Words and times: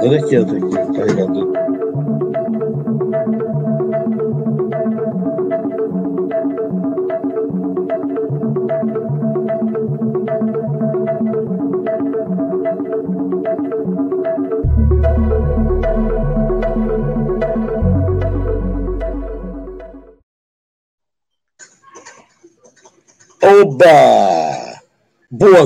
Olha 0.00 0.87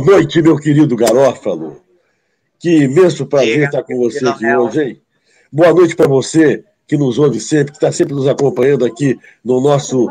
noite, 0.04 0.42
meu 0.42 0.56
querido 0.56 0.96
Garófalo. 0.96 1.80
Que 2.58 2.84
imenso 2.84 3.26
prazer 3.26 3.64
estar 3.64 3.82
com 3.82 3.96
você 3.96 4.26
aqui 4.26 4.46
hoje, 4.46 4.82
hein? 4.82 5.02
Boa 5.50 5.72
noite 5.72 5.96
para 5.96 6.08
você 6.08 6.64
que 6.86 6.96
nos 6.96 7.18
ouve 7.18 7.40
sempre, 7.40 7.72
que 7.72 7.76
está 7.76 7.92
sempre 7.92 8.14
nos 8.14 8.26
acompanhando 8.26 8.84
aqui 8.84 9.18
no 9.44 9.60
nosso 9.60 10.08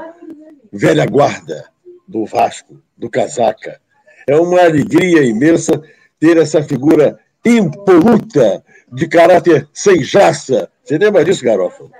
velha 0.72 1.06
guarda 1.06 1.66
do 2.08 2.26
Vasco, 2.26 2.82
do 2.98 3.10
Casaca. 3.10 3.80
É 4.28 4.36
uma 4.36 4.62
alegria 4.62 5.24
imensa 5.24 5.82
ter 6.20 6.38
essa 6.38 6.64
figura 6.64 7.20
impoluta, 7.46 8.64
de 8.92 9.08
caráter 9.08 9.68
sem 9.74 10.04
jaça. 10.04 10.70
Você 10.84 10.98
lembra 10.98 11.24
disso, 11.24 11.44
Garófalo? 11.44 11.92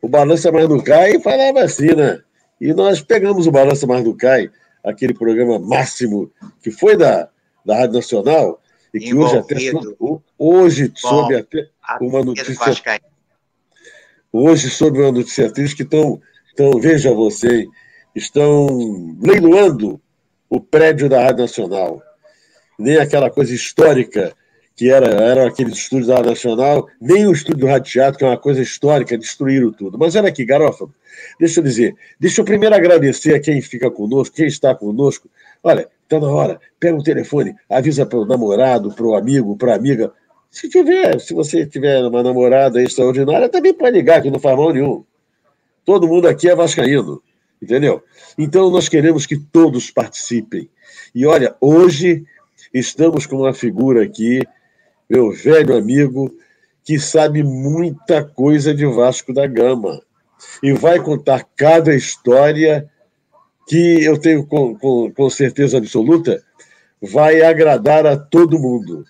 O 0.00 0.08
Balança 0.08 0.50
Mais 0.50 0.68
do 0.68 0.82
Cai 0.82 1.20
falava 1.20 1.60
assim, 1.60 1.94
né? 1.94 2.20
E 2.60 2.72
nós 2.72 3.00
pegamos 3.02 3.46
o 3.46 3.52
Balança 3.52 3.86
Mais 3.86 4.02
do 4.02 4.14
Cai, 4.16 4.50
aquele 4.84 5.14
programa 5.14 5.58
máximo 5.58 6.30
que 6.62 6.70
foi 6.70 6.96
da, 6.96 7.28
da 7.64 7.76
Rádio 7.76 7.94
Nacional, 7.94 8.60
e 8.92 8.98
que 9.00 9.14
hoje 9.14 9.38
até 9.38 9.56
hoje 10.38 10.92
soube 10.94 11.36
até 11.36 11.68
uma 12.00 12.22
notícia 12.22 13.00
hoje 14.32 14.70
sobre 14.70 15.02
uma 15.02 15.12
notícia 15.12 15.52
triste 15.52 15.76
que 15.76 15.82
estão, 15.82 16.20
estão 16.48 16.80
veja 16.80 17.12
você, 17.12 17.66
estão 18.14 19.16
leiloando 19.20 20.00
o 20.48 20.60
prédio 20.60 21.08
da 21.08 21.22
Rádio 21.22 21.42
Nacional. 21.42 22.02
Nem 22.78 22.96
aquela 22.96 23.30
coisa 23.30 23.54
histórica 23.54 24.34
que 24.74 24.90
era, 24.90 25.06
era 25.06 25.46
aqueles 25.46 25.74
estúdios 25.74 26.08
da 26.08 26.22
Nacional, 26.22 26.88
nem 27.00 27.26
o 27.26 27.32
estúdio 27.32 27.60
do 27.60 27.66
Rádio 27.66 27.92
Teatro, 27.92 28.18
que 28.18 28.24
é 28.24 28.28
uma 28.28 28.38
coisa 28.38 28.62
histórica, 28.62 29.18
destruíram 29.18 29.72
tudo. 29.72 29.98
Mas 29.98 30.16
olha 30.16 30.28
aqui, 30.28 30.44
Garófalo, 30.44 30.94
deixa 31.38 31.60
eu 31.60 31.64
dizer, 31.64 31.94
deixa 32.18 32.40
eu 32.40 32.44
primeiro 32.44 32.74
agradecer 32.74 33.34
a 33.34 33.40
quem 33.40 33.60
fica 33.60 33.90
conosco, 33.90 34.34
quem 34.34 34.46
está 34.46 34.74
conosco. 34.74 35.28
Olha, 35.62 35.88
Está 36.12 36.20
na 36.20 36.30
hora. 36.30 36.60
Pega 36.78 36.98
o 36.98 37.02
telefone, 37.02 37.54
avisa 37.70 38.04
para 38.04 38.18
o 38.18 38.26
namorado, 38.26 38.92
para 38.94 39.06
o 39.06 39.14
amigo, 39.14 39.56
para 39.56 39.72
a 39.72 39.76
amiga. 39.76 40.12
Se 40.50 40.68
tiver, 40.68 41.18
se 41.18 41.32
você 41.32 41.64
tiver 41.64 42.04
uma 42.04 42.22
namorada 42.22 42.82
extraordinária, 42.82 43.48
também 43.48 43.72
pode 43.72 43.96
ligar, 43.96 44.20
que 44.20 44.30
não 44.30 44.38
faz 44.38 44.54
mal 44.54 44.74
nenhum. 44.74 45.02
Todo 45.86 46.06
mundo 46.06 46.28
aqui 46.28 46.50
é 46.50 46.54
vascaíno, 46.54 47.22
entendeu? 47.62 48.02
Então 48.36 48.70
nós 48.70 48.90
queremos 48.90 49.24
que 49.24 49.38
todos 49.38 49.90
participem. 49.90 50.68
E 51.14 51.24
olha, 51.24 51.56
hoje 51.58 52.26
estamos 52.74 53.24
com 53.24 53.36
uma 53.36 53.54
figura 53.54 54.02
aqui, 54.04 54.42
meu 55.12 55.30
velho 55.30 55.76
amigo, 55.76 56.34
que 56.82 56.98
sabe 56.98 57.42
muita 57.42 58.24
coisa 58.24 58.72
de 58.72 58.86
Vasco 58.86 59.30
da 59.34 59.46
Gama. 59.46 60.00
E 60.62 60.72
vai 60.72 60.98
contar 61.00 61.46
cada 61.54 61.94
história 61.94 62.90
que 63.68 64.02
eu 64.02 64.18
tenho 64.18 64.46
com, 64.46 64.74
com, 64.74 65.12
com 65.12 65.30
certeza 65.30 65.76
absoluta 65.76 66.42
vai 67.00 67.42
agradar 67.42 68.06
a 68.06 68.16
todo 68.16 68.58
mundo. 68.58 69.04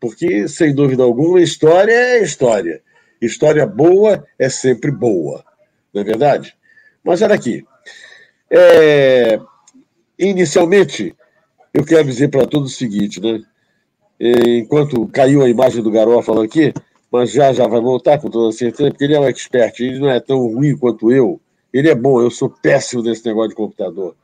Porque, 0.00 0.48
sem 0.48 0.74
dúvida 0.74 1.02
alguma, 1.02 1.40
história 1.40 1.92
é 1.92 2.22
história. 2.22 2.82
História 3.20 3.66
boa 3.66 4.26
é 4.38 4.48
sempre 4.48 4.90
boa, 4.90 5.44
não 5.92 6.00
é 6.00 6.04
verdade? 6.04 6.56
Mas 7.04 7.20
olha 7.20 7.34
aqui. 7.34 7.62
É... 8.50 9.38
Inicialmente, 10.18 11.14
eu 11.74 11.84
quero 11.84 12.04
dizer 12.04 12.28
para 12.28 12.46
todos 12.46 12.72
o 12.72 12.76
seguinte, 12.76 13.20
né? 13.20 13.42
Enquanto 14.24 15.06
caiu 15.08 15.42
a 15.42 15.48
imagem 15.48 15.82
do 15.82 15.90
Garófalo 15.90 16.40
aqui, 16.40 16.72
mas 17.12 17.30
já 17.30 17.52
já 17.52 17.66
vai 17.66 17.80
voltar 17.80 18.18
com 18.18 18.30
toda 18.30 18.52
certeza, 18.52 18.90
porque 18.90 19.04
ele 19.04 19.14
é 19.14 19.20
um 19.20 19.28
expert, 19.28 19.78
ele 19.80 19.98
não 19.98 20.08
é 20.08 20.18
tão 20.18 20.46
ruim 20.46 20.76
quanto 20.76 21.12
eu 21.12 21.40
ele 21.74 21.90
é 21.90 21.94
bom, 21.94 22.20
eu 22.20 22.30
sou 22.30 22.48
péssimo 22.48 23.02
nesse 23.02 23.26
negócio 23.26 23.48
de 23.50 23.56
computador. 23.56 24.14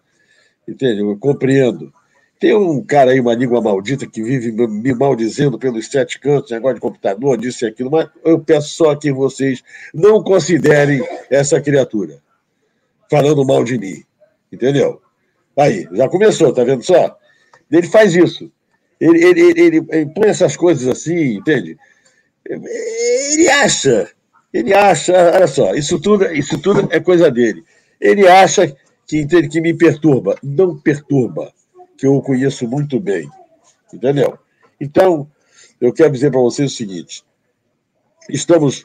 Entende? 0.68 1.00
Eu 1.00 1.18
compreendo. 1.18 1.92
Tem 2.38 2.54
um 2.54 2.80
cara 2.80 3.10
aí, 3.10 3.18
uma 3.18 3.34
língua 3.34 3.60
maldita, 3.60 4.06
que 4.06 4.22
vive 4.22 4.52
me 4.52 4.94
maldizendo 4.94 5.58
pelos 5.58 5.88
sete 5.88 6.20
cantos, 6.20 6.52
negócio 6.52 6.76
de 6.76 6.80
computador, 6.80 7.36
disso 7.36 7.64
e 7.64 7.68
aquilo, 7.68 7.90
mas 7.90 8.08
eu 8.24 8.38
peço 8.38 8.68
só 8.68 8.94
que 8.94 9.12
vocês 9.12 9.62
não 9.92 10.22
considerem 10.22 11.04
essa 11.28 11.60
criatura 11.60 12.22
falando 13.10 13.44
mal 13.44 13.64
de 13.64 13.76
mim. 13.76 14.04
Entendeu? 14.50 15.02
Aí, 15.56 15.88
já 15.92 16.08
começou, 16.08 16.54
tá 16.54 16.62
vendo 16.62 16.84
só? 16.84 17.18
Ele 17.68 17.88
faz 17.88 18.14
isso. 18.14 18.50
Ele, 19.00 19.24
ele, 19.24 19.40
ele, 19.60 19.86
ele 19.90 20.10
põe 20.14 20.28
essas 20.28 20.56
coisas 20.56 20.86
assim, 20.86 21.36
entende? 21.36 21.78
Ele 22.46 23.48
acha 23.48 24.10
ele 24.52 24.74
acha, 24.74 25.12
olha 25.12 25.46
só, 25.46 25.74
isso 25.74 26.00
tudo, 26.00 26.26
isso 26.32 26.58
tudo 26.58 26.88
é 26.90 26.98
coisa 26.98 27.30
dele. 27.30 27.64
Ele 28.00 28.26
acha 28.26 28.74
que, 29.06 29.24
que 29.48 29.60
me 29.60 29.72
perturba. 29.74 30.36
Não 30.42 30.78
perturba, 30.78 31.52
que 31.96 32.06
eu 32.06 32.14
o 32.14 32.22
conheço 32.22 32.66
muito 32.66 32.98
bem. 32.98 33.28
Entendeu? 33.92 34.38
Então, 34.80 35.30
eu 35.80 35.92
quero 35.92 36.12
dizer 36.12 36.30
para 36.30 36.40
vocês 36.40 36.72
o 36.72 36.76
seguinte: 36.76 37.22
estamos. 38.28 38.84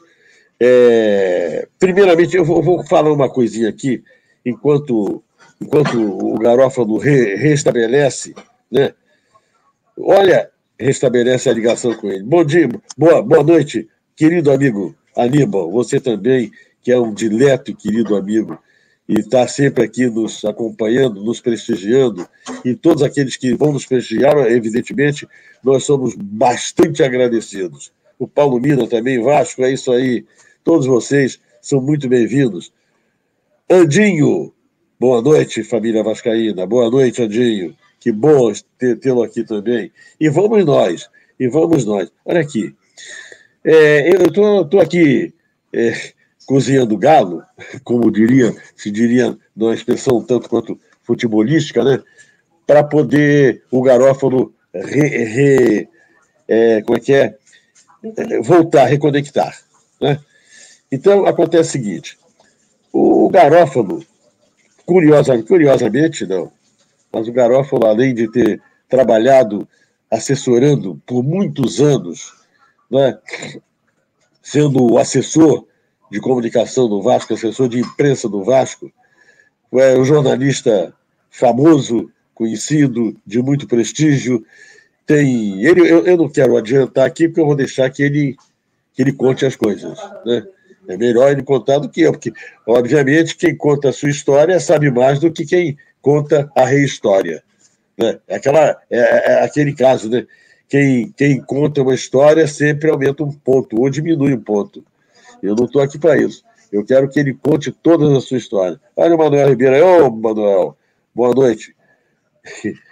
É, 0.58 1.68
primeiramente, 1.78 2.36
eu 2.36 2.44
vou, 2.44 2.62
vou, 2.62 2.86
falar 2.86 3.12
uma 3.12 3.28
coisinha 3.28 3.68
aqui, 3.68 4.02
enquanto, 4.44 5.22
enquanto 5.60 6.00
o 6.00 6.38
Garófalo 6.38 6.96
re, 6.96 7.34
restabelece, 7.34 8.34
né? 8.70 8.94
Olha, 9.98 10.50
restabelece 10.78 11.48
a 11.48 11.52
ligação 11.54 11.94
com 11.94 12.10
ele. 12.10 12.22
Bom 12.22 12.44
dia, 12.44 12.68
boa, 12.96 13.22
boa 13.22 13.42
noite, 13.42 13.88
querido 14.14 14.52
amigo 14.52 14.94
Aníbal, 15.16 15.70
você 15.70 15.98
também, 15.98 16.52
que 16.82 16.92
é 16.92 17.00
um 17.00 17.14
dileto 17.14 17.70
e 17.70 17.74
querido 17.74 18.14
amigo, 18.14 18.58
e 19.08 19.20
está 19.20 19.48
sempre 19.48 19.84
aqui 19.84 20.06
nos 20.06 20.44
acompanhando, 20.44 21.24
nos 21.24 21.40
prestigiando, 21.40 22.28
e 22.62 22.74
todos 22.74 23.02
aqueles 23.02 23.36
que 23.36 23.54
vão 23.54 23.72
nos 23.72 23.86
prestigiar, 23.86 24.36
evidentemente, 24.50 25.26
nós 25.64 25.84
somos 25.84 26.14
bastante 26.14 27.02
agradecidos. 27.02 27.90
O 28.18 28.28
Paulo 28.28 28.60
Mina 28.60 28.86
também, 28.86 29.22
Vasco, 29.22 29.62
é 29.62 29.72
isso 29.72 29.90
aí. 29.92 30.26
Todos 30.62 30.86
vocês 30.86 31.38
são 31.62 31.80
muito 31.80 32.08
bem-vindos. 32.08 32.70
Andinho, 33.70 34.52
boa 35.00 35.22
noite, 35.22 35.62
família 35.62 36.02
Vascaína. 36.02 36.66
Boa 36.66 36.90
noite, 36.90 37.22
Andinho. 37.22 37.74
Que 37.98 38.12
bom 38.12 38.52
tê-lo 39.00 39.22
aqui 39.22 39.44
também. 39.44 39.90
E 40.20 40.28
vamos 40.28 40.64
nós, 40.64 41.08
e 41.38 41.48
vamos 41.48 41.84
nós. 41.84 42.10
Olha 42.24 42.40
aqui, 42.40 42.74
é, 43.64 44.14
eu 44.14 44.26
estou 44.26 44.80
aqui 44.80 45.34
é, 45.72 45.92
cozinhando 46.46 46.96
galo, 46.96 47.42
como 47.82 48.10
diria, 48.10 48.54
se 48.76 48.90
diria 48.90 49.36
numa 49.54 49.74
expressão 49.74 50.22
tanto 50.22 50.48
quanto 50.48 50.78
futebolística, 51.02 51.82
né? 51.82 52.02
Para 52.66 52.84
poder 52.84 53.62
o 53.70 53.82
Garófalo 53.82 54.54
re, 54.72 55.24
re, 55.24 55.88
é, 56.48 56.82
como 56.82 56.96
é 56.96 57.00
que 57.00 57.12
é? 57.12 57.36
voltar, 58.42 58.86
reconectar. 58.86 59.56
Né? 60.00 60.18
Então 60.90 61.26
acontece 61.26 61.70
o 61.70 61.72
seguinte: 61.72 62.18
o 62.92 63.28
Garófalo, 63.28 64.04
curiosa, 64.84 65.42
curiosamente, 65.42 66.26
não, 66.26 66.52
mas 67.16 67.28
o 67.28 67.32
Garófalo, 67.32 67.86
além 67.86 68.14
de 68.14 68.30
ter 68.30 68.60
trabalhado 68.90 69.66
assessorando 70.10 71.00
por 71.06 71.22
muitos 71.22 71.80
anos 71.80 72.34
né, 72.90 73.18
sendo 74.42 74.98
assessor 74.98 75.64
de 76.12 76.20
comunicação 76.20 76.86
do 76.86 77.00
Vasco, 77.00 77.32
assessor 77.32 77.70
de 77.70 77.80
imprensa 77.80 78.28
do 78.28 78.44
Vasco, 78.44 78.92
é 79.72 79.98
um 79.98 80.04
jornalista 80.04 80.92
famoso, 81.30 82.10
conhecido, 82.34 83.16
de 83.24 83.40
muito 83.40 83.66
prestígio. 83.66 84.44
Tem 85.06 85.64
ele, 85.64 85.80
eu, 85.80 86.04
eu 86.04 86.18
não 86.18 86.28
quero 86.28 86.54
adiantar 86.54 87.06
aqui 87.06 87.28
porque 87.28 87.40
eu 87.40 87.46
vou 87.46 87.56
deixar 87.56 87.88
que 87.88 88.02
ele 88.02 88.36
que 88.92 89.00
ele 89.00 89.12
conte 89.12 89.46
as 89.46 89.56
coisas, 89.56 89.98
né? 90.26 90.46
É 90.86 90.98
melhor 90.98 91.32
ele 91.32 91.42
contar 91.42 91.78
do 91.78 91.88
que 91.88 92.02
eu, 92.02 92.12
porque 92.12 92.32
obviamente 92.66 93.36
quem 93.36 93.56
conta 93.56 93.88
a 93.88 93.92
sua 93.92 94.10
história 94.10 94.60
sabe 94.60 94.90
mais 94.90 95.18
do 95.18 95.32
que 95.32 95.46
quem 95.46 95.78
conta 96.06 96.48
a 96.54 96.64
rehistória, 96.64 97.42
né? 97.98 98.20
É 98.28 98.36
aquela 98.36 98.80
é, 98.88 98.96
é, 98.96 99.32
é 99.32 99.42
aquele 99.42 99.74
caso, 99.74 100.08
né? 100.08 100.24
quem, 100.68 101.12
quem 101.16 101.40
conta 101.40 101.82
uma 101.82 101.96
história 101.96 102.46
sempre 102.46 102.88
aumenta 102.88 103.24
um 103.24 103.32
ponto 103.32 103.80
ou 103.80 103.90
diminui 103.90 104.32
um 104.32 104.40
ponto. 104.40 104.84
Eu 105.42 105.56
não 105.56 105.64
estou 105.64 105.82
aqui 105.82 105.98
para 105.98 106.16
isso. 106.16 106.44
Eu 106.70 106.84
quero 106.84 107.08
que 107.08 107.18
ele 107.18 107.34
conte 107.34 107.72
toda 107.72 108.16
a 108.16 108.20
sua 108.20 108.38
história. 108.38 108.80
Olha 108.94 109.16
o 109.16 109.18
Manuel 109.18 109.48
Ribeiro. 109.48 109.84
Ô, 109.84 110.10
Manuel, 110.12 110.76
boa 111.12 111.34
noite. 111.34 111.74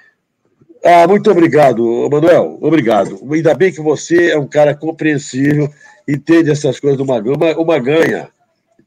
Ah, 0.87 1.09
muito 1.09 1.31
obrigado, 1.31 1.83
Manuel. 2.11 2.59
Obrigado. 2.61 3.19
Ainda 3.33 3.55
bem 3.55 3.73
que 3.73 3.81
você 3.81 4.33
é 4.33 4.39
um 4.39 4.47
cara 4.47 4.75
compreensível, 4.75 5.67
entende 6.07 6.51
essas 6.51 6.79
coisas 6.79 6.99
do 6.99 7.07
Maganha. 7.07 7.39
Uma, 7.39 7.57
uma 7.57 7.79
ganha. 7.79 8.29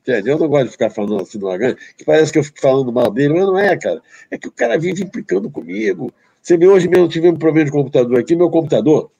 Entende? 0.07 0.29
Eu 0.29 0.39
não 0.39 0.47
gosto 0.47 0.67
de 0.67 0.71
ficar 0.71 0.89
falando 0.89 1.21
assim 1.21 1.37
do 1.37 1.47
Maganha, 1.47 1.75
que 1.97 2.05
parece 2.05 2.31
que 2.31 2.39
eu 2.39 2.43
fico 2.43 2.61
falando 2.61 2.93
mal 2.93 3.11
dele, 3.11 3.33
mas 3.33 3.45
não 3.45 3.59
é, 3.59 3.75
cara. 3.75 4.01
É 4.31 4.37
que 4.37 4.47
o 4.47 4.51
cara 4.51 4.79
vive 4.79 5.03
implicando 5.03 5.49
comigo. 5.49 6.13
Você 6.41 6.55
vê, 6.55 6.65
hoje 6.65 6.87
mesmo 6.87 7.09
tive 7.09 7.27
um 7.27 7.35
problema 7.35 7.65
de 7.65 7.71
computador 7.71 8.17
aqui. 8.17 8.33
Meu 8.33 8.49
computador, 8.49 9.11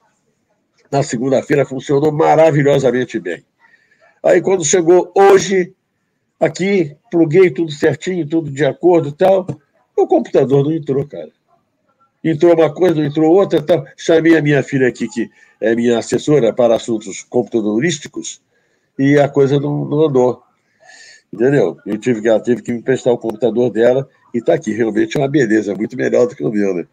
na 0.90 1.02
segunda-feira, 1.02 1.66
funcionou 1.66 2.10
maravilhosamente 2.10 3.20
bem. 3.20 3.44
Aí, 4.24 4.40
quando 4.40 4.64
chegou 4.64 5.12
hoje, 5.14 5.74
aqui, 6.40 6.96
pluguei 7.10 7.50
tudo 7.50 7.70
certinho, 7.70 8.26
tudo 8.26 8.50
de 8.50 8.64
acordo 8.64 9.10
e 9.10 9.12
tal, 9.12 9.46
o 9.94 10.06
computador 10.06 10.64
não 10.64 10.72
entrou, 10.72 11.06
cara 11.06 11.30
entrou 12.24 12.54
uma 12.54 12.72
coisa, 12.72 12.96
não 12.96 13.04
entrou 13.04 13.32
outra. 13.32 13.58
Então, 13.58 13.84
chamei 13.96 14.36
a 14.36 14.42
minha 14.42 14.62
filha 14.62 14.88
aqui, 14.88 15.08
que 15.08 15.30
é 15.60 15.74
minha 15.74 15.98
assessora 15.98 16.52
para 16.52 16.74
assuntos 16.74 17.22
computadorísticos, 17.22 18.40
e 18.98 19.18
a 19.18 19.28
coisa 19.28 19.60
não, 19.60 19.84
não 19.84 20.06
andou. 20.06 20.42
Entendeu? 21.32 21.78
Eu 21.84 21.98
tive 21.98 22.22
que, 22.22 22.28
ela 22.28 22.40
teve 22.40 22.62
que 22.62 22.72
me 22.72 22.78
emprestar 22.78 23.12
o 23.12 23.18
computador 23.18 23.70
dela 23.70 24.08
e 24.32 24.38
está 24.38 24.54
aqui. 24.54 24.72
Realmente 24.72 25.16
é 25.16 25.20
uma 25.20 25.28
beleza, 25.28 25.74
muito 25.74 25.96
melhor 25.96 26.26
do 26.26 26.34
que 26.34 26.44
o 26.44 26.50
meu, 26.50 26.74
né? 26.74 26.86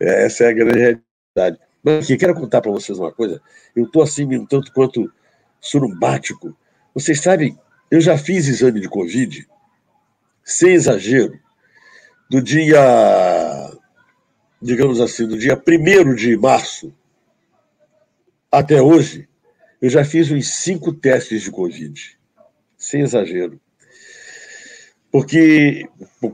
É, 0.00 0.26
essa 0.26 0.44
é 0.44 0.48
a 0.48 0.52
grande 0.52 0.78
realidade. 0.78 1.58
Mas 1.82 2.04
aqui, 2.04 2.16
quero 2.16 2.34
contar 2.34 2.60
para 2.60 2.72
vocês 2.72 2.98
uma 2.98 3.12
coisa. 3.12 3.40
Eu 3.74 3.84
estou 3.84 4.02
assim, 4.02 4.24
um 4.36 4.46
tanto 4.46 4.72
quanto 4.72 5.10
surumbático. 5.60 6.56
Vocês 6.94 7.20
sabem, 7.20 7.58
eu 7.90 8.00
já 8.00 8.18
fiz 8.18 8.48
exame 8.48 8.80
de 8.80 8.88
Covid, 8.88 9.46
sem 10.44 10.72
exagero, 10.72 11.38
do 12.28 12.42
dia 12.42 12.80
digamos 14.62 15.00
assim, 15.00 15.26
do 15.26 15.36
dia 15.36 15.60
1 15.60 16.14
de 16.14 16.36
março 16.36 16.94
até 18.50 18.80
hoje, 18.80 19.28
eu 19.80 19.90
já 19.90 20.04
fiz 20.04 20.30
uns 20.30 20.48
cinco 20.48 20.92
testes 20.92 21.42
de 21.42 21.50
Covid, 21.50 22.18
sem 22.82 23.02
exagero. 23.02 23.60
Porque, 25.10 25.86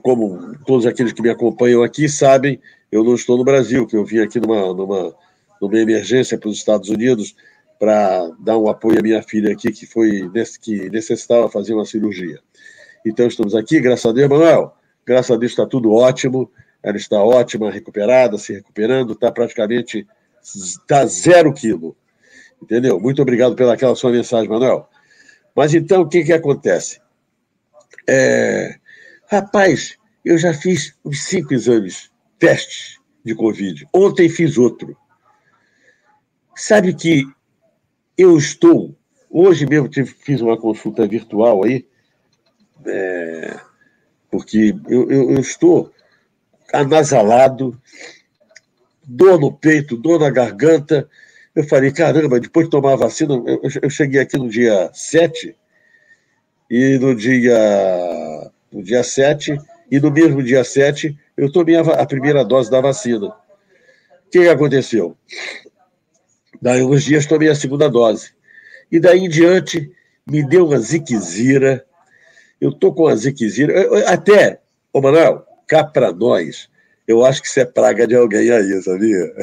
como 0.02 0.56
todos 0.64 0.86
aqueles 0.86 1.12
que 1.12 1.20
me 1.20 1.28
acompanham 1.28 1.82
aqui 1.82 2.08
sabem, 2.08 2.58
eu 2.90 3.04
não 3.04 3.14
estou 3.14 3.36
no 3.36 3.44
Brasil, 3.44 3.86
que 3.86 3.96
eu 3.96 4.04
vim 4.04 4.20
aqui 4.20 4.40
numa, 4.40 4.72
numa, 4.72 5.14
numa 5.60 5.78
emergência 5.78 6.38
para 6.38 6.48
os 6.48 6.56
Estados 6.56 6.88
Unidos 6.88 7.36
para 7.78 8.30
dar 8.40 8.56
um 8.56 8.68
apoio 8.68 8.98
à 8.98 9.02
minha 9.02 9.22
filha 9.22 9.52
aqui, 9.52 9.70
que 9.70 9.84
foi 9.84 10.30
que 10.60 10.88
necessitava 10.90 11.50
fazer 11.50 11.74
uma 11.74 11.84
cirurgia. 11.84 12.40
Então, 13.04 13.26
estamos 13.26 13.54
aqui, 13.54 13.78
graças 13.80 14.06
a 14.06 14.12
Deus, 14.12 14.28
Manuel, 14.28 14.74
graças 15.04 15.30
a 15.30 15.36
Deus 15.36 15.52
está 15.52 15.66
tudo 15.66 15.92
ótimo, 15.92 16.50
ela 16.82 16.96
está 16.96 17.22
ótima, 17.22 17.70
recuperada, 17.70 18.38
se 18.38 18.54
recuperando, 18.54 19.12
está 19.12 19.30
praticamente 19.30 20.06
está 20.42 21.04
zero 21.04 21.52
quilo. 21.52 21.96
Entendeu? 22.62 22.98
Muito 22.98 23.20
obrigado 23.20 23.54
pela 23.54 23.74
aquela 23.74 23.94
sua 23.94 24.10
mensagem, 24.10 24.48
Manuel. 24.48 24.88
Mas 25.54 25.74
então, 25.74 26.02
o 26.02 26.08
que, 26.08 26.24
que 26.24 26.32
acontece? 26.32 27.00
É, 28.08 28.78
rapaz, 29.30 29.96
eu 30.24 30.38
já 30.38 30.54
fiz 30.54 30.96
uns 31.04 31.22
cinco 31.24 31.54
exames, 31.54 32.10
testes 32.38 32.98
de 33.24 33.34
Covid. 33.34 33.86
Ontem 33.92 34.28
fiz 34.28 34.56
outro. 34.56 34.96
Sabe 36.56 36.94
que 36.94 37.24
eu 38.16 38.36
estou, 38.36 38.96
hoje 39.30 39.66
mesmo 39.66 39.88
tive, 39.88 40.08
fiz 40.08 40.40
uma 40.40 40.56
consulta 40.56 41.06
virtual 41.06 41.64
aí, 41.64 41.86
é, 42.84 43.60
porque 44.30 44.74
eu, 44.88 45.10
eu, 45.10 45.30
eu 45.32 45.40
estou 45.40 45.92
anasalado, 46.72 47.80
dor 49.04 49.40
no 49.40 49.52
peito, 49.52 49.96
dor 49.96 50.20
na 50.20 50.30
garganta. 50.30 51.08
Eu 51.58 51.64
falei, 51.64 51.90
caramba, 51.90 52.38
depois 52.38 52.66
de 52.66 52.70
tomar 52.70 52.92
a 52.92 52.96
vacina, 52.96 53.34
eu, 53.34 53.60
eu 53.82 53.90
cheguei 53.90 54.20
aqui 54.20 54.38
no 54.38 54.48
dia 54.48 54.88
7, 54.94 55.56
e 56.70 56.98
no 57.00 57.16
dia, 57.16 58.52
no 58.70 58.80
dia 58.80 59.02
7, 59.02 59.58
e 59.90 59.98
no 59.98 60.08
mesmo 60.08 60.40
dia 60.40 60.62
7, 60.62 61.18
eu 61.36 61.50
tomei 61.50 61.74
a, 61.74 61.80
a 61.80 62.06
primeira 62.06 62.44
dose 62.44 62.70
da 62.70 62.80
vacina. 62.80 63.26
O 63.26 64.30
que 64.30 64.48
aconteceu? 64.48 65.16
Daí 66.62 66.80
uns 66.80 67.02
dias 67.02 67.26
tomei 67.26 67.48
a 67.48 67.56
segunda 67.56 67.90
dose. 67.90 68.30
E 68.88 69.00
daí 69.00 69.18
em 69.18 69.28
diante, 69.28 69.90
me 70.24 70.46
deu 70.46 70.68
uma 70.68 70.78
ziquezira. 70.78 71.84
Eu 72.60 72.70
tô 72.70 72.92
com 72.92 73.08
a 73.08 73.16
ziquezira. 73.16 73.74
Até, 74.06 74.60
ô 74.92 75.00
Manuel, 75.00 75.44
cá 75.66 75.82
para 75.82 76.12
nós, 76.12 76.70
eu 77.08 77.24
acho 77.24 77.40
que 77.40 77.48
isso 77.48 77.58
é 77.58 77.64
praga 77.64 78.06
de 78.06 78.14
alguém 78.14 78.50
aí, 78.50 78.82
sabia? 78.82 79.34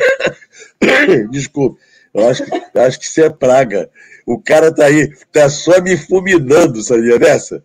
Desculpa, 1.28 1.80
eu 2.14 2.28
acho, 2.28 2.44
eu 2.72 2.82
acho 2.82 3.00
que 3.00 3.06
isso 3.06 3.20
é 3.20 3.28
praga. 3.28 3.90
O 4.24 4.40
cara 4.40 4.72
tá 4.72 4.86
aí, 4.86 5.12
tá 5.32 5.50
só 5.50 5.80
me 5.82 5.96
fulminando, 5.96 6.80
sabia 6.80 7.18
dessa? 7.18 7.64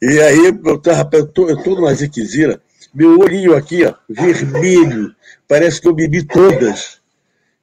E 0.00 0.20
aí, 0.20 0.46
eu 0.46 0.78
tô, 0.78 0.90
eu 1.12 1.26
tô, 1.26 1.48
eu 1.48 1.62
tô 1.64 1.74
numa 1.74 1.92
ziquezira, 1.94 2.62
meu 2.94 3.18
olhinho 3.18 3.56
aqui, 3.56 3.84
ó, 3.84 3.94
vermelho, 4.08 5.14
parece 5.48 5.80
que 5.80 5.88
eu 5.88 5.94
bebi 5.94 6.24
todas, 6.24 7.00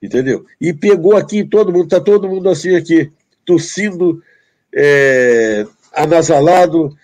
entendeu? 0.02 0.46
E 0.60 0.74
pegou 0.74 1.16
aqui 1.16 1.46
todo 1.46 1.72
mundo, 1.72 1.88
tá 1.88 2.02
todo 2.02 2.28
mundo 2.28 2.50
assim 2.50 2.76
aqui, 2.76 3.12
tossindo, 3.46 4.22
é, 4.76 5.66
anasalado, 5.94 6.96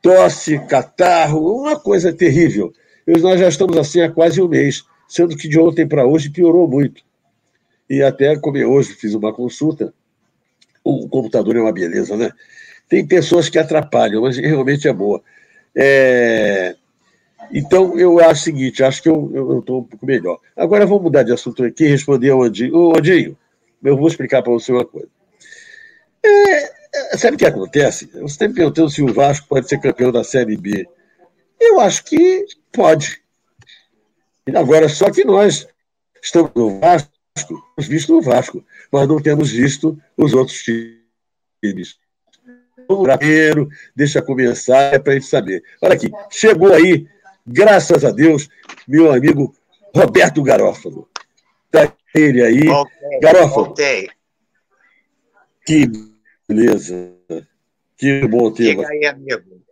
tosse, 0.00 0.58
catarro, 0.66 1.60
uma 1.60 1.78
coisa 1.78 2.12
terrível. 2.12 2.72
Nós 3.06 3.40
já 3.40 3.48
estamos 3.48 3.76
assim 3.76 4.00
há 4.00 4.10
quase 4.10 4.40
um 4.40 4.48
mês, 4.48 4.84
sendo 5.08 5.36
que 5.36 5.48
de 5.48 5.58
ontem 5.58 5.86
para 5.86 6.06
hoje 6.06 6.30
piorou 6.30 6.68
muito. 6.68 7.02
E 7.88 8.02
até 8.02 8.36
como 8.36 8.56
eu 8.56 8.70
hoje 8.70 8.94
fiz 8.94 9.14
uma 9.14 9.32
consulta, 9.32 9.92
o 10.84 11.08
computador 11.08 11.56
é 11.56 11.60
uma 11.60 11.72
beleza, 11.72 12.16
né? 12.16 12.32
Tem 12.88 13.06
pessoas 13.06 13.48
que 13.48 13.58
atrapalham, 13.58 14.22
mas 14.22 14.36
realmente 14.36 14.88
é 14.88 14.92
boa. 14.92 15.22
É... 15.74 16.76
Então, 17.52 17.98
eu 17.98 18.18
acho 18.18 18.40
o 18.40 18.44
seguinte, 18.44 18.82
acho 18.82 19.02
que 19.02 19.08
eu 19.08 19.58
estou 19.58 19.80
um 19.80 19.84
pouco 19.84 20.06
melhor. 20.06 20.38
Agora 20.56 20.86
vamos 20.86 21.02
mudar 21.02 21.22
de 21.22 21.32
assunto 21.32 21.64
aqui 21.64 21.84
e 21.84 21.88
responder 21.88 22.30
ao 22.30 22.42
Andinho. 22.42 22.74
Ô, 22.74 22.96
Andinho, 22.96 23.36
eu 23.82 23.96
vou 23.96 24.08
explicar 24.08 24.42
para 24.42 24.52
você 24.52 24.72
uma 24.72 24.84
coisa. 24.84 25.08
É, 26.24 26.81
Sabe 27.16 27.36
o 27.36 27.38
que 27.38 27.46
acontece? 27.46 28.06
Você 28.14 28.48
me 28.48 28.54
perguntando 28.54 28.90
se 28.90 29.02
o 29.02 29.12
Vasco 29.12 29.46
pode 29.48 29.68
ser 29.68 29.80
campeão 29.80 30.10
da 30.10 30.24
Série 30.24 30.56
B. 30.56 30.88
Eu 31.60 31.80
acho 31.80 32.04
que 32.04 32.44
pode. 32.72 33.22
Agora, 34.54 34.88
só 34.88 35.10
que 35.10 35.24
nós 35.24 35.68
estamos 36.22 36.50
no 36.54 36.80
Vasco, 36.80 37.10
temos 37.76 37.88
visto 37.88 38.16
o 38.16 38.22
Vasco, 38.22 38.64
mas 38.90 39.08
não 39.08 39.20
temos 39.20 39.50
visto 39.50 39.98
os 40.16 40.32
outros 40.32 40.62
times. 40.62 41.98
Vamos 42.88 43.16
primeiro, 43.16 43.68
deixa 43.94 44.20
começar, 44.20 44.94
é 44.94 44.98
para 44.98 45.12
a 45.12 45.14
gente 45.16 45.26
saber. 45.26 45.62
Olha 45.80 45.94
aqui, 45.94 46.10
chegou 46.30 46.72
aí, 46.72 47.06
graças 47.46 48.04
a 48.04 48.10
Deus, 48.10 48.48
meu 48.86 49.12
amigo 49.12 49.54
Roberto 49.94 50.42
Garófalo. 50.42 51.08
Está 51.66 51.94
ele 52.14 52.42
aí. 52.42 52.64
Voltei, 52.66 53.20
Garófalo. 53.20 53.66
Voltei. 53.66 54.10
Que 55.64 55.86
Beleza. 56.52 57.14
Que 57.96 58.26
bom 58.28 58.52
ter. 58.52 58.64
Chega 58.64 58.88
aí, 58.88 59.06
amigo. 59.06 59.62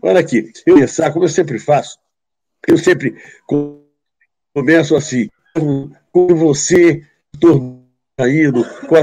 Olha 0.00 0.20
aqui, 0.20 0.50
eu 0.66 0.76
pensar, 0.76 1.12
como 1.12 1.26
eu 1.26 1.28
sempre 1.28 1.58
faço, 1.58 1.98
eu 2.66 2.76
sempre 2.76 3.14
começo 4.52 4.96
assim, 4.96 5.28
com 5.54 6.26
você, 6.34 7.06
indo, 8.18 8.64
com 8.88 8.96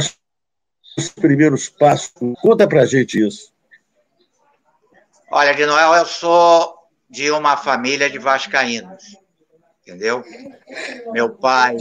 os 0.97 1.09
primeiros 1.09 1.69
passos. 1.69 2.11
Conta 2.41 2.67
pra 2.67 2.85
gente 2.85 3.25
isso. 3.25 3.53
Olha, 5.31 5.53
de 5.53 5.65
Noel, 5.65 5.93
eu 5.93 6.05
sou 6.05 6.75
de 7.09 7.31
uma 7.31 7.55
família 7.55 8.09
de 8.09 8.17
vascaínos, 8.17 9.15
entendeu? 9.81 10.23
Meu 11.11 11.29
pai 11.29 11.77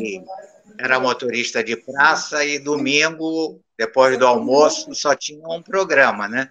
era 0.78 1.00
motorista 1.00 1.64
de 1.64 1.76
praça 1.76 2.44
e 2.44 2.58
domingo 2.58 3.60
depois 3.78 4.18
do 4.18 4.26
almoço, 4.26 4.92
só 4.92 5.14
tinha 5.14 5.46
um 5.48 5.62
programa, 5.62 6.26
né? 6.26 6.50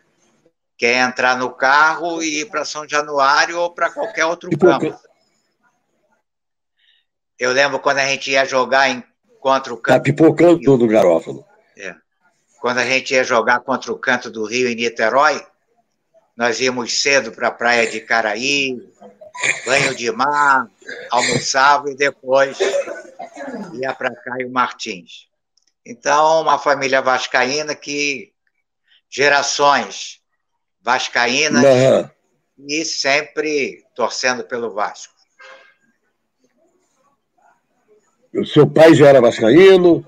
Que 0.78 0.86
é 0.86 1.00
entrar 1.00 1.38
no 1.38 1.52
carro 1.52 2.24
e 2.24 2.42
ir 2.42 2.46
para 2.46 2.64
São 2.64 2.88
Januário 2.88 3.60
ou 3.60 3.72
para 3.72 3.92
qualquer 3.92 4.26
outro 4.26 4.50
campo. 4.58 4.98
Eu 7.38 7.52
lembro 7.52 7.80
quando 7.80 7.98
a 7.98 8.06
gente 8.06 8.32
ia 8.32 8.46
jogar 8.46 8.90
em, 8.90 9.04
contra 9.42 9.74
o 9.74 9.78
canto. 9.78 9.98
Tá 9.98 10.02
pipocando 10.02 10.62
todo 10.62 10.86
o 10.86 10.88
garófalo. 10.88 11.46
É. 11.76 11.94
Quando 12.62 12.78
a 12.78 12.86
gente 12.86 13.14
ia 13.14 13.24
jogar 13.26 13.60
contra 13.60 13.92
o 13.92 14.00
canto 14.00 14.32
do 14.32 14.46
Rio 14.46 14.70
em 14.70 14.76
Niterói, 14.76 15.46
nós 16.36 16.62
íamos 16.62 17.02
cedo 17.02 17.32
para 17.32 17.50
a 17.50 17.52
praia 17.52 17.90
de 17.90 18.00
Caraí, 18.00 18.80
banho 19.66 19.94
de 19.94 20.10
mar, 20.12 20.70
almoçava 21.12 21.92
e 21.92 21.96
depois 21.96 22.58
ia 23.74 23.94
para 23.94 24.16
Caio 24.16 24.50
Martins. 24.50 25.28
Então, 25.90 26.42
uma 26.42 26.60
família 26.60 27.02
vascaína 27.02 27.74
que 27.74 28.34
gerações 29.10 30.20
vascaínas 30.82 31.64
uhum. 31.64 32.10
e 32.68 32.84
sempre 32.84 33.86
torcendo 33.96 34.44
pelo 34.44 34.74
Vasco. 34.74 35.14
O 38.36 38.46
seu 38.46 38.70
pai 38.70 38.94
já 38.94 39.08
era 39.08 39.22
vascaíno, 39.22 40.06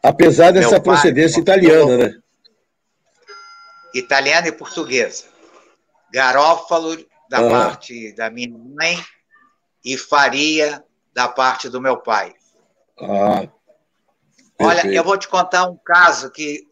apesar 0.00 0.52
dessa 0.52 0.70
Meu 0.70 0.82
procedência 0.82 1.42
pai, 1.44 1.56
italiana, 1.56 1.96
né? 1.96 2.20
Italiana 3.92 4.46
e 4.46 4.52
portuguesa. 4.52 5.24
Garófalo 6.12 6.96
da 7.28 7.42
uhum. 7.42 7.50
parte 7.50 8.12
da 8.12 8.30
minha 8.30 8.56
mãe 8.56 9.04
e 9.84 9.98
Faria 9.98 10.84
da 11.12 11.26
parte 11.26 11.68
do 11.68 11.80
meu 11.80 11.96
pai. 11.96 12.32
Ah, 13.00 13.48
Olha, 14.60 14.86
eu 14.86 15.02
vou 15.02 15.16
te 15.16 15.26
contar 15.26 15.64
um 15.64 15.76
caso 15.76 16.30
que 16.30 16.68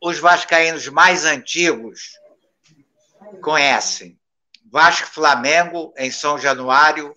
os 0.00 0.18
vascaínos 0.18 0.88
mais 0.88 1.24
antigos 1.24 2.18
conhecem. 3.42 4.18
Vasco 4.70 5.08
Flamengo 5.08 5.92
em 5.96 6.10
São 6.10 6.38
Januário, 6.38 7.16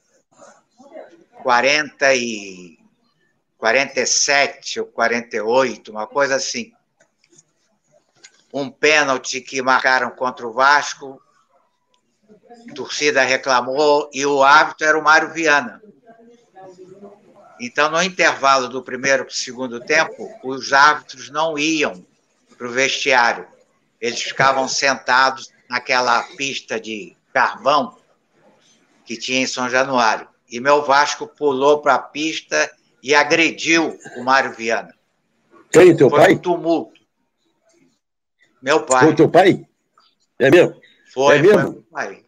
40 1.43 2.15
e 2.15 2.77
47 3.57 4.79
ou 4.79 4.85
48, 4.87 5.91
uma 5.91 6.07
coisa 6.07 6.35
assim. 6.35 6.71
Um 8.53 8.69
pênalti 8.69 9.41
que 9.41 9.61
marcaram 9.61 10.11
contra 10.11 10.47
o 10.47 10.53
Vasco, 10.53 11.21
a 12.69 12.73
torcida 12.73 13.21
reclamou 13.23 14.09
e 14.13 14.25
o 14.25 14.43
árbitro 14.43 14.87
era 14.87 14.99
o 14.99 15.03
Mário 15.03 15.31
Viana. 15.31 15.81
Então, 17.59 17.89
no 17.89 18.01
intervalo 18.01 18.67
do 18.67 18.83
primeiro 18.83 19.25
para 19.25 19.31
o 19.31 19.35
segundo 19.35 19.79
tempo, 19.79 20.29
os 20.43 20.71
árbitros 20.73 21.29
não 21.29 21.57
iam 21.57 22.05
para 22.57 22.67
o 22.67 22.71
vestiário. 22.71 23.47
Eles 23.99 24.21
ficavam 24.21 24.67
sentados 24.67 25.51
naquela 25.69 26.23
pista 26.35 26.79
de 26.79 27.15
carvão 27.33 27.97
que 29.05 29.17
tinha 29.17 29.41
em 29.41 29.47
São 29.47 29.69
Januário. 29.69 30.27
E 30.49 30.59
meu 30.59 30.83
Vasco 30.83 31.27
pulou 31.27 31.81
para 31.81 31.95
a 31.95 31.99
pista 31.99 32.71
e 33.01 33.15
agrediu 33.15 33.97
o 34.15 34.23
Mário 34.23 34.53
Viana. 34.53 34.93
Quem, 35.71 35.95
teu 35.95 36.09
Foi 36.09 36.19
pai? 36.19 36.33
um 36.33 36.37
tumulto. 36.37 37.01
Meu 38.61 38.83
pai. 38.83 39.05
Foi 39.05 39.15
teu 39.15 39.29
pai? 39.29 39.65
É 40.39 40.49
mesmo? 40.49 40.79
Foi, 41.13 41.37
é 41.37 41.41
mesmo? 41.41 41.61
foi 41.61 41.71
meu 41.71 41.83
pai. 41.91 42.25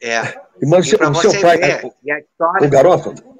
É. 0.00 0.20
Mas 0.62 0.86
e 0.86 0.96
o 0.96 1.14
seu 1.14 1.40
pai, 1.40 1.58
ver, 1.58 1.84
história... 2.20 2.66
o 2.66 3.35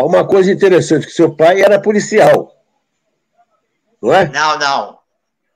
Há 0.00 0.04
uma 0.04 0.26
coisa 0.26 0.50
interessante, 0.50 1.06
que 1.06 1.12
seu 1.12 1.36
pai 1.36 1.60
era 1.60 1.78
policial. 1.78 2.56
Não 4.00 4.14
é? 4.14 4.26
Não, 4.28 4.58
não. 4.58 4.98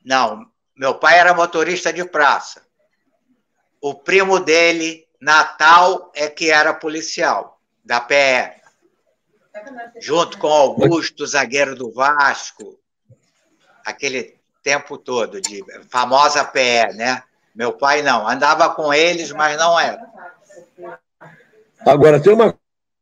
Não. 0.05 0.47
Meu 0.77 0.97
pai 0.97 1.19
era 1.19 1.33
motorista 1.33 1.91
de 1.91 2.05
praça. 2.05 2.61
O 3.81 3.95
primo 3.95 4.39
dele, 4.39 5.07
Natal, 5.19 6.13
é 6.15 6.29
que 6.29 6.51
era 6.51 6.75
policial, 6.75 7.59
da 7.83 8.03
PE. 8.03 8.53
Junto 9.99 10.37
com 10.37 10.49
Augusto, 10.49 11.27
zagueiro 11.27 11.75
do 11.75 11.91
Vasco. 11.91 12.79
Aquele 13.83 14.39
tempo 14.63 14.99
todo, 14.99 15.41
de 15.41 15.65
famosa 15.89 16.45
PE, 16.45 16.93
né? 16.97 17.23
Meu 17.55 17.73
pai 17.73 18.03
não. 18.03 18.29
Andava 18.29 18.75
com 18.75 18.93
eles, 18.93 19.33
mas 19.33 19.57
não 19.57 19.81
era. 19.81 20.07
Agora, 21.81 22.21
tem 22.21 22.35
uma 22.35 22.55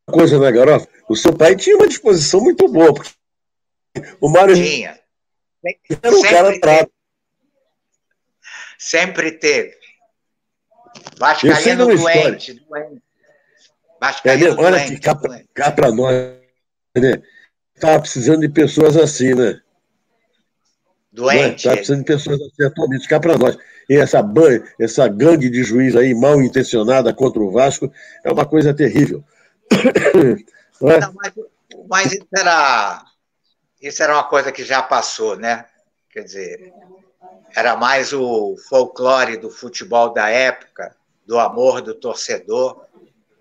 coisa, 0.08 0.38
né, 0.38 0.52
garoto? 0.52 0.91
O 1.08 1.16
seu 1.16 1.36
pai 1.36 1.56
tinha 1.56 1.76
uma 1.76 1.88
disposição 1.88 2.40
muito 2.40 2.68
boa. 2.68 2.92
Porque 2.94 3.10
o 4.20 4.28
Mário 4.28 4.54
tinha. 4.54 4.98
Era 6.02 6.16
um 6.16 6.22
cara 6.22 6.60
teve. 6.60 6.90
Sempre 8.78 9.32
teve. 9.32 9.76
Vascaíno 11.18 11.86
doente, 11.86 12.54
doente. 12.54 13.02
Vascaíno 14.00 14.46
é, 14.46 14.50
olha 14.50 14.78
doente, 14.78 14.94
que 14.94 15.00
cá, 15.00 15.20
cá 15.54 15.70
para 15.70 15.92
nós, 15.92 16.14
né? 16.96 17.22
Estava 17.74 18.00
precisando 18.00 18.40
de 18.40 18.48
pessoas 18.48 18.96
assim, 18.96 19.34
né? 19.34 19.60
Doente. 21.12 21.56
Estava 21.56 21.76
precisando 21.76 22.00
de 22.00 22.06
pessoas 22.06 22.40
assim 22.40 22.64
atualmente, 22.64 23.08
cá 23.08 23.20
para 23.20 23.38
nós. 23.38 23.56
E 23.88 23.96
essa, 23.96 24.24
essa 24.78 25.08
gangue 25.08 25.50
de 25.50 25.62
juiz 25.62 25.94
aí 25.94 26.14
mal 26.14 26.40
intencionada 26.42 27.12
contra 27.12 27.40
o 27.40 27.50
Vasco 27.50 27.92
é 28.24 28.32
uma 28.32 28.44
coisa 28.44 28.74
terrível. 28.74 29.22
É? 30.82 31.00
Não, 31.00 31.12
mas, 31.14 31.32
mas 31.88 32.12
isso, 32.12 32.26
era, 32.36 33.04
isso 33.80 34.02
era 34.02 34.14
uma 34.14 34.24
coisa 34.24 34.50
que 34.50 34.64
já 34.64 34.82
passou, 34.82 35.36
né? 35.36 35.66
Quer 36.10 36.22
dizer, 36.24 36.72
era 37.54 37.76
mais 37.76 38.12
o 38.12 38.56
folclore 38.68 39.36
do 39.36 39.50
futebol 39.50 40.12
da 40.12 40.28
época, 40.28 40.94
do 41.26 41.38
amor 41.38 41.80
do 41.80 41.94
torcedor, 41.94 42.84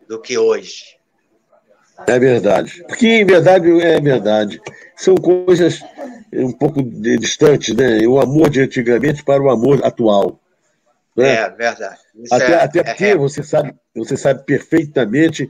do 0.07 0.19
que 0.21 0.38
hoje. 0.38 0.98
É 2.07 2.19
verdade. 2.19 2.83
Porque, 2.88 3.07
em 3.07 3.25
verdade, 3.25 3.69
é 3.81 4.00
verdade. 4.00 4.62
São 4.95 5.15
coisas 5.15 5.83
um 6.33 6.51
pouco 6.51 6.81
distantes, 6.81 7.75
né? 7.75 8.05
O 8.07 8.19
amor 8.19 8.50
de 8.50 8.62
antigamente 8.62 9.24
para 9.24 9.41
o 9.41 9.50
amor 9.50 9.86
atual. 9.86 10.39
Né? 11.15 11.36
É 11.36 11.50
verdade. 11.50 12.00
Isso 12.15 12.33
até, 12.33 12.51
é, 12.51 12.55
até 12.55 12.79
é 12.79 12.83
porque 12.83 13.05
é 13.05 13.15
você, 13.15 13.43
sabe, 13.43 13.75
você 13.95 14.15
sabe 14.17 14.43
perfeitamente 14.43 15.50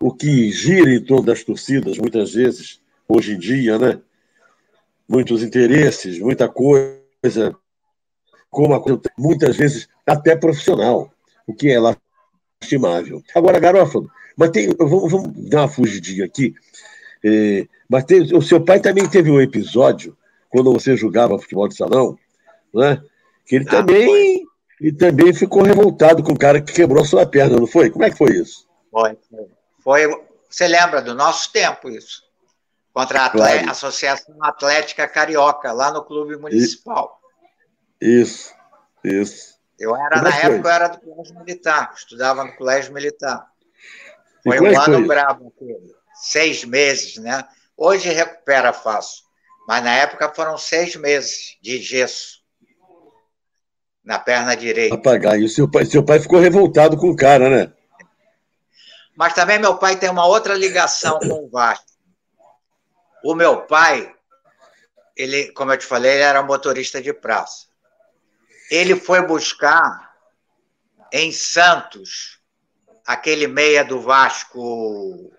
o 0.00 0.12
que 0.12 0.50
gira 0.50 0.92
em 0.92 1.02
torno 1.02 1.26
das 1.26 1.42
torcidas, 1.42 1.98
muitas 1.98 2.34
vezes, 2.34 2.80
hoje 3.08 3.34
em 3.34 3.38
dia, 3.38 3.78
né? 3.78 4.00
Muitos 5.08 5.42
interesses, 5.42 6.18
muita 6.18 6.48
coisa, 6.48 7.54
como 8.50 8.74
a 8.74 8.80
coisa, 8.80 9.00
muitas 9.18 9.56
vezes 9.56 9.88
até 10.06 10.36
profissional, 10.36 11.12
o 11.46 11.54
que 11.54 11.70
é 11.70 11.78
lastimável. 11.78 13.22
Agora, 13.34 13.58
Garófalo, 13.58 14.10
mas 14.36 14.50
tem, 14.50 14.68
vamos, 14.76 15.10
vamos 15.10 15.48
dar 15.48 15.62
uma 15.62 15.68
fugidinha 15.68 16.24
aqui. 16.24 16.54
É, 17.24 17.66
mas 17.88 18.04
tem, 18.04 18.22
o 18.34 18.42
seu 18.42 18.62
pai 18.62 18.80
também 18.80 19.08
teve 19.08 19.30
um 19.30 19.40
episódio, 19.40 20.16
quando 20.50 20.72
você 20.72 20.96
jogava 20.96 21.38
futebol 21.38 21.68
de 21.68 21.76
salão, 21.76 22.18
né? 22.74 23.02
que 23.46 23.56
ele 23.56 23.64
ah, 23.68 23.70
também, 23.70 24.46
ele 24.80 24.92
também 24.92 25.32
ficou 25.32 25.62
revoltado 25.62 26.22
com 26.22 26.32
o 26.32 26.38
cara 26.38 26.60
que 26.60 26.72
quebrou 26.72 27.02
a 27.02 27.06
sua 27.06 27.26
perna, 27.26 27.56
não 27.58 27.66
foi? 27.66 27.90
Como 27.90 28.04
é 28.04 28.10
que 28.10 28.18
foi 28.18 28.32
isso? 28.32 28.66
Foi, 28.90 29.16
foi. 29.30 29.46
Foi, 29.84 30.08
você 30.48 30.66
lembra 30.66 31.02
do 31.02 31.14
nosso 31.14 31.52
tempo 31.52 31.90
isso? 31.90 32.24
Contra 32.92 33.26
a 33.26 33.30
claro. 33.30 33.70
Associação 33.70 34.34
Atlética 34.42 35.06
Carioca, 35.06 35.72
lá 35.72 35.92
no 35.92 36.02
Clube 36.02 36.36
Municipal. 36.38 37.20
Isso, 38.00 38.54
isso. 39.04 39.54
Eu 39.78 39.94
era, 39.94 40.16
Como 40.16 40.28
é 40.28 40.30
na 40.30 40.36
época, 40.36 40.62
foi? 40.62 40.70
eu 40.70 40.74
era 40.74 40.88
do 40.88 41.00
Colégio 41.00 41.38
Militar, 41.38 41.92
estudava 41.94 42.44
no 42.44 42.56
Colégio 42.56 42.94
Militar. 42.94 43.46
Foi 44.42 44.60
um 44.60 44.66
é 44.66 44.76
ano 44.76 44.98
foi? 44.98 45.06
bravo 45.06 45.52
aquele. 45.54 45.94
Seis 46.14 46.64
meses, 46.64 47.16
né? 47.18 47.44
Hoje 47.76 48.08
recupera 48.08 48.72
fácil. 48.72 49.24
Mas 49.66 49.82
na 49.82 49.94
época 49.94 50.32
foram 50.34 50.56
seis 50.56 50.94
meses 50.96 51.58
de 51.60 51.78
gesso 51.78 52.42
na 54.04 54.18
perna 54.18 54.54
direita. 54.54 54.94
Apagar. 54.94 55.38
E 55.38 55.44
o 55.44 55.48
seu 55.48 55.68
pai, 55.68 55.84
seu 55.84 56.04
pai 56.04 56.20
ficou 56.20 56.38
revoltado 56.38 56.96
com 56.96 57.10
o 57.10 57.16
cara, 57.16 57.50
né? 57.50 57.72
Mas 59.16 59.34
também 59.34 59.58
meu 59.58 59.76
pai 59.76 59.96
tem 59.96 60.10
uma 60.10 60.26
outra 60.26 60.54
ligação 60.54 61.18
com 61.20 61.44
o 61.44 61.48
Vasco. 61.48 61.84
O 63.22 63.34
meu 63.34 63.62
pai, 63.62 64.14
ele, 65.16 65.52
como 65.52 65.72
eu 65.72 65.78
te 65.78 65.86
falei, 65.86 66.12
ele 66.12 66.22
era 66.22 66.42
motorista 66.42 67.00
de 67.00 67.12
praça. 67.12 67.66
Ele 68.70 68.96
foi 68.96 69.22
buscar 69.26 70.14
em 71.12 71.30
Santos 71.30 72.40
aquele 73.06 73.46
meia 73.46 73.84
do 73.84 74.00
Vasco. 74.00 75.30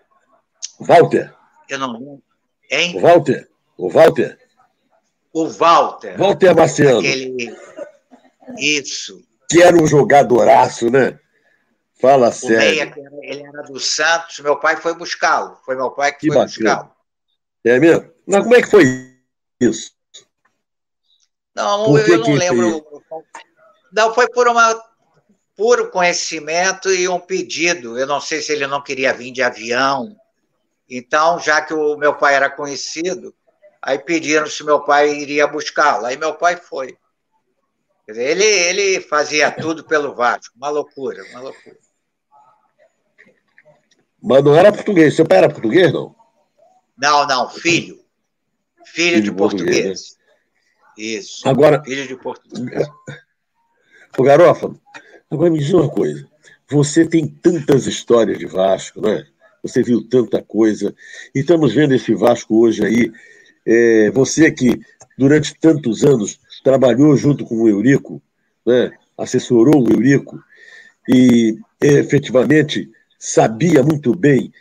Walter. 0.80 1.34
Eu 1.68 1.80
não 1.80 1.92
lembro. 1.94 2.24
Hein? 2.70 2.96
O 2.98 3.02
Walter. 3.02 3.50
O 3.78 3.90
Walter. 3.90 4.40
O 5.34 5.50
Walter. 5.50 6.18
Walter 6.18 6.56
Marciano. 6.56 7.00
Aquele... 7.00 7.56
Isso. 8.58 9.22
Que 9.50 9.62
era 9.62 9.76
um 9.76 9.86
jogadoraço, 9.86 10.90
né? 10.90 11.20
Fala 12.00 12.30
o 12.30 12.32
sério. 12.32 12.58
Meia, 12.58 12.94
ele 13.22 13.44
era 13.44 13.64
do 13.64 13.80
Santos, 13.80 14.40
meu 14.40 14.58
pai 14.58 14.78
foi 14.78 14.94
buscá-lo. 14.94 15.58
Foi 15.64 15.76
meu 15.76 15.92
pai 15.92 16.12
que, 16.12 16.28
que 16.28 16.34
foi 16.34 16.44
buscá-lo. 16.44 16.92
É 17.64 17.80
mesmo? 17.80 18.12
Mas 18.28 18.44
como 18.44 18.56
é 18.56 18.62
que 18.62 18.70
foi 18.70 19.16
isso? 19.60 19.92
Não, 21.56 21.86
por 21.86 22.10
eu, 22.10 22.20
não 22.20 22.34
lembro. 22.34 22.86
Não, 23.92 24.14
foi 24.14 24.30
por 24.30 24.48
uma 24.48 24.76
puro 25.56 25.90
conhecimento 25.90 26.92
e 26.92 27.08
um 27.08 27.20
pedido. 27.20 27.98
Eu 27.98 28.06
não 28.06 28.20
sei 28.20 28.42
se 28.42 28.52
ele 28.52 28.68
não 28.68 28.84
queria 28.84 29.14
vir 29.14 29.32
de 29.32 29.42
avião. 29.42 30.16
Então, 30.90 31.40
já 31.40 31.62
que 31.62 31.74
o 31.74 31.96
meu 31.98 32.14
pai 32.16 32.36
era 32.36 32.50
conhecido, 32.50 33.34
aí 33.82 33.98
pediram 33.98 34.48
se 34.48 34.64
meu 34.64 34.82
pai 34.82 35.16
iria 35.16 35.48
buscá-lo. 35.48 36.06
Aí 36.06 36.18
meu 36.18 36.36
pai 36.36 36.58
foi. 36.58 36.98
Ele, 38.08 38.44
ele 38.44 39.02
fazia 39.02 39.50
tudo 39.50 39.84
pelo 39.84 40.14
Vasco. 40.14 40.54
Uma 40.58 40.70
loucura, 40.70 41.24
uma 41.32 41.40
loucura. 41.40 41.85
Mas 44.26 44.44
não 44.44 44.56
era 44.56 44.74
português. 44.74 45.16
Seu 45.16 45.24
pai 45.24 45.38
era 45.38 45.50
português, 45.50 45.94
não? 45.94 46.16
Não, 46.98 47.28
não, 47.28 47.48
filho. 47.48 48.00
Filho, 48.84 49.18
filho 49.18 49.22
de 49.22 49.32
português. 49.32 49.76
português. 49.76 50.18
Isso. 50.98 51.48
Agora, 51.48 51.84
Ilha 51.86 52.08
de 52.08 52.16
Portugal. 52.16 52.84
O 54.18 54.24
Garófalo, 54.24 54.80
agora 55.30 55.52
me 55.52 55.60
diz 55.60 55.72
uma 55.74 55.90
coisa. 55.90 56.26
Você 56.70 57.06
tem 57.06 57.28
tantas 57.28 57.86
histórias 57.86 58.40
de 58.40 58.46
Vasco, 58.46 59.02
né? 59.02 59.28
Você 59.62 59.84
viu 59.84 60.08
tanta 60.08 60.42
coisa. 60.42 60.96
E 61.34 61.40
estamos 61.40 61.74
vendo 61.74 61.94
esse 61.94 62.16
Vasco 62.16 62.58
hoje 62.58 62.84
aí. 62.84 63.12
É, 63.66 64.10
você 64.12 64.52
que 64.52 64.80
durante 65.18 65.54
tantos 65.56 66.04
anos 66.04 66.40
trabalhou 66.64 67.16
junto 67.18 67.46
com 67.46 67.62
o 67.62 67.68
Eurico, 67.70 68.22
né? 68.66 68.92
assessorou 69.18 69.84
o 69.84 69.92
Eurico 69.92 70.42
e 71.10 71.60
efetivamente 71.82 72.90
sabia 73.26 73.82
muito 73.82 74.16
bem, 74.16 74.54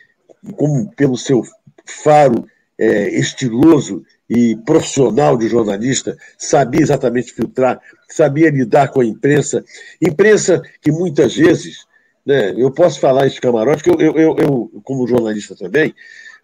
como 0.57 0.91
pelo 0.95 1.15
seu 1.15 1.43
faro 1.85 2.47
é, 2.79 3.09
estiloso 3.09 4.03
e 4.27 4.55
profissional 4.65 5.37
de 5.37 5.47
jornalista, 5.47 6.17
sabia 6.35 6.81
exatamente 6.81 7.31
filtrar, 7.31 7.79
sabia 8.09 8.49
lidar 8.49 8.87
com 8.87 9.01
a 9.01 9.05
imprensa. 9.05 9.63
Imprensa 10.01 10.63
que 10.81 10.91
muitas 10.91 11.35
vezes, 11.35 11.85
né, 12.25 12.55
eu 12.57 12.71
posso 12.71 12.99
falar 12.99 13.27
isso 13.27 13.35
de 13.35 13.41
camarote, 13.41 13.83
que 13.83 13.89
eu, 13.91 14.01
eu, 14.01 14.35
eu, 14.35 14.81
como 14.83 15.07
jornalista 15.07 15.55
também, 15.55 15.93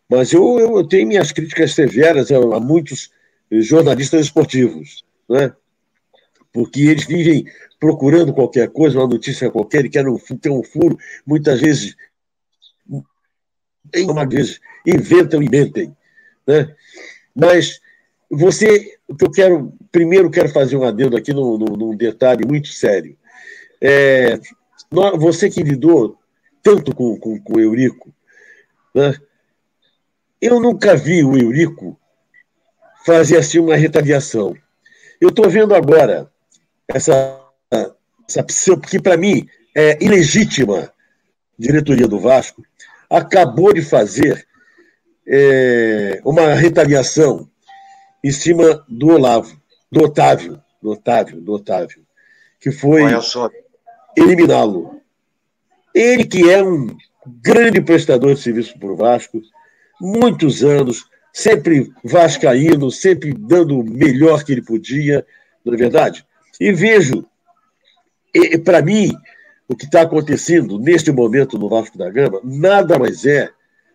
mas 0.07 0.31
eu, 0.31 0.59
eu 0.59 0.87
tenho 0.87 1.07
minhas 1.07 1.31
críticas 1.31 1.73
severas 1.73 2.31
a, 2.31 2.37
a 2.37 2.59
muitos 2.59 3.09
jornalistas 3.49 4.21
esportivos, 4.21 5.03
né? 5.27 5.51
porque 6.53 6.81
eles 6.81 7.05
vivem 7.05 7.45
procurando 7.79 8.31
qualquer 8.31 8.69
coisa, 8.69 8.99
uma 8.99 9.07
notícia 9.07 9.49
qualquer, 9.49 9.85
e 9.85 9.89
querem 9.89 10.15
ter 10.39 10.51
um 10.51 10.63
furo, 10.63 10.97
muitas 11.25 11.59
vezes, 11.59 11.95
uma 14.07 14.25
vezes, 14.25 14.59
inventam 14.85 15.41
e 15.41 15.49
mentem. 15.49 15.95
Né? 16.47 16.73
Mas 17.35 17.81
você, 18.29 18.97
o 19.07 19.15
que 19.15 19.25
eu 19.25 19.31
quero, 19.31 19.73
primeiro 19.91 20.31
quero 20.31 20.49
fazer 20.49 20.77
um 20.77 20.83
adendo 20.83 21.17
aqui 21.17 21.33
num, 21.33 21.57
num 21.57 21.95
detalhe 21.95 22.45
muito 22.45 22.69
sério. 22.69 23.17
É, 23.81 24.39
você 25.17 25.49
que 25.49 25.63
lidou 25.63 26.17
tanto 26.63 26.93
com, 26.93 27.17
com, 27.19 27.39
com 27.39 27.53
o 27.55 27.59
Eurico, 27.59 28.13
né? 28.93 29.15
eu 30.41 30.59
nunca 30.59 30.95
vi 30.95 31.23
o 31.23 31.37
Eurico 31.37 31.99
fazer 33.05 33.37
assim 33.37 33.59
uma 33.59 33.75
retaliação. 33.75 34.55
Eu 35.19 35.29
estou 35.29 35.49
vendo 35.49 35.73
agora 35.73 36.31
essa, 36.87 37.39
essa 38.27 38.45
que 38.77 38.99
para 38.99 39.17
mim 39.17 39.47
é 39.75 40.03
ilegítima 40.03 40.91
diretoria 41.57 42.07
do 42.07 42.19
Vasco, 42.19 42.63
acabou 43.11 43.73
de 43.73 43.81
fazer 43.81 44.47
é, 45.27 46.21
uma 46.23 46.53
retaliação 46.53 47.49
em 48.23 48.31
cima 48.31 48.85
do 48.87 49.09
Olavo, 49.09 49.59
do 49.91 50.03
Otávio, 50.03 50.61
do 50.81 50.91
Otávio, 50.91 51.41
do 51.41 51.53
Otávio, 51.53 52.05
que 52.59 52.71
foi 52.71 53.01
eliminá-lo. 54.15 55.01
Ele 55.93 56.23
que 56.23 56.49
é 56.49 56.63
um 56.63 56.95
grande 57.25 57.81
prestador 57.81 58.33
de 58.33 58.41
serviço 58.41 58.79
para 58.79 58.91
o 58.91 58.95
Vasco, 58.95 59.41
muitos 59.99 60.63
anos, 60.63 61.05
sempre 61.33 61.91
vascaíno, 62.03 62.89
sempre 62.89 63.33
dando 63.33 63.79
o 63.79 63.83
melhor 63.83 64.43
que 64.43 64.53
ele 64.53 64.61
podia, 64.61 65.25
não 65.65 65.73
é 65.73 65.77
verdade? 65.77 66.25
E 66.59 66.71
vejo, 66.71 67.25
para 68.63 68.81
mim, 68.81 69.11
o 69.71 69.75
que 69.75 69.85
está 69.85 70.01
acontecendo 70.01 70.77
neste 70.77 71.13
momento 71.13 71.57
no 71.57 71.69
Vasco 71.69 71.97
da 71.97 72.09
Gama, 72.09 72.41
nada 72.43 72.99
mais 72.99 73.25
é, 73.25 73.49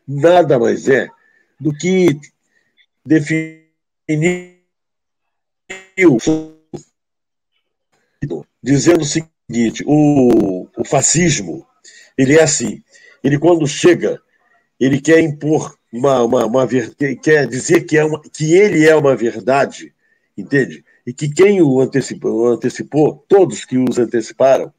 nada 0.09 0.59
mais 0.59 0.88
é 0.88 1.06
do 1.61 1.71
que 1.71 2.18
definiu 3.04 3.66
dizendo 8.62 9.02
o 9.02 9.04
seguinte: 9.04 9.84
o, 9.86 10.67
o 10.78 10.84
fascismo, 10.84 11.67
ele 12.17 12.39
é 12.39 12.43
assim, 12.43 12.82
ele 13.23 13.39
quando 13.39 13.67
chega, 13.67 14.19
ele 14.80 14.99
quer 14.99 15.21
impor 15.21 15.76
uma, 15.93 16.23
uma, 16.23 16.47
uma 16.47 16.67
quer 17.23 17.47
dizer 17.47 17.82
que, 17.82 17.99
é 17.99 18.04
uma, 18.04 18.23
que 18.23 18.54
ele 18.54 18.89
é 18.89 18.97
uma 18.97 19.15
verdade, 19.15 19.93
entende? 20.39 20.82
E 21.06 21.12
que 21.12 21.28
quem 21.28 21.60
o 21.60 21.82
antecipou, 21.82 22.47
antecipou 22.49 23.23
todos 23.28 23.67
que 23.67 23.76
os 23.76 23.99
anteciparam, 23.99 24.73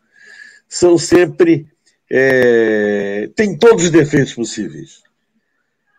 são 0.67 0.97
sempre. 0.97 1.67
É, 2.09 3.29
tem 3.35 3.57
todos 3.57 3.85
os 3.85 3.91
defeitos 3.91 4.33
possíveis 4.33 5.07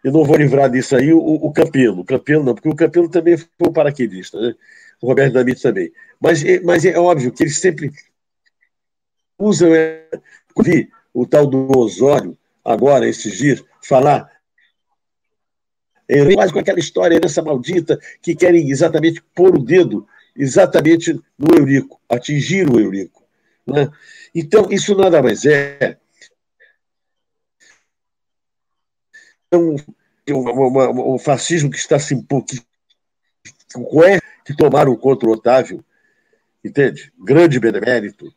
eu 0.03 0.13
não 0.13 0.25
vou 0.25 0.37
livrar 0.37 0.71
disso 0.71 0.97
aí 0.97 1.13
o, 1.13 1.19
o 1.19 1.53
Campelo. 1.53 2.01
O 2.01 2.05
Campelo 2.05 2.45
não, 2.45 2.55
porque 2.55 2.69
o 2.69 2.77
Campelo 2.77 3.09
também 3.09 3.37
foi 3.37 3.49
um 3.61 3.73
paraquedista, 3.73 4.41
né? 4.41 4.55
O 5.01 5.07
Roberto 5.07 5.35
Damit 5.35 5.61
também. 5.61 5.93
Mas, 6.21 6.45
é, 6.45 6.61
mas 6.61 6.85
é 6.85 6.99
óbvio 6.99 7.33
que 7.33 7.43
eles 7.43 7.59
sempre 7.59 7.93
usam. 9.39 9.75
É, 9.75 10.09
vi 10.61 10.89
o 11.13 11.27
tal 11.27 11.47
do 11.47 11.77
Osório, 11.77 12.37
agora, 12.65 13.09
esses 13.09 13.37
dias, 13.37 13.65
falar. 13.83 14.31
Quase 16.35 16.53
com 16.55 16.59
aquela 16.59 16.79
história 16.79 17.21
dessa 17.21 17.43
maldita 17.43 18.01
que 18.23 18.35
querem 18.35 18.71
exatamente 18.71 19.23
pôr 19.35 19.57
o 19.57 19.63
dedo 19.63 20.07
exatamente 20.35 21.13
no 21.39 21.55
Eurico, 21.55 22.01
atingir 22.09 22.67
o 22.67 22.81
Eurico. 22.81 23.18
Né? 23.69 23.91
Então, 24.35 24.69
isso 24.71 24.95
nada 24.95 25.23
mais 25.23 25.45
é 25.45 25.99
uma, 30.31 30.53
uma, 30.53 30.91
um 31.15 31.19
fascismo 31.19 31.71
que 31.71 31.77
está 31.79 31.99
se 31.99 32.15
impondo, 32.15 32.47
que, 32.47 32.61
que 34.45 34.57
tomaram 34.57 34.97
contra 34.97 35.29
o 35.29 35.33
Otávio, 35.33 35.85
entende? 36.65 37.13
Grande 37.19 37.59
benemérito. 37.61 38.33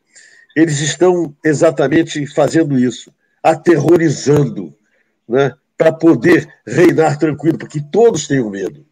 Eles 0.54 0.80
estão 0.80 1.34
exatamente 1.44 2.26
fazendo 2.26 2.78
isso, 2.78 3.12
aterrorizando, 3.42 4.76
né? 5.28 5.54
para 5.76 5.92
poder 5.92 6.48
reinar 6.66 7.18
tranquilo, 7.18 7.58
porque 7.58 7.80
todos 7.80 8.28
têm 8.28 8.48
medo. 8.48 8.86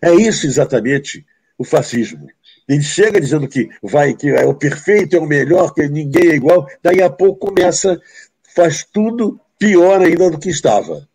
É 0.00 0.12
isso 0.12 0.46
exatamente 0.46 1.24
o 1.56 1.64
fascismo. 1.64 2.26
Ele 2.68 2.82
chega 2.82 3.20
dizendo 3.20 3.48
que 3.48 3.68
vai 3.82 4.14
que 4.14 4.30
é 4.30 4.44
o 4.44 4.54
perfeito, 4.54 5.16
é 5.16 5.18
o 5.18 5.26
melhor, 5.26 5.74
que 5.74 5.88
ninguém 5.88 6.30
é 6.30 6.34
igual, 6.34 6.66
daí 6.82 7.02
a 7.02 7.10
pouco 7.10 7.48
começa, 7.48 8.00
faz 8.54 8.86
tudo 8.92 9.40
pior 9.58 10.00
ainda 10.00 10.30
do 10.30 10.38
que 10.38 10.50
estava. 10.50 11.06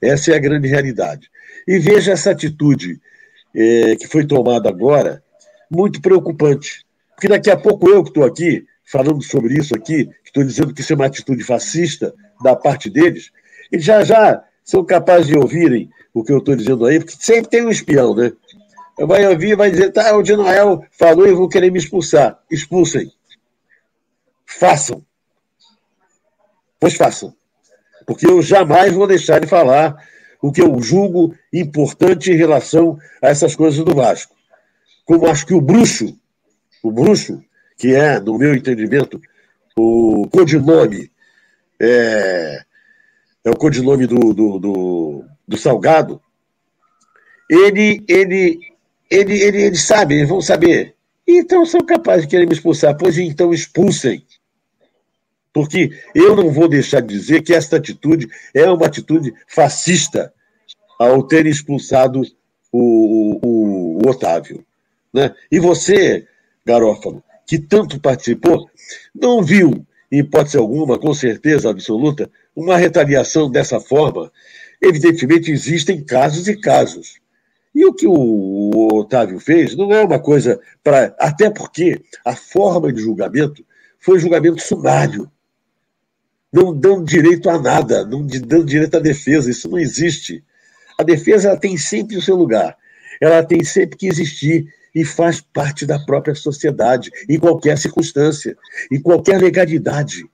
Essa 0.00 0.32
é 0.32 0.36
a 0.36 0.40
grande 0.40 0.68
realidade. 0.68 1.30
E 1.66 1.78
veja 1.78 2.12
essa 2.12 2.30
atitude 2.30 3.00
é, 3.54 3.96
que 3.96 4.06
foi 4.06 4.26
tomada 4.26 4.68
agora, 4.68 5.22
muito 5.70 6.00
preocupante. 6.00 6.84
Porque 7.14 7.28
daqui 7.28 7.50
a 7.50 7.56
pouco 7.56 7.88
eu 7.88 8.02
que 8.02 8.10
estou 8.10 8.24
aqui, 8.24 8.64
falando 8.84 9.22
sobre 9.22 9.54
isso 9.54 9.74
aqui, 9.74 10.08
estou 10.24 10.42
dizendo 10.42 10.74
que 10.74 10.80
isso 10.80 10.92
é 10.92 10.96
uma 10.96 11.06
atitude 11.06 11.44
fascista 11.44 12.12
da 12.42 12.56
parte 12.56 12.90
deles, 12.90 13.30
e 13.70 13.78
já 13.78 14.02
já 14.02 14.42
são 14.64 14.84
capazes 14.84 15.28
de 15.28 15.36
ouvirem 15.36 15.88
o 16.12 16.24
que 16.24 16.32
eu 16.32 16.38
estou 16.38 16.56
dizendo 16.56 16.84
aí, 16.84 16.98
porque 16.98 17.14
sempre 17.18 17.50
tem 17.50 17.64
um 17.64 17.70
espião, 17.70 18.14
né? 18.14 18.32
Vai 18.98 19.26
ouvir 19.26 19.56
vai 19.56 19.70
dizer, 19.70 19.90
tá, 19.90 20.14
o 20.16 20.22
de 20.22 20.36
Noel 20.36 20.84
falou 20.90 21.26
e 21.26 21.32
vão 21.32 21.48
querer 21.48 21.70
me 21.70 21.78
expulsar. 21.78 22.38
Expulsem. 22.50 23.10
Façam. 24.46 25.04
Pois 26.78 26.94
façam 26.94 27.34
porque 28.06 28.26
eu 28.26 28.42
jamais 28.42 28.92
vou 28.92 29.06
deixar 29.06 29.40
de 29.40 29.46
falar 29.46 29.96
o 30.40 30.50
que 30.52 30.60
eu 30.60 30.80
julgo 30.80 31.34
importante 31.52 32.30
em 32.30 32.36
relação 32.36 32.98
a 33.22 33.28
essas 33.28 33.54
coisas 33.54 33.84
do 33.84 33.94
Vasco. 33.94 34.34
Como 35.04 35.26
acho 35.26 35.46
que 35.46 35.54
o 35.54 35.60
bruxo, 35.60 36.16
o 36.82 36.90
bruxo, 36.90 37.42
que 37.76 37.94
é, 37.94 38.18
no 38.18 38.38
meu 38.38 38.54
entendimento, 38.54 39.20
o 39.76 40.28
codinome, 40.30 41.10
é, 41.80 42.62
é 43.44 43.50
o 43.50 43.56
codinome 43.56 44.06
do, 44.06 44.34
do, 44.34 44.58
do, 44.58 45.24
do 45.46 45.56
Salgado, 45.56 46.20
ele, 47.48 48.04
ele, 48.08 48.60
ele, 49.12 49.38
ele, 49.42 49.62
eles 49.62 49.82
sabem, 49.82 50.18
eles 50.18 50.28
vão 50.28 50.40
saber. 50.40 50.94
Então 51.26 51.66
são 51.66 51.80
capazes 51.80 52.22
de 52.22 52.30
querer 52.30 52.46
me 52.46 52.54
expulsar. 52.54 52.96
Pois 52.96 53.18
então 53.18 53.52
expulsem. 53.52 54.24
Porque 55.52 55.90
eu 56.14 56.34
não 56.34 56.50
vou 56.50 56.66
deixar 56.66 57.00
de 57.00 57.08
dizer 57.08 57.42
que 57.42 57.52
esta 57.52 57.76
atitude 57.76 58.26
é 58.54 58.68
uma 58.70 58.86
atitude 58.86 59.34
fascista 59.46 60.32
ao 60.98 61.22
ter 61.22 61.46
expulsado 61.46 62.22
o, 62.72 63.38
o, 63.42 63.98
o 64.02 64.08
Otávio. 64.08 64.64
Né? 65.12 65.34
E 65.50 65.60
você, 65.60 66.26
Garófalo, 66.64 67.22
que 67.46 67.58
tanto 67.58 68.00
participou, 68.00 68.70
não 69.14 69.42
viu, 69.42 69.86
em 70.10 70.20
hipótese 70.20 70.56
alguma, 70.56 70.98
com 70.98 71.12
certeza 71.12 71.68
absoluta, 71.68 72.30
uma 72.56 72.78
retaliação 72.78 73.50
dessa 73.50 73.78
forma. 73.78 74.32
Evidentemente, 74.80 75.50
existem 75.50 76.02
casos 76.02 76.48
e 76.48 76.56
casos. 76.56 77.21
E 77.74 77.84
o 77.86 77.94
que 77.94 78.06
o 78.06 78.88
Otávio 78.92 79.40
fez 79.40 79.74
não 79.74 79.92
é 79.92 80.04
uma 80.04 80.18
coisa 80.18 80.60
para. 80.84 81.14
Até 81.18 81.50
porque 81.50 82.02
a 82.24 82.36
forma 82.36 82.92
de 82.92 83.00
julgamento 83.00 83.64
foi 83.98 84.18
julgamento 84.18 84.60
sumário 84.60 85.30
não 86.52 86.78
dão 86.78 87.02
direito 87.02 87.48
a 87.48 87.58
nada, 87.58 88.04
não 88.04 88.26
dão 88.26 88.64
direito 88.64 88.96
à 88.96 89.00
defesa. 89.00 89.50
Isso 89.50 89.68
não 89.70 89.78
existe. 89.78 90.44
A 90.98 91.02
defesa 91.02 91.48
ela 91.48 91.58
tem 91.58 91.78
sempre 91.78 92.16
o 92.16 92.22
seu 92.22 92.36
lugar. 92.36 92.76
Ela 93.20 93.42
tem 93.42 93.64
sempre 93.64 93.96
que 93.96 94.06
existir 94.06 94.66
e 94.94 95.04
faz 95.04 95.40
parte 95.40 95.86
da 95.86 95.98
própria 95.98 96.34
sociedade, 96.34 97.10
em 97.26 97.38
qualquer 97.38 97.78
circunstância, 97.78 98.54
em 98.90 99.00
qualquer 99.00 99.40
legalidade. 99.40 100.26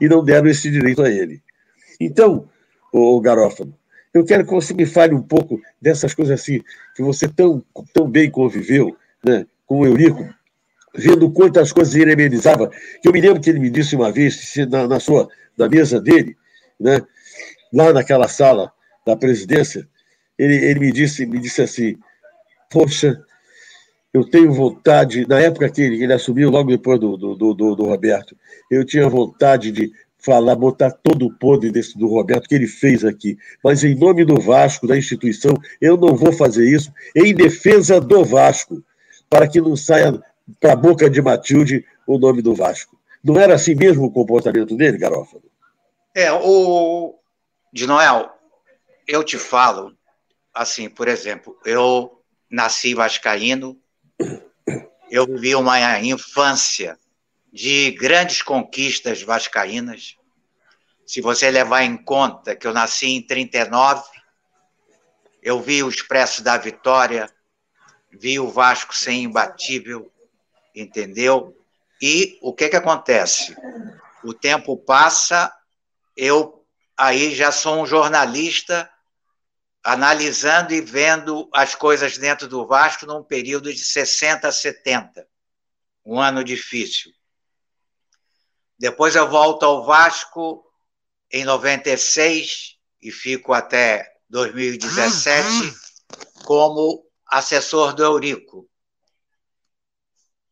E 0.00 0.08
não 0.08 0.24
deram 0.24 0.48
esse 0.48 0.68
direito 0.68 1.02
a 1.02 1.08
ele. 1.08 1.40
Então, 2.00 2.48
o 2.92 3.20
Garófalo, 3.20 3.72
eu 4.14 4.24
quero 4.24 4.44
que 4.44 4.50
você 4.50 4.74
me 4.74 4.84
fale 4.84 5.14
um 5.14 5.22
pouco 5.22 5.60
dessas 5.80 6.14
coisas 6.14 6.40
assim, 6.40 6.62
que 6.94 7.02
você 7.02 7.26
tão, 7.26 7.64
tão 7.92 8.08
bem 8.08 8.30
conviveu 8.30 8.96
né, 9.24 9.46
com 9.66 9.80
o 9.80 9.86
Eurico, 9.86 10.28
vendo 10.94 11.30
quantas 11.30 11.72
coisas 11.72 11.94
ele 11.94 12.12
amenizava. 12.12 12.70
Que 13.00 13.08
eu 13.08 13.12
me 13.12 13.20
lembro 13.20 13.40
que 13.40 13.48
ele 13.48 13.58
me 13.58 13.70
disse 13.70 13.96
uma 13.96 14.12
vez, 14.12 14.54
na, 14.70 14.86
na 14.86 15.00
sua, 15.00 15.28
na 15.56 15.68
mesa 15.68 16.00
dele, 16.00 16.36
né, 16.78 17.00
lá 17.72 17.92
naquela 17.92 18.28
sala 18.28 18.70
da 19.06 19.16
presidência, 19.16 19.88
ele, 20.38 20.56
ele 20.56 20.80
me, 20.80 20.92
disse, 20.92 21.24
me 21.24 21.38
disse 21.38 21.62
assim: 21.62 21.96
Poxa, 22.70 23.22
eu 24.12 24.28
tenho 24.28 24.52
vontade, 24.52 25.26
na 25.26 25.40
época 25.40 25.70
que 25.70 25.80
ele, 25.80 26.02
ele 26.02 26.12
assumiu, 26.12 26.50
logo 26.50 26.70
depois 26.70 27.00
do, 27.00 27.16
do, 27.16 27.34
do, 27.34 27.74
do 27.74 27.84
Roberto, 27.84 28.36
eu 28.70 28.84
tinha 28.84 29.08
vontade 29.08 29.72
de 29.72 29.90
falar, 30.22 30.54
botar 30.54 30.90
todo 30.90 31.26
o 31.26 31.32
podre 31.32 31.70
desse 31.70 31.98
do 31.98 32.06
Roberto 32.06 32.48
que 32.48 32.54
ele 32.54 32.66
fez 32.66 33.04
aqui. 33.04 33.36
Mas 33.62 33.82
em 33.82 33.94
nome 33.94 34.24
do 34.24 34.40
Vasco, 34.40 34.86
da 34.86 34.96
instituição, 34.96 35.54
eu 35.80 35.96
não 35.96 36.16
vou 36.16 36.32
fazer 36.32 36.68
isso 36.68 36.92
em 37.14 37.34
defesa 37.34 38.00
do 38.00 38.24
Vasco, 38.24 38.82
para 39.28 39.48
que 39.48 39.60
não 39.60 39.76
saia 39.76 40.22
para 40.60 40.72
a 40.72 40.76
boca 40.76 41.10
de 41.10 41.20
Matilde 41.20 41.84
o 42.06 42.18
nome 42.18 42.40
do 42.40 42.54
Vasco. 42.54 42.98
Não 43.22 43.38
era 43.38 43.54
assim 43.54 43.74
mesmo 43.74 44.04
o 44.04 44.10
comportamento 44.10 44.76
dele, 44.76 44.98
Garófalo? 44.98 45.44
É, 46.14 46.30
o 46.32 47.14
de 47.72 47.86
Noel, 47.86 48.30
eu 49.06 49.24
te 49.24 49.38
falo, 49.38 49.92
assim, 50.52 50.88
por 50.88 51.08
exemplo, 51.08 51.56
eu 51.64 52.20
nasci 52.50 52.94
vascaíno, 52.94 53.78
eu 55.10 55.26
vivi 55.26 55.54
uma 55.54 56.00
infância 56.00 56.98
de 57.52 57.90
grandes 57.90 58.40
conquistas 58.40 59.22
vascaínas. 59.22 60.16
Se 61.06 61.20
você 61.20 61.50
levar 61.50 61.82
em 61.82 61.96
conta 61.96 62.56
que 62.56 62.66
eu 62.66 62.72
nasci 62.72 63.08
em 63.08 63.20
39, 63.20 64.02
eu 65.42 65.60
vi 65.60 65.82
o 65.82 65.88
Expresso 65.88 66.42
da 66.42 66.56
Vitória, 66.56 67.28
vi 68.10 68.38
o 68.40 68.48
Vasco 68.48 68.94
ser 68.94 69.12
imbatível, 69.12 70.10
entendeu? 70.74 71.54
E 72.00 72.38
o 72.40 72.54
que 72.54 72.68
que 72.68 72.76
acontece? 72.76 73.54
O 74.24 74.32
tempo 74.32 74.76
passa, 74.76 75.52
eu 76.16 76.64
aí 76.96 77.34
já 77.34 77.52
sou 77.52 77.82
um 77.82 77.86
jornalista 77.86 78.88
analisando 79.84 80.72
e 80.72 80.80
vendo 80.80 81.48
as 81.52 81.74
coisas 81.74 82.16
dentro 82.16 82.46
do 82.46 82.66
Vasco 82.66 83.04
num 83.04 83.22
período 83.22 83.72
de 83.72 83.84
60 83.84 84.48
a 84.48 84.52
70, 84.52 85.26
um 86.06 86.20
ano 86.20 86.44
difícil. 86.44 87.12
Depois 88.82 89.14
eu 89.14 89.30
volto 89.30 89.62
ao 89.62 89.84
Vasco 89.84 90.68
em 91.30 91.44
96 91.44 92.76
e 93.00 93.12
fico 93.12 93.52
até 93.52 94.12
2017 94.28 95.72
como 96.44 97.08
assessor 97.24 97.94
do 97.94 98.02
Eurico. 98.02 98.68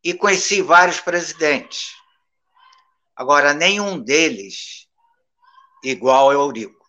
E 0.04 0.14
conheci 0.14 0.62
vários 0.62 1.00
presidentes. 1.00 1.90
Agora, 3.16 3.52
nenhum 3.52 3.98
deles 3.98 4.88
igual 5.82 6.30
ao 6.30 6.32
Eurico. 6.32 6.86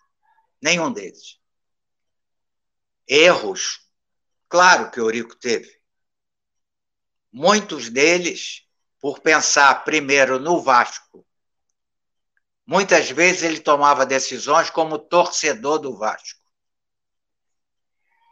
Nenhum 0.62 0.94
deles. 0.94 1.40
Erros, 3.08 3.80
claro 4.48 4.92
que 4.92 5.02
o 5.02 5.06
Eurico 5.06 5.36
teve. 5.36 5.76
Muitos 7.34 7.90
deles 7.90 8.62
por 9.00 9.22
pensar 9.22 9.84
primeiro 9.84 10.40
no 10.40 10.62
Vasco 10.62 11.26
Muitas 12.72 13.12
vezes 13.12 13.44
ele 13.44 13.60
tomava 13.60 14.06
decisões 14.06 14.70
como 14.70 14.98
torcedor 14.98 15.78
do 15.78 15.94
Vasco. 15.98 16.40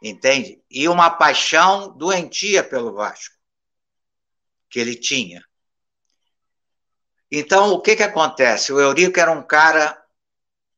Entende? 0.02 0.64
E 0.70 0.88
uma 0.88 1.10
paixão 1.10 1.94
doentia 1.94 2.64
pelo 2.64 2.94
Vasco 2.94 3.34
que 4.70 4.80
ele 4.80 4.94
tinha. 4.94 5.44
Então, 7.30 7.72
o 7.72 7.82
que, 7.82 7.94
que 7.94 8.02
acontece? 8.02 8.72
O 8.72 8.80
Eurico 8.80 9.20
era 9.20 9.30
um 9.30 9.46
cara 9.46 10.02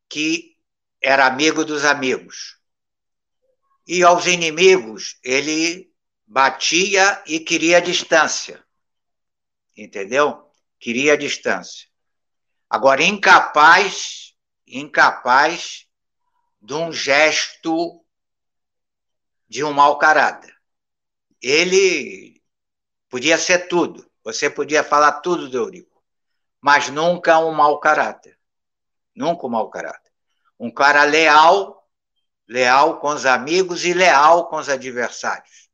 que 0.08 0.56
era 1.00 1.24
amigo 1.24 1.64
dos 1.64 1.84
amigos. 1.84 2.58
E 3.86 4.02
aos 4.02 4.26
inimigos, 4.26 5.20
ele 5.22 5.88
batia 6.26 7.22
e 7.28 7.38
queria 7.38 7.80
distância. 7.80 8.60
Entendeu? 9.76 10.50
Queria 10.80 11.16
distância. 11.16 11.91
Agora, 12.72 13.02
incapaz, 13.02 14.34
incapaz 14.66 15.86
de 16.58 16.72
um 16.72 16.90
gesto 16.90 18.02
de 19.46 19.62
um 19.62 19.74
mau 19.74 19.98
caráter. 19.98 20.56
Ele 21.42 22.42
podia 23.10 23.36
ser 23.36 23.68
tudo, 23.68 24.10
você 24.24 24.48
podia 24.48 24.82
falar 24.82 25.20
tudo 25.20 25.50
do 25.50 25.58
Eurico, 25.58 26.02
mas 26.62 26.88
nunca 26.88 27.38
um 27.40 27.52
mau 27.52 27.78
caráter. 27.78 28.38
Nunca 29.14 29.46
um 29.46 29.50
mau 29.50 29.68
caráter. 29.68 30.10
Um 30.58 30.70
cara 30.70 31.04
leal, 31.04 31.86
leal 32.48 33.00
com 33.00 33.08
os 33.08 33.26
amigos 33.26 33.84
e 33.84 33.92
leal 33.92 34.48
com 34.48 34.56
os 34.56 34.70
adversários. 34.70 35.68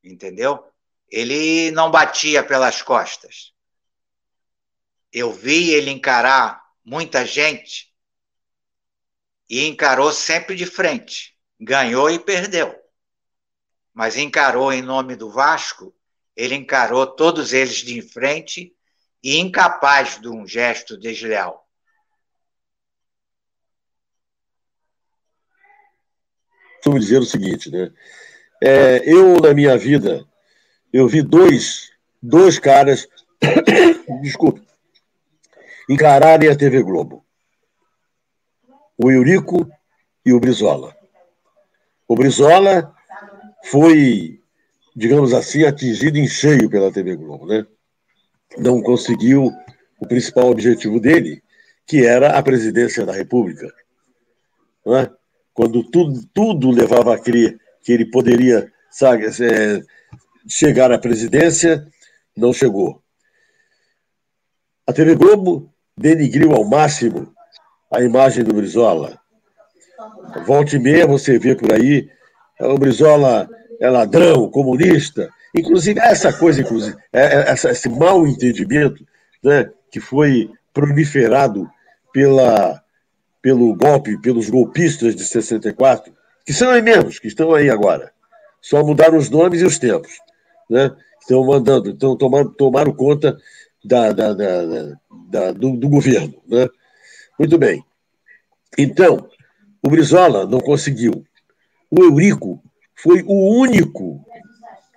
Entendeu? 0.00 0.64
Ele 1.10 1.72
não 1.72 1.90
batia 1.90 2.40
pelas 2.44 2.82
costas 2.82 3.53
eu 5.14 5.32
vi 5.32 5.70
ele 5.70 5.92
encarar 5.92 6.60
muita 6.84 7.24
gente 7.24 7.94
e 9.48 9.64
encarou 9.64 10.10
sempre 10.12 10.56
de 10.56 10.66
frente. 10.66 11.36
Ganhou 11.60 12.10
e 12.10 12.18
perdeu. 12.18 12.74
Mas 13.94 14.16
encarou 14.16 14.72
em 14.72 14.82
nome 14.82 15.14
do 15.14 15.30
Vasco, 15.30 15.94
ele 16.34 16.56
encarou 16.56 17.06
todos 17.06 17.52
eles 17.52 17.76
de 17.76 18.02
frente 18.02 18.74
e 19.22 19.38
incapaz 19.38 20.20
de 20.20 20.28
um 20.28 20.44
gesto 20.44 20.98
desleal. 20.98 21.64
Costumo 26.74 26.98
dizer 26.98 27.18
o 27.18 27.24
seguinte, 27.24 27.70
né? 27.70 27.92
É, 28.60 29.00
eu, 29.04 29.36
na 29.40 29.54
minha 29.54 29.78
vida, 29.78 30.26
eu 30.92 31.06
vi 31.06 31.22
dois, 31.22 31.92
dois 32.20 32.58
caras, 32.58 33.08
desculpe, 34.20 34.63
encararem 35.88 36.48
a 36.48 36.56
TV 36.56 36.82
Globo. 36.82 37.24
O 38.96 39.10
Eurico 39.10 39.68
e 40.24 40.32
o 40.32 40.40
Brizola. 40.40 40.96
O 42.06 42.14
Brizola 42.14 42.94
foi, 43.64 44.40
digamos 44.94 45.32
assim, 45.32 45.64
atingido 45.64 46.18
em 46.18 46.28
cheio 46.28 46.70
pela 46.70 46.92
TV 46.92 47.16
Globo, 47.16 47.46
né? 47.46 47.66
Não 48.56 48.80
conseguiu 48.82 49.50
o 49.98 50.06
principal 50.06 50.50
objetivo 50.50 51.00
dele, 51.00 51.42
que 51.86 52.04
era 52.04 52.38
a 52.38 52.42
presidência 52.42 53.04
da 53.04 53.12
República. 53.12 53.66
É? 54.86 55.10
Quando 55.52 55.82
tudo, 55.90 56.24
tudo 56.32 56.70
levava 56.70 57.14
a 57.14 57.18
crer 57.18 57.58
que 57.82 57.92
ele 57.92 58.10
poderia 58.10 58.72
sabe, 58.94 59.26
é, 59.26 59.82
chegar 60.48 60.92
à 60.92 60.98
presidência, 60.98 61.84
não 62.36 62.52
chegou. 62.52 63.02
A 64.86 64.92
TV 64.92 65.16
Globo 65.16 65.73
denigriu 65.96 66.52
ao 66.52 66.64
máximo 66.64 67.32
a 67.92 68.02
imagem 68.02 68.44
do 68.44 68.54
Brizola. 68.54 69.18
Volte 70.46 70.76
e 70.76 70.78
meia 70.78 71.06
você 71.06 71.38
vê 71.38 71.54
por 71.54 71.72
aí, 71.72 72.08
o 72.60 72.78
Brizola 72.78 73.48
é 73.80 73.88
ladrão, 73.88 74.50
comunista. 74.50 75.28
Inclusive, 75.54 76.00
essa 76.00 76.32
coisa, 76.32 76.60
inclusive, 76.60 76.96
é, 77.12 77.20
é, 77.20 77.50
essa, 77.50 77.70
esse 77.70 77.88
mal 77.88 78.26
entendimento 78.26 79.06
né, 79.42 79.70
que 79.90 80.00
foi 80.00 80.50
proliferado 80.72 81.70
pela, 82.12 82.82
pelo 83.40 83.74
golpe, 83.76 84.20
pelos 84.20 84.50
golpistas 84.50 85.14
de 85.14 85.24
64, 85.24 86.12
que 86.44 86.52
são 86.52 86.70
aí 86.70 86.82
mesmos, 86.82 87.18
que 87.18 87.28
estão 87.28 87.54
aí 87.54 87.70
agora. 87.70 88.12
Só 88.60 88.82
mudaram 88.82 89.16
os 89.16 89.30
nomes 89.30 89.60
e 89.60 89.64
os 89.64 89.78
tempos. 89.78 90.12
Né? 90.68 90.90
Estão 91.20 91.44
mandando, 91.46 91.90
estão 91.90 92.16
tomando, 92.16 92.50
tomaram 92.50 92.92
conta 92.92 93.36
da, 93.84 94.12
da, 94.12 94.32
da, 94.32 95.52
do, 95.52 95.76
do, 95.76 95.88
governo. 95.88 96.34
Né? 96.46 96.68
Muito 97.38 97.58
bem. 97.58 97.84
Então, 98.78 99.28
o 99.82 99.88
Brizola 99.88 100.46
não 100.46 100.60
conseguiu. 100.60 101.24
O 101.90 102.02
Eurico 102.02 102.62
foi 102.94 103.22
o 103.22 103.58
único 103.58 104.24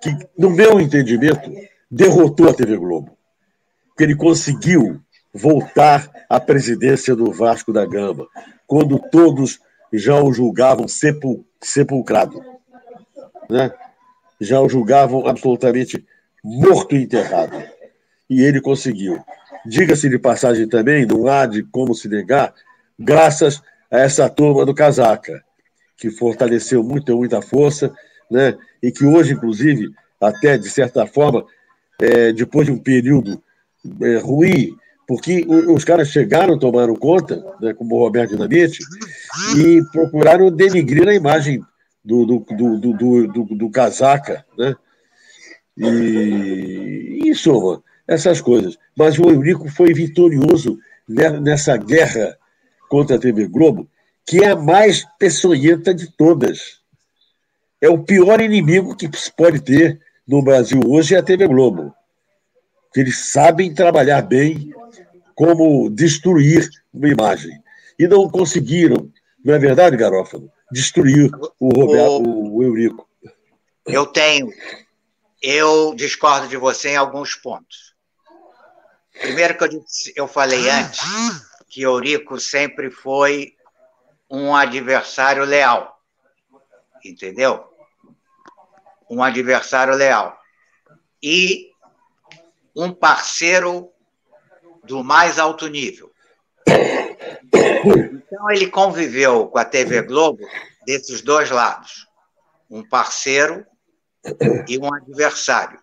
que, 0.00 0.16
no 0.36 0.50
meu 0.50 0.80
entendimento, 0.80 1.50
derrotou 1.90 2.48
a 2.48 2.54
TV 2.54 2.76
Globo. 2.76 3.16
Que 3.96 4.04
ele 4.04 4.16
conseguiu 4.16 5.00
voltar 5.34 6.10
à 6.28 6.40
presidência 6.40 7.14
do 7.14 7.32
Vasco 7.32 7.72
da 7.72 7.84
Gama, 7.84 8.26
quando 8.66 8.98
todos 9.10 9.60
já 9.92 10.20
o 10.20 10.32
julgavam 10.32 10.88
sepul, 10.88 11.44
sepulcrado. 11.60 12.42
Né? 13.50 13.72
já 14.40 14.60
o 14.60 14.68
julgavam 14.68 15.26
absolutamente 15.26 16.04
morto 16.42 16.94
e 16.94 17.02
enterrado. 17.02 17.56
E 18.28 18.42
ele 18.42 18.60
conseguiu. 18.60 19.22
Diga-se 19.64 20.08
de 20.08 20.18
passagem 20.18 20.68
também, 20.68 21.06
não 21.06 21.26
há 21.26 21.46
de 21.46 21.62
como 21.62 21.94
se 21.94 22.08
negar, 22.08 22.54
graças 22.98 23.60
a 23.90 23.98
essa 23.98 24.28
turma 24.28 24.64
do 24.64 24.74
Casaca, 24.74 25.42
que 25.96 26.10
fortaleceu 26.10 26.82
muito, 26.82 27.16
muita 27.16 27.42
força, 27.42 27.92
né? 28.30 28.56
e 28.82 28.92
que 28.92 29.04
hoje, 29.04 29.32
inclusive, 29.32 29.90
até 30.20 30.56
de 30.56 30.70
certa 30.70 31.06
forma, 31.06 31.44
é, 32.00 32.32
depois 32.32 32.66
de 32.66 32.72
um 32.72 32.78
período 32.78 33.42
é, 34.02 34.18
ruim, 34.18 34.76
porque 35.06 35.46
os 35.48 35.84
caras 35.84 36.08
chegaram, 36.08 36.58
tomaram 36.58 36.94
conta, 36.94 37.42
né, 37.60 37.72
como 37.72 37.96
o 37.96 37.98
Roberto 37.98 38.32
Dinamite, 38.32 38.78
e 39.56 39.82
procuraram 39.90 40.50
denigrir 40.50 41.08
a 41.08 41.14
imagem 41.14 41.62
do, 42.04 42.26
do, 42.26 42.46
do, 42.50 42.78
do, 42.78 43.26
do, 43.26 43.44
do 43.56 43.70
casaca, 43.70 44.44
né? 44.56 44.76
E 45.78 47.20
isso, 47.24 47.82
essas 48.08 48.40
coisas. 48.40 48.78
Mas 48.96 49.18
o 49.18 49.30
Eurico 49.30 49.68
foi 49.68 49.92
vitorioso 49.92 50.78
nessa 51.06 51.76
guerra 51.76 52.36
contra 52.88 53.16
a 53.16 53.18
TV 53.18 53.46
Globo, 53.46 53.88
que 54.26 54.42
é 54.42 54.50
a 54.50 54.56
mais 54.56 55.06
peçonhenta 55.18 55.94
de 55.94 56.10
todas. 56.10 56.80
É 57.80 57.88
o 57.88 58.02
pior 58.02 58.40
inimigo 58.40 58.96
que 58.96 59.08
se 59.16 59.30
pode 59.30 59.60
ter 59.60 60.00
no 60.26 60.42
Brasil 60.42 60.80
hoje 60.86 61.14
é 61.14 61.18
a 61.18 61.22
TV 61.22 61.46
Globo. 61.46 61.94
Eles 62.96 63.30
sabem 63.30 63.72
trabalhar 63.72 64.22
bem 64.22 64.72
como 65.34 65.88
destruir 65.88 66.68
uma 66.92 67.08
imagem. 67.08 67.62
E 67.98 68.06
não 68.06 68.28
conseguiram, 68.28 69.10
não 69.44 69.54
é 69.54 69.58
verdade, 69.58 69.96
Garófalo? 69.96 70.50
Destruir 70.70 71.30
o, 71.60 71.68
Roberto, 71.68 72.28
o, 72.28 72.56
o 72.56 72.62
Eurico. 72.62 73.08
Eu 73.86 74.06
tenho. 74.06 74.52
Eu 75.40 75.94
discordo 75.94 76.48
de 76.48 76.56
você 76.56 76.90
em 76.90 76.96
alguns 76.96 77.34
pontos. 77.34 77.87
Primeiro 79.20 79.56
que 79.56 79.64
eu, 79.64 79.68
disse, 79.68 80.12
eu 80.16 80.28
falei 80.28 80.68
antes 80.68 81.00
que 81.68 81.82
Eurico 81.82 82.40
sempre 82.40 82.90
foi 82.90 83.54
um 84.30 84.54
adversário 84.54 85.44
leal. 85.44 86.00
Entendeu? 87.04 87.64
Um 89.10 89.22
adversário 89.22 89.94
leal. 89.94 90.38
E 91.22 91.70
um 92.74 92.92
parceiro 92.92 93.90
do 94.84 95.02
mais 95.02 95.38
alto 95.38 95.66
nível. 95.66 96.12
Então, 98.38 98.50
ele 98.50 98.70
conviveu 98.70 99.48
com 99.48 99.58
a 99.58 99.64
TV 99.64 100.02
Globo 100.02 100.46
desses 100.86 101.22
dois 101.22 101.50
lados: 101.50 102.06
um 102.70 102.86
parceiro 102.86 103.66
e 104.68 104.78
um 104.78 104.92
adversário. 104.92 105.80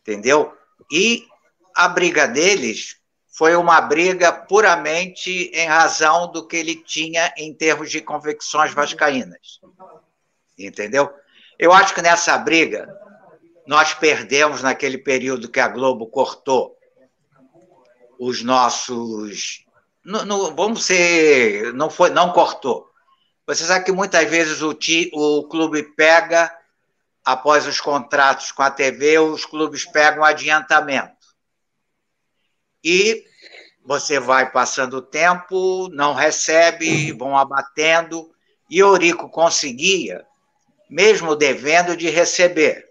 Entendeu? 0.00 0.56
E 0.90 1.26
a 1.74 1.88
briga 1.88 2.26
deles 2.26 2.96
foi 3.28 3.56
uma 3.56 3.80
briga 3.80 4.32
puramente 4.32 5.50
em 5.54 5.66
razão 5.66 6.30
do 6.30 6.46
que 6.46 6.56
ele 6.56 6.76
tinha 6.76 7.32
em 7.36 7.54
termos 7.54 7.90
de 7.90 8.00
convicções 8.00 8.72
vascaínas. 8.74 9.60
Entendeu? 10.58 11.10
Eu 11.58 11.72
acho 11.72 11.94
que 11.94 12.02
nessa 12.02 12.36
briga 12.36 12.88
nós 13.66 13.94
perdemos 13.94 14.62
naquele 14.62 14.98
período 14.98 15.50
que 15.50 15.60
a 15.60 15.68
Globo 15.68 16.06
cortou 16.06 16.76
os 18.18 18.42
nossos. 18.42 19.64
Não, 20.04 20.24
não, 20.24 20.54
vamos 20.54 20.84
ser. 20.84 21.72
Não, 21.72 21.88
foi, 21.88 22.10
não 22.10 22.32
cortou. 22.32 22.90
Você 23.46 23.64
sabe 23.64 23.84
que 23.84 23.92
muitas 23.92 24.28
vezes 24.28 24.60
o, 24.60 24.74
ti, 24.74 25.10
o 25.14 25.44
clube 25.48 25.82
pega, 25.94 26.54
após 27.24 27.66
os 27.66 27.80
contratos 27.80 28.52
com 28.52 28.62
a 28.62 28.70
TV, 28.70 29.18
os 29.18 29.44
clubes 29.46 29.84
pegam 29.84 30.22
adiantamento. 30.22 31.19
E 32.82 33.24
você 33.84 34.20
vai 34.20 34.50
passando 34.50 34.98
o 34.98 35.02
tempo, 35.02 35.88
não 35.88 36.14
recebe, 36.14 37.12
vão 37.12 37.36
abatendo. 37.36 38.30
E 38.68 38.78
Eurico 38.78 39.28
conseguia, 39.28 40.24
mesmo 40.88 41.34
devendo, 41.34 41.96
de 41.96 42.08
receber. 42.08 42.88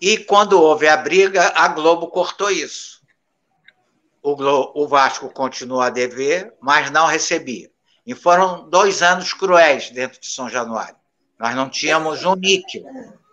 E 0.00 0.18
quando 0.18 0.60
houve 0.60 0.88
a 0.88 0.96
briga, 0.96 1.52
a 1.54 1.68
Globo 1.68 2.08
cortou 2.08 2.50
isso. 2.50 3.00
O, 4.20 4.34
Globo, 4.34 4.72
o 4.74 4.88
Vasco 4.88 5.30
continua 5.30 5.86
a 5.86 5.90
dever, 5.90 6.52
mas 6.60 6.90
não 6.90 7.06
recebia. 7.06 7.70
E 8.04 8.14
foram 8.14 8.68
dois 8.68 9.00
anos 9.00 9.32
cruéis 9.32 9.90
dentro 9.90 10.20
de 10.20 10.26
São 10.26 10.48
Januário. 10.48 10.96
Nós 11.38 11.54
não 11.54 11.68
tínhamos 11.68 12.24
um 12.24 12.34
níquel. 12.34 12.84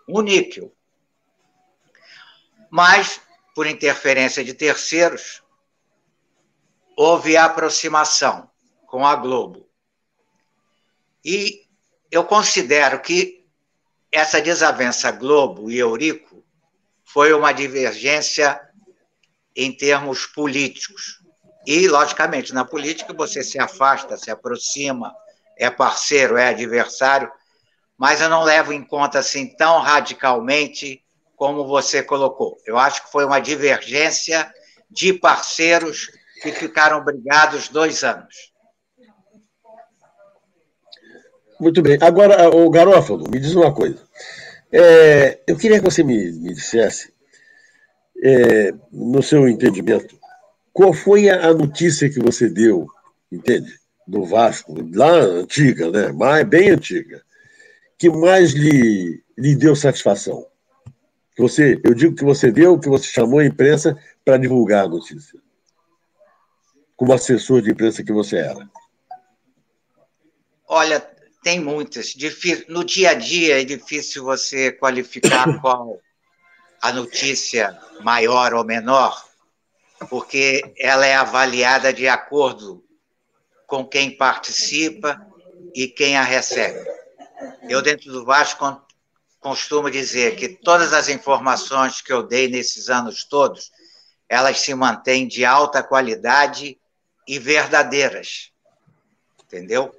Um 0.08 0.22
níquel. 0.22 0.72
Mas, 2.70 3.20
por 3.60 3.68
interferência 3.68 4.42
de 4.42 4.54
terceiros, 4.54 5.44
houve 6.96 7.36
aproximação 7.36 8.50
com 8.88 9.06
a 9.06 9.14
Globo. 9.18 9.68
E 11.26 11.68
eu 12.10 12.24
considero 12.24 13.02
que 13.02 13.46
essa 14.10 14.42
desavença 14.42 15.12
Globo 15.12 15.70
e 15.70 15.78
Eurico 15.78 16.42
foi 17.04 17.34
uma 17.34 17.52
divergência 17.52 18.62
em 19.54 19.76
termos 19.76 20.26
políticos. 20.26 21.22
E, 21.68 21.86
logicamente, 21.90 22.54
na 22.54 22.64
política 22.64 23.12
você 23.12 23.44
se 23.44 23.60
afasta, 23.60 24.16
se 24.16 24.32
aproxima, 24.32 25.14
é 25.58 25.70
parceiro, 25.70 26.38
é 26.38 26.48
adversário, 26.48 27.30
mas 27.98 28.22
eu 28.22 28.30
não 28.30 28.42
levo 28.42 28.72
em 28.72 28.82
conta 28.82 29.20
assim 29.20 29.54
tão 29.54 29.82
radicalmente 29.82 31.04
como 31.40 31.66
você 31.66 32.04
colocou. 32.04 32.58
Eu 32.66 32.78
acho 32.78 33.06
que 33.06 33.12
foi 33.14 33.24
uma 33.24 33.40
divergência 33.40 34.54
de 34.92 35.14
parceiros 35.14 36.12
que 36.44 36.52
ficaram 36.52 37.02
brigados 37.02 37.70
dois 37.70 38.04
anos. 38.04 38.52
Muito 41.58 41.82
bem. 41.82 41.98
Agora, 42.02 42.50
o 42.54 42.70
Garófalo, 42.70 43.24
me 43.32 43.40
diz 43.40 43.56
uma 43.56 43.74
coisa. 43.74 44.04
É, 44.70 45.40
eu 45.48 45.56
queria 45.56 45.80
que 45.80 45.86
você 45.86 46.04
me, 46.04 46.30
me 46.30 46.54
dissesse, 46.54 47.14
é, 48.22 48.74
no 48.92 49.24
seu 49.24 49.48
entendimento, 49.48 50.20
qual 50.74 50.94
foi 50.94 51.30
a 51.30 51.54
notícia 51.54 52.10
que 52.10 52.20
você 52.20 52.50
deu, 52.50 52.86
entende? 53.32 53.80
Do 54.06 54.26
Vasco, 54.26 54.76
lá 54.94 55.14
antiga, 55.14 55.90
né? 55.90 56.12
Mas 56.12 56.46
bem 56.46 56.72
antiga, 56.72 57.22
que 57.98 58.10
mais 58.10 58.52
lhe, 58.52 59.24
lhe 59.38 59.56
deu 59.56 59.74
satisfação? 59.74 60.46
Você, 61.40 61.80
eu 61.86 61.94
digo 61.94 62.16
que 62.16 62.24
você 62.26 62.52
deu, 62.52 62.78
que 62.78 62.90
você 62.90 63.06
chamou 63.06 63.40
a 63.40 63.46
imprensa 63.46 63.98
para 64.26 64.38
divulgar 64.38 64.84
a 64.84 64.90
notícia. 64.90 65.40
Como 66.98 67.14
assessor 67.14 67.62
de 67.62 67.72
imprensa 67.72 68.04
que 68.04 68.12
você 68.12 68.40
era. 68.40 68.70
Olha, 70.68 71.00
tem 71.42 71.58
muitas. 71.62 72.14
no 72.68 72.84
dia 72.84 73.12
a 73.12 73.14
dia 73.14 73.62
é 73.62 73.64
difícil 73.64 74.26
você 74.26 74.74
qualificar 74.74 75.48
qual 75.62 75.98
a 76.82 76.92
notícia 76.92 77.80
maior 78.02 78.54
ou 78.54 78.66
menor, 78.66 79.24
porque 80.10 80.74
ela 80.78 81.06
é 81.06 81.16
avaliada 81.16 81.94
de 81.94 82.06
acordo 82.06 82.84
com 83.66 83.86
quem 83.86 84.12
participa 84.18 85.26
e 85.74 85.88
quem 85.88 86.18
a 86.18 86.24
recebe. 86.24 86.86
Eu, 87.70 87.82
dentro 87.82 88.12
do 88.12 88.26
Vasco, 88.26 88.82
costumo 89.40 89.90
dizer 89.90 90.36
que 90.36 90.50
todas 90.50 90.94
as 90.94 91.08
informações 91.10 92.02
que 92.02 92.12
eu 92.12 92.24
dei 92.24 92.48
nesses 92.48 92.90
anos 92.90 93.24
todos, 93.24 93.72
elas 94.28 94.60
se 94.60 94.74
mantêm 94.74 95.28
de 95.28 95.46
alta 95.46 95.82
qualidade 95.82 96.78
e 97.28 97.40
verdadeiras. 97.40 98.52
Entendeu? 99.44 99.96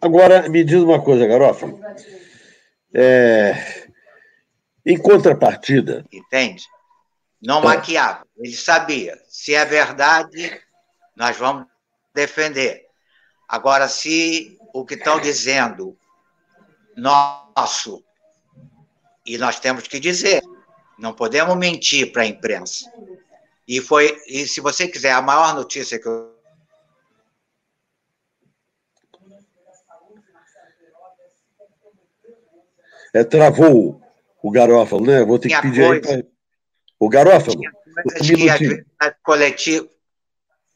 Agora, 0.00 0.48
me 0.48 0.64
diz 0.64 0.80
uma 0.80 1.02
coisa, 1.02 1.26
Garofa. 1.26 1.66
É... 2.94 3.88
Em 4.84 4.98
contrapartida. 4.98 6.04
Entende? 6.12 6.64
Não 7.40 7.60
é. 7.60 7.64
maquiava. 7.64 8.26
Ele 8.36 8.52
sabia. 8.52 9.16
Se 9.28 9.54
é 9.54 9.64
verdade, 9.64 10.60
nós 11.16 11.36
vamos 11.36 11.66
defender. 12.12 12.84
Agora, 13.48 13.88
se 13.88 14.58
o 14.72 14.84
que 14.84 14.94
estão 14.94 15.20
dizendo 15.20 15.96
nosso, 16.96 18.02
e 19.24 19.38
nós 19.38 19.60
temos 19.60 19.86
que 19.86 20.00
dizer, 20.00 20.42
não 20.98 21.12
podemos 21.12 21.56
mentir 21.56 22.12
para 22.12 22.22
a 22.22 22.26
imprensa. 22.26 22.90
E 23.66 23.80
foi, 23.80 24.20
e 24.26 24.46
se 24.46 24.60
você 24.60 24.88
quiser, 24.88 25.12
a 25.12 25.22
maior 25.22 25.54
notícia 25.54 25.98
que 25.98 26.06
eu 26.06 26.32
é, 33.14 33.22
travou 33.24 34.00
o 34.42 34.50
Garófalo, 34.50 35.06
né? 35.06 35.24
Vou 35.24 35.38
ter 35.38 35.48
que 35.48 35.62
pedir 35.62 35.84
aí 35.84 36.00
pra... 36.00 36.22
O 36.98 37.08
Garófalo, 37.08 37.58
um 37.58 38.26
minutinho. 38.26 38.84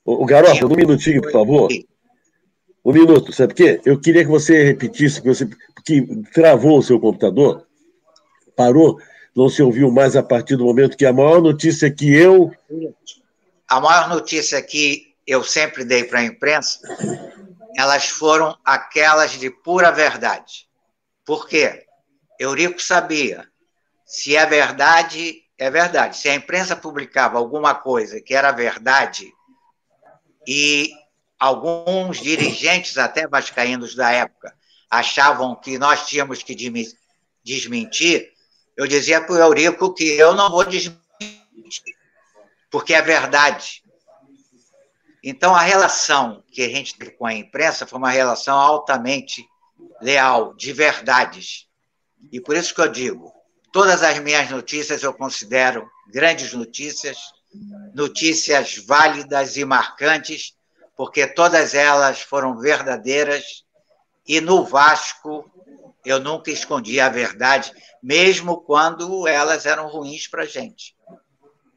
O 0.05 0.25
Garófalo, 0.27 0.73
um 0.73 0.77
minutinho, 0.77 1.23
por 1.23 1.33
favor. 1.33 1.69
Um 2.87 2.93
minuto, 2.93 3.33
sabe 3.33 3.53
por 3.53 3.57
quê? 3.57 3.81
Eu 3.85 4.01
queria 4.01 4.23
que 4.23 4.31
você 4.31 4.63
repetisse, 4.63 5.21
que 5.21 5.27
você 5.27 5.51
que 5.85 6.07
travou 6.33 6.79
o 6.79 6.83
seu 6.83 7.01
computador, 7.01 7.67
parou, 8.55 9.01
não 9.35 9.49
se 9.49 9.61
ouviu 9.61 9.91
mais 9.91 10.15
a 10.15 10.23
partir 10.23 10.55
do 10.55 10.65
momento 10.65 10.97
que 10.97 11.05
a 11.05 11.13
maior 11.13 11.43
notícia 11.43 11.91
que 11.91 12.15
eu. 12.15 12.53
A 13.67 13.81
maior 13.81 14.09
notícia 14.09 14.63
que 14.63 15.17
eu 15.27 15.43
sempre 15.43 15.85
dei 15.85 16.05
para 16.05 16.21
a 16.21 16.25
imprensa, 16.25 16.79
elas 17.77 18.09
foram 18.09 18.57
aquelas 18.65 19.33
de 19.33 19.51
pura 19.51 19.91
verdade. 19.91 20.69
Por 21.25 21.49
quê? 21.49 21.87
Eurico 22.39 22.81
sabia. 22.81 23.49
Se 24.05 24.37
é 24.37 24.47
verdade, 24.47 25.43
é 25.59 25.69
verdade. 25.69 26.19
Se 26.19 26.29
a 26.29 26.37
imprensa 26.37 26.77
publicava 26.77 27.37
alguma 27.37 27.75
coisa 27.75 28.21
que 28.21 28.33
era 28.33 28.53
verdade 28.53 29.33
e 30.47 30.93
alguns 31.39 32.21
dirigentes, 32.21 32.99
até 32.99 33.27
vascaínos 33.27 33.95
da 33.95 34.11
época, 34.11 34.55
achavam 34.91 35.55
que 35.55 35.79
nós 35.79 36.07
tínhamos 36.07 36.43
que 36.43 36.55
desmentir, 37.45 38.33
eu 38.77 38.87
dizia 38.87 39.21
para 39.21 39.35
o 39.35 39.39
Eurico 39.39 39.95
que 39.95 40.05
eu 40.05 40.35
não 40.35 40.51
vou 40.51 40.65
desmentir, 40.65 41.01
porque 42.71 42.95
é 42.95 43.03
verdade. 43.03 43.83
Então, 45.23 45.55
a 45.55 45.63
relação 45.63 46.45
que 46.53 46.63
a 46.63 46.69
gente 46.69 46.95
teve 46.95 47.13
com 47.13 47.27
a 47.27 47.35
imprensa 47.35 47.87
foi 47.87 47.99
uma 47.99 48.11
relação 48.11 48.57
altamente 48.57 49.45
leal, 50.01 50.55
de 50.55 50.73
verdades. 50.73 51.67
E 52.31 52.41
por 52.41 52.57
isso 52.57 52.75
que 52.75 52.81
eu 52.81 52.89
digo, 52.89 53.33
todas 53.73 54.03
as 54.03 54.19
minhas 54.19 54.49
notícias 54.51 55.03
eu 55.03 55.13
considero 55.13 55.89
grandes 56.13 56.53
notícias, 56.53 57.19
notícias 57.95 58.77
válidas 58.77 59.57
e 59.57 59.65
marcantes, 59.65 60.56
porque 60.97 61.27
todas 61.27 61.75
elas 61.75 62.23
foram 62.23 62.59
verdadeiras 62.59 63.65
e 64.27 64.41
no 64.41 64.65
Vasco 64.65 65.49
eu 66.05 66.19
nunca 66.19 66.51
escondi 66.51 66.99
a 66.99 67.09
verdade, 67.09 67.73
mesmo 68.03 68.63
quando 68.63 69.29
elas 69.29 69.67
eram 69.67 69.89
ruins 69.89 70.27
para 70.27 70.45
a 70.45 70.47
gente. 70.47 70.97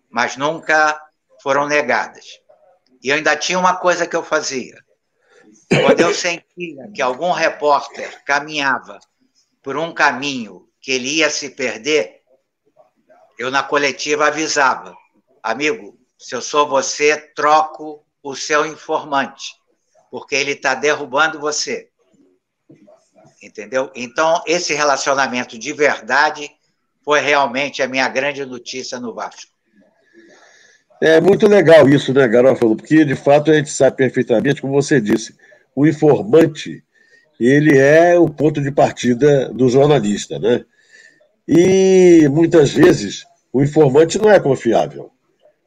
Mas 0.10 0.38
nunca 0.38 0.99
foram 1.41 1.67
negadas. 1.67 2.39
E 3.03 3.10
eu 3.10 3.15
ainda 3.15 3.36
tinha 3.36 3.60
uma 3.60 3.75
coisa 3.75 4.08
que 4.08 4.15
eu 4.15 4.23
fazia. 4.23 4.77
Quando 5.67 5.99
eu 5.99 6.13
sentia 6.13 6.89
que 6.93 7.01
algum 7.01 7.32
repórter 7.32 8.23
caminhava 8.23 8.99
por 9.62 9.77
um 9.77 9.93
caminho 9.93 10.67
que 10.79 10.91
ele 10.91 11.17
ia 11.17 11.29
se 11.29 11.49
perder, 11.49 12.21
eu 13.38 13.49
na 13.49 13.63
coletiva 13.63 14.27
avisava: 14.27 14.95
amigo, 15.41 15.97
se 16.17 16.36
eu 16.36 16.41
sou 16.41 16.67
você, 16.67 17.17
troco 17.34 18.05
o 18.21 18.36
seu 18.36 18.65
informante, 18.65 19.53
porque 20.12 20.36
ele 20.36 20.51
está 20.51 20.75
derrubando 20.75 21.39
você. 21.39 21.89
Entendeu? 23.41 23.89
Então, 23.95 24.43
esse 24.45 24.73
relacionamento 24.73 25.58
de 25.58 25.71
verdade 25.71 26.51
foi 27.03 27.21
realmente 27.21 27.82
a 27.82 27.88
minha 27.88 28.08
grande 28.10 28.45
notícia 28.45 28.99
no 28.99 29.13
Vasco. 29.13 29.51
É 31.01 31.21
muito 31.21 31.47
legal 31.47 31.88
isso, 31.88 32.13
né, 32.13 32.27
Garofalo? 32.27 32.75
Porque, 32.75 33.05
de 33.05 33.15
fato, 33.15 33.49
a 33.49 33.53
gente 33.53 33.69
sabe 33.69 33.95
perfeitamente, 33.95 34.62
como 34.62 34.73
você 34.73 34.99
disse, 34.99 35.34
o 35.73 35.88
informante, 35.88 36.84
ele 37.39 37.77
é 37.77 38.19
o 38.19 38.27
ponto 38.27 38.62
de 38.62 38.69
partida 38.69 39.47
do 39.53 39.69
jornalista, 39.69 40.38
né? 40.38 40.65
E, 41.47 42.27
muitas 42.29 42.71
vezes, 42.71 43.25
o 43.53 43.63
informante 43.63 44.17
não 44.17 44.29
é 44.29 44.39
confiável. 44.41 45.10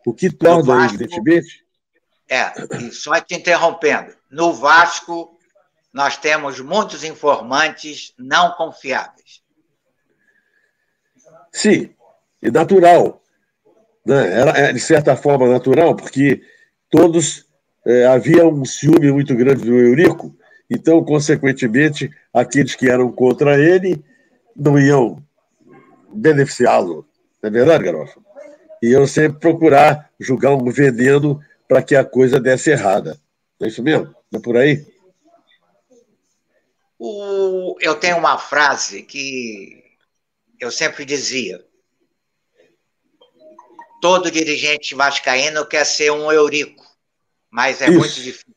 O 0.07 0.13
que 0.13 0.29
torna, 0.31 0.85
evidentemente... 0.85 1.62
É, 2.29 2.53
e 2.79 2.93
só 2.93 3.21
te 3.21 3.35
interrompendo. 3.35 4.15
No 4.31 4.53
Vasco, 4.53 5.39
nós 5.93 6.17
temos 6.17 6.61
muitos 6.61 7.05
informantes 7.05 8.15
não 8.19 8.53
confiáveis. 8.53 9.43
Sim, 11.53 11.95
e 12.41 12.51
natural. 12.51 13.23
Né? 14.05 14.33
Era, 14.33 14.51
é, 14.59 14.73
de 14.73 14.81
certa 14.81 15.17
forma, 15.17 15.49
natural, 15.49 15.95
porque 15.95 16.43
todos. 16.91 17.51
É, 17.85 18.07
havia 18.07 18.47
um 18.47 18.65
ciúme 18.65 19.11
muito 19.11 19.35
grande 19.35 19.65
do 19.65 19.77
Eurico, 19.77 20.33
então, 20.71 21.05
consequentemente, 21.05 22.09
aqueles 22.33 22.77
que 22.77 22.89
eram 22.89 23.11
contra 23.11 23.59
ele 23.59 24.03
não 24.57 24.79
iam 24.79 25.23
beneficiá-lo. 26.15 27.05
Não 27.43 27.49
é 27.49 27.51
verdade, 27.51 27.85
Garofa? 27.85 28.21
Iam 28.83 29.07
sempre 29.07 29.41
procurar 29.41 30.11
julgar 30.19 30.55
um 30.55 30.71
veneno 30.71 31.41
para 31.73 31.83
que 31.83 31.97
a 31.97 32.05
coisa 32.05 32.39
desse 32.39 32.71
errada. 32.71 33.19
É 33.59 33.67
isso 33.67 33.83
mesmo? 33.83 34.15
É 34.31 34.39
por 34.39 34.59
aí? 34.59 34.85
O, 36.99 37.79
eu 37.81 37.95
tenho 37.95 38.19
uma 38.19 38.37
frase 38.37 39.03
que 39.03 39.83
eu 40.61 40.71
sempre 40.71 41.07
dizia: 41.07 41.65
todo 44.03 44.31
dirigente 44.31 44.95
vascaíno 44.95 45.67
quer 45.67 45.87
ser 45.87 46.13
um 46.13 46.31
Eurico, 46.31 46.85
mas 47.51 47.81
é 47.81 47.89
Isso. 47.89 47.99
muito 47.99 48.15
difícil. 48.15 48.55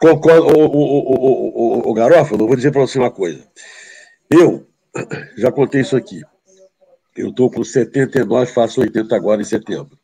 Concordo, 0.00 0.46
o, 0.46 0.66
o, 0.66 1.86
o, 1.86 1.90
o, 1.90 1.94
Garófalo, 1.94 2.46
vou 2.46 2.56
dizer 2.56 2.72
para 2.72 2.80
você 2.80 2.98
uma 2.98 3.10
coisa. 3.10 3.48
Eu 4.30 4.68
já 5.36 5.52
contei 5.52 5.80
isso 5.80 5.96
aqui. 5.96 6.22
Eu 7.18 7.30
estou 7.30 7.50
com 7.50 7.64
79, 7.64 8.52
faço 8.52 8.80
80 8.80 9.16
agora 9.16 9.40
em 9.40 9.44
setembro. 9.44 9.98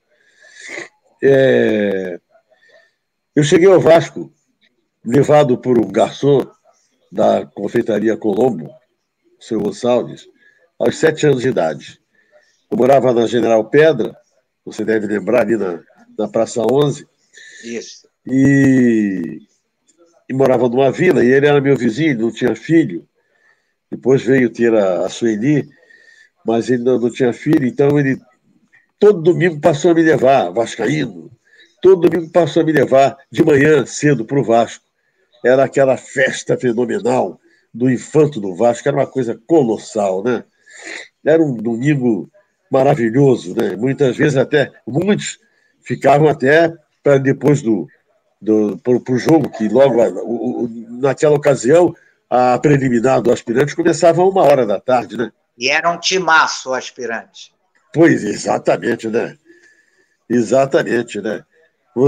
É... 1.22 2.18
Eu 3.36 3.44
cheguei 3.44 3.68
ao 3.68 3.80
Vasco 3.80 4.32
levado 5.04 5.56
por 5.56 5.78
um 5.78 5.90
garçom 5.90 6.44
da 7.12 7.46
confeitaria 7.46 8.16
Colombo, 8.16 8.68
seu 9.38 9.60
Gonçalves, 9.60 10.26
aos 10.76 10.96
sete 10.98 11.24
anos 11.24 11.42
de 11.42 11.48
idade. 11.48 12.00
Eu 12.68 12.76
morava 12.76 13.12
na 13.12 13.28
General 13.28 13.64
Pedra, 13.64 14.16
você 14.64 14.84
deve 14.84 15.06
lembrar, 15.06 15.42
ali 15.42 15.56
na, 15.56 15.80
na 16.18 16.26
Praça 16.26 16.62
11. 16.62 17.06
Isso. 17.62 18.08
E, 18.26 19.38
e 20.28 20.34
morava 20.34 20.68
numa 20.68 20.90
vila, 20.90 21.24
e 21.24 21.28
ele 21.28 21.46
era 21.46 21.60
meu 21.60 21.76
vizinho, 21.76 22.18
não 22.18 22.32
tinha 22.32 22.56
filho. 22.56 23.06
Depois 23.88 24.22
veio 24.22 24.50
ter 24.50 24.74
a, 24.74 25.06
a 25.06 25.08
Sueli, 25.08 25.68
mas 26.44 26.70
ele 26.70 26.82
não, 26.82 26.98
não 26.98 27.10
tinha 27.10 27.32
filho, 27.32 27.66
então 27.66 27.98
ele 27.98 28.20
todo 28.98 29.22
domingo 29.22 29.60
passou 29.60 29.90
a 29.90 29.94
me 29.94 30.02
levar, 30.02 30.50
Vascaíno, 30.50 31.30
todo 31.82 32.08
domingo 32.08 32.30
passou 32.30 32.62
a 32.62 32.64
me 32.64 32.72
levar 32.72 33.16
de 33.30 33.44
manhã 33.44 33.84
cedo 33.86 34.24
para 34.24 34.38
o 34.38 34.44
Vasco 34.44 34.84
era 35.44 35.64
aquela 35.64 35.96
festa 35.96 36.56
fenomenal 36.56 37.38
do 37.72 37.90
infanto 37.90 38.40
do 38.40 38.54
Vasco, 38.54 38.88
era 38.88 38.96
uma 38.96 39.06
coisa 39.06 39.38
colossal, 39.46 40.24
né? 40.24 40.44
Era 41.24 41.42
um 41.42 41.54
domingo 41.54 42.30
maravilhoso, 42.70 43.54
né? 43.54 43.76
Muitas 43.76 44.16
vezes 44.16 44.36
até, 44.38 44.72
muitos 44.86 45.38
ficavam 45.82 46.28
até 46.28 46.72
para 47.02 47.18
depois 47.18 47.60
do, 47.60 47.86
do 48.40 48.78
para 48.78 49.14
o 49.14 49.18
jogo, 49.18 49.50
que 49.50 49.68
logo, 49.68 50.00
o, 50.22 50.64
o, 50.64 50.68
naquela 51.00 51.36
ocasião, 51.36 51.94
a 52.30 52.58
preliminar 52.58 53.20
do 53.20 53.30
aspirante 53.30 53.76
começava 53.76 54.24
uma 54.24 54.42
hora 54.42 54.64
da 54.64 54.80
tarde, 54.80 55.16
né? 55.16 55.30
E 55.56 55.70
era 55.70 55.90
um 55.90 55.98
timaço 55.98 56.70
o 56.70 56.74
aspirante. 56.74 57.54
Pois, 57.92 58.24
exatamente, 58.24 59.08
né? 59.08 59.36
Exatamente, 60.28 61.20
né? 61.20 61.44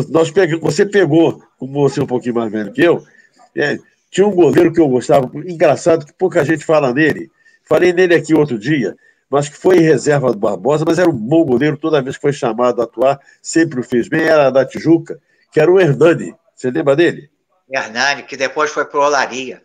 Nós 0.08 0.30
pegamos, 0.30 0.62
você 0.62 0.84
pegou, 0.84 1.42
como 1.58 1.88
você 1.88 2.00
é 2.00 2.02
um 2.02 2.08
pouquinho 2.08 2.34
mais 2.34 2.50
velho 2.50 2.72
que 2.72 2.82
eu, 2.82 3.06
é, 3.54 3.78
tinha 4.10 4.26
um 4.26 4.34
goleiro 4.34 4.72
que 4.72 4.80
eu 4.80 4.88
gostava, 4.88 5.30
engraçado 5.44 6.04
que 6.04 6.12
pouca 6.12 6.44
gente 6.44 6.64
fala 6.64 6.92
nele. 6.92 7.30
Falei 7.64 7.92
nele 7.92 8.14
aqui 8.14 8.34
outro 8.34 8.58
dia, 8.58 8.96
mas 9.30 9.48
que 9.48 9.56
foi 9.56 9.78
em 9.78 9.82
reserva 9.82 10.32
do 10.32 10.38
Barbosa, 10.38 10.84
mas 10.86 10.98
era 10.98 11.08
um 11.08 11.16
bom 11.16 11.44
goleiro, 11.44 11.76
toda 11.76 12.02
vez 12.02 12.16
que 12.16 12.22
foi 12.22 12.32
chamado 12.32 12.80
a 12.80 12.84
atuar, 12.84 13.20
sempre 13.40 13.78
o 13.78 13.84
fez 13.84 14.08
bem, 14.08 14.22
era 14.22 14.50
da 14.50 14.64
Tijuca, 14.64 15.20
que 15.52 15.60
era 15.60 15.70
o 15.70 15.80
Hernani. 15.80 16.34
Você 16.54 16.70
lembra 16.70 16.96
dele? 16.96 17.30
Hernani, 17.70 18.24
que 18.24 18.36
depois 18.36 18.70
foi 18.70 18.84
para 18.84 18.98
o 18.98 19.04
Olaria. 19.04 19.62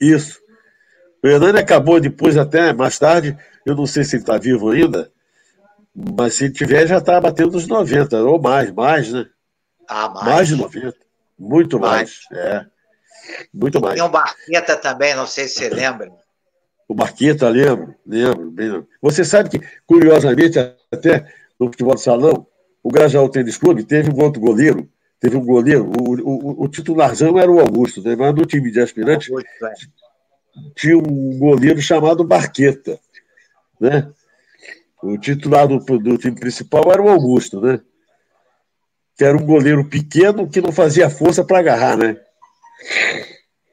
Isso. 0.00 0.41
O 1.22 1.28
Hernani 1.28 1.58
acabou 1.58 2.00
depois, 2.00 2.36
até 2.36 2.72
mais 2.72 2.98
tarde, 2.98 3.36
eu 3.64 3.76
não 3.76 3.86
sei 3.86 4.02
se 4.02 4.16
ele 4.16 4.22
está 4.22 4.36
vivo 4.38 4.70
ainda, 4.70 5.10
mas 5.94 6.34
se 6.34 6.44
ele 6.44 6.52
tiver, 6.52 6.86
já 6.86 6.98
está 6.98 7.20
batendo 7.20 7.56
os 7.56 7.68
90, 7.68 8.22
ou 8.24 8.40
mais, 8.40 8.72
mais, 8.72 9.12
né? 9.12 9.26
Ah, 9.88 10.08
mais. 10.08 10.26
Mais 10.26 10.48
de 10.48 10.56
90. 10.56 10.96
Muito 11.38 11.78
mais, 11.78 12.20
mais. 12.30 12.42
é. 12.44 12.66
Muito 13.54 13.80
mais. 13.80 13.94
Tem 13.94 14.02
um 14.02 14.10
Barqueta 14.10 14.76
também, 14.76 15.14
não 15.14 15.26
sei 15.26 15.46
se 15.46 15.54
você 15.54 15.68
lembra. 15.68 16.10
O 16.88 16.94
Barqueta, 16.94 17.48
lembro, 17.48 17.94
lembro, 18.06 18.50
bem 18.50 18.86
Você 19.00 19.24
sabe 19.24 19.48
que, 19.48 19.60
curiosamente, 19.86 20.58
até 20.58 21.26
no 21.58 21.66
futebol 21.68 21.94
de 21.94 22.02
salão, 22.02 22.46
o 22.82 22.90
Grajaú 22.90 23.28
Tênis 23.28 23.56
Clube 23.56 23.84
teve 23.84 24.10
um 24.10 24.20
outro 24.20 24.40
goleiro, 24.40 24.90
teve 25.20 25.36
um 25.36 25.44
goleiro, 25.44 25.88
o, 26.00 26.14
o, 26.20 26.64
o 26.64 26.68
titularzão 26.68 27.38
era 27.38 27.50
o 27.50 27.60
Augusto, 27.60 28.02
né? 28.02 28.16
mas 28.16 28.34
no 28.34 28.44
time 28.44 28.70
de 28.72 28.80
aspirantes 28.80 29.30
Augusto, 29.30 29.48
é. 29.64 29.72
Tinha 30.74 30.96
um 30.96 31.38
goleiro 31.38 31.80
chamado 31.80 32.24
Barqueta, 32.24 32.98
né? 33.80 34.12
O 35.02 35.18
titular 35.18 35.66
do, 35.66 35.78
do 35.78 36.18
time 36.18 36.38
principal 36.38 36.92
era 36.92 37.02
o 37.02 37.08
Augusto, 37.08 37.60
né? 37.60 37.80
que 39.16 39.24
era 39.24 39.36
um 39.36 39.44
goleiro 39.44 39.88
pequeno 39.88 40.48
que 40.48 40.60
não 40.60 40.72
fazia 40.72 41.10
força 41.10 41.44
para 41.44 41.58
agarrar, 41.58 41.96
né? 41.96 42.20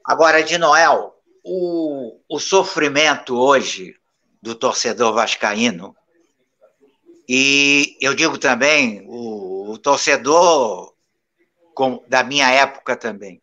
Agora, 0.05 0.43
de 0.43 0.57
Noel, 0.57 1.15
o, 1.43 2.19
o 2.29 2.39
sofrimento 2.39 3.35
hoje 3.35 3.95
do 4.41 4.55
torcedor 4.55 5.13
vascaíno, 5.13 5.95
e 7.27 7.97
eu 8.01 8.13
digo 8.13 8.37
também, 8.37 9.03
o, 9.07 9.71
o 9.71 9.77
torcedor 9.77 10.93
com, 11.73 12.03
da 12.07 12.23
minha 12.23 12.49
época 12.51 12.95
também, 12.95 13.41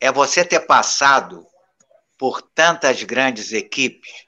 é 0.00 0.10
você 0.10 0.44
ter 0.44 0.60
passado 0.60 1.46
por 2.18 2.42
tantas 2.42 3.02
grandes 3.02 3.52
equipes, 3.52 4.26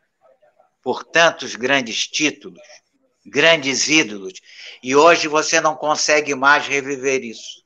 por 0.83 1.05
tantos 1.05 1.55
grandes 1.55 2.07
títulos, 2.07 2.63
grandes 3.25 3.89
ídolos, 3.89 4.35
e 4.83 4.95
hoje 4.95 5.29
você 5.29 5.61
não 5.61 5.75
consegue 5.77 6.35
mais 6.35 6.67
reviver 6.67 7.23
isso. 7.25 7.65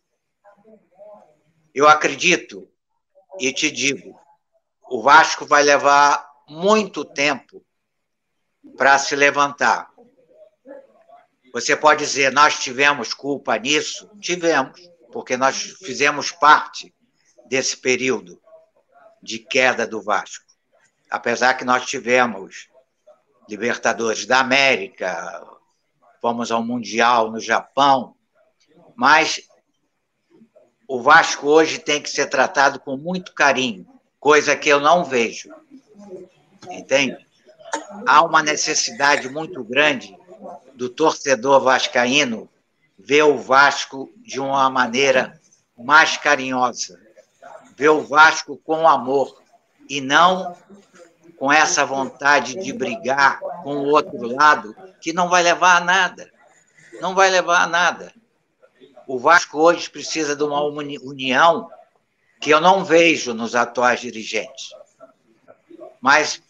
Eu 1.74 1.88
acredito 1.88 2.68
e 3.40 3.52
te 3.52 3.70
digo, 3.70 4.18
o 4.90 5.02
Vasco 5.02 5.46
vai 5.46 5.62
levar 5.62 6.28
muito 6.48 7.04
tempo 7.04 7.64
para 8.76 8.98
se 8.98 9.16
levantar. 9.16 9.90
Você 11.52 11.76
pode 11.76 12.04
dizer, 12.04 12.32
nós 12.32 12.58
tivemos 12.58 13.12
culpa 13.12 13.56
nisso? 13.58 14.10
Tivemos, 14.20 14.80
porque 15.12 15.36
nós 15.36 15.76
fizemos 15.84 16.30
parte 16.32 16.94
desse 17.46 17.76
período 17.76 18.41
de 19.22 19.38
queda 19.38 19.86
do 19.86 20.02
Vasco. 20.02 20.44
Apesar 21.10 21.54
que 21.54 21.64
nós 21.64 21.86
tivemos 21.86 22.68
Libertadores 23.48 24.24
da 24.24 24.40
América, 24.40 25.46
fomos 26.20 26.50
ao 26.50 26.62
Mundial 26.62 27.30
no 27.30 27.40
Japão, 27.40 28.14
mas 28.94 29.42
o 30.88 31.02
Vasco 31.02 31.48
hoje 31.48 31.78
tem 31.78 32.00
que 32.00 32.08
ser 32.08 32.26
tratado 32.26 32.78
com 32.80 32.96
muito 32.96 33.32
carinho, 33.34 33.86
coisa 34.20 34.56
que 34.56 34.68
eu 34.68 34.80
não 34.80 35.04
vejo. 35.04 35.50
Entende? 36.70 37.26
Há 38.06 38.22
uma 38.22 38.42
necessidade 38.42 39.28
muito 39.28 39.64
grande 39.64 40.16
do 40.74 40.88
torcedor 40.88 41.60
vascaíno 41.60 42.48
ver 42.98 43.22
o 43.24 43.38
Vasco 43.38 44.12
de 44.16 44.38
uma 44.38 44.70
maneira 44.70 45.40
mais 45.76 46.16
carinhosa, 46.16 47.00
ver 47.82 47.88
o 47.88 48.00
Vasco 48.00 48.56
com 48.58 48.86
amor 48.86 49.42
e 49.90 50.00
não 50.00 50.56
com 51.36 51.52
essa 51.52 51.84
vontade 51.84 52.54
de 52.54 52.72
brigar 52.72 53.40
com 53.64 53.74
o 53.74 53.88
outro 53.88 54.24
lado, 54.24 54.72
que 55.00 55.12
não 55.12 55.28
vai 55.28 55.42
levar 55.42 55.78
a 55.78 55.80
nada. 55.80 56.30
Não 57.00 57.12
vai 57.12 57.28
levar 57.28 57.64
a 57.64 57.66
nada. 57.66 58.14
O 59.04 59.18
Vasco 59.18 59.58
hoje 59.58 59.90
precisa 59.90 60.36
de 60.36 60.44
uma 60.44 60.62
união 60.62 61.68
que 62.40 62.50
eu 62.50 62.60
não 62.60 62.84
vejo 62.84 63.34
nos 63.34 63.56
atuais 63.56 63.98
dirigentes. 63.98 64.70
Mas 66.00 66.40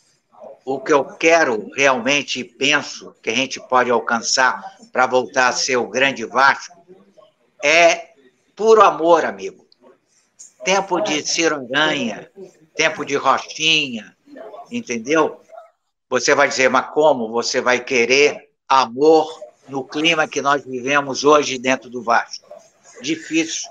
o 0.66 0.78
que 0.78 0.92
eu 0.92 1.02
quero 1.02 1.70
realmente 1.74 2.40
e 2.40 2.44
penso 2.44 3.16
que 3.22 3.30
a 3.30 3.34
gente 3.34 3.58
pode 3.58 3.90
alcançar 3.90 4.76
para 4.92 5.06
voltar 5.06 5.48
a 5.48 5.52
ser 5.52 5.78
o 5.78 5.88
grande 5.88 6.26
Vasco 6.26 6.76
é 7.64 8.10
puro 8.54 8.82
amor, 8.82 9.24
amigo. 9.24 9.61
Tempo 10.64 11.00
de 11.00 11.26
Ciro 11.26 11.66
Aranha, 11.72 12.30
tempo 12.74 13.04
de 13.04 13.16
Rochinha, 13.16 14.16
entendeu? 14.70 15.40
Você 16.08 16.34
vai 16.34 16.48
dizer, 16.48 16.68
mas 16.68 16.90
como 16.90 17.30
você 17.30 17.60
vai 17.60 17.80
querer 17.80 18.50
amor 18.68 19.40
no 19.68 19.84
clima 19.84 20.28
que 20.28 20.42
nós 20.42 20.64
vivemos 20.64 21.24
hoje 21.24 21.58
dentro 21.58 21.88
do 21.88 22.02
Vasco? 22.02 22.46
Difícil. 23.00 23.70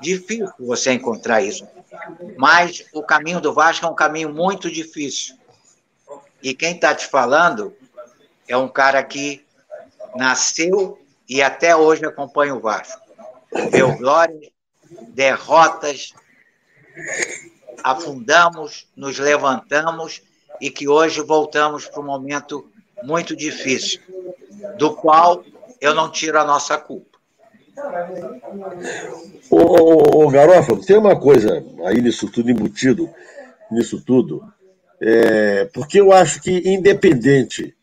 Difícil 0.00 0.52
você 0.58 0.92
encontrar 0.92 1.42
isso. 1.42 1.66
Mas 2.36 2.84
o 2.92 3.02
caminho 3.02 3.40
do 3.40 3.52
Vasco 3.52 3.86
é 3.86 3.88
um 3.88 3.94
caminho 3.94 4.32
muito 4.32 4.70
difícil. 4.70 5.36
E 6.42 6.54
quem 6.54 6.74
está 6.74 6.94
te 6.94 7.06
falando 7.06 7.76
é 8.46 8.56
um 8.56 8.68
cara 8.68 9.02
que 9.02 9.44
nasceu 10.14 10.98
e 11.28 11.42
até 11.42 11.76
hoje 11.76 12.04
acompanha 12.06 12.54
o 12.54 12.60
Vasco. 12.60 13.02
Viu 13.70 13.96
glórias, 13.96 14.50
derrotas, 15.08 16.14
afundamos, 17.82 18.88
nos 18.96 19.18
levantamos 19.18 20.22
e 20.60 20.70
que 20.70 20.88
hoje 20.88 21.20
voltamos 21.20 21.86
para 21.86 22.00
um 22.00 22.06
momento 22.06 22.70
muito 23.02 23.36
difícil, 23.36 24.00
do 24.76 24.94
qual 24.94 25.44
eu 25.80 25.94
não 25.94 26.10
tiro 26.10 26.38
a 26.38 26.44
nossa 26.44 26.76
culpa. 26.76 27.18
Ô, 29.50 29.56
ô, 29.56 30.24
ô 30.24 30.30
Garófalo, 30.30 30.84
tem 30.84 30.96
uma 30.96 31.18
coisa 31.18 31.64
aí 31.86 32.00
nisso 32.00 32.30
tudo 32.30 32.50
embutido, 32.50 33.08
nisso 33.70 34.02
tudo, 34.04 34.42
é, 35.00 35.66
porque 35.66 36.00
eu 36.00 36.12
acho 36.12 36.40
que, 36.42 36.68
independente 36.68 37.76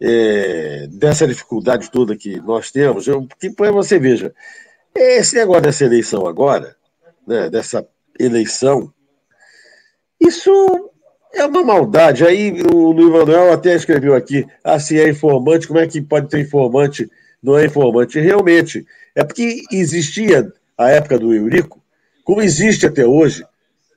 é, 0.00 0.86
dessa 0.90 1.26
dificuldade 1.26 1.90
toda 1.90 2.16
que 2.16 2.40
nós 2.40 2.70
temos, 2.70 3.08
eu, 3.08 3.26
que 3.40 3.50
você 3.50 3.98
veja, 3.98 4.32
esse 4.96 5.36
negócio 5.36 5.62
dessa 5.62 5.84
eleição 5.84 6.26
agora, 6.26 6.76
né, 7.26 7.48
dessa 7.50 7.86
eleição, 8.18 8.92
isso 10.20 10.90
é 11.34 11.44
uma 11.44 11.62
maldade. 11.62 12.24
Aí 12.24 12.62
o 12.72 12.92
Luiz 12.92 13.10
Manuel 13.10 13.52
até 13.52 13.74
escreveu 13.74 14.14
aqui: 14.14 14.46
se 14.80 14.98
é 14.98 15.08
informante, 15.08 15.66
como 15.66 15.78
é 15.78 15.86
que 15.86 16.00
pode 16.00 16.28
ter 16.28 16.40
informante? 16.40 17.10
Não 17.42 17.56
é 17.58 17.66
informante. 17.66 18.18
Realmente, 18.18 18.86
é 19.14 19.22
porque 19.24 19.62
existia 19.70 20.50
a 20.76 20.90
época 20.90 21.18
do 21.18 21.32
Eurico, 21.32 21.82
como 22.24 22.42
existe 22.42 22.86
até 22.86 23.04
hoje, 23.06 23.44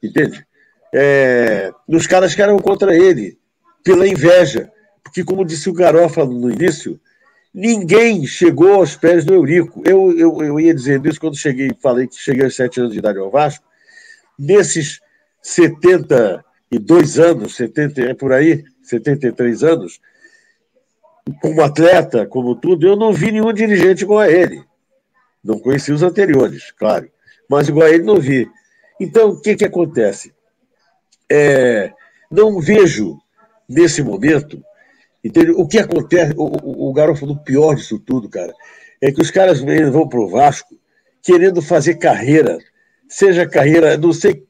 entende? 0.04 0.46
É, 0.94 1.72
nos 1.88 2.08
caras 2.08 2.34
que 2.34 2.42
eram 2.42 2.58
contra 2.60 2.96
ele, 2.96 3.38
pela 3.84 4.08
inveja. 4.08 4.72
Porque, 5.04 5.24
como 5.24 5.46
disse 5.46 5.70
o 5.70 5.74
Garofa 5.74 6.26
no 6.26 6.52
início, 6.52 7.00
ninguém 7.54 8.26
chegou 8.26 8.74
aos 8.76 8.96
pés 8.96 9.26
do 9.26 9.34
Eurico. 9.34 9.82
Eu, 9.86 10.18
eu, 10.18 10.42
eu 10.42 10.60
ia 10.60 10.74
dizendo 10.74 11.08
isso 11.08 11.20
quando 11.20 11.38
cheguei, 11.38 11.72
falei 11.82 12.08
que 12.08 12.16
cheguei 12.16 12.44
aos 12.44 12.56
sete 12.56 12.80
anos 12.80 12.94
de 12.94 13.00
idade 13.00 13.20
ao 13.20 13.32
Vasco. 13.32 13.66
Nesses 14.38 15.02
72 15.42 17.20
anos, 17.20 17.56
70, 17.56 18.02
é 18.02 18.14
por 18.14 18.32
aí, 18.32 18.64
73 18.84 19.64
anos, 19.64 20.00
como 21.42 21.62
atleta, 21.62 22.26
como 22.26 22.56
tudo, 22.56 22.88
eu 22.88 22.96
não 22.96 23.14
vi 23.14 23.32
nenhum 23.32 23.54
dirigente 23.54 24.04
igual 24.04 24.20
a 24.20 24.30
ele. 24.30 24.64
Não 25.44 25.60
conheci 25.60 25.92
os 25.92 26.04
anteriores, 26.04 26.72
claro, 26.72 27.10
mas 27.50 27.68
igual 27.68 27.88
a 27.88 27.92
ele 27.92 28.04
não 28.04 28.20
vi. 28.20 28.50
Então, 29.00 29.30
o 29.30 29.42
que, 29.42 29.56
que 29.56 29.66
acontece? 29.66 30.34
É, 31.32 31.94
não 32.30 32.60
vejo, 32.60 33.18
nesse 33.68 34.02
momento, 34.04 34.62
entendeu? 35.24 35.60
o 35.60 35.68
que 35.68 35.80
acontece, 35.80 36.34
o, 36.38 36.46
o, 36.46 36.90
o 36.90 36.94
garoto 36.94 37.36
pior 37.44 37.76
disso 37.76 38.00
tudo, 38.00 38.30
cara, 38.30 38.54
é 39.02 39.12
que 39.12 39.22
os 39.22 39.32
caras 39.32 39.60
vão 39.60 40.08
para 40.08 40.20
o 40.20 40.30
Vasco 40.30 40.78
querendo 41.22 41.62
fazer 41.62 41.96
carreira, 41.96 42.58
seja 43.08 43.48
carreira, 43.48 43.98
não 43.98 44.14
sei 44.14 44.46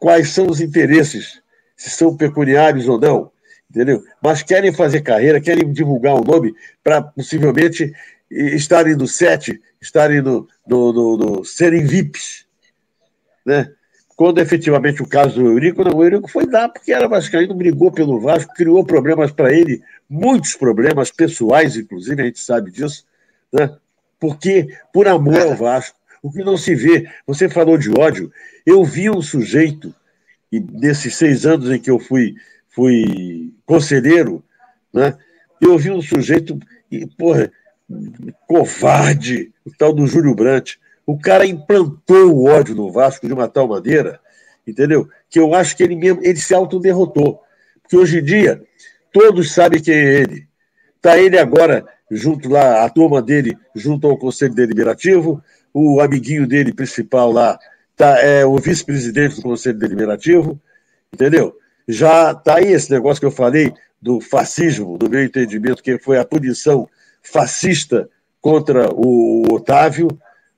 quais 0.00 0.30
são 0.30 0.46
os 0.46 0.60
interesses, 0.60 1.42
se 1.76 1.90
são 1.90 2.16
pecuniários 2.16 2.88
ou 2.88 2.98
não, 2.98 3.30
entendeu? 3.70 4.02
Mas 4.22 4.42
querem 4.42 4.72
fazer 4.72 5.02
carreira, 5.02 5.40
querem 5.40 5.72
divulgar 5.72 6.14
o 6.14 6.24
nome 6.24 6.54
para 6.82 7.02
possivelmente 7.02 7.92
estarem 8.30 8.96
no 8.96 9.06
set, 9.06 9.60
estarem 9.80 10.22
no, 10.22 10.48
no, 10.66 10.92
no, 10.92 11.16
no, 11.16 11.44
serem 11.44 11.84
VIPs, 11.84 12.46
né? 13.44 13.70
Quando 14.20 14.38
efetivamente 14.38 15.02
o 15.02 15.06
caso 15.06 15.36
do 15.36 15.46
Eurico, 15.46 15.82
não, 15.82 15.96
o 15.96 16.04
Eurico 16.04 16.30
foi 16.30 16.46
dar 16.46 16.68
porque 16.68 16.92
era 16.92 17.08
vascaíno, 17.08 17.54
brigou 17.54 17.90
pelo 17.90 18.20
Vasco, 18.20 18.52
criou 18.52 18.84
problemas 18.84 19.32
para 19.32 19.50
ele, 19.50 19.82
muitos 20.06 20.54
problemas 20.54 21.10
pessoais, 21.10 21.74
inclusive, 21.74 22.20
a 22.20 22.26
gente 22.26 22.38
sabe 22.38 22.70
disso, 22.70 23.06
né? 23.50 23.74
Porque 24.18 24.76
por 24.92 25.08
amor 25.08 25.40
ao 25.40 25.56
Vasco, 25.56 25.96
o 26.22 26.30
que 26.30 26.44
não 26.44 26.58
se 26.58 26.74
vê. 26.74 27.08
Você 27.26 27.48
falou 27.48 27.78
de 27.78 27.88
ódio. 27.98 28.30
Eu 28.66 28.84
vi 28.84 29.08
um 29.08 29.22
sujeito, 29.22 29.94
e 30.52 30.60
nesses 30.60 31.14
seis 31.14 31.46
anos 31.46 31.70
em 31.70 31.78
que 31.78 31.90
eu 31.90 31.98
fui, 31.98 32.34
fui 32.68 33.54
conselheiro, 33.64 34.44
né, 34.92 35.16
eu 35.62 35.78
vi 35.78 35.90
um 35.90 36.02
sujeito, 36.02 36.60
e, 36.92 37.06
porra, 37.06 37.50
covarde, 38.46 39.50
o 39.64 39.70
tal 39.70 39.94
do 39.94 40.06
Júlio 40.06 40.34
Brandt. 40.34 40.78
O 41.10 41.18
cara 41.18 41.44
implantou 41.44 42.32
o 42.32 42.44
ódio 42.44 42.72
no 42.72 42.92
Vasco 42.92 43.26
de 43.26 43.32
uma 43.32 43.48
tal 43.48 43.66
maneira, 43.66 44.20
entendeu? 44.64 45.08
Que 45.28 45.40
eu 45.40 45.52
acho 45.56 45.76
que 45.76 45.82
ele 45.82 45.96
mesmo 45.96 46.20
ele 46.22 46.38
se 46.38 46.54
autoderrotou. 46.54 47.40
Porque 47.82 47.96
hoje 47.96 48.20
em 48.20 48.24
dia, 48.24 48.62
todos 49.12 49.52
sabem 49.52 49.82
quem 49.82 49.92
é 49.92 50.20
ele. 50.20 50.46
Está 50.94 51.18
ele 51.18 51.36
agora 51.36 51.84
junto 52.08 52.48
lá, 52.48 52.84
a 52.84 52.88
turma 52.88 53.20
dele, 53.20 53.58
junto 53.74 54.06
ao 54.06 54.16
Conselho 54.16 54.54
Deliberativo, 54.54 55.42
o 55.74 56.00
amiguinho 56.00 56.46
dele 56.46 56.72
principal 56.72 57.32
lá 57.32 57.58
tá, 57.96 58.20
é 58.20 58.46
o 58.46 58.56
vice-presidente 58.58 59.34
do 59.34 59.42
Conselho 59.42 59.80
Deliberativo, 59.80 60.60
entendeu? 61.12 61.56
Já 61.88 62.30
está 62.30 62.58
aí 62.58 62.70
esse 62.70 62.88
negócio 62.88 63.20
que 63.20 63.26
eu 63.26 63.32
falei 63.32 63.74
do 64.00 64.20
fascismo, 64.20 64.96
do 64.96 65.10
meu 65.10 65.24
entendimento, 65.24 65.82
que 65.82 65.98
foi 65.98 66.20
a 66.20 66.24
punição 66.24 66.88
fascista 67.20 68.08
contra 68.40 68.88
o 68.94 69.42
Otávio, 69.52 70.08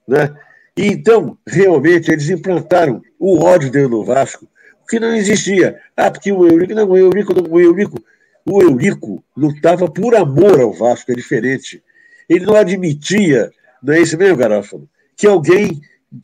né? 0.07 0.33
E 0.75 0.87
então, 0.87 1.37
realmente, 1.47 2.11
eles 2.11 2.29
implantaram 2.29 3.01
o 3.19 3.43
ódio 3.43 3.69
dentro 3.69 3.89
do 3.89 4.03
Vasco, 4.03 4.47
que 4.89 4.99
não 4.99 5.13
existia. 5.15 5.79
Ah, 5.95 6.09
porque 6.09 6.31
o 6.31 6.47
Eurico, 6.47 6.73
não, 6.73 6.89
o 6.89 6.97
Eurico, 6.97 7.33
o 7.49 7.59
Eurico, 7.59 8.03
o 8.45 8.61
Eurico 8.61 9.23
lutava 9.35 9.89
por 9.89 10.15
amor 10.15 10.59
ao 10.59 10.73
Vasco, 10.73 11.11
é 11.11 11.15
diferente. 11.15 11.83
Ele 12.27 12.45
não 12.45 12.55
admitia, 12.55 13.51
não 13.81 13.93
é 13.93 14.01
isso 14.01 14.17
mesmo, 14.17 14.37
Garófalo, 14.37 14.89
que 15.15 15.27
alguém 15.27 15.81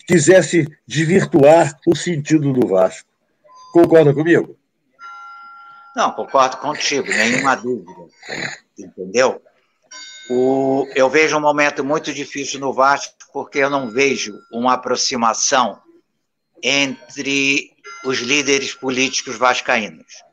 quisesse 0.08 0.68
desvirtuar 0.88 1.78
o 1.88 1.96
sentido 1.96 2.52
do 2.54 2.68
Vasco. 2.68 3.08
Concorda 3.72 4.14
comigo? 4.14 4.58
Não, 5.96 6.12
concordo 6.12 6.58
contigo, 6.58 7.08
nenhuma 7.08 7.56
dúvida. 7.56 7.92
Entendeu? 8.78 9.42
O, 10.30 10.88
eu 10.94 11.10
vejo 11.10 11.36
um 11.36 11.42
momento 11.42 11.84
muito 11.84 12.14
difícil 12.14 12.60
no 12.60 12.72
Vasco, 12.72 13.16
porque 13.34 13.58
eu 13.58 13.70
não 13.70 13.90
vejo 13.90 14.40
uma 14.52 14.74
aproximação 14.74 15.82
entre 16.62 17.76
os 18.06 18.20
líderes 18.20 18.74
políticos 18.74 19.38
vascaínos. 19.38 20.24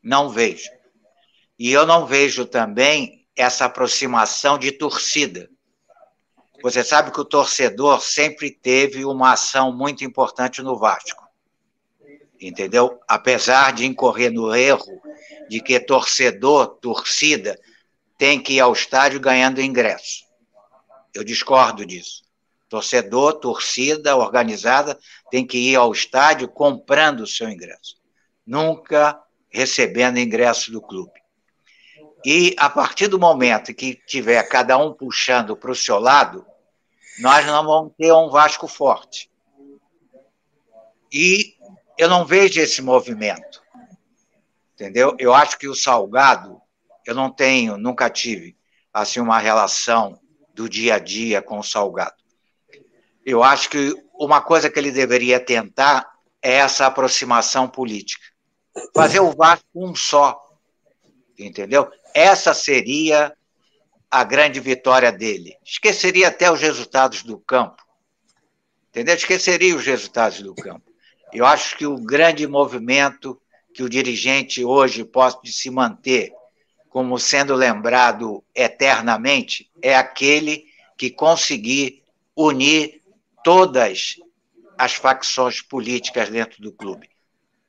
Não 0.00 0.28
vejo. 0.28 0.70
E 1.58 1.72
eu 1.72 1.84
não 1.84 2.06
vejo 2.06 2.46
também 2.46 3.26
essa 3.36 3.64
aproximação 3.64 4.58
de 4.58 4.70
torcida. 4.70 5.50
Você 6.62 6.84
sabe 6.84 7.10
que 7.10 7.20
o 7.20 7.24
torcedor 7.24 8.00
sempre 8.00 8.48
teve 8.48 9.04
uma 9.04 9.32
ação 9.32 9.76
muito 9.76 10.04
importante 10.04 10.62
no 10.62 10.78
Vasco. 10.78 11.26
Entendeu? 12.40 13.00
Apesar 13.08 13.72
de 13.72 13.86
incorrer 13.86 14.30
no 14.30 14.54
erro 14.54 15.02
de 15.48 15.60
que 15.60 15.78
torcedor, 15.80 16.66
torcida, 16.80 17.58
tem 18.22 18.40
que 18.40 18.52
ir 18.52 18.60
ao 18.60 18.72
estádio 18.72 19.18
ganhando 19.18 19.60
ingresso. 19.60 20.24
Eu 21.12 21.24
discordo 21.24 21.84
disso. 21.84 22.22
Torcedor, 22.68 23.40
torcida 23.40 24.16
organizada 24.16 24.96
tem 25.28 25.44
que 25.44 25.58
ir 25.58 25.74
ao 25.74 25.90
estádio 25.90 26.46
comprando 26.46 27.22
o 27.22 27.26
seu 27.26 27.50
ingresso, 27.50 27.96
nunca 28.46 29.20
recebendo 29.50 30.20
ingresso 30.20 30.70
do 30.70 30.80
clube. 30.80 31.20
E 32.24 32.54
a 32.58 32.70
partir 32.70 33.08
do 33.08 33.18
momento 33.18 33.74
que 33.74 33.96
tiver 34.06 34.40
cada 34.44 34.78
um 34.78 34.94
puxando 34.94 35.56
para 35.56 35.72
o 35.72 35.74
seu 35.74 35.98
lado, 35.98 36.46
nós 37.18 37.44
não 37.44 37.66
vamos 37.66 37.92
ter 37.98 38.12
um 38.12 38.30
Vasco 38.30 38.68
forte. 38.68 39.28
E 41.12 41.56
eu 41.98 42.08
não 42.08 42.24
vejo 42.24 42.60
esse 42.60 42.80
movimento. 42.80 43.60
Entendeu? 44.74 45.16
Eu 45.18 45.34
acho 45.34 45.58
que 45.58 45.66
o 45.66 45.74
Salgado 45.74 46.61
eu 47.06 47.14
não 47.14 47.30
tenho, 47.30 47.76
nunca 47.76 48.08
tive, 48.08 48.56
assim, 48.92 49.20
uma 49.20 49.38
relação 49.38 50.18
do 50.54 50.68
dia 50.68 50.96
a 50.96 50.98
dia 50.98 51.42
com 51.42 51.58
o 51.58 51.62
Salgado. 51.62 52.14
Eu 53.24 53.42
acho 53.42 53.70
que 53.70 53.94
uma 54.14 54.40
coisa 54.40 54.70
que 54.70 54.78
ele 54.78 54.90
deveria 54.90 55.40
tentar 55.40 56.06
é 56.40 56.54
essa 56.54 56.86
aproximação 56.86 57.68
política. 57.68 58.24
Fazer 58.94 59.20
o 59.20 59.32
Vasco 59.32 59.66
um 59.74 59.94
só, 59.94 60.40
entendeu? 61.38 61.90
Essa 62.14 62.52
seria 62.52 63.34
a 64.10 64.24
grande 64.24 64.60
vitória 64.60 65.10
dele. 65.10 65.56
Esqueceria 65.64 66.28
até 66.28 66.50
os 66.50 66.60
resultados 66.60 67.22
do 67.22 67.38
campo, 67.38 67.82
entendeu? 68.88 69.14
Esqueceria 69.14 69.74
os 69.76 69.84
resultados 69.84 70.42
do 70.42 70.54
campo. 70.54 70.92
Eu 71.32 71.46
acho 71.46 71.76
que 71.78 71.86
o 71.86 71.96
grande 71.96 72.46
movimento 72.46 73.40
que 73.72 73.82
o 73.82 73.88
dirigente 73.88 74.64
hoje 74.64 75.04
pode 75.04 75.50
se 75.50 75.70
manter 75.70 76.32
como 76.92 77.18
sendo 77.18 77.54
lembrado 77.54 78.44
eternamente 78.54 79.70
é 79.80 79.96
aquele 79.96 80.66
que 80.98 81.10
conseguir 81.10 82.02
unir 82.36 83.00
todas 83.42 84.16
as 84.76 84.92
facções 84.92 85.62
políticas 85.62 86.28
dentro 86.28 86.60
do 86.60 86.70
clube. 86.70 87.08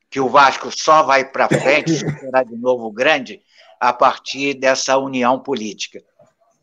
Que 0.10 0.20
o 0.20 0.28
Vasco 0.28 0.70
só 0.78 1.04
vai 1.04 1.24
para 1.24 1.48
frente, 1.48 2.00
será 2.20 2.44
de 2.44 2.58
novo 2.58 2.92
grande, 2.92 3.42
a 3.80 3.94
partir 3.94 4.56
dessa 4.56 4.98
união 4.98 5.40
política. 5.40 6.04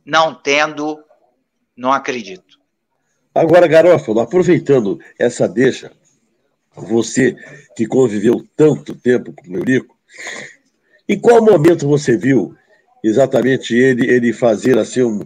Não 0.04 0.34
tendo, 0.34 1.02
não 1.74 1.90
acredito. 1.90 2.60
Agora, 3.34 3.66
Garófalo, 3.66 4.20
aproveitando 4.20 5.00
essa 5.18 5.48
deixa, 5.48 5.92
você 6.74 7.34
que 7.74 7.86
conviveu 7.86 8.46
tanto 8.54 8.94
tempo 8.94 9.32
com 9.32 9.50
o 9.50 9.56
Eurico, 9.56 9.96
em 11.10 11.18
qual 11.18 11.44
momento 11.44 11.88
você 11.88 12.16
viu 12.16 12.54
exatamente 13.02 13.74
ele, 13.74 14.08
ele 14.08 14.32
fazer 14.32 14.78
assim, 14.78 15.02
um, 15.02 15.20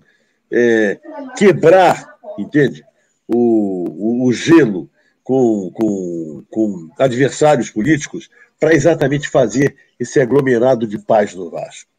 é, 0.50 0.98
quebrar, 1.36 2.16
entende? 2.38 2.82
O, 3.28 3.84
o, 3.90 4.26
o 4.26 4.32
gelo 4.32 4.88
com, 5.22 5.70
com, 5.74 6.42
com 6.50 6.90
adversários 6.98 7.68
políticos 7.68 8.30
para 8.58 8.72
exatamente 8.72 9.28
fazer 9.28 9.76
esse 10.00 10.18
aglomerado 10.18 10.86
de 10.86 10.98
paz 10.98 11.34
no 11.34 11.50
Vasco. 11.50 11.90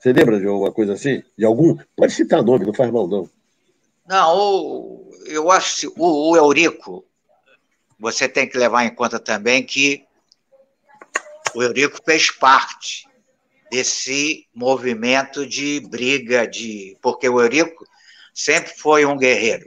Você 0.00 0.10
lembra 0.10 0.40
de 0.40 0.46
alguma 0.46 0.72
coisa 0.72 0.94
assim? 0.94 1.22
De 1.36 1.44
algum? 1.44 1.76
Pode 1.94 2.14
citar 2.14 2.42
nome, 2.42 2.64
não 2.64 2.72
faz 2.72 2.90
mal, 2.90 3.06
não. 3.06 3.28
Não, 4.08 5.02
eu 5.26 5.50
acho 5.50 5.80
que 5.80 5.86
o, 6.00 6.30
o 6.30 6.36
Eurico, 6.36 7.04
você 8.00 8.26
tem 8.26 8.48
que 8.48 8.56
levar 8.56 8.86
em 8.86 8.94
conta 8.94 9.20
também 9.20 9.62
que 9.62 10.06
o 11.54 11.62
Eurico 11.62 11.98
fez 12.04 12.30
parte 12.30 13.06
desse 13.70 14.46
movimento 14.54 15.46
de 15.46 15.80
briga, 15.88 16.46
de 16.46 16.96
porque 17.00 17.28
o 17.28 17.40
Eurico 17.40 17.84
sempre 18.34 18.72
foi 18.74 19.04
um 19.04 19.16
guerreiro. 19.16 19.66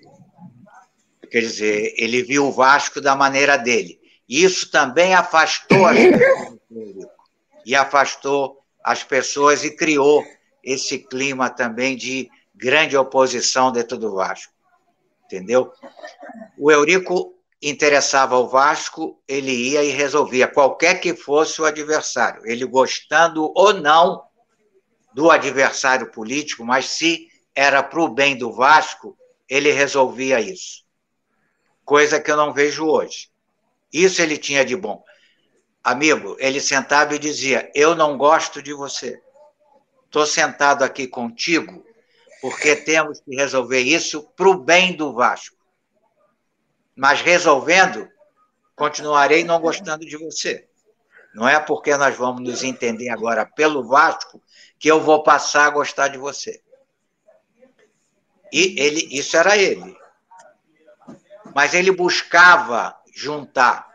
Quer 1.30 1.42
dizer, 1.42 1.94
ele 1.98 2.24
viu 2.24 2.46
o 2.46 2.52
Vasco 2.52 3.02
da 3.02 3.16
maneira 3.16 3.58
dele. 3.58 4.00
Isso 4.28 4.70
também 4.72 5.14
afastou 5.14 5.86
as 5.86 5.98
pessoas. 5.98 6.60
E 7.66 7.76
afastou 7.76 8.64
as 8.84 9.04
pessoas 9.04 9.64
e 9.64 9.76
criou 9.76 10.24
esse 10.64 11.00
clima 11.00 11.50
também 11.50 11.96
de 11.96 12.30
grande 12.54 12.96
oposição 12.96 13.72
dentro 13.72 13.98
do 13.98 14.14
Vasco. 14.14 14.54
Entendeu? 15.26 15.72
O 16.58 16.72
Eurico 16.72 17.35
interessava 17.68 18.38
o 18.38 18.48
Vasco, 18.48 19.20
ele 19.28 19.52
ia 19.52 19.84
e 19.84 19.90
resolvia, 19.90 20.48
qualquer 20.48 21.02
que 21.02 21.16
fosse 21.16 21.60
o 21.60 21.66
adversário, 21.66 22.46
ele 22.46 22.64
gostando 22.64 23.52
ou 23.56 23.74
não 23.74 24.24
do 25.12 25.32
adversário 25.32 26.12
político, 26.12 26.64
mas 26.64 26.86
se 26.86 27.28
era 27.56 27.82
para 27.82 28.00
o 28.00 28.08
bem 28.08 28.38
do 28.38 28.54
Vasco, 28.54 29.18
ele 29.50 29.72
resolvia 29.72 30.40
isso. 30.40 30.86
Coisa 31.84 32.22
que 32.22 32.30
eu 32.30 32.38
não 32.38 32.54
vejo 32.54 32.86
hoje. 32.86 33.30
Isso 33.92 34.22
ele 34.22 34.38
tinha 34.38 34.64
de 34.64 34.76
bom. 34.76 35.04
Amigo, 35.84 36.36
ele 36.38 36.60
sentava 36.60 37.16
e 37.16 37.20
dizia: 37.20 37.72
Eu 37.74 37.96
não 37.96 38.16
gosto 38.16 38.62
de 38.62 38.74
você. 38.74 39.20
Estou 40.06 40.26
sentado 40.26 40.84
aqui 40.84 41.08
contigo 41.08 41.84
porque 42.42 42.76
temos 42.76 43.22
que 43.22 43.36
resolver 43.36 43.80
isso 43.80 44.24
para 44.36 44.50
o 44.50 44.58
bem 44.58 44.96
do 44.96 45.14
Vasco 45.14 45.56
mas 46.96 47.20
resolvendo, 47.22 48.08
continuarei 48.76 49.44
não 49.44 49.60
gostando 49.60 50.06
de 50.06 50.16
você. 50.16 50.68
Não 51.34 51.48
é 51.48 51.60
porque 51.60 51.96
nós 51.98 52.16
vamos 52.16 52.42
nos 52.42 52.64
entender 52.64 53.10
agora 53.10 53.46
pelo 53.46 53.86
Vasco 53.86 54.42
que 54.80 54.90
eu 54.90 55.02
vou 55.02 55.22
passar 55.22 55.66
a 55.66 55.70
gostar 55.70 56.08
de 56.08 56.18
você. 56.18 56.62
E 58.54 58.80
ele, 58.80 59.08
isso 59.12 59.36
era 59.36 59.58
ele. 59.58 59.98
Mas 61.54 61.74
ele 61.74 61.92
buscava 61.92 62.96
juntar. 63.14 63.86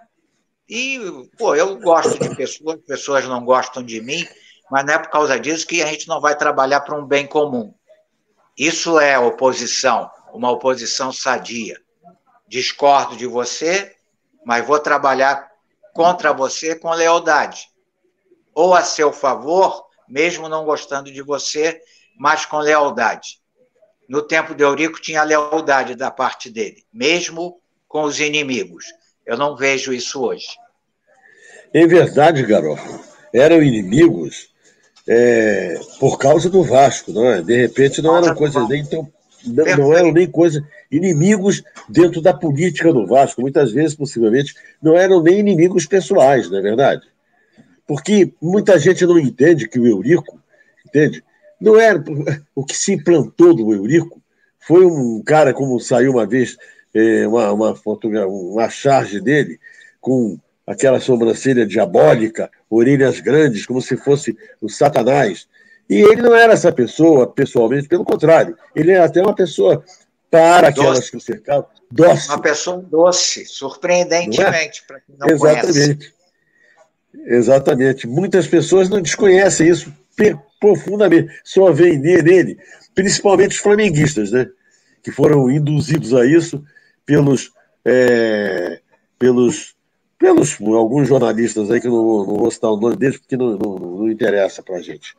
E, 0.69 1.01
pô, 1.39 1.55
eu 1.55 1.79
gosto 1.79 2.19
de 2.19 2.37
pessoas, 2.37 2.79
pessoas 2.87 3.25
não 3.27 3.43
gostam 3.45 3.83
de 3.83 4.01
mim, 4.03 4.29
mas 4.71 4.85
não 4.85 4.95
é 4.95 4.99
por 4.99 5.11
causa 5.11 5.41
disso 5.41 5.67
que 5.67 5.83
a 5.83 5.87
gente 5.87 6.07
não 6.07 6.21
vai 6.21 6.37
trabalhar 6.37 6.83
para 6.83 6.99
um 6.99 7.07
bem 7.07 7.27
comum. 7.27 7.75
Isso 8.57 9.01
é 9.01 9.19
oposição, 9.19 10.11
uma 10.33 10.51
oposição 10.51 11.11
sadia 11.11 11.81
discordo 12.51 13.17
de 13.17 13.29
você, 13.29 13.95
mas 14.45 14.67
vou 14.67 14.81
trabalhar 14.81 15.49
contra 15.95 16.33
você 16.33 16.75
com 16.75 16.91
lealdade. 16.91 17.69
Ou 18.53 18.75
a 18.75 18.83
seu 18.83 19.13
favor, 19.13 19.87
mesmo 20.09 20.49
não 20.49 20.65
gostando 20.65 21.13
de 21.13 21.23
você, 21.23 21.81
mas 22.19 22.45
com 22.45 22.59
lealdade. 22.59 23.39
No 24.09 24.21
tempo 24.21 24.53
de 24.53 24.65
Eurico 24.65 25.01
tinha 25.01 25.23
lealdade 25.23 25.95
da 25.95 26.11
parte 26.11 26.51
dele, 26.51 26.85
mesmo 26.93 27.61
com 27.87 28.03
os 28.03 28.19
inimigos. 28.19 28.87
Eu 29.25 29.39
não 29.39 29.57
vejo 29.57 29.93
isso 29.93 30.21
hoje. 30.21 30.49
Em 31.73 31.87
verdade, 31.87 32.43
garoto, 32.43 32.83
eram 33.33 33.63
inimigos 33.63 34.51
é, 35.07 35.79
por 36.01 36.19
causa 36.19 36.51
do 36.51 36.65
Vasco, 36.65 37.13
não 37.13 37.31
é? 37.31 37.43
De 37.43 37.57
repente 37.57 38.03
não 38.03 38.17
eram 38.17 38.35
coisas 38.35 38.69
nem 38.69 38.85
tão 38.85 39.09
não, 39.47 39.65
não 39.77 39.95
eram 39.95 40.13
nem 40.13 40.27
coisas 40.27 40.63
inimigos 40.91 41.63
dentro 41.89 42.21
da 42.21 42.33
política 42.35 42.93
do 42.93 43.07
Vasco. 43.07 43.41
Muitas 43.41 43.73
vezes, 43.73 43.95
possivelmente, 43.95 44.55
não 44.83 44.97
eram 44.97 45.23
nem 45.23 45.39
inimigos 45.39 45.87
pessoais, 45.87 46.51
não 46.51 46.59
é 46.59 46.63
verdade? 46.63 47.03
Porque 47.87 48.33
muita 48.41 48.79
gente 48.79 49.05
não 49.05 49.19
entende 49.19 49.69
que 49.69 49.79
o 49.79 49.87
Eurico, 49.87 50.39
entende? 50.87 51.23
não 51.61 51.79
era. 51.79 52.03
O 52.55 52.65
que 52.65 52.77
se 52.77 52.95
implantou 52.95 53.55
do 53.55 53.73
Eurico 53.73 54.21
foi 54.59 54.85
um 54.85 55.23
cara, 55.23 55.53
como 55.53 55.79
saiu 55.79 56.13
uma 56.13 56.27
vez 56.27 56.57
é, 56.95 57.27
uma, 57.27 57.53
uma, 57.53 57.75
uma 58.27 58.71
charge 58.71 59.21
dele, 59.21 59.61
com 60.01 60.39
aquela 60.67 61.01
sobrancelha 61.01 61.67
diabólica, 61.67 62.51
orelhas 62.69 63.21
grandes, 63.21 63.67
como 63.67 63.83
se 63.83 63.97
fosse 63.97 64.37
o 64.61 64.69
Satanás. 64.69 65.47
E 65.91 65.97
ele 65.97 66.23
não 66.23 66.33
era 66.33 66.53
essa 66.53 66.71
pessoa, 66.71 67.27
pessoalmente, 67.27 67.89
pelo 67.89 68.05
contrário. 68.05 68.57
Ele 68.77 68.93
era 68.93 69.07
até 69.07 69.21
uma 69.21 69.35
pessoa, 69.35 69.85
para 70.31 70.69
aquelas 70.69 71.11
que 71.11 71.17
o 71.17 71.21
cercavam, 71.21 71.67
doce. 71.91 72.29
Uma 72.29 72.41
pessoa 72.41 72.79
doce, 72.79 73.45
surpreendentemente, 73.45 74.83
é? 74.83 74.87
para 74.87 75.01
quem 75.01 75.17
não 75.19 75.29
Exatamente. 75.29 75.73
Conhece. 75.73 76.15
Exatamente. 77.27 78.07
Muitas 78.07 78.47
pessoas 78.47 78.89
não 78.89 79.03
desconhecem 79.03 79.69
isso 79.69 79.93
profundamente, 80.61 81.33
só 81.43 81.73
veem 81.73 81.99
nele, 81.99 82.57
principalmente 82.95 83.57
os 83.57 83.63
flamenguistas, 83.63 84.31
né? 84.31 84.47
que 85.03 85.11
foram 85.11 85.51
induzidos 85.51 86.15
a 86.15 86.25
isso 86.25 86.63
pelos, 87.05 87.51
é, 87.85 88.81
pelos, 89.19 89.75
pelos 90.19 90.57
alguns 90.61 91.09
jornalistas 91.09 91.71
aí, 91.71 91.81
que 91.81 91.89
não, 91.89 92.27
não 92.27 92.37
vou 92.37 92.51
citar 92.51 92.71
o 92.71 92.77
nome 92.77 92.97
deles, 92.97 93.19
porque 93.19 93.37
não, 93.37 93.57
não, 93.57 93.79
não 93.79 94.11
interessa 94.11 94.63
para 94.63 94.77
a 94.77 94.83
gente, 94.83 95.17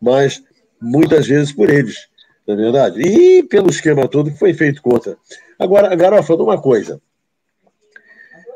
mas 0.00 0.42
muitas 0.80 1.26
vezes 1.26 1.52
por 1.52 1.70
eles, 1.70 2.08
não 2.46 2.54
é 2.54 2.56
verdade? 2.56 3.00
E 3.00 3.42
pelo 3.42 3.70
esquema 3.70 4.08
todo 4.08 4.30
que 4.30 4.38
foi 4.38 4.54
feito 4.54 4.82
contra. 4.82 5.16
Agora, 5.58 5.94
Garofa, 5.94 6.34
uma 6.34 6.60
coisa. 6.60 7.00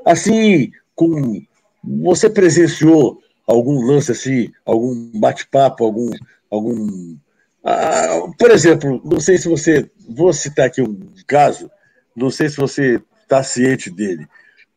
Assim, 0.05 0.71
com 0.95 1.43
você 1.83 2.29
presenciou 2.29 3.23
algum 3.47 3.83
lance 3.85 4.13
assim, 4.13 4.53
algum 4.65 5.11
bate-papo, 5.19 5.85
algum, 5.85 6.11
algum 6.51 7.17
ah, 7.65 8.27
por 8.39 8.51
exemplo, 8.51 9.01
não 9.05 9.21
sei 9.21 9.39
se 9.39 9.49
você. 9.49 9.91
Vou 10.09 10.33
citar 10.33 10.67
aqui 10.67 10.83
um 10.83 10.99
caso, 11.27 11.71
não 12.17 12.31
sei 12.31 12.49
se 12.49 12.57
você 12.57 13.01
está 13.23 13.43
ciente 13.43 13.91
dele. 13.91 14.27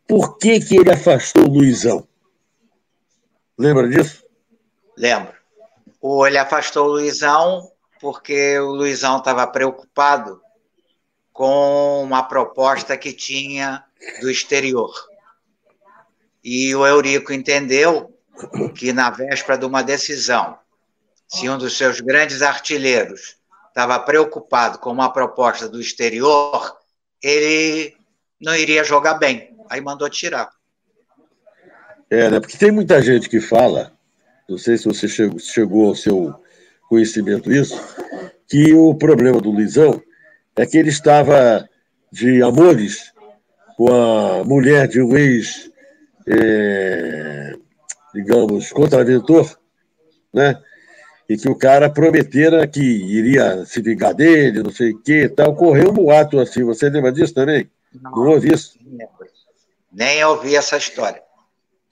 Por 0.07 0.37
que, 0.37 0.59
que 0.59 0.75
ele 0.75 0.91
afastou 0.91 1.45
o 1.45 1.51
Luizão? 1.51 2.07
Lembra 3.57 3.87
disso? 3.87 4.23
Lembro. 4.97 5.33
Ou 6.03 6.27
ele 6.27 6.37
afastou 6.37 6.87
o 6.87 6.91
Luizão 6.91 7.71
porque 8.01 8.59
o 8.59 8.71
Luizão 8.71 9.19
estava 9.19 9.47
preocupado 9.47 10.41
com 11.31 12.03
uma 12.03 12.23
proposta 12.23 12.97
que 12.97 13.13
tinha 13.13 13.81
do 14.19 14.29
exterior. 14.29 14.93
E 16.43 16.75
o 16.75 16.85
Eurico 16.85 17.31
entendeu 17.31 18.13
que 18.75 18.91
na 18.91 19.09
véspera 19.09 19.57
de 19.57 19.65
uma 19.65 19.81
decisão 19.81 20.59
se 21.25 21.49
um 21.49 21.57
dos 21.57 21.77
seus 21.77 22.01
grandes 22.01 22.41
artilheiros 22.41 23.37
estava 23.69 23.97
preocupado 24.01 24.79
com 24.79 24.91
uma 24.91 25.11
proposta 25.13 25.69
do 25.69 25.79
exterior, 25.79 26.77
ele 27.21 27.95
não 28.41 28.53
iria 28.53 28.83
jogar 28.83 29.13
bem. 29.13 29.55
Aí 29.69 29.79
mandou 29.79 30.09
tirar. 30.09 30.49
É, 32.09 32.29
né? 32.29 32.41
Porque 32.41 32.57
tem 32.57 32.71
muita 32.71 33.01
gente 33.01 33.29
que 33.29 33.39
fala, 33.39 33.92
não 34.49 34.57
sei 34.57 34.77
se 34.77 34.85
você 34.85 35.07
chegou, 35.07 35.39
chegou 35.39 35.87
ao 35.87 35.95
seu 35.95 36.35
conhecimento 36.89 37.49
disso, 37.49 37.81
que 38.47 38.73
o 38.73 38.93
problema 38.95 39.39
do 39.39 39.51
Luizão 39.51 40.01
é 40.55 40.65
que 40.65 40.77
ele 40.77 40.89
estava 40.89 41.67
de 42.11 42.41
amores 42.43 43.11
com 43.75 43.91
a 43.91 44.43
mulher 44.43 44.87
de 44.87 45.01
um 45.01 45.17
ex, 45.17 45.71
é, 46.27 47.55
digamos, 48.13 48.71
contraventor, 48.71 49.57
né? 50.31 50.61
e 51.27 51.37
que 51.37 51.49
o 51.49 51.55
cara 51.55 51.89
prometera 51.89 52.67
que 52.67 52.81
iria 52.81 53.65
se 53.65 53.81
vingar 53.81 54.13
dele, 54.13 54.61
não 54.61 54.71
sei 54.71 54.91
o 54.91 55.01
que 55.01 55.29
tal. 55.29 55.55
Correu 55.55 55.89
um 55.89 55.93
boato 55.93 56.39
assim. 56.39 56.63
Você 56.63 56.89
lembra 56.89 57.11
disso 57.11 57.33
também? 57.33 57.69
Não, 58.01 58.11
não 58.11 58.27
ouvi 58.31 58.53
isso? 58.53 58.77
Nem 59.91 60.23
ouvi 60.25 60.55
essa 60.55 60.77
história. 60.77 61.22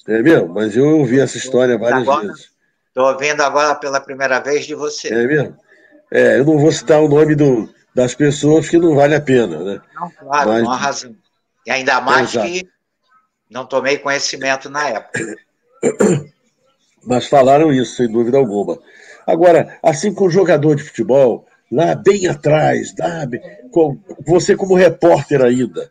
É 0.08 0.22
mesmo? 0.22 0.50
Mas 0.50 0.76
eu 0.76 1.00
ouvi 1.00 1.20
essa 1.20 1.38
história 1.38 1.78
várias 1.78 2.02
agora, 2.02 2.28
vezes. 2.28 2.52
Estou 2.88 3.12
ouvindo 3.12 3.42
agora 3.42 3.76
pela 3.76 4.00
primeira 4.00 4.40
vez 4.40 4.66
de 4.66 4.76
você. 4.76 5.10
É 5.10 5.28
mesmo? 5.28 5.58
É, 6.12 6.40
eu 6.40 6.46
não 6.46 6.58
vou 6.58 6.72
citar 6.72 7.02
o 7.02 7.08
nome 7.08 7.36
do, 7.36 7.70
das 7.96 8.14
pessoas 8.14 8.68
que 8.68 8.78
não 8.78 8.96
vale 8.96 9.16
a 9.16 9.22
pena, 9.22 9.64
né? 9.64 9.82
Não, 9.96 10.12
claro, 10.12 10.50
Mas... 10.50 10.64
não 10.64 10.72
há 10.72 10.76
razão. 10.76 11.16
E 11.66 11.72
ainda 11.72 12.02
mais 12.02 12.36
é, 12.36 12.42
que 12.42 12.70
não 13.50 13.66
tomei 13.66 13.98
conhecimento 13.98 14.70
na 14.70 14.90
época. 14.90 15.20
Mas 17.04 17.28
falaram 17.28 17.72
isso, 17.72 17.96
sem 17.96 18.12
dúvida 18.12 18.38
alguma. 18.38 18.80
Agora, 19.26 19.78
assim 19.82 20.14
com 20.14 20.26
o 20.26 20.30
jogador 20.30 20.76
de 20.76 20.84
futebol, 20.84 21.48
lá 21.72 21.96
bem 21.96 22.28
atrás, 22.28 22.94
lá, 22.98 23.26
você 24.26 24.56
como 24.56 24.76
repórter 24.76 25.42
ainda, 25.42 25.90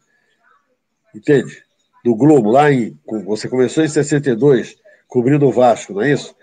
entende? 1.14 1.64
Do 2.04 2.14
Globo, 2.14 2.50
lá 2.50 2.70
em. 2.72 2.98
Você 3.26 3.48
começou 3.48 3.84
em 3.84 3.88
62, 3.88 4.76
cobrindo 5.06 5.46
o 5.46 5.52
Vasco, 5.52 5.92
não 5.92 6.02
é 6.02 6.12
isso? 6.12 6.34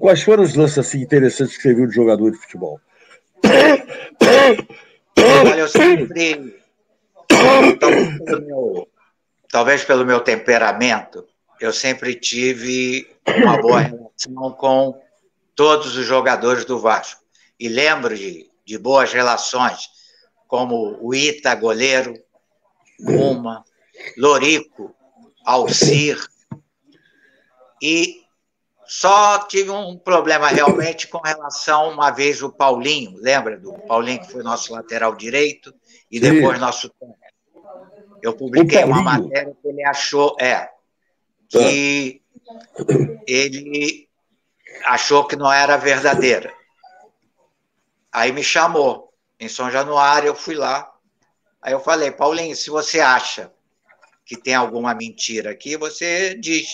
Quais 0.00 0.22
foram 0.22 0.42
os 0.42 0.54
lances 0.54 0.78
assim, 0.78 1.00
interessantes 1.00 1.56
que 1.56 1.62
você 1.62 1.74
viu 1.74 1.86
de 1.86 1.94
jogador 1.94 2.30
de 2.30 2.38
futebol? 2.38 2.80
Olha, 5.16 5.56
eu 5.56 5.68
sempre. 5.68 6.58
Talvez 9.50 9.84
pelo, 9.84 10.04
meu, 10.04 10.20
temperamento, 10.20 11.24
eu 11.60 11.72
sempre 11.72 12.16
tive 12.16 13.06
uma 13.28 13.56
boa 13.60 13.80
relação 13.80 14.52
com 14.58 15.00
todos 15.54 15.96
os 15.96 16.04
jogadores 16.04 16.64
do 16.64 16.80
Vasco. 16.80 17.22
E 17.58 17.68
lembro 17.68 18.16
de, 18.16 18.50
de 18.64 18.76
boas 18.76 19.12
relações, 19.12 19.88
como 20.48 20.98
o 21.00 21.14
Ita, 21.14 21.54
goleiro, 21.54 22.14
Uma, 23.00 23.64
Lorico, 24.16 24.94
Alcir. 25.44 26.18
E 27.80 28.24
só 28.86 29.38
tive 29.46 29.70
um 29.70 29.96
problema 29.96 30.48
realmente 30.48 31.08
com 31.08 31.18
relação, 31.18 31.90
uma 31.90 32.10
vez, 32.10 32.42
o 32.42 32.50
Paulinho, 32.50 33.16
lembra 33.16 33.58
do 33.58 33.72
Paulinho 33.72 34.20
que 34.20 34.30
foi 34.30 34.42
nosso 34.42 34.72
lateral 34.72 35.14
direito 35.14 35.74
e 36.10 36.18
Sim. 36.18 36.32
depois 36.34 36.60
nosso 36.60 36.92
Eu 38.22 38.34
publiquei 38.34 38.84
uma 38.84 39.02
matéria 39.02 39.54
que 39.60 39.68
ele 39.68 39.84
achou, 39.84 40.36
é, 40.40 40.68
que 41.48 42.22
ah. 42.48 43.22
ele 43.26 44.08
achou 44.84 45.26
que 45.26 45.36
não 45.36 45.52
era 45.52 45.76
verdadeira. 45.76 46.52
Aí 48.12 48.32
me 48.32 48.44
chamou 48.44 49.12
em 49.40 49.48
São 49.48 49.70
Januário, 49.70 50.28
eu 50.28 50.34
fui 50.34 50.54
lá. 50.54 50.90
Aí 51.60 51.72
eu 51.72 51.80
falei, 51.80 52.10
Paulinho, 52.10 52.54
se 52.54 52.70
você 52.70 53.00
acha 53.00 53.53
que 54.24 54.36
tem 54.36 54.54
alguma 54.54 54.94
mentira 54.94 55.50
aqui, 55.50 55.76
você 55.76 56.34
diz. 56.34 56.68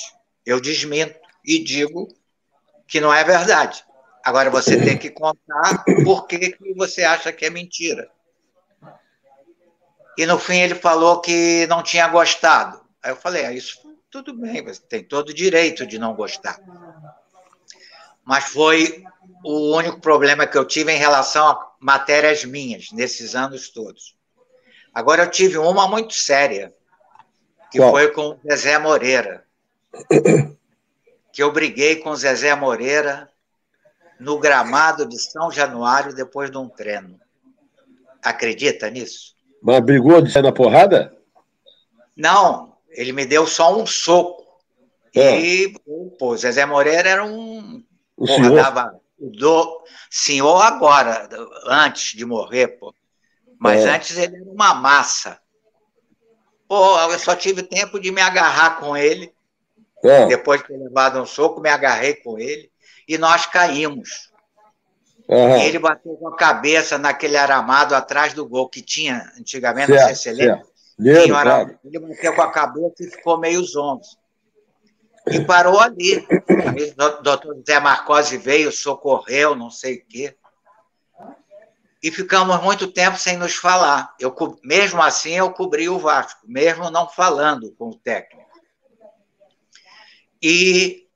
Eu 0.45 0.61
desminto 0.61 1.19
e 1.45 1.63
digo 1.63 2.09
que 2.87 3.01
não 3.01 3.13
é 3.13 3.23
verdade. 3.23 3.85
Agora 4.25 4.51
você 4.51 4.81
tem 4.81 4.99
que 4.99 5.11
contar 5.11 5.85
por 6.05 6.27
que, 6.27 6.39
que 6.53 6.75
você 6.75 7.03
acha 7.03 7.33
que 7.33 7.45
é 7.45 7.51
mentira. 7.51 8.11
E 10.17 10.27
no 10.27 10.39
fim 10.39 10.59
ele 10.59 10.75
falou 10.75 11.21
que 11.21 11.67
não 11.69 11.83
tinha 11.83 12.09
gostado. 12.09 12.81
Aí 13.03 13.13
eu 13.13 13.17
falei, 13.17 13.47
ah, 13.47 13.53
isso 13.53 13.79
tudo 14.11 14.37
bem, 14.37 14.63
você 14.65 14.81
tem 14.81 15.05
todo 15.05 15.29
o 15.29 15.35
direito 15.35 15.87
de 15.87 15.99
não 15.99 16.15
gostar 16.15 16.59
mas 18.31 18.45
foi 18.45 19.03
o 19.45 19.75
único 19.75 20.01
problema 20.01 20.47
que 20.47 20.57
eu 20.57 20.65
tive 20.65 20.93
em 20.93 20.99
relação 20.99 21.49
a 21.49 21.73
matérias 21.81 22.45
minhas 22.45 22.93
nesses 22.93 23.35
anos 23.35 23.71
todos. 23.71 24.17
Agora 24.95 25.25
eu 25.25 25.31
tive 25.31 25.59
uma 25.59 25.89
muito 25.89 26.15
séria, 26.15 26.73
que 27.71 27.79
Qual? 27.79 27.91
foi 27.91 28.09
com 28.09 28.31
o 28.31 28.39
Zezé 28.49 28.79
Moreira. 28.79 29.45
Que 31.33 31.43
eu 31.43 31.53
briguei 31.53 31.97
com 31.97 32.11
o 32.11 32.17
Zezé 32.17 32.55
Moreira 32.55 33.31
no 34.19 34.39
gramado 34.39 35.07
de 35.07 35.19
São 35.19 35.51
Januário 35.51 36.15
depois 36.15 36.51
de 36.51 36.59
um 36.59 36.69
treino. 36.69 37.21
Acredita 38.23 38.91
nisso? 38.91 39.35
Mas 39.63 39.81
brigou 39.81 40.21
de 40.21 40.33
sair 40.33 40.43
na 40.43 40.53
porrada? 40.53 41.17
Não, 42.17 42.77
ele 42.91 43.13
me 43.13 43.25
deu 43.25 43.47
só 43.47 43.79
um 43.79 43.87
soco. 43.87 44.45
É. 45.15 45.39
E, 45.41 45.79
pô, 46.19 46.37
Zezé 46.37 46.67
Moreira 46.67 47.09
era 47.09 47.25
um 47.25 47.83
o 48.17 48.27
Porra, 48.27 48.45
senhor? 48.45 48.57
Dava, 48.57 49.01
do, 49.19 49.83
senhor 50.11 50.61
agora, 50.61 51.29
antes 51.67 52.17
de 52.17 52.25
morrer, 52.27 52.69
pô. 52.69 52.95
Mas 53.59 53.85
é. 53.85 53.95
antes 53.95 54.17
ele 54.17 54.37
era 54.37 54.45
uma 54.45 54.75
massa. 54.75 55.41
Pô, 56.71 57.01
eu 57.01 57.19
só 57.19 57.35
tive 57.35 57.65
tempo 57.65 57.99
de 57.99 58.13
me 58.13 58.21
agarrar 58.21 58.79
com 58.79 58.97
ele. 58.97 59.35
É. 60.05 60.27
Depois 60.27 60.61
de 60.61 60.69
ter 60.69 60.77
levado 60.77 61.21
um 61.21 61.27
soco, 61.27 61.61
me 61.61 61.69
agarrei 61.69 62.15
com 62.15 62.39
ele. 62.39 62.71
E 63.09 63.19
nós 63.19 63.45
caímos. 63.45 64.31
Uhum. 65.29 65.57
Ele 65.63 65.81
bateu 65.81 66.13
com 66.13 66.29
a 66.29 66.37
cabeça 66.37 66.97
naquele 66.97 67.37
aramado 67.37 67.93
atrás 67.93 68.35
do 68.35 68.49
gol 68.49 68.69
que 68.69 68.81
tinha 68.81 69.33
antigamente, 69.37 69.89
certo, 69.89 69.99
não 69.99 70.07
sei 70.07 70.15
se 70.15 70.23
você 70.23 70.33
lembra. 70.33 70.63
Lembro, 70.97 71.79
Ele 71.85 71.99
bateu 71.99 72.37
com 72.37 72.43
a 72.43 72.53
cabeça 72.53 72.95
e 73.01 73.11
ficou 73.11 73.37
meio 73.37 73.65
zonzo. 73.65 74.17
E 75.27 75.45
parou 75.45 75.81
ali. 75.81 76.25
Aí 76.49 76.95
o 76.97 77.23
doutor 77.23 77.61
Zé 77.67 77.81
Marcosi 77.81 78.39
veio, 78.39 78.71
socorreu, 78.71 79.57
não 79.57 79.71
sei 79.71 79.97
o 79.97 80.05
quê. 80.07 80.37
E 82.03 82.11
ficamos 82.11 82.63
muito 82.63 82.87
tempo 82.87 83.19
sem 83.19 83.37
nos 83.37 83.55
falar. 83.55 84.15
Eu, 84.19 84.35
mesmo 84.65 85.03
assim, 85.03 85.33
eu 85.33 85.51
cobri 85.51 85.89
o 85.89 85.99
Vasco, 85.99 86.41
mesmo 86.47 86.91
não 86.91 87.09
falando 87.09 87.73
com 87.73 87.91
o 87.91 87.95
técnico. 87.95 88.49
E 90.43 91.07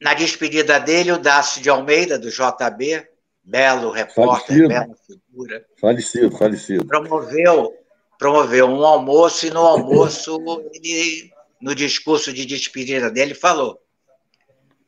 na 0.00 0.14
despedida 0.14 0.80
dele, 0.80 1.12
o 1.12 1.18
Dácio 1.18 1.60
de 1.60 1.68
Almeida, 1.68 2.18
do 2.18 2.30
JB, 2.30 3.06
belo 3.44 3.90
repórter, 3.90 4.66
bela 4.66 4.94
figura. 5.06 5.66
Falecido, 5.78 6.34
falecido. 6.34 6.86
Promoveu, 6.86 7.74
promoveu 8.18 8.66
um 8.66 8.82
almoço 8.86 9.46
e 9.46 9.50
no 9.50 9.60
almoço, 9.60 10.38
ele, 10.72 11.30
no 11.60 11.74
discurso 11.74 12.32
de 12.32 12.46
despedida 12.46 13.10
dele, 13.10 13.34
falou: 13.34 13.78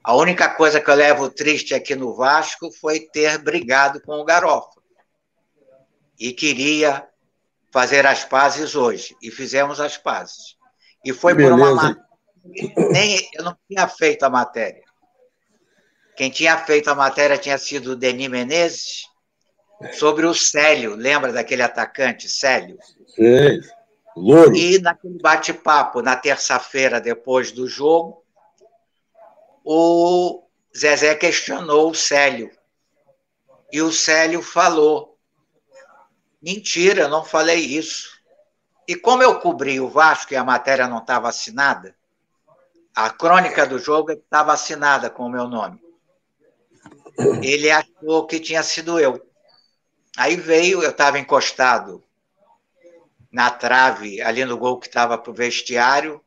a 0.02 0.16
única 0.16 0.48
coisa 0.48 0.80
que 0.80 0.90
eu 0.90 0.94
levo 0.94 1.28
triste 1.28 1.74
aqui 1.74 1.94
no 1.94 2.14
Vasco 2.14 2.72
foi 2.72 3.00
ter 3.00 3.36
brigado 3.36 4.00
com 4.00 4.14
o 4.14 4.24
Garofa 4.24 4.81
e 6.18 6.32
queria 6.32 7.06
fazer 7.70 8.06
as 8.06 8.24
pazes 8.24 8.74
hoje. 8.74 9.16
E 9.22 9.30
fizemos 9.30 9.80
as 9.80 9.96
pazes. 9.96 10.56
E 11.04 11.12
foi 11.12 11.34
por 11.34 11.52
uma 11.52 11.96
nem 12.92 13.28
eu 13.34 13.44
não 13.44 13.56
tinha 13.68 13.86
feito 13.88 14.24
a 14.24 14.30
matéria. 14.30 14.82
Quem 16.16 16.30
tinha 16.30 16.58
feito 16.58 16.88
a 16.88 16.94
matéria 16.94 17.38
tinha 17.38 17.56
sido 17.56 17.92
o 17.92 17.96
Denis 17.96 18.28
Menezes 18.28 19.04
sobre 19.92 20.26
o 20.26 20.34
Célio, 20.34 20.94
lembra 20.94 21.32
daquele 21.32 21.62
atacante, 21.62 22.28
Célio? 22.28 22.78
Sim, 23.06 23.60
louro. 24.16 24.54
E 24.54 24.78
naquele 24.80 25.18
bate-papo, 25.18 26.02
na 26.02 26.16
terça-feira, 26.16 27.00
depois 27.00 27.50
do 27.50 27.66
jogo, 27.66 28.22
o 29.64 30.44
Zezé 30.76 31.14
questionou 31.14 31.90
o 31.90 31.94
Célio. 31.94 32.50
E 33.72 33.80
o 33.80 33.90
Célio 33.90 34.42
falou 34.42 35.11
Mentira, 36.42 37.06
não 37.06 37.24
falei 37.24 37.60
isso. 37.60 38.20
E 38.88 38.96
como 38.96 39.22
eu 39.22 39.38
cobri 39.38 39.78
o 39.78 39.88
Vasco 39.88 40.34
e 40.34 40.36
a 40.36 40.42
matéria 40.42 40.88
não 40.88 40.98
estava 40.98 41.28
assinada, 41.28 41.94
a 42.92 43.08
crônica 43.10 43.64
do 43.64 43.78
jogo 43.78 44.10
estava 44.10 44.52
assinada 44.52 45.08
com 45.08 45.24
o 45.24 45.30
meu 45.30 45.46
nome. 45.46 45.80
Ele 47.42 47.70
achou 47.70 48.26
que 48.26 48.40
tinha 48.40 48.62
sido 48.64 48.98
eu. 48.98 49.24
Aí 50.16 50.34
veio, 50.34 50.82
eu 50.82 50.90
estava 50.90 51.18
encostado 51.18 52.02
na 53.30 53.48
trave, 53.50 54.20
ali 54.20 54.44
no 54.44 54.58
gol 54.58 54.78
que 54.78 54.88
estava 54.88 55.16
para 55.16 55.30
o 55.30 55.34
vestiário. 55.34 56.22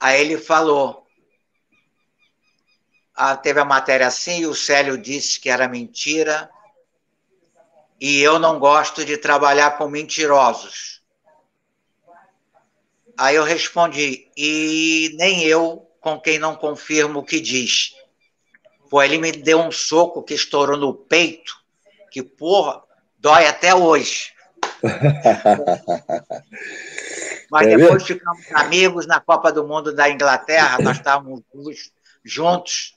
Aí 0.00 0.18
ele 0.18 0.38
falou. 0.38 1.06
Ah, 3.14 3.36
teve 3.36 3.60
a 3.60 3.66
matéria 3.66 4.06
assim, 4.06 4.40
e 4.40 4.46
o 4.46 4.54
Célio 4.54 4.96
disse 4.96 5.38
que 5.38 5.50
era 5.50 5.68
mentira 5.68 6.50
e 8.00 8.22
eu 8.22 8.38
não 8.38 8.58
gosto 8.58 9.04
de 9.04 9.18
trabalhar 9.18 9.76
com 9.76 9.86
mentirosos. 9.86 11.02
Aí 13.18 13.36
eu 13.36 13.44
respondi, 13.44 14.30
e 14.34 15.14
nem 15.18 15.44
eu 15.44 15.86
com 16.00 16.18
quem 16.18 16.38
não 16.38 16.56
confirmo 16.56 17.18
o 17.18 17.24
que 17.24 17.38
diz. 17.38 17.94
Pô, 18.88 19.02
ele 19.02 19.18
me 19.18 19.30
deu 19.30 19.60
um 19.60 19.70
soco 19.70 20.22
que 20.22 20.32
estourou 20.32 20.78
no 20.78 20.94
peito, 20.94 21.54
que, 22.10 22.22
porra, 22.22 22.82
dói 23.18 23.46
até 23.46 23.74
hoje. 23.74 24.32
Mas 27.50 27.66
é 27.66 27.76
depois 27.76 28.02
mesmo? 28.02 28.06
ficamos 28.06 28.50
amigos 28.52 29.06
na 29.06 29.20
Copa 29.20 29.52
do 29.52 29.68
Mundo 29.68 29.94
da 29.94 30.08
Inglaterra, 30.08 30.78
nós 30.80 30.96
estávamos 30.96 31.42
juntos, 32.24 32.96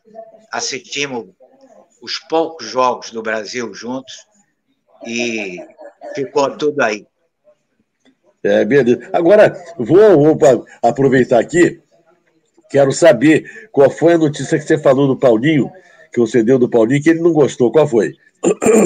assistimos 0.51 1.27
os 2.01 2.19
poucos 2.19 2.67
jogos 2.67 3.11
do 3.11 3.21
Brasil 3.21 3.73
juntos 3.73 4.13
e 5.05 5.57
ficou 6.15 6.55
tudo 6.57 6.81
aí. 6.81 7.05
É, 8.43 8.65
beleza. 8.65 9.09
Agora, 9.13 9.55
vou, 9.77 10.35
vou 10.37 10.65
aproveitar 10.81 11.39
aqui, 11.39 11.81
quero 12.69 12.91
saber 12.91 13.69
qual 13.71 13.89
foi 13.89 14.13
a 14.13 14.17
notícia 14.17 14.59
que 14.59 14.65
você 14.65 14.77
falou 14.77 15.07
do 15.07 15.17
Paulinho, 15.17 15.71
que 16.11 16.19
você 16.19 16.43
deu 16.43 16.59
do 16.59 16.69
Paulinho, 16.69 17.01
que 17.01 17.09
ele 17.09 17.21
não 17.21 17.31
gostou. 17.31 17.71
Qual 17.71 17.87
foi? 17.87 18.13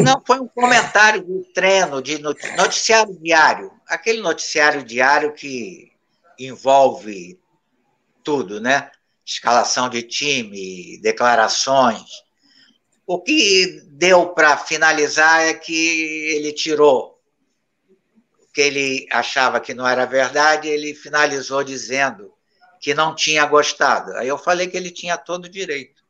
Não, 0.04 0.22
foi 0.26 0.40
um 0.40 0.48
comentário 0.48 1.24
de 1.24 1.52
treino, 1.54 2.02
de 2.02 2.22
noticiário 2.22 3.18
diário. 3.20 3.72
Aquele 3.88 4.22
noticiário 4.22 4.84
diário 4.84 5.34
que 5.34 5.92
envolve 6.38 7.40
tudo, 8.24 8.62
né? 8.62 8.92
Escalação 9.26 9.90
de 9.90 10.04
time, 10.04 11.00
declarações. 11.02 12.04
O 13.08 13.22
que 13.22 13.82
deu 13.86 14.28
para 14.28 14.58
finalizar 14.58 15.42
é 15.42 15.54
que 15.54 16.36
ele 16.36 16.52
tirou 16.52 17.18
o 18.38 18.54
que 18.54 18.60
ele 18.60 19.08
achava 19.10 19.62
que 19.62 19.74
não 19.74 19.88
era 19.88 20.06
verdade, 20.06 20.68
ele 20.68 20.94
finalizou 20.94 21.64
dizendo 21.64 22.34
que 22.82 22.94
não 22.94 23.16
tinha 23.16 23.46
gostado. 23.46 24.12
Aí 24.18 24.28
eu 24.28 24.38
falei 24.38 24.68
que 24.68 24.76
ele 24.76 24.92
tinha 24.92 25.18
todo 25.18 25.46
o 25.46 25.50
direito. 25.50 26.04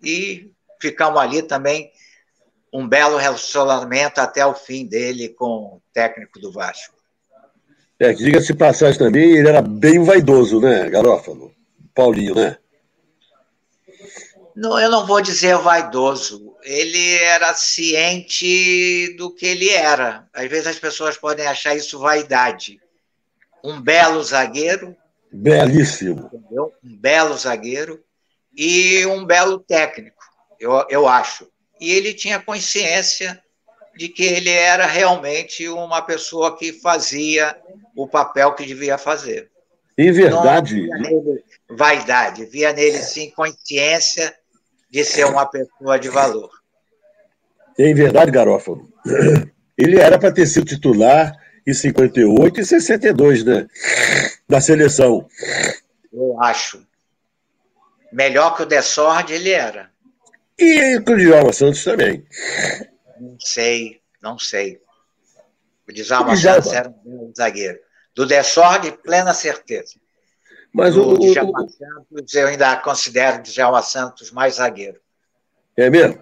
E 0.00 0.52
ficamos 0.80 1.20
ali 1.20 1.42
também 1.42 1.90
um 2.72 2.86
belo 2.86 3.16
relacionamento 3.16 4.20
até 4.20 4.46
o 4.46 4.54
fim 4.54 4.86
dele 4.86 5.30
com 5.30 5.44
o 5.44 5.82
técnico 5.92 6.38
do 6.38 6.52
Vasco. 6.52 6.94
É, 7.98 8.12
diga-se 8.12 8.54
passagem 8.54 8.96
também, 8.96 9.38
ele 9.38 9.48
era 9.48 9.60
bem 9.60 10.04
vaidoso, 10.04 10.60
né, 10.60 10.88
Garófalo? 10.88 11.52
Paulinho, 11.92 12.36
né? 12.36 12.58
Não, 14.58 14.76
eu 14.76 14.90
não 14.90 15.06
vou 15.06 15.20
dizer 15.20 15.56
vaidoso. 15.58 16.56
Ele 16.64 17.14
era 17.18 17.54
ciente 17.54 19.14
do 19.16 19.32
que 19.32 19.46
ele 19.46 19.70
era. 19.70 20.28
Às 20.34 20.48
vezes 20.48 20.66
as 20.66 20.78
pessoas 20.80 21.16
podem 21.16 21.46
achar 21.46 21.76
isso 21.76 22.00
vaidade. 22.00 22.80
Um 23.62 23.80
belo 23.80 24.20
zagueiro. 24.20 24.96
Belíssimo. 25.30 26.28
Entendeu? 26.32 26.72
Um 26.82 26.96
belo 26.96 27.36
zagueiro 27.36 28.02
e 28.56 29.06
um 29.06 29.24
belo 29.24 29.60
técnico, 29.60 30.24
eu, 30.58 30.84
eu 30.90 31.06
acho. 31.06 31.48
E 31.80 31.92
ele 31.92 32.12
tinha 32.12 32.40
consciência 32.40 33.40
de 33.96 34.08
que 34.08 34.24
ele 34.24 34.50
era 34.50 34.86
realmente 34.86 35.68
uma 35.68 36.02
pessoa 36.02 36.56
que 36.56 36.72
fazia 36.72 37.56
o 37.94 38.08
papel 38.08 38.52
que 38.54 38.66
devia 38.66 38.98
fazer. 38.98 39.52
Em 39.96 40.10
verdade. 40.10 40.88
Não 40.88 40.98
via 40.98 41.10
nele 41.10 41.44
vaidade, 41.70 42.44
via 42.46 42.72
nele 42.72 42.98
sim 42.98 43.30
consciência 43.30 44.34
de 44.90 45.04
ser 45.04 45.26
uma 45.26 45.46
pessoa 45.46 45.98
de 45.98 46.08
valor. 46.08 46.50
Em 47.78 47.94
verdade, 47.94 48.30
Garófalo, 48.30 48.88
ele 49.76 50.00
era 50.00 50.18
para 50.18 50.32
ter 50.32 50.46
sido 50.46 50.66
titular 50.66 51.36
em 51.66 51.72
58 51.72 52.60
e 52.60 52.64
62, 52.64 53.44
né? 53.44 53.68
Da 54.48 54.60
seleção. 54.60 55.28
Eu 56.12 56.40
acho. 56.42 56.86
Melhor 58.10 58.56
que 58.56 58.62
o 58.62 58.66
Desord 58.66 59.32
ele 59.32 59.50
era. 59.50 59.90
E 60.58 60.98
com 61.00 61.12
o 61.12 61.16
Djalma 61.16 61.52
Santos 61.52 61.84
também. 61.84 62.26
Não 63.20 63.36
sei, 63.38 64.00
não 64.20 64.38
sei. 64.38 64.80
O 65.86 65.92
Djalma 65.92 66.36
Santos 66.36 66.72
era 66.72 66.92
um 67.04 67.32
zagueiro. 67.36 67.78
Do 68.14 68.26
Desord, 68.26 68.90
plena 69.04 69.32
certeza. 69.32 69.94
Mas 70.72 70.96
o, 70.96 71.12
o 71.12 71.18
Djalma 71.18 71.64
o, 71.64 71.68
Santos, 71.68 72.34
eu 72.34 72.46
ainda 72.46 72.76
considero 72.76 73.38
o 73.38 73.42
Djalma 73.42 73.82
Santos 73.82 74.30
mais 74.30 74.56
zagueiro. 74.56 74.98
É 75.76 75.88
mesmo? 75.90 76.18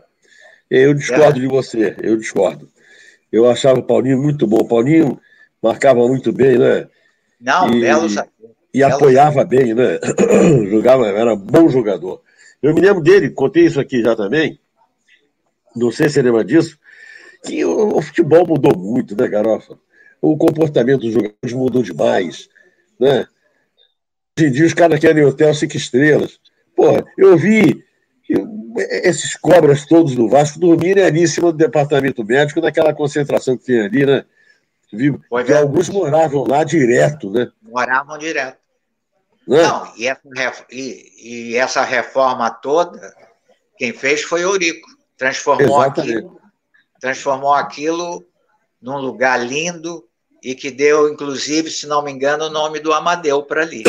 Eu 0.70 0.94
discordo 0.94 1.38
é. 1.38 1.40
de 1.42 1.46
você, 1.46 1.96
eu 2.02 2.16
discordo. 2.16 2.68
Eu 3.30 3.48
achava 3.48 3.80
o 3.80 3.82
Paulinho 3.82 4.18
muito 4.18 4.46
bom. 4.46 4.58
O 4.58 4.68
Paulinho 4.68 5.20
marcava 5.62 6.06
muito 6.06 6.32
bem, 6.32 6.58
né? 6.58 6.88
Não, 7.40 7.68
e, 7.70 7.80
belo 7.80 8.08
zagueiro. 8.08 8.54
E 8.72 8.78
belo 8.78 8.94
apoiava 8.94 9.42
zagueiro. 9.42 9.64
bem, 9.64 9.74
né? 9.74 9.98
Jogava, 10.70 11.06
era 11.08 11.36
bom 11.36 11.68
jogador. 11.68 12.22
Eu 12.62 12.74
me 12.74 12.80
lembro 12.80 13.02
dele, 13.02 13.30
contei 13.30 13.66
isso 13.66 13.80
aqui 13.80 14.02
já 14.02 14.16
também. 14.16 14.58
Não 15.74 15.90
sei 15.90 16.08
se 16.08 16.14
você 16.14 16.22
lembra 16.22 16.44
disso. 16.44 16.78
Que 17.44 17.64
o, 17.64 17.96
o 17.96 18.02
futebol 18.02 18.46
mudou 18.46 18.76
muito, 18.76 19.16
né, 19.16 19.28
Garofa? 19.28 19.78
O 20.20 20.36
comportamento 20.36 21.02
dos 21.02 21.12
jogadores 21.12 21.52
mudou 21.52 21.82
demais, 21.82 22.48
né? 22.98 23.26
Hoje 24.38 24.48
em 24.48 24.52
dia 24.52 24.66
os 24.66 24.74
caras 24.74 25.00
querem 25.00 25.24
hotel 25.24 25.54
cinco 25.54 25.78
estrelas. 25.78 26.38
Porra, 26.76 27.02
eu 27.16 27.38
vi 27.38 27.82
esses 29.02 29.34
cobras 29.34 29.86
todos 29.86 30.14
do 30.14 30.28
Vasco 30.28 30.58
dormirem 30.58 31.02
ali 31.04 31.22
em 31.22 31.26
cima 31.26 31.50
do 31.50 31.56
departamento 31.56 32.22
médico, 32.22 32.60
naquela 32.60 32.92
concentração 32.92 33.56
que 33.56 33.64
tem 33.64 33.80
ali, 33.80 34.04
né? 34.04 34.26
Vi, 34.92 35.10
que 35.46 35.52
é. 35.52 35.56
alguns 35.56 35.88
moravam 35.88 36.44
lá 36.46 36.64
direto, 36.64 37.30
né? 37.30 37.50
Moravam 37.62 38.18
direto. 38.18 38.58
Não, 39.46 39.56
é? 39.56 39.62
Não 39.62 39.96
e, 39.96 40.06
essa, 40.06 40.66
e, 40.70 41.12
e, 41.52 41.56
essa 41.56 41.82
reforma 41.82 42.50
toda, 42.50 43.14
quem 43.78 43.94
fez 43.94 44.22
foi 44.22 44.44
o 44.44 44.50
Eurico. 44.50 44.86
Transformou 45.16 45.80
aquilo, 45.80 46.38
transformou 47.00 47.54
aquilo 47.54 48.26
num 48.82 48.98
lugar 48.98 49.38
lindo, 49.38 50.05
e 50.42 50.54
que 50.54 50.70
deu, 50.70 51.08
inclusive, 51.08 51.70
se 51.70 51.86
não 51.86 52.02
me 52.02 52.10
engano, 52.10 52.46
o 52.46 52.50
nome 52.50 52.80
do 52.80 52.92
Amadeu 52.92 53.42
para 53.42 53.62
ali. 53.62 53.82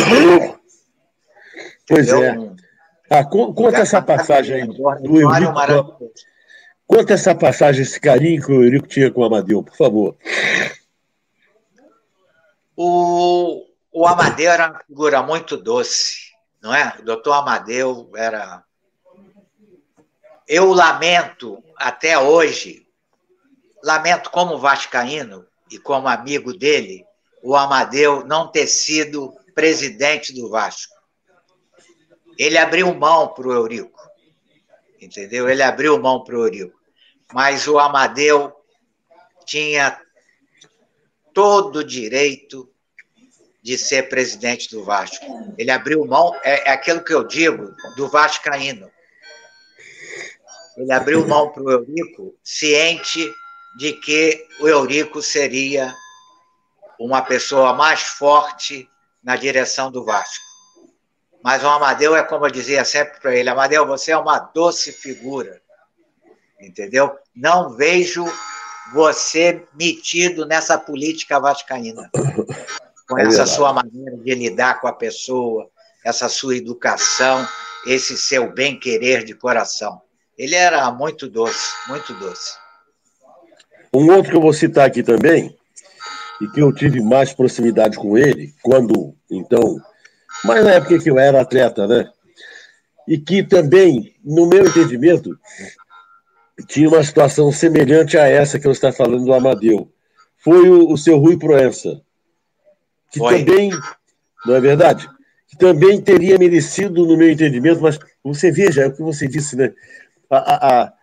Pois 1.87 2.09
é. 2.09 2.37
Ah, 3.09 3.23
conta 3.23 3.77
essa 3.77 4.01
passagem 4.01 4.61
aí 4.61 4.67
do 4.67 5.21
Eurico, 5.21 6.11
Conta 6.85 7.13
essa 7.13 7.35
passagem, 7.35 7.81
esse 7.81 7.99
carinho 7.99 8.41
que 8.41 8.51
o 8.51 8.63
Eurico 8.63 8.87
tinha 8.87 9.11
com 9.11 9.21
o 9.21 9.25
Amadeu, 9.25 9.61
por 9.61 9.75
favor. 9.75 10.17
O, 12.75 13.65
o 13.91 14.07
Amadeu 14.07 14.51
era 14.51 14.69
uma 14.69 14.79
figura 14.79 15.21
muito 15.21 15.57
doce, 15.57 16.31
não 16.61 16.73
é? 16.73 16.95
O 16.99 17.03
doutor 17.03 17.33
Amadeu 17.33 18.09
era. 18.15 18.63
Eu 20.47 20.71
lamento 20.71 21.61
até 21.75 22.17
hoje, 22.17 22.87
lamento 23.83 24.29
como 24.29 24.57
vascaíno 24.57 25.45
e 25.70 25.78
como 25.78 26.07
amigo 26.07 26.53
dele, 26.53 27.05
o 27.41 27.55
Amadeu 27.55 28.26
não 28.26 28.51
ter 28.51 28.68
sido 28.68 29.34
presidente 29.53 30.34
do 30.34 30.49
Vasco. 30.49 30.95
Ele 32.38 32.57
abriu 32.57 32.93
mão 32.93 33.34
para 33.34 33.47
o 33.47 33.53
Eurico, 33.53 33.99
entendeu? 35.01 35.49
Ele 35.49 35.63
abriu 35.63 35.99
mão 35.99 36.24
para 36.24 36.38
o 36.38 36.43
Eurico. 36.43 36.78
Mas 37.34 37.68
o 37.68 37.80
Amadeu 37.80 38.53
tinha 39.45 39.99
todo 41.34 41.78
o 41.78 41.84
direito 41.84 42.72
de 43.61 43.78
ser 43.78 44.09
presidente 44.09 44.70
do 44.70 44.84
Vasco. 44.84 45.26
Ele 45.57 45.72
abriu 45.72 46.05
mão, 46.05 46.34
é, 46.43 46.70
é 46.70 46.72
aquilo 46.72 47.03
que 47.03 47.13
eu 47.13 47.24
digo, 47.24 47.76
do 47.95 48.07
Vascaíno. 48.07 48.89
Ele 50.78 50.93
abriu 50.93 51.28
mão 51.28 51.51
para 51.51 51.63
o 51.63 51.72
Eurico, 51.72 52.36
ciente 52.43 53.34
de 53.78 53.93
que 53.93 54.43
o 54.59 54.67
Eurico 54.67 55.21
seria 55.21 55.95
uma 56.99 57.21
pessoa 57.21 57.73
mais 57.73 58.01
forte 58.01 58.89
na 59.23 59.36
direção 59.36 59.91
do 59.91 60.03
Vasco. 60.03 60.43
Mas 61.43 61.63
o 61.63 61.67
Amadeu 61.67 62.15
é 62.15 62.23
como 62.23 62.47
eu 62.47 62.51
dizia 62.51 62.84
sempre 62.84 63.19
para 63.21 63.36
ele: 63.36 63.49
Amadeu, 63.49 63.86
você 63.86 64.11
é 64.11 64.17
uma 64.17 64.39
doce 64.39 64.91
figura. 64.91 65.61
Entendeu? 66.59 67.15
Não 67.36 67.69
vejo 67.69 68.25
você 68.91 69.63
metido 69.75 70.43
nessa 70.43 70.75
política 70.80 71.39
vascaína. 71.39 72.09
Com 73.07 73.19
é 73.19 73.28
essa 73.28 73.45
sua 73.45 73.71
maneira 73.71 74.17
de 74.17 74.34
lidar 74.34 74.82
com 74.82 74.88
a 74.88 74.93
pessoa, 74.93 75.69
essa 76.03 76.28
sua 76.28 76.57
educação, 76.57 77.47
esse 77.86 78.17
seu 78.17 78.51
bem-querer 78.51 79.23
de 79.23 79.36
coração. 79.36 80.01
Ele 80.36 80.55
era 80.55 80.89
muito 80.91 81.30
doce, 81.30 81.73
muito 81.88 82.11
doce. 82.15 82.55
Um 83.93 84.11
outro 84.11 84.31
que 84.31 84.38
eu 84.38 84.41
vou 84.41 84.53
citar 84.53 84.85
aqui 84.88 85.01
também, 85.01 85.55
e 86.41 86.47
que 86.49 86.61
eu 86.61 86.73
tive 86.73 87.01
mais 87.01 87.33
proximidade 87.33 87.97
com 87.97 88.17
ele, 88.17 88.53
quando, 88.61 89.15
então, 89.29 89.79
mas 90.43 90.63
na 90.63 90.73
época 90.73 90.99
que 90.99 91.09
eu 91.09 91.17
era 91.17 91.41
atleta, 91.41 91.88
né? 91.88 92.09
E 93.07 93.17
que 93.17 93.43
também, 93.43 94.15
no 94.23 94.47
meu 94.47 94.67
entendimento, 94.67 95.38
tinha 96.67 96.88
uma 96.88 97.03
situação 97.03 97.51
semelhante 97.51 98.17
a 98.17 98.27
essa 98.27 98.59
que 98.59 98.67
eu 98.67 98.71
está 98.71 98.91
falando 98.91 99.25
do 99.25 99.33
Amadeu. 99.33 99.91
Foi 100.38 100.69
o, 100.69 100.91
o 100.91 100.97
seu 100.97 101.17
Rui 101.17 101.38
Proença, 101.38 102.01
que 103.11 103.19
Foi. 103.19 103.39
também, 103.39 103.71
não 104.45 104.55
é 104.55 104.59
verdade? 104.59 105.09
Que 105.47 105.57
também 105.57 106.01
teria 106.01 106.38
merecido, 106.38 107.05
no 107.05 107.17
meu 107.17 107.31
entendimento, 107.31 107.81
mas 107.81 107.97
você 108.23 108.51
veja, 108.51 108.83
é 108.83 108.88
o 108.88 108.93
que 108.93 109.01
você 109.01 109.27
disse, 109.27 109.55
né? 109.55 109.73
A, 110.29 110.38
a, 110.38 110.83
a, 110.83 110.93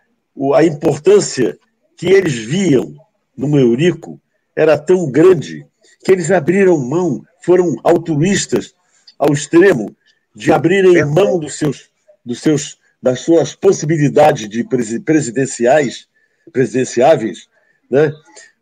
a 0.57 0.63
importância 0.63 1.57
que 1.97 2.07
eles 2.07 2.35
viam 2.35 2.95
no 3.35 3.59
Eurico 3.59 4.19
era 4.55 4.77
tão 4.77 5.09
grande 5.09 5.65
que 6.03 6.11
eles 6.11 6.31
abriram 6.31 6.77
mão, 6.77 7.25
foram 7.41 7.75
altruístas 7.83 8.73
ao 9.17 9.33
extremo 9.33 9.95
de 10.33 10.51
abrirem 10.51 11.03
mão 11.05 11.39
dos 11.39 11.57
seus, 11.57 11.89
dos 12.23 12.41
seus, 12.41 12.77
das 13.01 13.21
suas 13.21 13.55
possibilidades 13.55 14.47
de 14.49 14.65
presidenciais, 15.03 16.07
presidenciáveis, 16.51 17.47
né, 17.89 18.11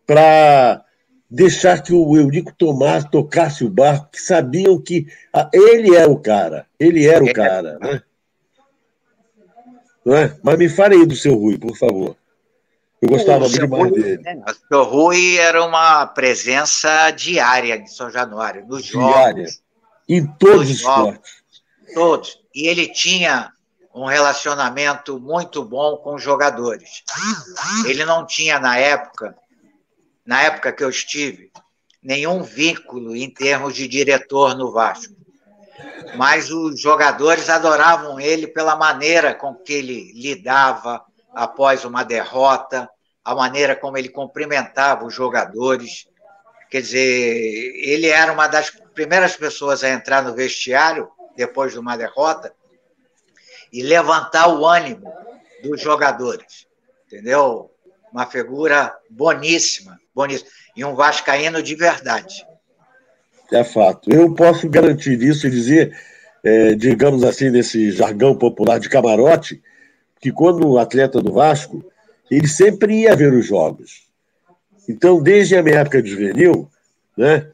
para 0.06 0.84
deixar 1.30 1.82
que 1.82 1.94
o 1.94 2.16
Eurico 2.16 2.54
tomasse, 2.54 3.10
tocasse 3.10 3.66
o 3.66 3.70
barco, 3.70 4.12
que 4.12 4.22
sabiam 4.22 4.80
que 4.80 5.08
ele 5.52 5.96
era 5.96 6.10
o 6.10 6.20
cara, 6.20 6.68
ele 6.80 7.06
era 7.08 7.24
o 7.24 7.34
cara, 7.34 7.80
né? 7.80 8.02
Não 10.06 10.16
é? 10.16 10.38
Mas 10.44 10.58
me 10.58 10.70
fale 10.70 10.96
aí 10.96 11.06
do 11.06 11.16
seu 11.16 11.34
Rui, 11.34 11.58
por 11.58 11.76
favor. 11.78 12.16
Eu 13.04 13.10
gostava 13.10 13.50
muito 13.50 13.68
mais 13.68 13.92
dele. 13.92 14.18
Né? 14.24 14.42
O 14.48 14.68
seu 14.68 14.84
Rui 14.86 15.38
era 15.38 15.62
uma 15.62 16.08
presença 16.08 17.12
diária 17.12 17.76
em 17.76 17.86
São 17.86 18.10
Januário, 18.10 18.66
nos 18.66 18.86
jogos. 18.86 19.14
Diária. 19.14 19.48
Em 20.08 20.26
todos 20.26 20.70
os 20.70 20.70
esportes. 20.78 21.44
Todos. 21.94 22.40
E 22.56 22.66
ele 22.66 22.88
tinha 22.88 23.52
um 23.94 24.06
relacionamento 24.06 25.20
muito 25.20 25.66
bom 25.66 25.98
com 25.98 26.16
os 26.16 26.24
jogadores. 26.24 27.04
Ele 27.86 28.06
não 28.06 28.26
tinha, 28.26 28.58
na 28.58 28.78
época, 28.78 29.36
na 30.26 30.42
época 30.42 30.72
que 30.72 30.84
eu 30.84 30.90
estive, 30.90 31.52
nenhum 32.02 32.42
vínculo 32.42 33.14
em 33.14 33.30
termos 33.30 33.76
de 33.76 33.86
diretor 33.86 34.56
no 34.56 34.72
Vasco. 34.72 35.14
Mas 36.16 36.50
os 36.50 36.80
jogadores 36.80 37.50
adoravam 37.50 38.18
ele 38.18 38.48
pela 38.48 38.78
maneira 38.78 39.36
com 39.36 39.54
que 39.54 39.74
ele 39.74 40.14
lidava 40.14 41.04
após 41.34 41.84
uma 41.84 42.04
derrota, 42.04 42.90
a 43.24 43.34
maneira 43.34 43.76
como 43.76 43.98
ele 43.98 44.10
cumprimentava 44.10 45.06
os 45.06 45.14
jogadores. 45.14 46.08
Quer 46.70 46.82
dizer, 46.82 47.74
ele 47.78 48.08
era 48.08 48.32
uma 48.34 48.48
das 48.48 48.70
primeiras 48.94 49.36
pessoas 49.36 49.84
a 49.84 49.90
entrar 49.90 50.24
no 50.24 50.34
vestiário 50.34 51.10
depois 51.36 51.72
de 51.72 51.80
uma 51.80 51.96
derrota 51.96 52.54
e 53.72 53.82
levantar 53.82 54.50
o 54.50 54.66
ânimo 54.66 55.12
dos 55.64 55.82
jogadores. 55.82 56.68
Entendeu? 57.08 57.72
Uma 58.12 58.26
figura 58.26 58.96
boníssima, 59.10 60.00
boníssima. 60.14 60.50
E 60.76 60.84
um 60.84 60.96
vascaíno 60.96 61.62
de 61.62 61.76
verdade. 61.76 62.46
É 63.52 63.64
fato. 63.64 64.12
Eu 64.12 64.34
posso 64.34 64.68
garantir 64.68 65.22
isso 65.22 65.48
e 65.48 65.52
dizer, 65.52 65.96
é, 66.44 66.74
digamos 66.74 67.24
assim, 67.24 67.50
nesse 67.50 67.92
jargão 67.92 68.36
popular 68.36 68.80
de 68.80 68.90
camarote, 68.90 69.62
que 70.20 70.32
quando 70.32 70.68
o 70.68 70.80
atleta 70.80 71.22
do 71.22 71.34
Vasco, 71.34 71.84
ele 72.38 72.48
sempre 72.48 73.02
ia 73.02 73.16
ver 73.16 73.34
os 73.34 73.46
jogos. 73.46 74.08
Então, 74.88 75.22
desde 75.22 75.56
a 75.56 75.64
minha 75.64 75.80
época 75.80 76.02
de 76.02 76.10
juvenil, 76.10 76.70
né, 77.18 77.48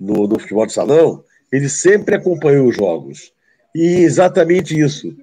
no, 0.00 0.26
no 0.26 0.38
futebol 0.38 0.66
de 0.66 0.72
salão, 0.72 1.24
ele 1.50 1.68
sempre 1.68 2.16
acompanhou 2.16 2.68
os 2.68 2.76
jogos. 2.76 3.32
E 3.74 4.00
exatamente 4.00 4.78
isso. 4.78 5.14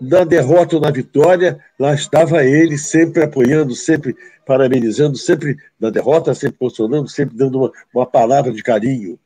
Na 0.00 0.24
derrota 0.24 0.76
ou 0.76 0.82
na 0.82 0.90
vitória, 0.90 1.58
lá 1.78 1.94
estava 1.94 2.44
ele, 2.44 2.78
sempre 2.78 3.22
apoiando, 3.22 3.74
sempre 3.74 4.16
parabenizando, 4.46 5.16
sempre 5.16 5.56
na 5.78 5.90
derrota, 5.90 6.34
sempre 6.34 6.58
posicionando, 6.58 7.08
sempre 7.08 7.36
dando 7.36 7.58
uma, 7.58 7.72
uma 7.94 8.06
palavra 8.06 8.52
de 8.52 8.62
carinho. 8.62 9.18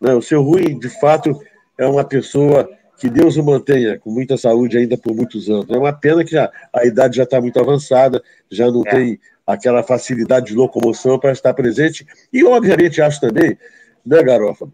Né? 0.00 0.14
O 0.14 0.22
seu 0.22 0.42
Rui, 0.42 0.74
de 0.74 0.88
fato, 1.00 1.40
é 1.78 1.86
uma 1.86 2.04
pessoa 2.04 2.68
que 2.98 3.08
Deus 3.08 3.36
o 3.36 3.44
mantenha 3.44 3.98
com 3.98 4.10
muita 4.10 4.36
saúde 4.36 4.78
ainda 4.78 4.96
por 4.96 5.14
muitos 5.14 5.48
anos. 5.48 5.68
É 5.68 5.76
uma 5.76 5.92
pena 5.92 6.24
que 6.24 6.32
já, 6.32 6.50
a 6.72 6.84
idade 6.84 7.16
já 7.16 7.24
está 7.24 7.40
muito 7.40 7.58
avançada, 7.58 8.22
já 8.50 8.70
não 8.70 8.82
é. 8.86 8.90
tem 8.90 9.20
aquela 9.46 9.82
facilidade 9.82 10.46
de 10.46 10.54
locomoção 10.54 11.18
para 11.18 11.32
estar 11.32 11.52
presente. 11.54 12.06
E, 12.32 12.44
obviamente, 12.44 13.02
acho 13.02 13.20
também, 13.20 13.58
né, 14.04 14.22
Garofa, 14.22 14.68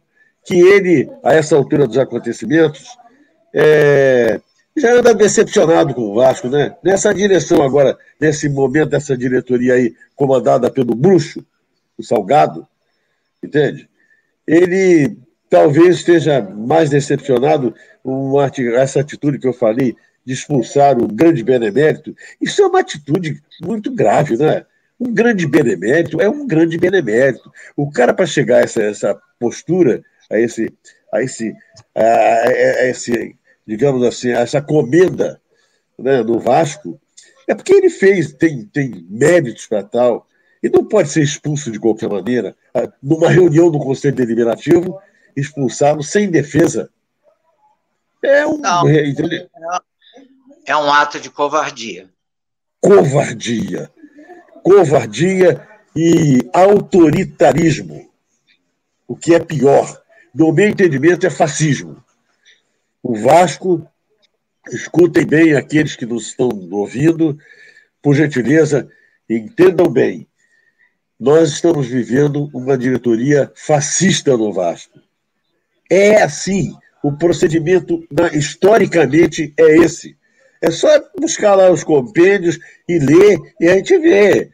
que 0.44 0.54
ele, 0.54 1.10
a 1.24 1.34
essa 1.34 1.56
altura 1.56 1.86
dos 1.86 1.98
acontecimentos, 1.98 2.96
é, 3.54 4.40
já 4.76 4.94
anda 4.94 5.14
decepcionado 5.14 5.94
com 5.94 6.02
o 6.02 6.14
Vasco, 6.14 6.48
né? 6.48 6.76
Nessa 6.82 7.12
direção 7.12 7.62
agora, 7.62 7.98
nesse 8.20 8.48
momento 8.48 8.90
dessa 8.90 9.16
diretoria 9.16 9.74
aí, 9.74 9.94
comandada 10.14 10.70
pelo 10.70 10.94
Bruxo, 10.94 11.44
o 11.98 12.02
Salgado, 12.02 12.66
entende? 13.42 13.88
Ele 14.46 15.18
talvez 15.50 15.96
esteja 15.96 16.40
mais 16.40 16.88
decepcionado 16.88 17.74
com 18.02 18.40
essa 18.40 19.00
atitude 19.00 19.38
que 19.38 19.48
eu 19.48 19.52
falei 19.52 19.96
de 20.24 20.32
expulsar 20.32 20.96
o 20.96 21.08
grande 21.08 21.42
benemérito. 21.42 22.14
Isso 22.40 22.62
é 22.62 22.66
uma 22.66 22.80
atitude 22.80 23.42
muito 23.60 23.92
grave, 23.92 24.36
né? 24.36 24.64
Um 24.98 25.12
grande 25.12 25.46
benemérito 25.46 26.20
é 26.20 26.28
um 26.28 26.46
grande 26.46 26.78
benemérito. 26.78 27.50
O 27.76 27.90
cara, 27.90 28.14
para 28.14 28.26
chegar 28.26 28.58
a 28.58 28.60
essa, 28.60 28.82
essa, 28.82 29.20
postura, 29.38 30.02
a 30.30 30.38
esse, 30.38 30.72
a 31.12 31.22
esse, 31.22 31.54
a, 31.94 32.02
a 32.02 32.88
esse, 32.88 33.34
digamos 33.66 34.02
assim, 34.06 34.30
a 34.32 34.40
essa 34.40 34.60
comenda 34.60 35.40
né, 35.98 36.22
no 36.22 36.38
Vasco, 36.38 37.00
é 37.48 37.54
porque 37.54 37.72
ele 37.72 37.90
fez, 37.90 38.32
tem, 38.32 38.64
tem 38.66 39.06
méritos 39.08 39.66
para 39.66 39.82
tal, 39.82 40.28
e 40.62 40.68
não 40.68 40.84
pode 40.84 41.08
ser 41.08 41.22
expulso 41.22 41.70
de 41.70 41.80
qualquer 41.80 42.08
maneira. 42.08 42.54
Ah, 42.74 42.92
numa 43.02 43.30
reunião 43.30 43.70
do 43.70 43.78
Conselho 43.78 44.14
Deliberativo, 44.14 45.00
expulsá-lo 45.40 46.02
sem 46.02 46.30
defesa. 46.30 46.90
É 48.22 48.46
um. 48.46 48.58
Não, 48.58 48.84
é 50.66 50.76
um 50.76 50.92
ato 50.92 51.18
de 51.18 51.30
covardia. 51.30 52.08
Covardia. 52.80 53.90
Covardia 54.62 55.66
e 55.96 56.48
autoritarismo. 56.52 58.10
O 59.08 59.16
que 59.16 59.34
é 59.34 59.38
pior. 59.40 60.00
No 60.34 60.52
meu 60.52 60.68
entendimento, 60.68 61.26
é 61.26 61.30
fascismo. 61.30 62.04
O 63.02 63.16
Vasco, 63.16 63.84
escutem 64.70 65.26
bem 65.26 65.56
aqueles 65.56 65.96
que 65.96 66.06
nos 66.06 66.28
estão 66.28 66.48
ouvindo, 66.70 67.36
por 68.02 68.14
gentileza, 68.14 68.88
entendam 69.28 69.88
bem, 69.88 70.28
nós 71.18 71.50
estamos 71.50 71.86
vivendo 71.86 72.48
uma 72.54 72.78
diretoria 72.78 73.52
fascista 73.54 74.36
no 74.36 74.52
Vasco. 74.52 74.98
É 75.90 76.22
assim. 76.22 76.72
O 77.02 77.12
procedimento, 77.12 78.06
historicamente, 78.32 79.52
é 79.58 79.78
esse. 79.78 80.16
É 80.60 80.70
só 80.70 80.88
buscar 81.18 81.54
lá 81.54 81.70
os 81.70 81.82
compêndios 81.82 82.58
e 82.86 82.98
ler, 82.98 83.38
e 83.58 83.68
a 83.68 83.74
gente 83.76 83.98
vê. 83.98 84.50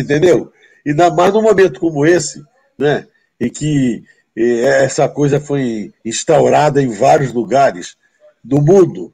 Entendeu? 0.00 0.52
E 0.86 0.90
ainda 0.90 1.10
mais 1.10 1.34
num 1.34 1.42
momento 1.42 1.80
como 1.80 2.06
esse, 2.06 2.42
né, 2.78 3.06
em 3.38 3.50
que 3.50 4.04
essa 4.36 5.08
coisa 5.08 5.40
foi 5.40 5.92
instaurada 6.04 6.80
em 6.80 6.88
vários 6.88 7.32
lugares 7.32 7.96
do 8.44 8.62
mundo. 8.62 9.12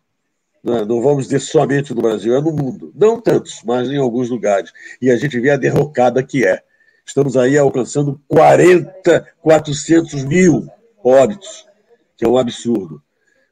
Né? 0.63 0.85
Não 0.85 1.01
vamos 1.01 1.25
dizer 1.25 1.41
somente 1.41 1.95
no 1.95 2.03
Brasil, 2.03 2.37
é 2.37 2.41
no 2.41 2.53
mundo. 2.53 2.93
Não 2.95 3.21
tantos, 3.21 3.63
mas 3.65 3.89
em 3.89 3.97
alguns 3.97 4.29
lugares. 4.29 4.73
E 5.01 5.11
a 5.11 5.17
gente 5.17 5.41
vê 5.41 5.51
a 5.51 5.57
derrocada 5.57 6.23
que 6.23 6.47
é. 6.47 6.63
Estamos 7.05 7.37
aí 7.37 7.57
alcançando 7.57 8.21
40, 8.29 9.27
400 9.41 10.25
mil 10.25 10.69
óbitos, 11.07 11.67
que 12.17 12.25
é 12.25 12.29
um 12.29 12.37
absurdo. 12.39 13.03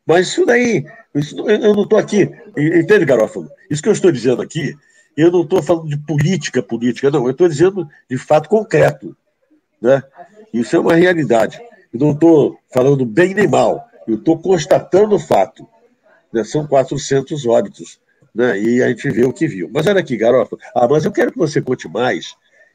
Mas 0.07 0.29
isso 0.29 0.45
daí, 0.45 0.85
isso, 1.15 1.39
eu 1.49 1.75
não 1.75 1.85
estou 1.85 1.99
aqui, 1.99 2.31
entende, 2.57 3.05
Garófalo? 3.05 3.49
Isso 3.71 3.83
que 3.83 3.89
eu 3.89 3.93
estou 3.93 4.13
dizendo 4.13 4.43
aqui, 4.43 4.75
eu 5.17 5.31
não 5.31 5.43
estou 5.43 5.63
falando 5.63 5.89
de 5.89 5.97
política 5.97 6.63
política, 6.63 7.11
não, 7.11 7.25
eu 7.25 7.31
estou 7.31 7.49
dizendo 7.49 7.89
de 8.11 8.19
fato 8.19 8.49
concreto. 8.49 9.17
Né? 9.81 10.03
Isso 10.53 10.75
é 10.77 10.79
uma 10.79 10.95
realidade. 10.95 11.61
Eu 11.93 12.01
não 12.01 12.11
estou 12.11 12.59
falando 12.73 13.07
bem 13.07 13.33
nem 13.33 13.47
mal, 13.47 13.89
eu 14.07 14.17
estou 14.17 14.39
constatando 14.39 15.15
o 15.15 15.21
fato. 15.21 15.67
Né? 16.33 16.43
São 16.45 16.67
400 16.67 17.47
óbitos. 17.47 18.01
Né? 18.35 18.61
E 18.61 18.83
a 18.83 18.89
gente 18.89 19.09
vê 19.11 19.25
o 19.25 19.33
que 19.33 19.47
viu. 19.47 19.71
Mas 19.73 19.87
olha 19.87 20.01
aqui, 20.01 20.17
Garófalo, 20.17 20.61
ah, 20.75 20.89
mas 20.89 21.05
eu 21.05 21.13
quero 21.13 21.31
que 21.31 21.39
você 21.39 21.63
conte 21.63 21.89
mais, 21.89 22.35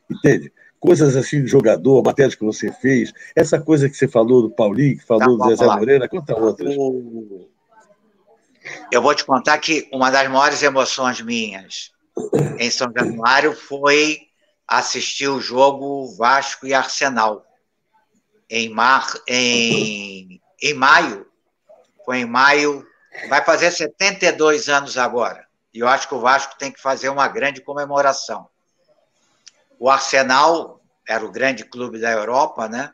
entende? 0.10 0.52
Coisas 0.80 1.16
assim 1.16 1.44
de 1.44 1.48
jogador, 1.48 2.04
matérias 2.04 2.36
que 2.36 2.44
você 2.44 2.72
fez, 2.72 3.12
essa 3.36 3.60
coisa 3.60 3.90
que 3.90 3.96
você 3.96 4.08
falou 4.08 4.42
do 4.42 4.50
Paulinho, 4.50 4.98
que 4.98 5.06
falou 5.06 5.38
tá, 5.38 5.46
do 5.46 5.50
Zezé 5.50 5.66
Moreira, 5.66 6.08
conta 6.08 6.36
outras. 6.36 6.76
Eu 8.92 9.02
vou 9.02 9.14
te 9.14 9.26
contar 9.26 9.58
que 9.58 9.88
uma 9.92 10.10
das 10.10 10.28
maiores 10.30 10.62
emoções 10.62 11.22
minhas 11.22 11.92
em 12.58 12.70
São 12.70 12.92
Januário 12.96 13.54
foi 13.54 14.20
assistir 14.68 15.28
o 15.28 15.42
jogo 15.42 16.16
Vasco 16.16 16.68
e 16.68 16.74
Arsenal 16.74 17.46
em, 18.50 18.70
mar, 18.70 19.08
em, 19.28 20.42
em 20.62 20.74
maio. 20.74 21.26
Foi 22.06 22.20
em 22.20 22.26
maio, 22.26 22.86
vai 23.30 23.44
fazer 23.44 23.72
72 23.72 24.70
anos 24.70 24.98
agora. 24.98 25.46
E 25.74 25.80
eu 25.80 25.88
acho 25.88 26.08
que 26.08 26.16
o 26.16 26.20
Vasco 26.20 26.56
tem 26.58 26.72
que 26.72 26.82
fazer 26.82 27.10
uma 27.10 27.28
grande 27.28 27.62
comemoração. 27.62 28.48
O 29.80 29.90
Arsenal 29.90 30.82
era 31.08 31.26
o 31.26 31.32
grande 31.32 31.64
clube 31.64 32.00
da 32.00 32.12
Europa, 32.12 32.68
né? 32.68 32.94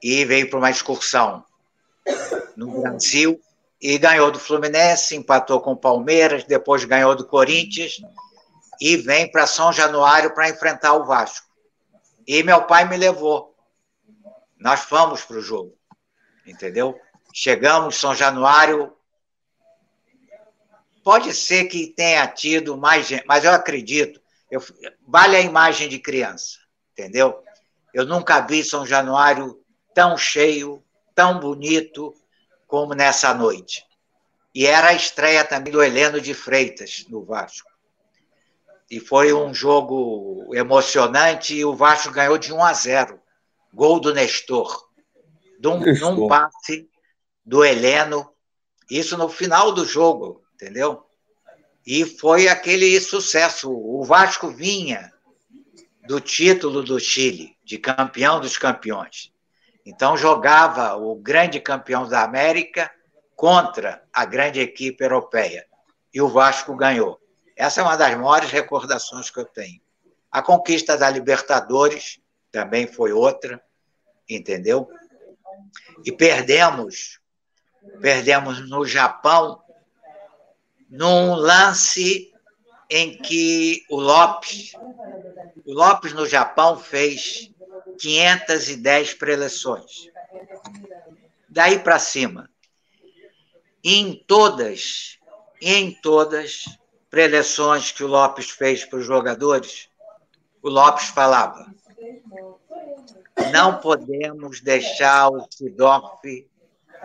E 0.00 0.24
veio 0.24 0.48
para 0.48 0.58
uma 0.58 0.70
excursão 0.70 1.44
no 2.56 2.80
Brasil 2.80 3.40
e 3.82 3.98
ganhou 3.98 4.30
do 4.30 4.38
Fluminense, 4.38 5.16
empatou 5.16 5.60
com 5.60 5.72
o 5.72 5.76
Palmeiras, 5.76 6.44
depois 6.44 6.84
ganhou 6.84 7.16
do 7.16 7.26
Corinthians 7.26 8.00
e 8.80 8.96
vem 8.96 9.28
para 9.28 9.48
São 9.48 9.72
Januário 9.72 10.32
para 10.32 10.48
enfrentar 10.48 10.94
o 10.94 11.04
Vasco. 11.04 11.48
E 12.24 12.40
meu 12.44 12.62
pai 12.62 12.88
me 12.88 12.96
levou. 12.96 13.56
Nós 14.58 14.80
fomos 14.80 15.24
para 15.24 15.38
o 15.38 15.42
jogo, 15.42 15.76
entendeu? 16.46 16.98
Chegamos 17.34 17.96
São 17.96 18.14
Januário. 18.14 18.94
Pode 21.02 21.34
ser 21.34 21.64
que 21.64 21.88
tenha 21.88 22.26
tido 22.28 22.76
mais 22.76 23.06
gente, 23.06 23.24
mas 23.26 23.44
eu 23.44 23.52
acredito 23.52 24.20
eu, 24.50 24.62
vale 25.06 25.36
a 25.36 25.40
imagem 25.40 25.88
de 25.88 25.98
criança, 25.98 26.58
entendeu? 26.92 27.42
Eu 27.92 28.04
nunca 28.04 28.40
vi 28.40 28.62
São 28.62 28.86
Januário 28.86 29.60
tão 29.94 30.16
cheio, 30.16 30.82
tão 31.14 31.40
bonito 31.40 32.14
como 32.66 32.94
nessa 32.94 33.32
noite. 33.32 33.84
E 34.54 34.66
era 34.66 34.88
a 34.88 34.94
estreia 34.94 35.44
também 35.44 35.72
do 35.72 35.82
Heleno 35.82 36.20
de 36.20 36.34
Freitas 36.34 37.06
no 37.08 37.24
Vasco. 37.24 37.70
E 38.90 39.00
foi 39.00 39.32
um 39.32 39.52
jogo 39.52 40.54
emocionante 40.54 41.54
e 41.54 41.64
o 41.64 41.74
Vasco 41.74 42.12
ganhou 42.12 42.38
de 42.38 42.52
1 42.52 42.62
a 42.62 42.72
0. 42.72 43.20
Gol 43.72 44.00
do 44.00 44.14
Nestor. 44.14 44.88
De 45.58 45.68
um, 45.68 45.80
num 45.80 46.28
passe 46.28 46.88
do 47.44 47.64
Heleno. 47.64 48.30
Isso 48.90 49.16
no 49.16 49.28
final 49.28 49.72
do 49.72 49.84
jogo, 49.84 50.42
entendeu? 50.54 51.05
E 51.86 52.04
foi 52.04 52.48
aquele 52.48 53.00
sucesso. 53.00 53.70
O 53.70 54.02
Vasco 54.02 54.48
vinha 54.48 55.12
do 56.06 56.20
título 56.20 56.82
do 56.82 56.98
Chile, 56.98 57.56
de 57.64 57.78
campeão 57.78 58.40
dos 58.40 58.58
campeões. 58.58 59.32
Então 59.84 60.16
jogava 60.16 60.96
o 60.96 61.14
grande 61.14 61.60
campeão 61.60 62.08
da 62.08 62.24
América 62.24 62.90
contra 63.36 64.02
a 64.12 64.24
grande 64.24 64.58
equipe 64.58 65.04
europeia. 65.04 65.64
E 66.12 66.20
o 66.20 66.28
Vasco 66.28 66.74
ganhou. 66.74 67.20
Essa 67.54 67.80
é 67.80 67.84
uma 67.84 67.96
das 67.96 68.16
maiores 68.16 68.50
recordações 68.50 69.30
que 69.30 69.38
eu 69.38 69.44
tenho. 69.44 69.80
A 70.30 70.42
conquista 70.42 70.96
da 70.96 71.08
Libertadores 71.08 72.20
também 72.50 72.86
foi 72.86 73.12
outra, 73.12 73.62
entendeu? 74.28 74.88
E 76.04 76.10
perdemos, 76.10 77.20
perdemos 78.00 78.68
no 78.68 78.84
Japão 78.84 79.62
num 80.88 81.34
lance 81.34 82.32
em 82.88 83.16
que 83.18 83.84
o 83.90 84.00
Lopes, 84.00 84.72
o 85.64 85.72
Lopes 85.72 86.12
no 86.12 86.26
Japão 86.26 86.78
fez 86.78 87.50
510 87.98 89.14
preleções. 89.14 90.08
Daí 91.48 91.78
para 91.78 91.98
cima, 91.98 92.50
em 93.82 94.14
todas, 94.26 95.18
em 95.60 95.92
todas 96.00 96.64
preleções 97.10 97.90
que 97.90 98.04
o 98.04 98.08
Lopes 98.08 98.50
fez 98.50 98.84
para 98.84 98.98
os 98.98 99.06
jogadores, 99.06 99.88
o 100.62 100.68
Lopes 100.68 101.06
falava: 101.06 101.66
não 103.52 103.78
podemos 103.78 104.60
deixar 104.60 105.28
o 105.28 105.46
Sidorf 105.50 106.48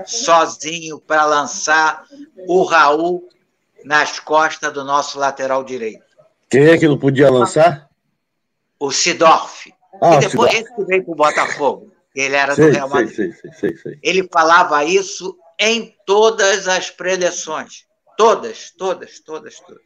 sozinho 0.05 0.99
para 0.99 1.25
lançar 1.25 2.05
o 2.47 2.63
Raul 2.63 3.27
nas 3.83 4.19
costas 4.19 4.71
do 4.73 4.83
nosso 4.83 5.19
lateral 5.19 5.63
direito. 5.63 6.03
Quem 6.49 6.67
é 6.67 6.77
que 6.77 6.87
não 6.87 6.97
podia 6.97 7.29
lançar? 7.29 7.89
O 8.79 8.91
Sidorf. 8.91 9.73
Ah, 10.01 10.15
e 10.15 10.19
depois 10.19 10.53
esse 10.53 10.75
que 10.75 10.83
veio 10.83 11.03
para 11.03 11.11
o 11.11 11.15
Botafogo. 11.15 11.91
Ele 12.13 12.35
era 12.35 12.55
sei, 12.55 12.67
do 12.67 12.73
Real 12.73 12.89
Madrid. 12.89 13.15
Sei, 13.15 13.51
sei, 13.53 13.77
sei, 13.77 13.99
Ele 14.03 14.27
falava 14.31 14.83
isso 14.83 15.37
em 15.57 15.95
todas 16.05 16.67
as 16.67 16.89
preleções. 16.89 17.85
Todas, 18.17 18.71
todas, 18.71 19.19
todas, 19.19 19.59
todas. 19.59 19.83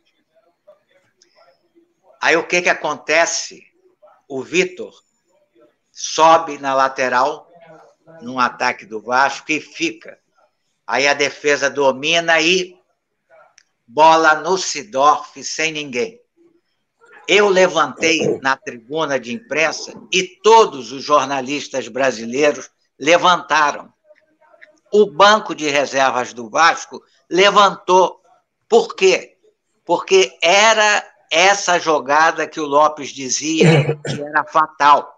Aí 2.19 2.35
o 2.35 2.47
que, 2.47 2.61
que 2.63 2.69
acontece? 2.69 3.61
O 4.27 4.41
Vitor 4.41 4.91
sobe 5.91 6.57
na 6.57 6.73
lateral, 6.73 7.47
num 8.21 8.39
ataque 8.39 8.85
do 8.85 8.99
Vasco, 9.01 9.51
e 9.51 9.61
fica. 9.61 10.17
Aí 10.87 11.07
a 11.07 11.13
defesa 11.13 11.69
domina 11.69 12.41
e 12.41 12.75
bola 13.88 14.36
no 14.36 14.57
Sidorf 14.57 15.43
sem 15.43 15.71
ninguém. 15.71 16.19
Eu 17.27 17.49
levantei 17.49 18.39
na 18.39 18.55
tribuna 18.55 19.19
de 19.19 19.33
imprensa 19.33 19.93
e 20.11 20.23
todos 20.23 20.91
os 20.91 21.03
jornalistas 21.03 21.88
brasileiros 21.88 22.69
levantaram. 22.99 23.91
O 24.93 25.07
banco 25.07 25.55
de 25.55 25.67
reservas 25.69 26.33
do 26.33 26.49
Vasco 26.49 27.01
levantou. 27.29 28.21
Por 28.69 28.95
quê? 28.95 29.38
Porque 29.83 30.38
era 30.41 31.03
essa 31.31 31.79
jogada 31.79 32.47
que 32.47 32.59
o 32.59 32.65
Lopes 32.65 33.09
dizia 33.09 33.95
que 34.05 34.21
era 34.21 34.43
fatal, 34.45 35.11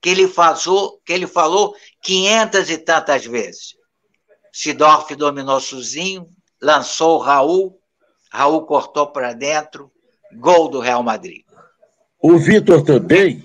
que 0.00 0.08
ele, 0.08 0.28
fazou, 0.28 1.00
que 1.04 1.12
ele 1.12 1.26
falou 1.26 1.74
quinhentas 2.02 2.70
e 2.70 2.78
tantas 2.78 3.26
vezes. 3.26 3.76
Sidorf 4.52 5.14
dominou 5.14 5.60
sozinho, 5.60 6.28
lançou 6.62 7.18
o 7.18 7.22
Raul, 7.22 7.77
Raul 8.30 8.62
cortou 8.66 9.06
para 9.06 9.32
dentro, 9.32 9.90
gol 10.34 10.68
do 10.68 10.80
Real 10.80 11.02
Madrid. 11.02 11.42
O 12.20 12.36
Vitor 12.36 12.82
também, 12.82 13.44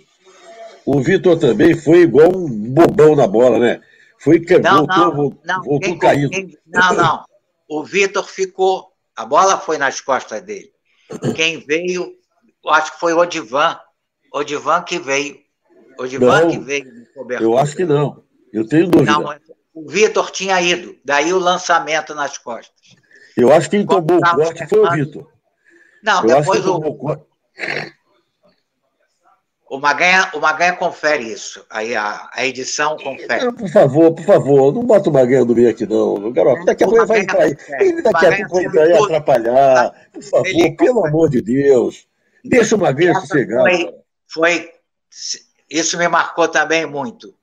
o 0.85 0.99
Vitor 1.01 1.39
também 1.39 1.75
foi 1.75 1.99
igual 1.99 2.35
um 2.35 2.47
bobão 2.47 3.15
na 3.15 3.27
bola, 3.27 3.59
né? 3.59 3.81
Foi 4.19 4.39
que 4.39 4.57
não, 4.57 4.77
voltou, 4.77 4.97
não, 4.97 5.15
voltou, 5.15 5.41
não, 5.43 5.63
voltou 5.63 5.79
quem, 5.79 5.99
caído. 5.99 6.29
Quem, 6.29 6.57
não, 6.65 6.93
não. 6.93 7.25
O 7.67 7.83
Vitor 7.83 8.25
ficou, 8.25 8.91
a 9.15 9.25
bola 9.25 9.57
foi 9.57 9.77
nas 9.77 10.01
costas 10.01 10.41
dele. 10.41 10.71
Quem 11.35 11.59
veio, 11.59 12.13
acho 12.67 12.93
que 12.93 12.99
foi 12.99 13.13
o 13.13 13.19
Odivan. 13.19 13.77
Odivan 14.33 14.81
que 14.81 14.97
veio. 14.97 15.37
Odivan 15.99 16.41
não, 16.41 16.49
que 16.49 16.59
veio 16.59 17.07
Eu 17.39 17.57
acho 17.57 17.75
que 17.75 17.85
não. 17.85 18.23
Eu 18.51 18.67
tenho 18.67 18.87
dúvida. 18.87 19.11
Não, 19.11 19.35
o 19.73 19.89
Vitor 19.89 20.31
tinha 20.31 20.61
ido, 20.61 20.95
daí 21.03 21.33
o 21.33 21.39
lançamento 21.39 22.13
nas 22.13 22.37
costas. 22.37 22.95
Eu 23.35 23.51
acho 23.51 23.69
que 23.69 23.77
quem 23.77 23.85
tomou 23.85 24.17
o 24.17 24.21
corte 24.21 24.67
foi 24.67 24.79
o 24.79 24.91
Vitor. 24.91 25.27
Não, 26.03 26.21
eu 26.27 26.39
depois 26.39 26.65
o. 26.65 26.79
O 29.73 29.79
Maganha, 29.79 30.29
o 30.35 30.39
Maganha 30.39 30.73
confere 30.73 31.23
isso. 31.23 31.65
Aí 31.67 31.95
a, 31.95 32.29
a 32.31 32.45
edição 32.45 32.95
confere. 32.95 33.45
Não, 33.45 33.53
por 33.55 33.67
favor, 33.69 34.13
por 34.13 34.23
favor, 34.23 34.71
não 34.71 34.85
bota 34.85 35.09
o 35.09 35.13
Maganha 35.13 35.43
no 35.43 35.55
meio 35.55 35.71
aqui, 35.71 35.87
não. 35.87 36.31
Garoto, 36.31 36.63
daqui 36.63 36.83
a 36.83 36.87
pouco 36.87 37.07
vai 37.07 37.21
entrar 37.21 37.41
aí. 37.41 37.57
Ele 37.79 38.01
daqui 38.03 38.25
a 38.27 38.37
pouco 38.37 38.53
vai 38.53 38.65
entrar 38.65 38.83
aí 38.83 38.93
atrapalhar. 38.93 40.09
Por 40.13 40.21
favor, 40.21 40.47
ele, 40.47 40.75
pelo 40.75 41.07
amor 41.07 41.27
de 41.27 41.41
Deus. 41.41 42.05
Deixa 42.45 42.75
o 42.75 42.79
Maganha 42.79 43.15
sossegar. 43.15 43.61
Foi, 43.61 43.95
foi, 44.31 44.71
isso 45.67 45.97
me 45.97 46.07
marcou 46.07 46.47
também 46.47 46.85
muito. 46.85 47.33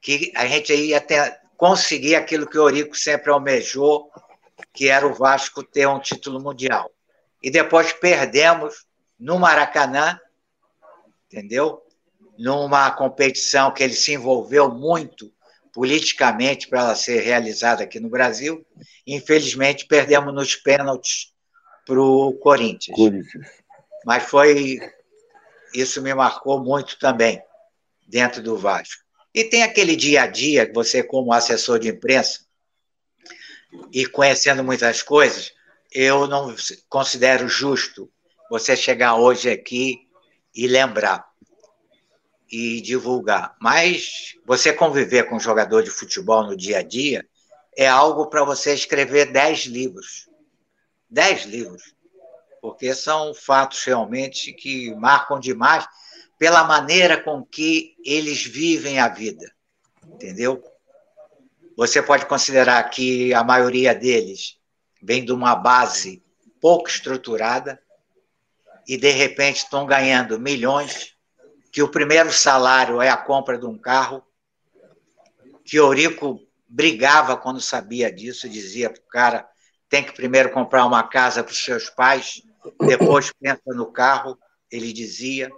Que 0.00 0.30
a 0.36 0.46
gente 0.46 0.72
ia 0.72 1.00
ter, 1.00 1.40
conseguir 1.56 2.14
aquilo 2.14 2.46
que 2.46 2.56
o 2.56 2.68
Eurico 2.68 2.96
sempre 2.96 3.32
almejou, 3.32 4.12
que 4.80 4.88
era 4.88 5.06
o 5.06 5.12
Vasco 5.12 5.62
ter 5.62 5.86
um 5.86 6.00
título 6.00 6.40
mundial. 6.40 6.90
E 7.42 7.50
depois 7.50 7.92
perdemos 7.92 8.86
no 9.18 9.38
Maracanã 9.38 10.18
entendeu? 11.30 11.82
Numa 12.38 12.90
competição 12.90 13.72
que 13.72 13.82
ele 13.82 13.92
se 13.94 14.14
envolveu 14.14 14.70
muito 14.70 15.30
politicamente 15.72 16.66
para 16.66 16.80
ela 16.80 16.94
ser 16.96 17.20
realizada 17.20 17.84
aqui 17.84 18.00
no 18.00 18.08
Brasil. 18.08 18.66
Infelizmente, 19.06 19.86
perdemos 19.86 20.34
nos 20.34 20.56
pênaltis 20.56 21.32
para 21.86 22.00
o 22.00 22.32
Corinthians. 22.34 22.96
Corinthians. 22.96 23.46
Mas 24.04 24.24
foi. 24.24 24.78
Isso 25.74 26.02
me 26.02 26.12
marcou 26.14 26.64
muito 26.64 26.98
também, 26.98 27.40
dentro 28.08 28.42
do 28.42 28.56
Vasco. 28.56 29.04
E 29.32 29.44
tem 29.44 29.62
aquele 29.62 29.94
dia 29.94 30.22
a 30.22 30.26
dia 30.26 30.66
que 30.66 30.72
você, 30.72 31.02
como 31.02 31.32
assessor 31.32 31.78
de 31.78 31.90
imprensa, 31.90 32.40
e 33.92 34.06
conhecendo 34.06 34.64
muitas 34.64 35.02
coisas, 35.02 35.52
eu 35.92 36.26
não 36.26 36.54
considero 36.88 37.48
justo 37.48 38.10
você 38.50 38.76
chegar 38.76 39.16
hoje 39.16 39.50
aqui 39.50 40.08
e 40.54 40.66
lembrar 40.66 41.30
e 42.50 42.80
divulgar. 42.80 43.56
Mas 43.60 44.34
você 44.44 44.72
conviver 44.72 45.24
com 45.24 45.36
um 45.36 45.40
jogador 45.40 45.82
de 45.82 45.90
futebol 45.90 46.44
no 46.44 46.56
dia 46.56 46.78
a 46.78 46.82
dia 46.82 47.24
é 47.76 47.86
algo 47.86 48.26
para 48.26 48.44
você 48.44 48.74
escrever 48.74 49.32
dez 49.32 49.60
livros. 49.60 50.28
Dez 51.08 51.44
livros. 51.44 51.94
Porque 52.60 52.94
são 52.94 53.32
fatos 53.32 53.84
realmente 53.84 54.52
que 54.52 54.94
marcam 54.96 55.38
demais 55.38 55.86
pela 56.38 56.64
maneira 56.64 57.22
com 57.22 57.44
que 57.44 57.94
eles 58.04 58.44
vivem 58.44 58.98
a 58.98 59.08
vida. 59.08 59.50
Entendeu? 60.04 60.62
Você 61.76 62.02
pode 62.02 62.26
considerar 62.26 62.82
que 62.90 63.32
a 63.32 63.42
maioria 63.42 63.94
deles 63.94 64.58
vem 65.02 65.24
de 65.24 65.32
uma 65.32 65.54
base 65.54 66.22
pouco 66.60 66.88
estruturada, 66.88 67.80
e 68.86 68.96
de 68.96 69.10
repente 69.10 69.58
estão 69.58 69.86
ganhando 69.86 70.38
milhões, 70.38 71.14
que 71.72 71.82
o 71.82 71.88
primeiro 71.88 72.32
salário 72.32 73.00
é 73.00 73.08
a 73.08 73.16
compra 73.16 73.56
de 73.56 73.64
um 73.64 73.78
carro, 73.78 74.22
que 75.64 75.76
Eurico 75.76 76.40
brigava 76.68 77.36
quando 77.36 77.60
sabia 77.60 78.12
disso, 78.12 78.48
dizia 78.48 78.90
para 78.90 79.00
o 79.00 79.06
cara 79.06 79.50
tem 79.90 80.04
que 80.04 80.12
primeiro 80.12 80.50
comprar 80.50 80.86
uma 80.86 81.02
casa 81.02 81.42
para 81.42 81.52
os 81.52 81.64
seus 81.64 81.90
pais, 81.90 82.42
depois 82.86 83.32
pensa 83.32 83.60
no 83.66 83.90
carro, 83.92 84.38
ele 84.70 84.92
dizia, 84.92 85.50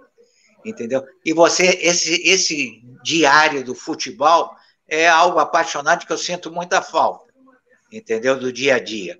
entendeu? 0.65 1.05
E 1.23 1.31
você, 1.31 1.65
esse, 1.81 2.15
esse 2.27 2.81
diário 3.03 3.63
do 3.63 3.75
futebol 3.75 4.55
é 4.95 5.07
algo 5.07 5.39
apaixonante 5.39 6.05
que 6.05 6.13
eu 6.13 6.17
sinto 6.17 6.51
muita 6.51 6.81
falta, 6.81 7.25
entendeu? 7.91 8.37
Do 8.37 8.51
dia 8.51 8.75
a 8.75 8.79
dia. 8.79 9.17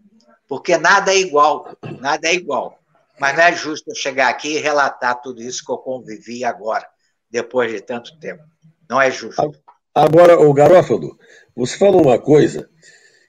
Porque 0.48 0.78
nada 0.78 1.14
é 1.14 1.18
igual, 1.18 1.76
nada 2.00 2.28
é 2.28 2.34
igual. 2.34 2.80
Mas 3.20 3.36
não 3.36 3.44
é 3.44 3.54
justo 3.54 3.90
eu 3.90 3.96
chegar 3.96 4.30
aqui 4.30 4.56
e 4.56 4.60
relatar 4.60 5.22
tudo 5.22 5.42
isso 5.42 5.66
que 5.66 5.72
eu 5.72 5.78
convivi 5.78 6.44
agora, 6.44 6.88
depois 7.30 7.72
de 7.72 7.82
tanto 7.82 8.18
tempo. 8.20 8.44
Não 8.90 9.02
é 9.02 9.10
justo. 9.10 9.52
Agora, 9.96 10.40
o 10.40 10.54
Garófalo, 10.54 11.18
você 11.56 11.78
falou 11.78 12.04
uma 12.04 12.20
coisa 12.20 12.70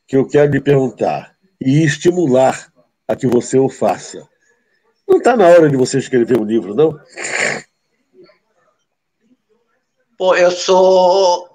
que 0.07 0.17
eu 0.17 0.27
quero 0.27 0.53
lhe 0.53 0.61
perguntar 0.61 1.37
e 1.61 1.85
estimular 1.85 2.73
a 3.07 3.15
que 3.15 3.27
você 3.27 3.59
o 3.59 3.69
faça. 3.69 4.27
Não 5.07 5.19
está 5.19 5.37
na 5.37 5.47
hora 5.47 5.69
de 5.69 5.77
você 5.77 5.99
escrever 5.99 6.39
um 6.39 6.45
livro, 6.45 6.75
não? 6.75 6.99
Pô, 10.17 10.35
eu 10.35 10.51
sou 10.51 11.54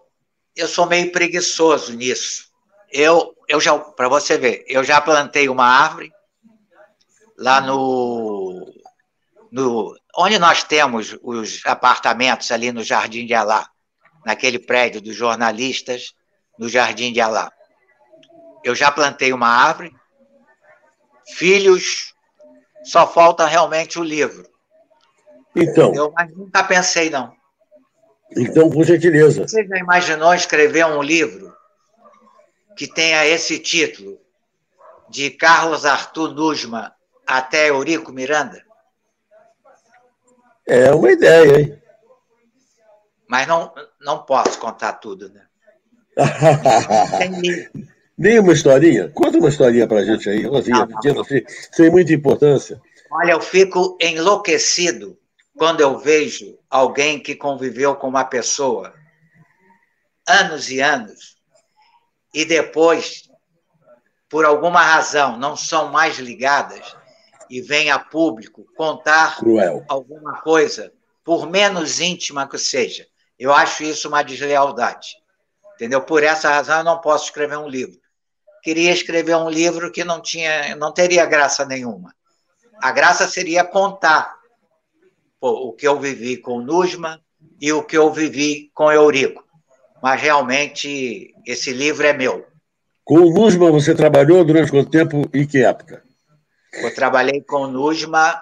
eu 0.55 0.67
sou 0.67 0.85
meio 0.85 1.11
preguiçoso 1.11 1.93
nisso. 1.93 2.49
Eu, 2.91 3.35
eu 3.47 3.59
já, 3.59 3.77
para 3.77 4.09
você 4.09 4.37
ver, 4.37 4.63
eu 4.67 4.83
já 4.83 4.99
plantei 4.99 5.47
uma 5.47 5.65
árvore, 5.65 6.11
lá 7.37 7.61
no, 7.61 8.65
no 9.51 9.95
onde 10.15 10.37
nós 10.37 10.63
temos 10.63 11.17
os 11.21 11.61
apartamentos 11.65 12.51
ali 12.51 12.71
no 12.71 12.83
Jardim 12.83 13.25
de 13.25 13.33
Alá, 13.33 13.69
naquele 14.25 14.59
prédio 14.59 15.01
dos 15.01 15.15
jornalistas 15.15 16.13
no 16.57 16.67
Jardim 16.67 17.13
de 17.13 17.21
Alá. 17.21 17.51
Eu 18.63 18.75
já 18.75 18.91
plantei 18.91 19.31
uma 19.31 19.47
árvore, 19.47 19.95
filhos, 21.29 22.13
só 22.83 23.07
falta 23.07 23.45
realmente 23.45 23.97
o 23.99 24.03
livro. 24.03 24.49
Então. 25.55 25.93
Eu 25.93 26.11
mas 26.11 26.35
nunca 26.35 26.63
pensei, 26.63 27.09
não. 27.09 27.38
Então, 28.35 28.69
por 28.69 28.85
gentileza. 28.85 29.47
Você 29.47 29.65
já 29.65 29.77
imaginou 29.77 30.33
escrever 30.33 30.85
um 30.85 31.01
livro 31.01 31.55
que 32.77 32.87
tenha 32.87 33.25
esse 33.25 33.59
título 33.59 34.19
de 35.09 35.31
Carlos 35.31 35.85
Arthur 35.85 36.33
Nusma, 36.33 36.93
até 37.27 37.69
Eurico 37.69 38.11
Miranda? 38.11 38.63
É 40.65 40.93
uma 40.93 41.11
ideia, 41.11 41.59
hein? 41.59 41.81
Mas 43.27 43.47
não, 43.47 43.73
não 43.99 44.23
posso 44.23 44.57
contar 44.59 44.93
tudo, 44.93 45.29
né? 45.29 45.45
Nem 48.17 48.39
uma 48.39 48.53
historinha? 48.53 49.09
Conta 49.09 49.37
uma 49.37 49.49
historinha 49.49 49.87
pra 49.87 50.03
gente 50.03 50.29
aí, 50.29 50.45
Rosinha, 50.45 50.87
pequena, 50.87 51.21
sem 51.71 51.89
muita 51.89 52.13
importância. 52.13 52.81
Olha, 53.11 53.31
eu 53.31 53.41
fico 53.41 53.97
enlouquecido 53.99 55.18
quando 55.59 55.81
eu 55.81 55.99
vejo 55.99 56.57
alguém 56.69 57.19
que 57.19 57.35
conviveu 57.35 57.93
com 57.93 58.07
uma 58.07 58.23
pessoa 58.23 58.93
anos 60.25 60.71
e 60.71 60.79
anos 60.79 61.37
e 62.33 62.45
depois, 62.45 63.29
por 64.29 64.45
alguma 64.45 64.81
razão, 64.81 65.37
não 65.37 65.57
são 65.57 65.91
mais 65.91 66.17
ligadas 66.17 66.95
e 67.49 67.59
vem 67.59 67.91
a 67.91 67.99
público 67.99 68.65
contar 68.77 69.35
Cruel. 69.35 69.83
alguma 69.89 70.39
coisa, 70.41 70.93
por 71.25 71.49
menos 71.49 71.99
íntima 71.99 72.47
que 72.47 72.57
seja. 72.57 73.05
Eu 73.37 73.51
acho 73.51 73.83
isso 73.83 74.07
uma 74.07 74.23
deslealdade. 74.23 75.17
Entendeu? 75.75 76.01
Por 76.01 76.23
essa 76.23 76.49
razão 76.49 76.77
eu 76.77 76.83
não 76.85 77.01
posso 77.01 77.25
escrever 77.25 77.57
um 77.57 77.67
livro. 77.67 77.99
Queria 78.63 78.93
escrever 78.93 79.35
um 79.35 79.49
livro 79.49 79.91
que 79.91 80.05
não 80.05 80.21
tinha, 80.21 80.73
não 80.77 80.93
teria 80.93 81.25
graça 81.25 81.65
nenhuma. 81.65 82.15
A 82.81 82.91
graça 82.91 83.27
seria 83.27 83.65
contar 83.65 84.38
o 85.41 85.73
que 85.73 85.87
eu 85.87 85.99
vivi 85.99 86.37
com 86.37 86.57
o 86.57 86.61
Nusma 86.61 87.21
e 87.61 87.71
o 87.71 87.83
que 87.83 87.97
eu 87.97 88.11
vivi 88.11 88.69
com 88.73 88.91
Eurico. 88.91 89.43
Mas 90.01 90.21
realmente 90.21 91.33
esse 91.45 91.71
livro 91.71 92.05
é 92.05 92.13
meu. 92.13 92.45
Com 93.03 93.19
o 93.19 93.33
Nusma 93.33 93.71
você 93.71 93.95
trabalhou 93.95 94.43
durante 94.43 94.71
quanto 94.71 94.89
tempo 94.89 95.29
e 95.33 95.45
que 95.45 95.63
época? 95.63 96.03
Eu 96.73 96.93
trabalhei 96.93 97.41
com 97.41 97.63
o 97.63 97.67
Nusma 97.67 98.41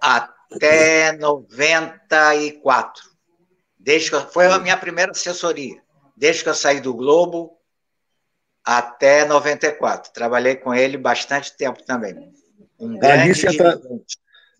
até 0.00 1.12
94. 1.12 3.02
Desde 3.78 4.10
que 4.10 4.20
foi 4.32 4.46
a 4.46 4.58
minha 4.58 4.76
primeira 4.76 5.12
assessoria. 5.12 5.80
Desde 6.16 6.42
que 6.42 6.48
eu 6.48 6.54
saí 6.54 6.80
do 6.80 6.94
Globo 6.94 7.56
até 8.64 9.24
94. 9.24 10.12
Trabalhei 10.12 10.56
com 10.56 10.74
ele 10.74 10.96
bastante 10.96 11.56
tempo 11.56 11.84
também. 11.84 12.32
Um 12.78 12.98
grande 12.98 13.34
dirigente. 13.34 13.58
Tá... 13.58 13.78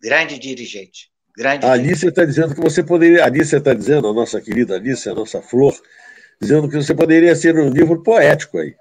Grande 0.03 0.39
dirigente. 0.39 1.11
Grande 1.37 1.67
a 1.67 1.73
Alicia 1.73 2.09
está 2.09 2.25
dizendo 2.25 2.55
que 2.55 2.61
você 2.61 2.83
poderia. 2.83 3.23
A 3.23 3.27
Alicia 3.27 3.59
está 3.59 3.75
dizendo, 3.75 4.09
a 4.09 4.13
nossa 4.13 4.41
querida 4.41 4.77
Alicia, 4.77 5.13
a 5.13 5.15
nossa 5.15 5.43
flor, 5.43 5.75
dizendo 6.41 6.69
que 6.69 6.77
você 6.77 6.95
poderia 6.95 7.35
ser 7.37 7.59
um 7.59 7.69
livro 7.69 8.03
poético 8.03 8.59
aí. 8.59 8.75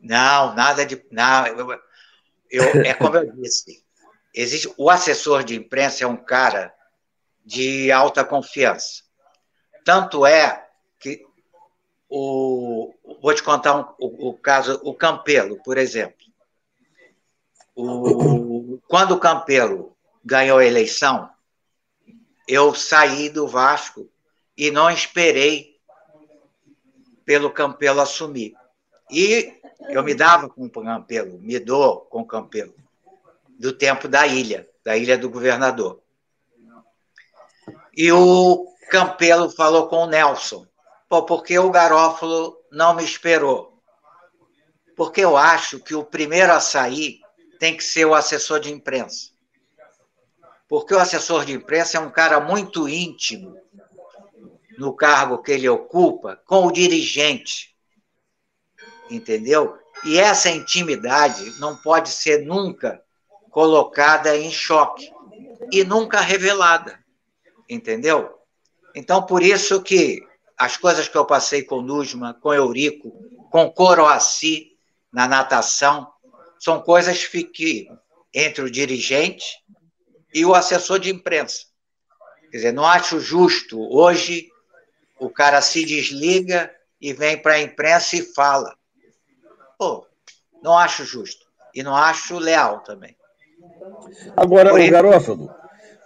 Não, 0.00 0.54
nada 0.54 0.84
de. 0.84 1.00
Não, 1.10 1.46
eu, 1.46 1.80
eu, 2.50 2.64
é 2.84 2.94
como 2.94 3.16
eu 3.16 3.32
disse. 3.32 3.84
Existe, 4.34 4.72
o 4.76 4.88
assessor 4.88 5.44
de 5.44 5.56
imprensa 5.56 6.04
é 6.04 6.06
um 6.06 6.16
cara 6.16 6.72
de 7.44 7.90
alta 7.90 8.24
confiança. 8.24 9.02
Tanto 9.84 10.24
é 10.24 10.66
que 10.98 11.22
o, 12.08 12.92
vou 13.20 13.34
te 13.34 13.42
contar 13.42 13.76
um, 13.76 13.84
o, 13.98 14.30
o, 14.30 14.34
caso, 14.34 14.80
o 14.84 14.94
Campelo, 14.94 15.60
por 15.62 15.78
exemplo. 15.78 16.16
O, 17.74 17.84
quando 18.90 19.12
o 19.12 19.20
Campelo 19.20 19.96
ganhou 20.24 20.58
a 20.58 20.66
eleição, 20.66 21.30
eu 22.48 22.74
saí 22.74 23.30
do 23.30 23.46
Vasco 23.46 24.10
e 24.56 24.68
não 24.72 24.90
esperei 24.90 25.78
pelo 27.24 27.52
Campelo 27.52 28.00
assumir. 28.00 28.52
E 29.08 29.54
eu 29.90 30.02
me 30.02 30.12
dava 30.12 30.48
com 30.48 30.64
o 30.64 30.70
Campelo, 30.70 31.38
me 31.38 31.60
dou 31.60 32.00
com 32.06 32.22
o 32.22 32.26
Campelo. 32.26 32.74
do 33.46 33.72
tempo 33.72 34.08
da 34.08 34.26
ilha, 34.26 34.68
da 34.84 34.96
ilha 34.96 35.16
do 35.16 35.30
governador. 35.30 36.00
E 37.96 38.10
o 38.10 38.66
Campelo 38.90 39.50
falou 39.50 39.86
com 39.86 39.98
o 39.98 40.06
Nelson, 40.06 40.66
Pô, 41.08 41.22
porque 41.24 41.56
o 41.60 41.70
Garófalo 41.70 42.56
não 42.72 42.94
me 42.94 43.04
esperou. 43.04 43.80
Porque 44.96 45.20
eu 45.20 45.36
acho 45.36 45.78
que 45.78 45.94
o 45.94 46.04
primeiro 46.04 46.52
a 46.52 46.58
sair 46.58 47.20
tem 47.60 47.76
que 47.76 47.84
ser 47.84 48.06
o 48.06 48.14
assessor 48.14 48.58
de 48.58 48.72
imprensa. 48.72 49.32
Porque 50.66 50.94
o 50.94 50.98
assessor 50.98 51.44
de 51.44 51.52
imprensa 51.52 51.98
é 51.98 52.00
um 52.00 52.10
cara 52.10 52.40
muito 52.40 52.88
íntimo 52.88 53.54
no 54.78 54.94
cargo 54.94 55.42
que 55.42 55.52
ele 55.52 55.68
ocupa 55.68 56.40
com 56.46 56.66
o 56.66 56.72
dirigente. 56.72 57.76
Entendeu? 59.10 59.76
E 60.04 60.18
essa 60.18 60.48
intimidade 60.48 61.60
não 61.60 61.76
pode 61.76 62.08
ser 62.08 62.46
nunca 62.46 63.02
colocada 63.50 64.34
em 64.34 64.50
choque 64.50 65.12
e 65.70 65.84
nunca 65.84 66.18
revelada. 66.22 66.98
Entendeu? 67.68 68.38
Então, 68.94 69.26
por 69.26 69.42
isso 69.42 69.82
que 69.82 70.26
as 70.56 70.78
coisas 70.78 71.08
que 71.08 71.18
eu 71.18 71.26
passei 71.26 71.62
com 71.62 71.82
Nusma, 71.82 72.32
com 72.32 72.54
Eurico, 72.54 73.12
com 73.50 73.70
Coroaci 73.70 74.78
na 75.12 75.28
natação, 75.28 76.10
são 76.60 76.80
coisas 76.82 77.26
que 77.26 77.88
entre 78.32 78.62
o 78.62 78.70
dirigente 78.70 79.46
e 80.32 80.44
o 80.44 80.54
assessor 80.54 80.98
de 80.98 81.10
imprensa. 81.10 81.64
Quer 82.50 82.58
dizer, 82.58 82.72
não 82.72 82.84
acho 82.84 83.18
justo 83.18 83.80
hoje 83.90 84.48
o 85.18 85.30
cara 85.30 85.62
se 85.62 85.84
desliga 85.84 86.70
e 87.00 87.14
vem 87.14 87.40
para 87.40 87.54
a 87.54 87.60
imprensa 87.60 88.16
e 88.16 88.22
fala. 88.22 88.74
Pô, 89.78 90.06
não 90.62 90.76
acho 90.76 91.04
justo. 91.04 91.46
E 91.74 91.82
não 91.82 91.96
acho 91.96 92.38
leal 92.38 92.80
também. 92.80 93.16
Agora, 94.36 94.70
Por 94.70 94.80
o 94.80 94.90
Garófalo, 94.90 95.50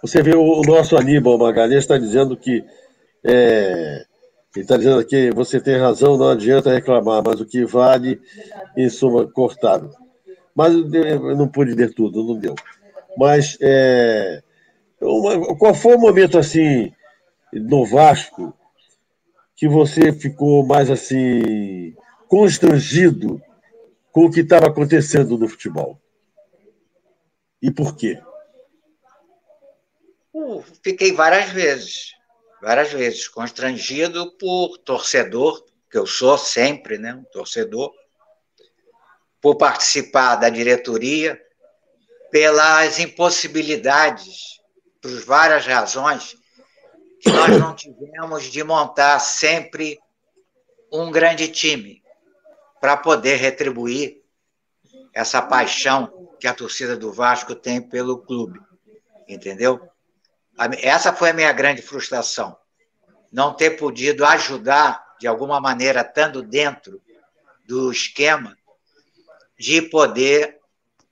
você 0.01 0.21
vê 0.21 0.35
o 0.35 0.61
nosso 0.61 0.95
Aníbal 0.95 1.37
Magalhães 1.37 1.83
está 1.83 1.97
dizendo 1.97 2.37
que. 2.37 2.63
É, 3.23 4.05
ele 4.55 4.63
está 4.63 4.77
dizendo 4.77 5.03
que 5.03 5.31
você 5.31 5.59
tem 5.59 5.77
razão, 5.77 6.15
não 6.15 6.29
adianta 6.29 6.71
reclamar, 6.71 7.21
mas 7.25 7.41
o 7.41 7.45
que 7.45 7.65
vale, 7.65 8.21
em 8.77 8.89
suma, 8.89 9.27
cortado. 9.27 9.91
Mas 10.55 10.73
eu 10.73 11.35
não 11.35 11.49
pude 11.49 11.73
ler 11.73 11.93
tudo, 11.93 12.23
não 12.23 12.39
deu. 12.39 12.55
Mas 13.17 13.57
é, 13.61 14.41
uma, 15.01 15.55
qual 15.57 15.73
foi 15.73 15.95
o 15.95 15.99
momento 15.99 16.37
assim 16.37 16.93
no 17.51 17.85
Vasco 17.85 18.57
que 19.55 19.67
você 19.67 20.13
ficou 20.13 20.65
mais 20.65 20.89
assim 20.89 21.95
constrangido 22.27 23.41
com 24.11 24.25
o 24.25 24.31
que 24.31 24.41
estava 24.41 24.67
acontecendo 24.67 25.37
no 25.37 25.47
futebol? 25.47 25.99
E 27.61 27.71
por 27.71 27.95
quê? 27.95 28.21
Uh, 30.33 30.61
fiquei 30.83 31.13
várias 31.13 31.49
vezes, 31.49 32.11
várias 32.61 32.91
vezes 32.91 33.27
constrangido 33.27 34.31
por 34.37 34.77
torcedor, 34.79 35.65
que 35.89 35.97
eu 35.97 36.05
sou 36.05 36.37
sempre, 36.37 36.97
né, 36.97 37.13
um 37.13 37.23
torcedor, 37.23 37.93
por 39.45 39.57
participar 39.57 40.37
da 40.37 40.49
diretoria, 40.49 41.39
pelas 42.31 42.97
impossibilidades, 42.97 44.59
por 44.99 45.23
várias 45.23 45.67
razões 45.67 46.35
que 47.21 47.29
nós 47.29 47.55
não 47.59 47.75
tivemos 47.77 48.45
de 48.45 48.63
montar 48.63 49.19
sempre 49.19 49.99
um 50.91 51.11
grande 51.11 51.47
time 51.47 52.01
para 52.81 52.97
poder 52.97 53.35
retribuir 53.35 54.23
essa 55.13 55.43
paixão 55.43 56.35
que 56.39 56.47
a 56.47 56.53
torcida 56.55 56.97
do 56.97 57.13
Vasco 57.13 57.53
tem 57.53 57.79
pelo 57.79 58.23
clube, 58.23 58.59
entendeu? 59.27 59.79
Essa 60.81 61.13
foi 61.13 61.29
a 61.29 61.33
minha 61.33 61.53
grande 61.53 61.83
frustração, 61.83 62.57
não 63.31 63.53
ter 63.53 63.77
podido 63.77 64.25
ajudar 64.25 65.05
de 65.19 65.27
alguma 65.27 65.61
maneira, 65.61 66.01
estando 66.01 66.41
dentro 66.41 66.99
do 67.63 67.91
esquema, 67.91 68.57
de 69.57 69.81
poder 69.81 70.59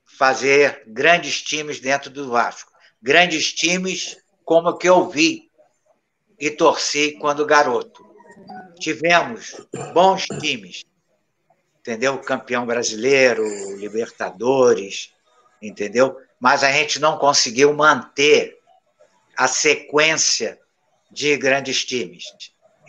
fazer 0.05 0.83
grandes 0.87 1.41
times 1.41 1.79
dentro 1.79 2.09
do 2.09 2.29
Vasco, 2.29 2.71
grandes 3.01 3.53
times 3.53 4.17
como 4.45 4.77
que 4.77 4.87
eu 4.87 5.09
vi 5.09 5.49
e 6.39 6.49
torci 6.49 7.17
quando 7.19 7.45
garoto. 7.45 8.05
Tivemos 8.79 9.55
bons 9.93 10.25
times, 10.41 10.83
entendeu? 11.79 12.19
Campeão 12.19 12.65
brasileiro, 12.65 13.43
Libertadores, 13.77 15.13
entendeu? 15.61 16.17
Mas 16.39 16.63
a 16.63 16.71
gente 16.71 16.99
não 16.99 17.17
conseguiu 17.17 17.73
manter 17.73 18.57
a 19.37 19.47
sequência 19.47 20.59
de 21.09 21.37
grandes 21.37 21.85
times. 21.85 22.25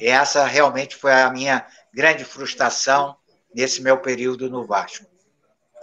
Essa 0.00 0.44
realmente 0.46 0.96
foi 0.96 1.12
a 1.12 1.30
minha 1.30 1.66
grande 1.92 2.24
frustração 2.24 3.16
nesse 3.54 3.80
meu 3.80 3.98
período 3.98 4.50
no 4.50 4.66
Vasco. 4.66 5.06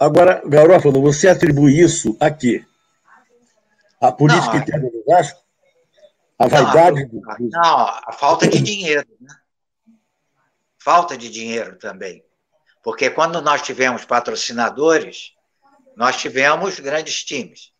Agora, 0.02 0.42
Garófalo, 0.44 1.00
você 1.00 1.28
atribui 1.28 1.78
isso 1.78 2.16
a 2.18 2.28
quê? 2.28 2.64
A 4.00 4.10
política 4.10 4.56
interna 4.56 4.90
do 4.90 5.04
Vasco? 5.06 5.40
A 6.36 6.48
vaidade? 6.48 7.08
Não, 7.12 7.30
a, 7.30 7.36
não, 7.38 7.78
a 8.08 8.12
falta 8.12 8.48
de 8.48 8.60
dinheiro. 8.60 9.06
Né? 9.20 9.32
Falta 10.76 11.16
de 11.16 11.30
dinheiro 11.30 11.78
também. 11.78 12.24
Porque 12.82 13.10
quando 13.10 13.40
nós 13.40 13.62
tivemos 13.62 14.04
patrocinadores, 14.04 15.34
nós 15.96 16.16
tivemos 16.16 16.80
grandes 16.80 17.22
times. 17.22 17.72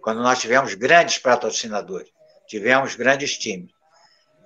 Quando 0.00 0.22
nós 0.22 0.38
tivemos 0.38 0.74
grandes 0.74 1.18
patrocinadores, 1.18 2.08
tivemos 2.46 2.94
grandes 2.94 3.36
times. 3.36 3.72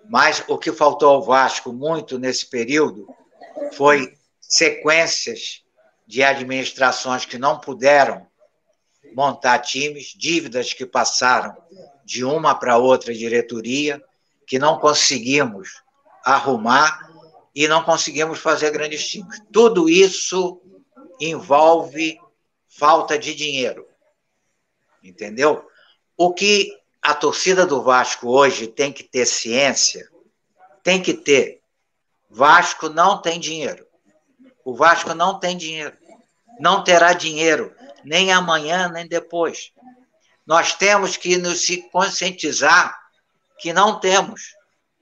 Mas 0.08 0.42
o 0.48 0.56
que 0.56 0.72
faltou 0.72 1.10
ao 1.10 1.22
Vasco 1.22 1.74
muito 1.74 2.18
nesse 2.18 2.48
período 2.48 3.06
foi 3.74 4.16
sequências 4.40 5.61
de 6.12 6.22
administrações 6.22 7.24
que 7.24 7.38
não 7.38 7.58
puderam 7.58 8.26
montar 9.14 9.60
times, 9.60 10.12
dívidas 10.14 10.74
que 10.74 10.84
passaram 10.84 11.56
de 12.04 12.22
uma 12.22 12.54
para 12.54 12.76
outra 12.76 13.14
diretoria, 13.14 13.98
que 14.46 14.58
não 14.58 14.78
conseguimos 14.78 15.82
arrumar 16.22 17.10
e 17.54 17.66
não 17.66 17.82
conseguimos 17.82 18.40
fazer 18.40 18.70
grandes 18.72 19.08
times. 19.08 19.40
Tudo 19.50 19.88
isso 19.88 20.60
envolve 21.18 22.20
falta 22.68 23.18
de 23.18 23.34
dinheiro. 23.34 23.86
Entendeu? 25.02 25.66
O 26.14 26.34
que 26.34 26.78
a 27.00 27.14
torcida 27.14 27.64
do 27.64 27.82
Vasco 27.82 28.28
hoje 28.28 28.66
tem 28.66 28.92
que 28.92 29.02
ter 29.02 29.24
ciência, 29.24 30.06
tem 30.82 31.00
que 31.00 31.14
ter. 31.14 31.62
Vasco 32.28 32.90
não 32.90 33.22
tem 33.22 33.40
dinheiro. 33.40 33.86
O 34.64 34.74
Vasco 34.74 35.12
não 35.14 35.38
tem 35.38 35.56
dinheiro. 35.56 35.96
Não 36.62 36.84
terá 36.84 37.12
dinheiro 37.12 37.74
nem 38.04 38.30
amanhã, 38.30 38.88
nem 38.88 39.08
depois. 39.08 39.72
Nós 40.46 40.76
temos 40.76 41.16
que 41.16 41.36
nos 41.36 41.66
conscientizar 41.90 42.96
que 43.58 43.72
não 43.72 43.98
temos. 43.98 44.54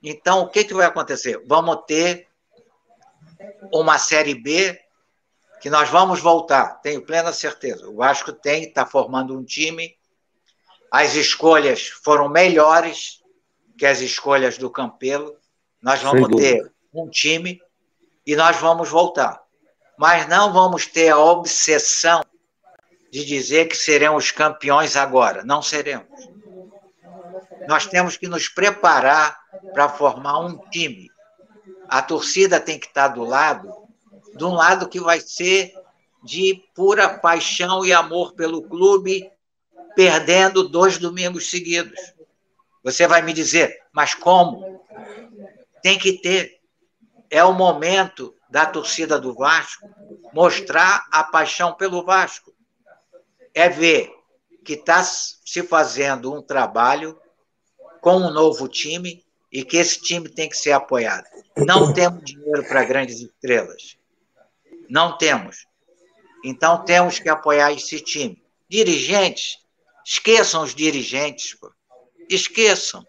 Então, 0.03 0.41
o 0.41 0.49
que, 0.49 0.65
que 0.65 0.73
vai 0.73 0.87
acontecer? 0.87 1.45
Vamos 1.47 1.85
ter 1.87 2.27
uma 3.71 3.99
Série 3.99 4.35
B 4.35 4.81
que 5.61 5.69
nós 5.69 5.91
vamos 5.91 6.19
voltar, 6.19 6.81
tenho 6.81 7.05
plena 7.05 7.31
certeza. 7.31 7.87
O 7.91 7.97
Vasco 7.97 8.33
tem, 8.33 8.63
está 8.63 8.87
formando 8.87 9.39
um 9.39 9.45
time. 9.45 9.95
As 10.91 11.15
escolhas 11.15 11.89
foram 11.89 12.27
melhores 12.27 13.23
que 13.77 13.85
as 13.85 14.01
escolhas 14.01 14.57
do 14.57 14.71
Campelo. 14.71 15.37
Nós 15.83 16.01
vamos 16.01 16.35
ter 16.35 16.73
um 16.91 17.07
time 17.07 17.61
e 18.27 18.35
nós 18.35 18.57
vamos 18.57 18.89
voltar. 18.89 19.43
Mas 20.01 20.27
não 20.27 20.51
vamos 20.51 20.87
ter 20.87 21.11
a 21.11 21.19
obsessão 21.19 22.25
de 23.13 23.23
dizer 23.23 23.69
que 23.69 23.77
seremos 23.77 24.31
campeões 24.31 24.97
agora. 24.97 25.45
Não 25.45 25.61
seremos. 25.61 26.09
Nós 27.69 27.85
temos 27.85 28.17
que 28.17 28.27
nos 28.27 28.49
preparar 28.49 29.39
para 29.75 29.91
formar 29.91 30.41
um 30.41 30.57
time. 30.71 31.11
A 31.87 32.01
torcida 32.01 32.59
tem 32.59 32.81
que 32.81 32.87
estar 32.87 33.09
do 33.09 33.25
lado, 33.25 33.71
de 34.35 34.43
um 34.43 34.55
lado 34.55 34.89
que 34.89 34.99
vai 34.99 35.21
ser 35.21 35.75
de 36.25 36.65
pura 36.75 37.19
paixão 37.19 37.85
e 37.85 37.93
amor 37.93 38.33
pelo 38.33 38.63
clube, 38.63 39.31
perdendo 39.95 40.67
dois 40.67 40.97
domingos 40.97 41.51
seguidos. 41.51 42.15
Você 42.83 43.07
vai 43.07 43.21
me 43.21 43.35
dizer, 43.35 43.83
mas 43.93 44.15
como? 44.15 44.83
Tem 45.83 45.99
que 45.99 46.15
ter. 46.15 46.59
É 47.29 47.45
o 47.45 47.53
momento 47.53 48.35
da 48.51 48.67
torcida 48.67 49.19
do 49.19 49.35
Vasco 49.35 49.89
mostrar 50.33 51.07
a 51.11 51.25
paixão 51.25 51.75
pelo 51.75 52.05
Vasco 52.05 52.53
é 53.55 53.69
ver 53.69 54.11
que 54.65 54.75
está 54.75 55.03
se 55.03 55.63
fazendo 55.63 56.33
um 56.33 56.43
trabalho 56.43 57.19
com 58.01 58.17
um 58.17 58.31
novo 58.31 58.69
time 58.69 59.25
e 59.53 59.65
que 59.65 59.77
esse 59.77 60.01
time 60.01 60.29
tem 60.29 60.49
que 60.49 60.57
ser 60.57 60.73
apoiado. 60.73 61.25
Não 61.57 61.93
temos 61.93 62.25
dinheiro 62.25 62.65
para 62.65 62.85
grandes 62.85 63.21
estrelas. 63.21 63.97
Não 64.89 65.17
temos. 65.17 65.67
Então 66.45 66.85
temos 66.85 67.19
que 67.19 67.29
apoiar 67.29 67.73
esse 67.73 68.01
time. 68.01 68.43
Dirigentes 68.69 69.61
Esqueçam 70.05 70.63
os 70.65 70.75
dirigentes, 70.75 71.55
pô. 71.55 71.71
esqueçam. 72.29 73.07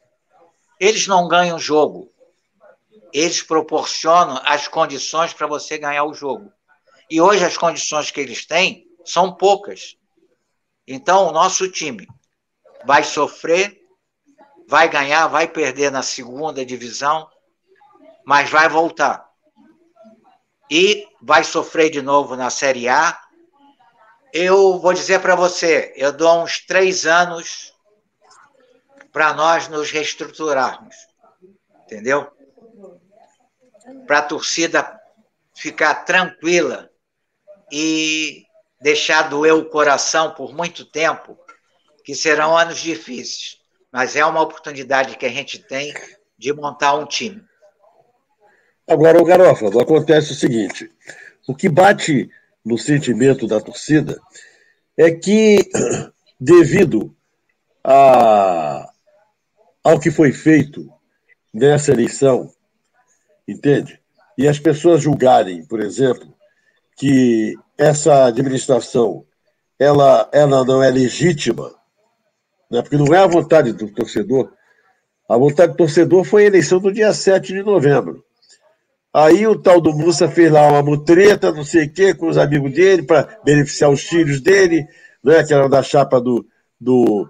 Eles 0.80 1.07
não 1.07 1.27
ganham 1.27 1.57
jogo. 1.57 2.11
Eles 3.13 3.41
proporcionam 3.41 4.41
as 4.45 4.67
condições 4.67 5.33
para 5.33 5.47
você 5.47 5.77
ganhar 5.77 6.03
o 6.05 6.13
jogo. 6.13 6.51
E 7.09 7.19
hoje 7.19 7.43
as 7.43 7.57
condições 7.57 8.09
que 8.09 8.21
eles 8.21 8.45
têm 8.45 8.88
são 9.05 9.35
poucas. 9.35 9.97
Então, 10.88 11.27
o 11.27 11.31
nosso 11.31 11.69
time 11.69 12.07
vai 12.85 13.03
sofrer, 13.03 13.81
vai 14.67 14.89
ganhar, 14.89 15.27
vai 15.27 15.47
perder 15.47 15.91
na 15.91 16.01
segunda 16.01 16.65
divisão, 16.65 17.29
mas 18.25 18.49
vai 18.49 18.69
voltar. 18.69 19.29
E 20.69 21.05
vai 21.21 21.43
sofrer 21.43 21.89
de 21.89 22.01
novo 22.01 22.35
na 22.35 22.49
Série 22.49 22.88
A. 22.88 23.19
Eu 24.33 24.79
vou 24.79 24.93
dizer 24.93 25.19
para 25.19 25.35
você, 25.35 25.93
eu 25.97 26.13
dou 26.13 26.43
uns 26.43 26.65
três 26.65 27.05
anos 27.05 27.73
para 29.11 29.33
nós 29.33 29.67
nos 29.67 29.91
reestruturarmos, 29.91 30.95
entendeu? 31.83 32.31
Para 34.05 34.19
a 34.19 34.23
torcida 34.23 34.99
ficar 35.53 35.95
tranquila 36.05 36.89
e 37.71 38.45
deixar 38.81 39.23
doer 39.23 39.53
o 39.53 39.65
coração 39.65 40.33
por 40.33 40.53
muito 40.53 40.85
tempo, 40.85 41.37
que 42.03 42.15
serão 42.15 42.57
anos 42.57 42.79
difíceis, 42.79 43.59
mas 43.91 44.15
é 44.15 44.25
uma 44.25 44.41
oportunidade 44.41 45.17
que 45.17 45.25
a 45.25 45.29
gente 45.29 45.59
tem 45.59 45.93
de 46.37 46.51
montar 46.51 46.95
um 46.95 47.05
time. 47.05 47.43
Agora, 48.87 49.21
o 49.21 49.25
Garofalo, 49.25 49.79
acontece 49.79 50.31
o 50.31 50.35
seguinte: 50.35 50.91
o 51.47 51.55
que 51.55 51.69
bate 51.69 52.29
no 52.65 52.77
sentimento 52.77 53.47
da 53.47 53.61
torcida 53.61 54.19
é 54.97 55.11
que, 55.11 55.69
devido 56.39 57.15
a, 57.83 58.91
ao 59.83 59.99
que 59.99 60.11
foi 60.11 60.31
feito 60.31 60.91
nessa 61.53 61.91
eleição, 61.91 62.51
entende? 63.47 63.99
E 64.38 64.47
as 64.47 64.59
pessoas 64.59 65.01
julgarem, 65.01 65.65
por 65.65 65.80
exemplo, 65.80 66.34
que 66.97 67.55
essa 67.77 68.26
administração 68.26 69.26
ela, 69.80 70.30
ela 70.31 70.63
não 70.63 70.84
é 70.84 70.89
legítima, 70.89 71.72
né? 72.69 72.81
porque 72.81 72.97
não 72.97 73.13
é 73.13 73.18
a 73.18 73.27
vontade 73.27 73.73
do 73.73 73.89
torcedor. 73.91 74.51
A 75.27 75.38
vontade 75.38 75.72
do 75.72 75.77
torcedor 75.77 76.23
foi 76.23 76.43
a 76.43 76.47
eleição 76.47 76.80
do 76.80 76.91
dia 76.91 77.13
7 77.13 77.53
de 77.53 77.63
novembro. 77.63 78.23
Aí 79.13 79.45
o 79.45 79.59
tal 79.59 79.81
do 79.81 79.91
Mussa 79.91 80.30
fez 80.30 80.51
lá 80.51 80.68
uma 80.68 80.84
mutreta, 80.84 81.51
não 81.51 81.65
sei 81.65 81.85
o 81.85 81.91
quê, 81.91 82.13
com 82.13 82.27
os 82.27 82.38
amigos 82.38 82.72
dele, 82.72 83.03
para 83.03 83.27
beneficiar 83.43 83.89
os 83.89 84.01
filhos 84.01 84.39
dele, 84.39 84.88
né? 85.23 85.43
que 85.43 85.53
era 85.53 85.68
da 85.68 85.81
chapa 85.81 86.22
do, 86.22 86.45
do, 86.80 87.27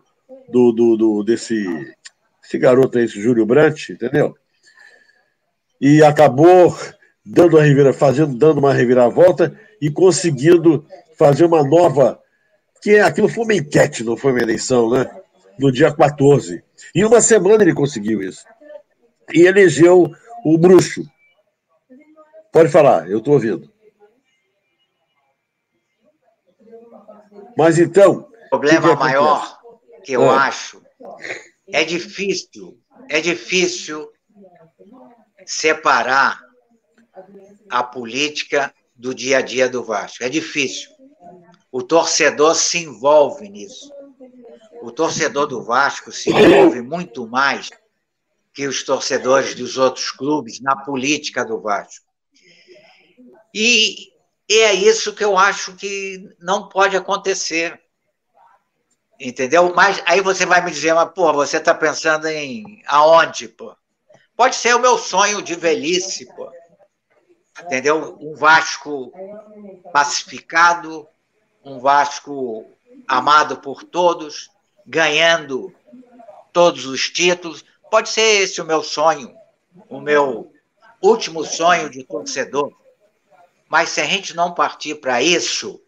do, 0.50 0.72
do, 0.74 0.98
do 0.98 1.24
desse 1.24 1.66
esse 2.44 2.58
garoto 2.58 2.98
aí, 2.98 3.06
esse 3.06 3.22
Júlio 3.22 3.46
Brant, 3.46 3.90
entendeu? 3.90 4.36
E 5.82 6.03
acabou 6.03 6.78
dando 7.26 7.58
uma 7.58 7.64
revira, 7.64 7.91
fazendo, 7.91 8.38
dando 8.38 8.60
uma 8.60 8.74
reviravolta 8.74 9.60
e 9.82 9.90
conseguindo 9.90 10.86
fazer 11.18 11.45
uma 11.45 11.64
nova. 11.64 12.22
Que 12.82 12.99
aquilo 12.99 13.28
foi 13.28 13.44
uma 13.44 13.53
enquete, 13.56 14.03
não 14.03 14.16
foi 14.16 14.32
uma 14.32 14.41
eleição, 14.41 14.90
né? 14.90 15.10
No 15.60 15.72
dia 15.72 15.91
14. 15.91 16.64
Em 16.95 17.03
uma 17.03 17.20
semana 17.20 17.64
ele 17.64 17.74
conseguiu 17.74 18.22
isso. 18.22 18.45
E 19.34 19.41
elegeu 19.41 20.12
o 20.45 20.58
bruxo. 20.58 21.03
Pode 22.52 22.70
falar, 22.70 23.10
eu 23.10 23.20
estou 23.20 23.36
ouvindo. 23.36 23.72
Mas 27.58 27.80
então. 27.80 28.28
O 28.48 28.49
problema 28.49 28.82
que 28.82 28.94
que 28.95 28.99
maior 28.99 29.62
que 30.03 30.14
eu 30.14 30.30
ah. 30.30 30.48
acho 30.48 30.82
é 31.72 31.84
difícil, 31.84 32.78
é 33.10 33.22
difícil 33.22 34.10
separar 35.46 36.42
a 37.70 37.84
política 37.84 38.74
do 38.96 39.14
dia 39.14 39.40
a 39.40 39.42
dia 39.42 39.68
do 39.68 39.84
Vasco. 39.84 40.24
É 40.24 40.30
difícil. 40.30 40.92
O 41.72 41.82
torcedor 41.82 42.56
se 42.56 42.80
envolve 42.80 43.50
nisso. 43.50 43.92
O 44.82 44.92
torcedor 44.92 45.48
do 45.48 45.64
Vasco 45.64 46.12
se 46.12 46.30
envolve 46.30 46.82
muito 46.82 47.28
mais 47.28 47.70
que 48.54 48.68
os 48.68 48.84
torcedores 48.84 49.56
dos 49.56 49.78
outros 49.78 50.12
clubes 50.12 50.60
na 50.60 50.76
política 50.76 51.46
do 51.46 51.62
Vasco. 51.62 52.06
E 53.54 54.12
é 54.50 54.74
isso 54.74 55.14
que 55.14 55.24
eu 55.24 55.38
acho 55.38 55.76
que 55.76 56.30
não 56.40 56.68
pode 56.68 56.98
acontecer. 56.98 57.80
Entendeu? 59.20 59.74
Mas 59.74 60.02
aí 60.06 60.20
você 60.20 60.46
vai 60.46 60.64
me 60.64 60.72
dizer, 60.72 60.94
mas, 60.94 61.12
pô, 61.14 61.32
você 61.32 61.58
está 61.58 61.74
pensando 61.74 62.28
em 62.28 62.82
aonde, 62.88 63.48
pô? 63.48 63.76
Pode 64.42 64.56
ser 64.56 64.74
o 64.74 64.80
meu 64.80 64.98
sonho 64.98 65.40
de 65.40 65.54
velhice, 65.54 66.26
pô 66.26 66.52
entendeu? 67.64 68.18
Um 68.20 68.34
Vasco 68.34 69.14
pacificado, 69.94 71.08
um 71.64 71.80
Vasco 71.80 72.66
amado 73.08 73.58
por 73.58 73.84
todos, 73.84 74.50
ganhando 74.84 75.72
todos 76.52 76.88
os 76.88 77.08
títulos. 77.08 77.64
Pode 77.92 78.10
ser 78.10 78.42
esse 78.42 78.60
o 78.60 78.66
meu 78.66 78.82
sonho, 78.82 79.32
o 79.88 80.02
meu 80.02 80.52
último 81.00 81.46
sonho 81.46 81.88
de 81.88 82.04
torcedor. 82.04 82.74
Mas 83.70 83.90
se 83.90 84.02
a 84.02 84.06
gente 84.06 84.36
não 84.36 84.56
partir 84.56 84.96
para 84.96 85.22
isso, 85.22 85.80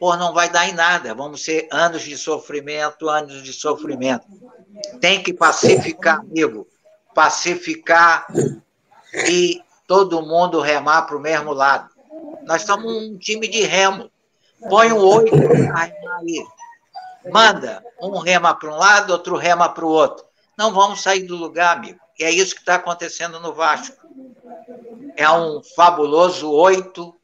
pô, 0.00 0.16
não 0.16 0.32
vai 0.32 0.48
dar 0.48 0.66
em 0.66 0.72
nada. 0.72 1.14
Vamos 1.14 1.44
ser 1.44 1.68
anos 1.70 2.04
de 2.04 2.16
sofrimento, 2.16 3.06
anos 3.06 3.42
de 3.42 3.52
sofrimento. 3.52 4.26
Tem 4.98 5.22
que 5.22 5.34
pacificar, 5.34 6.20
amigo. 6.20 6.66
Pacificar 7.16 8.26
e 9.26 9.62
todo 9.86 10.20
mundo 10.20 10.60
remar 10.60 11.06
para 11.06 11.16
o 11.16 11.20
mesmo 11.20 11.54
lado. 11.54 11.88
Nós 12.44 12.60
somos 12.60 12.92
um 12.92 13.16
time 13.16 13.48
de 13.48 13.62
remo. 13.62 14.10
Põe 14.68 14.92
um 14.92 14.98
oito 14.98 15.34
aí. 15.34 16.46
Manda, 17.32 17.82
um 17.98 18.18
rema 18.18 18.54
para 18.54 18.70
um 18.70 18.76
lado, 18.76 19.14
outro 19.14 19.34
rema 19.34 19.66
para 19.70 19.86
o 19.86 19.88
outro. 19.88 20.26
Não 20.58 20.74
vamos 20.74 21.00
sair 21.00 21.22
do 21.22 21.36
lugar, 21.36 21.74
amigo. 21.74 21.98
E 22.18 22.24
é 22.24 22.30
isso 22.30 22.54
que 22.54 22.60
está 22.60 22.74
acontecendo 22.74 23.40
no 23.40 23.54
Vasco. 23.54 23.96
É 25.16 25.30
um 25.30 25.62
fabuloso 25.74 26.52
oito, 26.52 27.16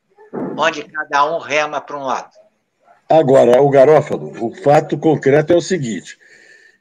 onde 0.56 0.84
cada 0.84 1.30
um 1.30 1.38
rema 1.38 1.82
para 1.82 1.98
um 1.98 2.04
lado. 2.04 2.30
Agora, 3.10 3.60
o 3.60 3.68
Garófalo, 3.68 4.32
o 4.42 4.54
fato 4.54 4.96
concreto 4.96 5.52
é 5.52 5.56
o 5.56 5.60
seguinte: 5.60 6.18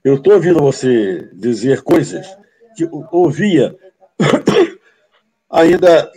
eu 0.01 0.15
estou 0.15 0.35
ouvindo 0.35 0.61
você 0.61 1.29
dizer 1.33 1.81
coisas 1.81 2.39
que 2.75 2.87
ouvia 3.11 3.75
ainda 5.49 6.11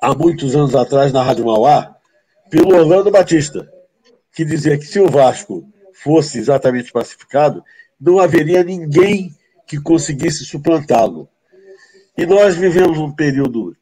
há 0.00 0.14
muitos 0.14 0.54
anos 0.54 0.74
atrás 0.74 1.12
na 1.12 1.22
Rádio 1.22 1.46
Mauá, 1.46 1.96
pelo 2.50 2.76
Orlando 2.76 3.10
Batista, 3.10 3.68
que 4.32 4.44
dizia 4.44 4.78
que 4.78 4.84
se 4.84 5.00
o 5.00 5.08
Vasco 5.08 5.68
fosse 6.02 6.38
exatamente 6.38 6.92
pacificado, 6.92 7.64
não 8.00 8.18
haveria 8.18 8.62
ninguém 8.62 9.34
que 9.66 9.80
conseguisse 9.80 10.44
suplantá-lo. 10.44 11.28
E 12.16 12.24
nós 12.24 12.54
vivemos 12.54 12.98
um 12.98 13.10
período 13.10 13.76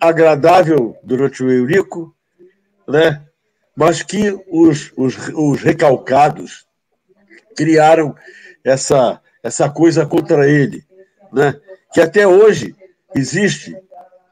agradável 0.00 0.96
durante 1.02 1.42
o 1.42 1.50
Eurico, 1.50 2.14
né? 2.88 3.24
mas 3.74 4.02
que 4.02 4.32
os, 4.48 4.92
os, 4.96 5.16
os 5.34 5.60
recalcados 5.62 6.66
criaram 7.56 8.14
essa, 8.64 9.20
essa 9.42 9.68
coisa 9.68 10.06
contra 10.06 10.48
ele, 10.48 10.84
né? 11.32 11.54
que 11.92 12.00
até 12.00 12.26
hoje 12.26 12.74
existe. 13.14 13.76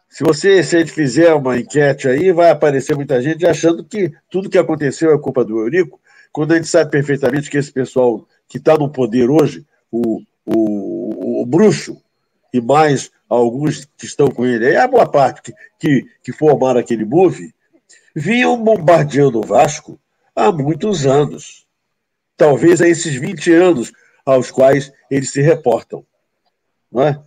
Se 0.08 0.24
você 0.24 0.62
se 0.62 0.76
a 0.76 0.78
gente 0.80 0.92
fizer 0.92 1.32
uma 1.34 1.58
enquete 1.58 2.08
aí, 2.08 2.32
vai 2.32 2.50
aparecer 2.50 2.96
muita 2.96 3.20
gente 3.22 3.46
achando 3.46 3.84
que 3.84 4.12
tudo 4.30 4.50
que 4.50 4.58
aconteceu 4.58 5.12
é 5.12 5.18
culpa 5.18 5.44
do 5.44 5.58
Eurico, 5.60 6.00
quando 6.32 6.52
a 6.52 6.56
gente 6.56 6.68
sabe 6.68 6.90
perfeitamente 6.90 7.50
que 7.50 7.58
esse 7.58 7.72
pessoal 7.72 8.26
que 8.48 8.58
está 8.58 8.76
no 8.76 8.90
poder 8.90 9.30
hoje, 9.30 9.64
o, 9.90 10.20
o, 10.44 11.42
o, 11.42 11.46
bruxo 11.46 12.00
e 12.52 12.60
mais 12.60 13.10
alguns 13.28 13.84
que 13.96 14.06
estão 14.06 14.28
com 14.28 14.44
ele, 14.44 14.66
é 14.66 14.76
a 14.76 14.88
boa 14.88 15.08
parte 15.08 15.42
que, 15.42 15.52
que, 15.78 16.06
que 16.22 16.32
formaram 16.32 16.80
aquele 16.80 17.04
move, 17.04 17.52
vinham 18.14 18.62
bombardeando 18.62 19.38
o 19.38 19.46
Vasco 19.46 19.98
há 20.34 20.50
muitos 20.50 21.06
anos. 21.06 21.66
Talvez 22.36 22.80
há 22.80 22.88
esses 22.88 23.14
20 23.14 23.52
anos 23.52 23.92
aos 24.24 24.50
quais 24.50 24.92
eles 25.10 25.30
se 25.30 25.40
reportam. 25.40 26.04
Não 26.90 27.02
é? 27.02 27.20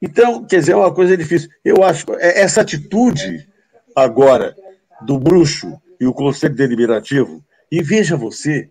Então, 0.00 0.44
quer 0.44 0.60
dizer, 0.60 0.72
é 0.72 0.76
uma 0.76 0.92
coisa 0.92 1.16
difícil. 1.16 1.48
Eu 1.64 1.82
acho 1.84 2.06
é, 2.14 2.40
essa 2.40 2.60
atitude 2.60 3.48
agora 3.94 4.56
do 5.02 5.18
bruxo 5.18 5.80
e 6.00 6.06
o 6.06 6.12
Conselho 6.12 6.54
Deliberativo, 6.54 7.44
e 7.70 7.82
veja 7.82 8.16
você, 8.16 8.70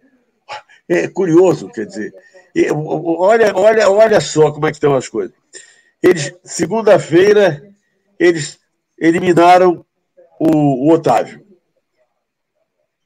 é 0.88 1.08
curioso, 1.08 1.70
quer 1.70 1.86
dizer, 1.86 2.14
olha, 2.74 3.56
olha, 3.56 3.90
olha 3.90 4.20
só 4.20 4.52
como 4.52 4.68
é 4.68 4.72
que 4.72 4.76
estão 4.76 4.94
as 4.96 5.08
coisas. 5.08 5.34
Eles, 6.04 6.34
segunda-feira, 6.44 7.64
eles 8.20 8.60
eliminaram 8.98 9.86
o, 10.40 10.88
o 10.88 10.92
Otávio. 10.92 11.46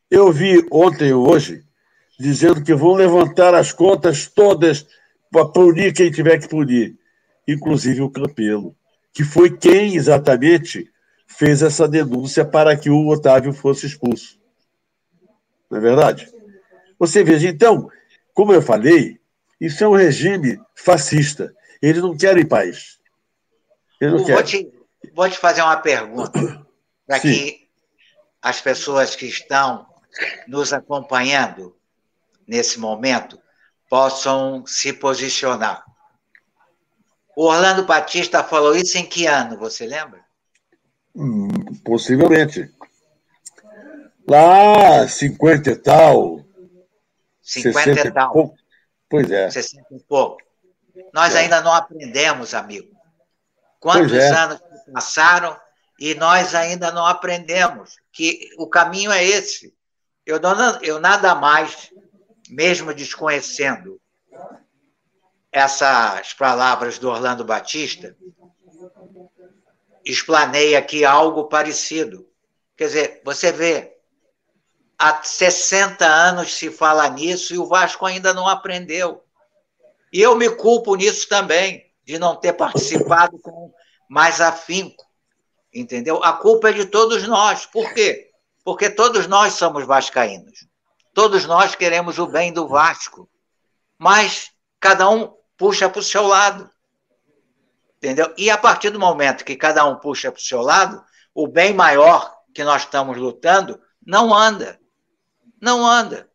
Eu 0.09 0.31
vi 0.31 0.65
ontem 0.71 1.11
ou 1.13 1.29
hoje 1.29 1.64
dizendo 2.19 2.63
que 2.63 2.73
vão 2.73 2.93
levantar 2.93 3.53
as 3.53 3.71
contas 3.71 4.27
todas 4.27 4.87
para 5.31 5.45
punir 5.45 5.93
quem 5.93 6.11
tiver 6.11 6.39
que 6.39 6.47
punir, 6.47 6.97
inclusive 7.47 8.01
o 8.01 8.09
Campelo, 8.09 8.75
que 9.13 9.23
foi 9.23 9.55
quem 9.55 9.95
exatamente 9.95 10.89
fez 11.27 11.61
essa 11.61 11.87
denúncia 11.87 12.45
para 12.45 12.75
que 12.77 12.89
o 12.89 13.07
Otávio 13.07 13.53
fosse 13.53 13.85
expulso. 13.85 14.39
Não 15.69 15.77
é 15.77 15.81
verdade? 15.81 16.31
Você 16.97 17.23
veja, 17.23 17.49
então, 17.49 17.89
como 18.33 18.53
eu 18.53 18.61
falei, 18.61 19.19
isso 19.59 19.83
é 19.83 19.87
um 19.87 19.95
regime 19.95 20.59
fascista. 20.75 21.53
Eles 21.81 22.01
não 22.01 22.15
querem 22.15 22.45
paz. 22.45 22.99
Eles 23.99 24.13
não 24.13 24.19
vou, 24.19 24.27
querem. 24.27 24.43
Te, 24.43 24.73
vou 25.13 25.29
te 25.29 25.37
fazer 25.37 25.61
uma 25.61 25.77
pergunta, 25.77 26.65
para 27.05 27.19
que 27.19 27.67
as 28.41 28.61
pessoas 28.61 29.15
que 29.15 29.25
estão 29.25 29.85
nos 30.47 30.71
acompanhando 30.71 31.75
nesse 32.47 32.80
momento 32.80 33.39
possam 33.89 34.65
se 34.65 34.91
posicionar. 34.93 35.84
O 37.35 37.45
Orlando 37.45 37.85
Batista 37.85 38.43
falou 38.43 38.76
isso 38.76 38.97
em 38.97 39.05
que 39.05 39.27
ano, 39.27 39.57
você 39.57 39.85
lembra? 39.85 40.23
Hum, 41.15 41.47
possivelmente. 41.84 42.73
Lá, 44.27 45.07
50 45.07 45.69
e 45.69 45.76
tal. 45.76 46.45
50 47.41 48.07
e 48.07 48.11
tal. 48.11 48.31
Pouco. 48.31 48.57
Pois 49.09 49.30
é. 49.30 49.49
60 49.49 49.85
e 49.91 49.99
pouco. 49.99 50.41
Nós 51.13 51.35
é. 51.35 51.39
ainda 51.39 51.61
não 51.61 51.73
aprendemos, 51.73 52.53
amigo. 52.53 52.89
Quantos 53.80 54.13
é. 54.13 54.30
anos 54.30 54.59
passaram 54.91 55.57
e 55.99 56.15
nós 56.15 56.55
ainda 56.55 56.91
não 56.91 57.05
aprendemos 57.05 57.97
que 58.11 58.49
o 58.57 58.67
caminho 58.67 59.11
é 59.11 59.23
esse. 59.23 59.73
Eu, 60.26 60.39
não, 60.39 60.81
eu 60.81 60.99
nada 60.99 61.35
mais, 61.35 61.91
mesmo 62.49 62.93
desconhecendo 62.93 63.99
essas 65.51 66.34
palavras 66.34 66.99
do 66.99 67.09
Orlando 67.09 67.45
Batista, 67.45 68.15
explanei 70.03 70.76
aqui 70.76 71.05
algo 71.05 71.45
parecido. 71.45 72.30
Quer 72.76 72.88
dizer, 72.88 73.22
você 73.23 73.51
vê, 73.51 73.97
há 74.97 75.23
60 75.23 76.05
anos 76.05 76.53
se 76.53 76.69
fala 76.69 77.07
nisso 77.09 77.53
e 77.53 77.57
o 77.57 77.65
Vasco 77.65 78.05
ainda 78.05 78.34
não 78.34 78.47
aprendeu. 78.47 79.23
E 80.11 80.22
eu 80.22 80.35
me 80.35 80.49
culpo 80.49 80.95
nisso 80.95 81.27
também, 81.27 81.91
de 82.03 82.19
não 82.19 82.35
ter 82.35 82.53
participado 82.53 83.39
com 83.39 83.73
mais 84.09 84.39
afinco. 84.39 85.03
Entendeu? 85.73 86.23
A 86.23 86.34
culpa 86.34 86.69
é 86.69 86.73
de 86.73 86.85
todos 86.85 87.27
nós. 87.27 87.65
Por 87.65 87.93
quê? 87.93 88.30
Porque 88.63 88.89
todos 88.89 89.27
nós 89.27 89.53
somos 89.53 89.85
vascaínos. 89.85 90.65
Todos 91.15 91.45
nós 91.47 91.73
queremos 91.73 92.19
o 92.19 92.27
bem 92.27 92.53
do 92.53 92.67
Vasco. 92.67 93.27
Mas 93.97 94.51
cada 94.79 95.09
um 95.09 95.33
puxa 95.57 95.89
para 95.89 95.99
o 95.99 96.03
seu 96.03 96.27
lado. 96.27 96.69
Entendeu? 97.97 98.31
E 98.37 98.51
a 98.51 98.57
partir 98.59 98.91
do 98.91 98.99
momento 98.99 99.43
que 99.43 99.55
cada 99.55 99.83
um 99.83 99.95
puxa 99.95 100.31
para 100.31 100.39
o 100.39 100.43
seu 100.43 100.61
lado, 100.61 101.03
o 101.33 101.47
bem 101.47 101.73
maior 101.73 102.31
que 102.53 102.63
nós 102.63 102.83
estamos 102.83 103.17
lutando 103.17 103.81
não 104.05 104.31
anda 104.31 104.79
não 105.65 105.85
anda. 105.85 106.29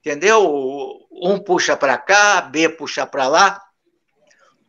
Entendeu? 0.00 1.06
Um 1.12 1.38
puxa 1.38 1.76
para 1.76 1.98
cá, 1.98 2.40
B 2.40 2.68
puxa 2.70 3.06
para 3.06 3.28
lá, 3.28 3.62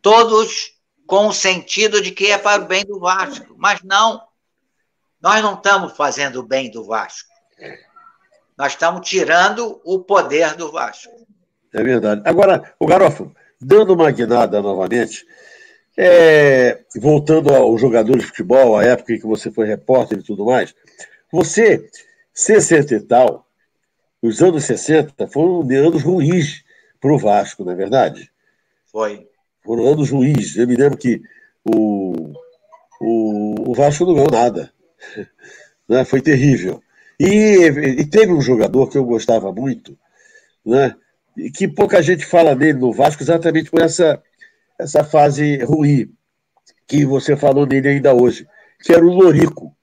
todos 0.01 0.73
com 1.05 1.27
o 1.27 1.33
sentido 1.33 2.01
de 2.01 2.11
que 2.11 2.27
é 2.27 2.37
para 2.37 2.61
o 2.61 2.65
bem 2.65 2.83
do 2.83 2.99
Vasco. 2.99 3.55
Mas 3.57 3.81
não, 3.81 4.27
nós 5.21 5.41
não 5.41 5.53
estamos 5.53 5.95
fazendo 5.95 6.41
o 6.41 6.43
bem 6.43 6.69
do 6.69 6.83
Vasco. 6.83 7.29
Nós 8.57 8.73
estamos 8.73 9.07
tirando 9.07 9.79
o 9.83 9.99
poder 9.99 10.55
do 10.55 10.71
Vasco. 10.71 11.11
É 11.73 11.83
verdade. 11.83 12.21
Agora, 12.25 12.73
o 12.79 12.87
Garofo, 12.87 13.31
dando 13.61 13.93
uma 13.93 14.09
guinada 14.09 14.61
novamente, 14.61 15.25
é, 15.95 16.79
voltando 16.95 17.53
ao 17.53 17.77
jogador 17.77 18.17
de 18.17 18.25
futebol, 18.25 18.77
à 18.77 18.83
época 18.83 19.13
em 19.13 19.19
que 19.19 19.27
você 19.27 19.51
foi 19.51 19.67
repórter 19.67 20.19
e 20.19 20.23
tudo 20.23 20.45
mais, 20.45 20.73
você, 21.31 21.87
60 22.33 22.95
e 22.95 23.01
tal, 23.01 23.47
os 24.21 24.41
anos 24.41 24.63
60 24.63 25.27
foram 25.27 25.61
anos 25.61 26.01
ruins 26.01 26.63
para 26.99 27.13
o 27.13 27.17
Vasco, 27.17 27.63
não 27.63 27.73
é 27.73 27.75
verdade? 27.75 28.31
Foi. 28.91 29.27
Foram 29.63 29.85
anos 29.85 30.09
ruins. 30.09 30.55
Eu 30.55 30.67
me 30.67 30.75
lembro 30.75 30.97
que 30.97 31.21
o, 31.63 32.33
o, 32.99 33.71
o 33.71 33.73
Vasco 33.75 34.05
não 34.05 34.15
ganhou 34.15 34.31
nada. 34.31 34.73
Né? 35.89 36.03
Foi 36.03 36.21
terrível. 36.21 36.83
E, 37.19 37.65
e, 37.99 38.05
teve 38.05 38.31
um 38.31 38.41
jogador 38.41 38.87
que 38.89 38.97
eu 38.97 39.03
gostava 39.03 39.51
muito, 39.51 39.97
né? 40.65 40.95
e 41.37 41.51
que 41.51 41.67
pouca 41.67 42.01
gente 42.01 42.25
fala 42.25 42.55
dele 42.55 42.79
no 42.79 42.91
Vasco 42.91 43.21
exatamente 43.21 43.69
por 43.69 43.81
essa, 43.81 44.21
essa 44.79 45.03
fase 45.03 45.63
ruim 45.63 46.11
que 46.87 47.05
você 47.05 47.35
falou 47.35 47.65
nele 47.65 47.89
ainda 47.89 48.13
hoje, 48.13 48.47
que 48.81 48.91
era 48.91 49.05
o 49.05 49.13
Lorico. 49.13 49.75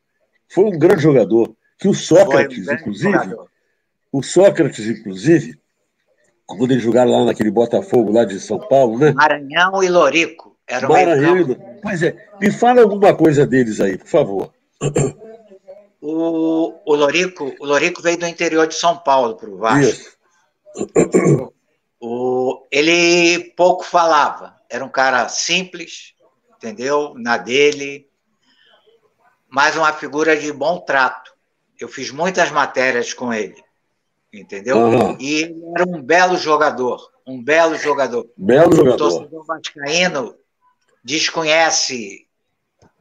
Foi 0.48 0.65
um 0.65 0.78
grande 0.78 1.02
jogador, 1.02 1.55
que 1.78 1.86
o 1.86 1.94
Sócrates, 1.94 2.66
um 2.66 2.73
inclusive, 2.73 3.12
jogador. 3.12 3.48
O 4.12 4.23
Sócrates, 4.23 4.86
inclusive, 4.86 5.59
quando 6.47 6.73
eles 6.73 6.82
jogaram 6.82 7.11
lá 7.11 7.24
naquele 7.24 7.51
Botafogo 7.51 8.12
lá 8.12 8.24
de 8.24 8.40
São 8.40 8.59
Paulo, 8.59 8.98
né? 8.98 9.12
Maranhão 9.12 9.82
e 9.82 9.89
Lorico. 9.89 10.56
Era 10.66 10.89
Maranhão 10.89 11.39
e 11.39 11.59
Pois 11.82 12.02
é, 12.02 12.16
me 12.40 12.51
fala 12.51 12.82
alguma 12.82 13.15
coisa 13.15 13.47
deles 13.47 13.81
aí, 13.81 13.98
por 13.98 14.09
favor. 14.09 14.52
O, 16.06 16.81
o, 16.85 16.94
Lorico, 16.94 17.55
o 17.59 17.64
Lorico 17.64 18.02
veio 18.02 18.18
do 18.18 18.26
interior 18.26 18.66
de 18.66 18.74
São 18.74 18.98
Paulo 18.98 19.36
para 19.36 19.48
o 19.48 19.56
Vasco. 19.56 20.12
O, 22.06 22.66
ele 22.70 23.55
pouco 23.56 23.82
falava, 23.82 24.60
era 24.68 24.85
um 24.85 24.90
cara 24.90 25.26
simples, 25.31 26.12
entendeu? 26.56 27.14
Na 27.16 27.39
dele, 27.39 28.06
mas 29.48 29.74
uma 29.76 29.90
figura 29.93 30.36
de 30.36 30.52
bom 30.52 30.81
trato. 30.81 31.32
Eu 31.81 31.89
fiz 31.89 32.10
muitas 32.10 32.51
matérias 32.51 33.14
com 33.14 33.32
ele 33.32 33.64
entendeu? 34.40 34.76
Uhum. 34.78 35.16
E 35.18 35.43
ele 35.43 35.62
era 35.76 35.89
um 35.89 36.02
belo 36.02 36.36
jogador, 36.36 37.10
um 37.26 37.43
belo 37.43 37.76
jogador. 37.76 38.28
Belo 38.36 38.74
jogador. 38.74 38.94
O 38.94 38.98
torcedor 38.98 39.44
vascaíno 39.47 40.35
desconhece 41.02 42.26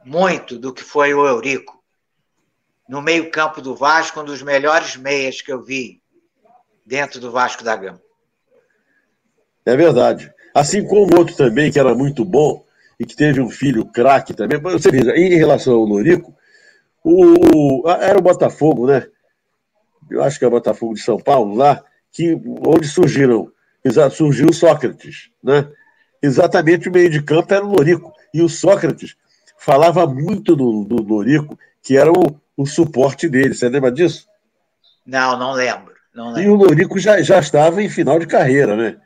muito 0.04 0.58
do 0.58 0.72
que 0.72 0.82
foi 0.82 1.14
o 1.14 1.26
Eurico. 1.26 1.73
No 2.88 3.00
meio-campo 3.00 3.62
do 3.62 3.74
Vasco, 3.74 4.20
um 4.20 4.24
dos 4.24 4.42
melhores 4.42 4.96
meias 4.96 5.40
que 5.40 5.52
eu 5.52 5.62
vi 5.62 6.02
dentro 6.84 7.20
do 7.20 7.30
Vasco 7.30 7.64
da 7.64 7.76
Gama. 7.76 8.00
É 9.64 9.76
verdade. 9.76 10.32
Assim 10.54 10.86
como 10.86 11.16
outro 11.16 11.34
também, 11.34 11.72
que 11.72 11.78
era 11.78 11.94
muito 11.94 12.24
bom 12.24 12.64
e 13.00 13.06
que 13.06 13.16
teve 13.16 13.40
um 13.40 13.48
filho 13.48 13.86
craque 13.86 14.34
também. 14.34 14.60
Você 14.60 14.90
veja, 14.90 15.16
em 15.16 15.34
relação 15.34 15.74
ao 15.74 15.84
Lorico, 15.84 16.34
o, 17.02 17.88
era 17.88 18.18
o 18.18 18.22
Botafogo, 18.22 18.86
né? 18.86 19.08
eu 20.10 20.22
acho 20.22 20.38
que 20.38 20.44
é 20.44 20.48
o 20.48 20.50
Botafogo 20.50 20.94
de 20.94 21.00
São 21.00 21.18
Paulo, 21.18 21.54
lá, 21.54 21.82
que, 22.12 22.40
onde 22.66 22.86
surgiram, 22.86 23.50
surgiu 24.12 24.48
o 24.48 24.54
Sócrates, 24.54 25.30
né? 25.42 25.68
Exatamente 26.22 26.88
o 26.88 26.92
meio 26.92 27.10
de 27.10 27.22
campo 27.22 27.52
era 27.52 27.64
o 27.64 27.68
Lorico. 27.68 28.12
E 28.32 28.40
o 28.40 28.48
Sócrates 28.48 29.14
falava 29.58 30.06
muito 30.06 30.56
do, 30.56 30.84
do 30.84 31.02
Lorico, 31.02 31.58
que 31.84 31.96
era 31.96 32.10
o, 32.10 32.40
o 32.56 32.66
suporte 32.66 33.28
dele. 33.28 33.54
Você 33.54 33.68
lembra 33.68 33.92
disso? 33.92 34.26
Não, 35.06 35.38
não 35.38 35.52
lembro. 35.52 35.94
Não 36.14 36.32
lembro. 36.32 36.42
E 36.42 36.48
o 36.48 36.54
Lorico 36.54 36.98
já, 36.98 37.20
já 37.20 37.38
estava 37.38 37.82
em 37.82 37.88
final 37.88 38.18
de 38.18 38.26
carreira, 38.26 38.74
né? 38.74 38.96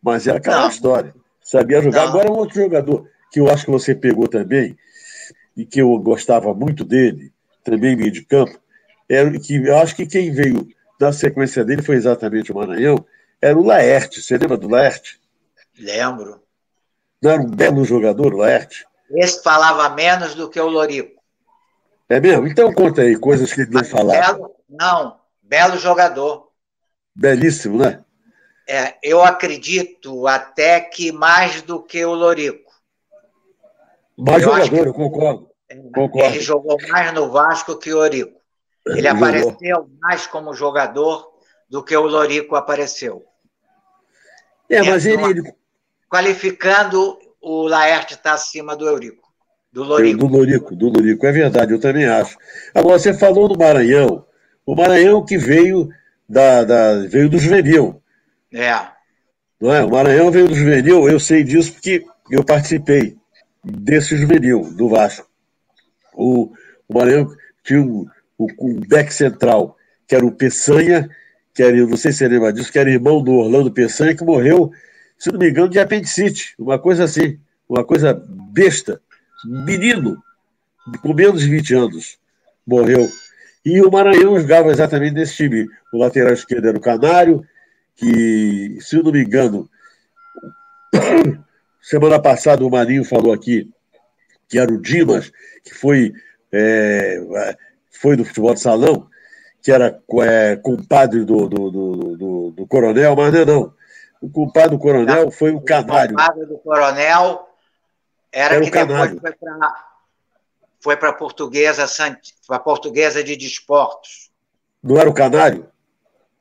Mas 0.00 0.26
era 0.26 0.36
aquela 0.38 0.62
não. 0.62 0.68
história. 0.68 1.14
Sabia 1.40 1.80
jogar. 1.80 2.02
Não. 2.02 2.08
Agora, 2.08 2.30
um 2.30 2.36
outro 2.36 2.60
jogador 2.60 3.08
que 3.32 3.40
eu 3.40 3.50
acho 3.50 3.64
que 3.64 3.70
você 3.70 3.94
pegou 3.94 4.28
também, 4.28 4.76
e 5.56 5.66
que 5.66 5.80
eu 5.80 5.98
gostava 5.98 6.54
muito 6.54 6.84
dele, 6.84 7.32
também 7.64 7.96
meio 7.96 8.12
de 8.12 8.24
campo, 8.24 8.60
era 9.08 9.28
que 9.40 9.56
eu 9.56 9.76
acho 9.78 9.96
que 9.96 10.06
quem 10.06 10.30
veio 10.30 10.68
na 11.00 11.12
sequência 11.12 11.64
dele 11.64 11.82
foi 11.82 11.96
exatamente 11.96 12.52
o 12.52 12.54
Maranhão, 12.54 13.04
era 13.40 13.58
o 13.58 13.64
Laerte. 13.64 14.20
Você 14.20 14.38
lembra 14.38 14.56
do 14.56 14.68
Laerte? 14.68 15.18
Lembro. 15.76 16.40
Não 17.20 17.30
era 17.30 17.42
um 17.42 17.50
belo 17.50 17.84
jogador, 17.84 18.34
o 18.34 18.38
Laerte? 18.38 18.86
Esse 19.10 19.42
falava 19.42 19.94
menos 19.96 20.34
do 20.34 20.48
que 20.48 20.60
o 20.60 20.68
Lorico. 20.68 21.17
É 22.08 22.20
mesmo? 22.20 22.46
Então 22.46 22.72
conta 22.72 23.02
aí 23.02 23.16
coisas 23.16 23.52
que 23.52 23.62
ele 23.62 23.70
não 23.70 23.84
falava. 23.84 24.32
Belo, 24.32 24.56
não, 24.68 25.20
belo 25.42 25.78
jogador. 25.78 26.48
Belíssimo, 27.14 27.78
né? 27.78 28.02
É, 28.66 28.96
eu 29.02 29.22
acredito 29.22 30.26
até 30.26 30.80
que 30.80 31.12
mais 31.12 31.62
do 31.62 31.82
que 31.82 32.04
o 32.04 32.14
Lorico. 32.14 32.72
Mais 34.16 34.42
eu 34.42 34.50
jogador, 34.50 34.82
que... 34.82 34.88
eu 34.88 34.94
concordo. 34.94 35.50
concordo. 35.94 36.28
Ele 36.28 36.40
jogou 36.40 36.76
mais 36.88 37.12
no 37.12 37.30
Vasco 37.30 37.78
que 37.78 37.92
o 37.92 37.96
Lorico. 37.96 38.38
Ele 38.86 39.08
apareceu 39.08 39.88
mais 40.00 40.26
como 40.26 40.54
jogador 40.54 41.30
do 41.68 41.82
que 41.82 41.96
o 41.96 42.06
Lorico 42.06 42.56
apareceu. 42.56 43.24
É, 44.68 44.82
mas 44.82 45.06
ele, 45.06 45.22
ele... 45.24 45.54
Qualificando, 46.08 47.18
o 47.40 47.66
Laerte 47.66 48.14
está 48.14 48.32
acima 48.32 48.76
do 48.76 48.86
Eurico. 48.86 49.27
Do 49.72 49.84
Lorico. 49.84 50.18
Do 50.18 50.26
Lorico, 50.26 50.76
do 50.76 50.88
Lorico, 50.88 51.26
é 51.26 51.32
verdade, 51.32 51.72
eu 51.72 51.80
também 51.80 52.06
acho. 52.06 52.36
Agora, 52.74 52.98
você 52.98 53.12
falou 53.12 53.48
do 53.48 53.58
Maranhão. 53.58 54.24
O 54.64 54.74
Maranhão 54.74 55.24
que 55.24 55.36
veio 55.36 55.88
da, 56.28 56.64
da, 56.64 57.06
veio 57.06 57.28
do 57.28 57.38
juvenil. 57.38 58.02
É. 58.52 58.74
Não 59.60 59.74
é? 59.74 59.84
O 59.84 59.90
Maranhão 59.90 60.30
veio 60.30 60.48
do 60.48 60.54
juvenil, 60.54 61.08
eu 61.08 61.18
sei 61.18 61.42
disso 61.42 61.72
porque 61.72 62.04
eu 62.30 62.44
participei 62.44 63.16
desse 63.64 64.16
juvenil 64.16 64.62
do 64.74 64.88
Vasco. 64.88 65.26
O, 66.14 66.52
o 66.88 66.94
Maranhão 66.94 67.30
tinha 67.64 67.82
um, 67.82 68.06
um, 68.38 68.46
um 68.60 68.80
back 68.80 69.12
central, 69.12 69.76
que 70.06 70.14
era 70.14 70.24
o 70.24 70.32
Peçanha, 70.32 71.08
que 71.54 71.62
era, 71.62 71.76
não 71.76 71.96
sei 71.96 72.12
se 72.12 72.18
você 72.18 72.28
lembra 72.28 72.52
disso, 72.52 72.70
que 72.70 72.78
era 72.78 72.90
irmão 72.90 73.22
do 73.22 73.32
Orlando 73.32 73.70
Peçanha, 73.70 74.14
que 74.14 74.24
morreu, 74.24 74.70
se 75.18 75.30
não 75.32 75.38
me 75.38 75.50
engano, 75.50 75.68
de 75.68 75.78
apendicite, 75.78 76.54
uma 76.58 76.78
coisa 76.78 77.04
assim, 77.04 77.38
uma 77.68 77.84
coisa 77.84 78.14
besta. 78.52 79.00
Menino, 79.44 80.22
com 81.02 81.14
menos 81.14 81.42
de 81.42 81.50
20 81.50 81.74
anos, 81.74 82.18
morreu. 82.66 83.08
E 83.64 83.80
o 83.82 83.90
Maranhão 83.90 84.38
jogava 84.38 84.70
exatamente 84.70 85.14
nesse 85.14 85.36
time. 85.36 85.68
O 85.92 85.98
lateral 85.98 86.32
esquerdo 86.32 86.68
era 86.68 86.78
o 86.78 86.80
Canário, 86.80 87.44
que, 87.96 88.78
se 88.80 88.96
eu 88.96 89.02
não 89.02 89.12
me 89.12 89.22
engano, 89.22 89.68
semana 91.82 92.20
passada 92.20 92.64
o 92.64 92.70
Marinho 92.70 93.04
falou 93.04 93.32
aqui 93.32 93.70
que 94.48 94.58
era 94.58 94.72
o 94.72 94.80
Dimas, 94.80 95.30
que 95.62 95.74
foi, 95.74 96.12
é, 96.50 97.20
foi 97.90 98.16
do 98.16 98.24
futebol 98.24 98.54
de 98.54 98.60
salão, 98.60 99.06
que 99.62 99.70
era 99.70 100.00
é, 100.22 100.56
compadre 100.56 101.24
do, 101.24 101.48
do, 101.48 101.70
do, 101.70 102.16
do, 102.16 102.50
do 102.52 102.66
coronel, 102.66 103.14
mas 103.14 103.32
não 103.32 103.40
é 103.40 103.44
não. 103.44 103.74
O 104.20 104.30
compadre 104.30 104.70
do 104.70 104.78
coronel 104.78 105.30
foi 105.30 105.52
o 105.52 105.60
Canário. 105.60 106.14
O 106.14 106.18
compadre 106.18 106.46
do 106.46 106.58
coronel 106.58 107.47
era, 108.32 108.56
era 108.56 108.64
que 108.64 108.70
depois 108.70 109.20
foi 109.20 109.32
para 109.32 109.88
foi 110.80 110.96
para 110.96 111.10
a 111.10 111.12
portuguesa, 111.12 111.86
a 112.48 112.58
portuguesa 112.58 113.22
de 113.22 113.36
desportos. 113.36 114.30
Não 114.82 114.96
era 114.98 115.10
o 115.10 115.14
Canário? 115.14 115.68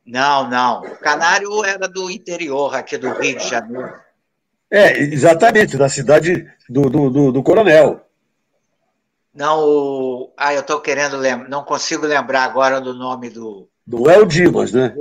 Não, 0.05 0.49
não. 0.49 0.81
O 0.81 0.97
Canário 0.97 1.65
era 1.65 1.87
do 1.87 2.09
interior 2.09 2.73
aqui 2.75 2.97
do 2.97 3.11
Rio 3.13 3.37
de 3.37 3.47
Janeiro. 3.47 3.93
É, 4.69 4.97
exatamente, 4.99 5.77
da 5.77 5.89
cidade 5.89 6.49
do, 6.69 6.89
do, 6.89 7.09
do, 7.09 7.31
do 7.31 7.43
Coronel. 7.43 8.01
Não, 9.33 9.59
o... 9.59 10.33
ah, 10.37 10.53
eu 10.53 10.61
estou 10.61 10.81
querendo 10.81 11.17
lembrar, 11.17 11.49
não 11.49 11.63
consigo 11.63 12.05
lembrar 12.05 12.43
agora 12.43 12.81
do 12.81 12.93
nome 12.93 13.29
do. 13.29 13.69
Não 13.85 14.09
é 14.09 14.17
o 14.17 14.25
Dimas, 14.25 14.71
né? 14.71 14.95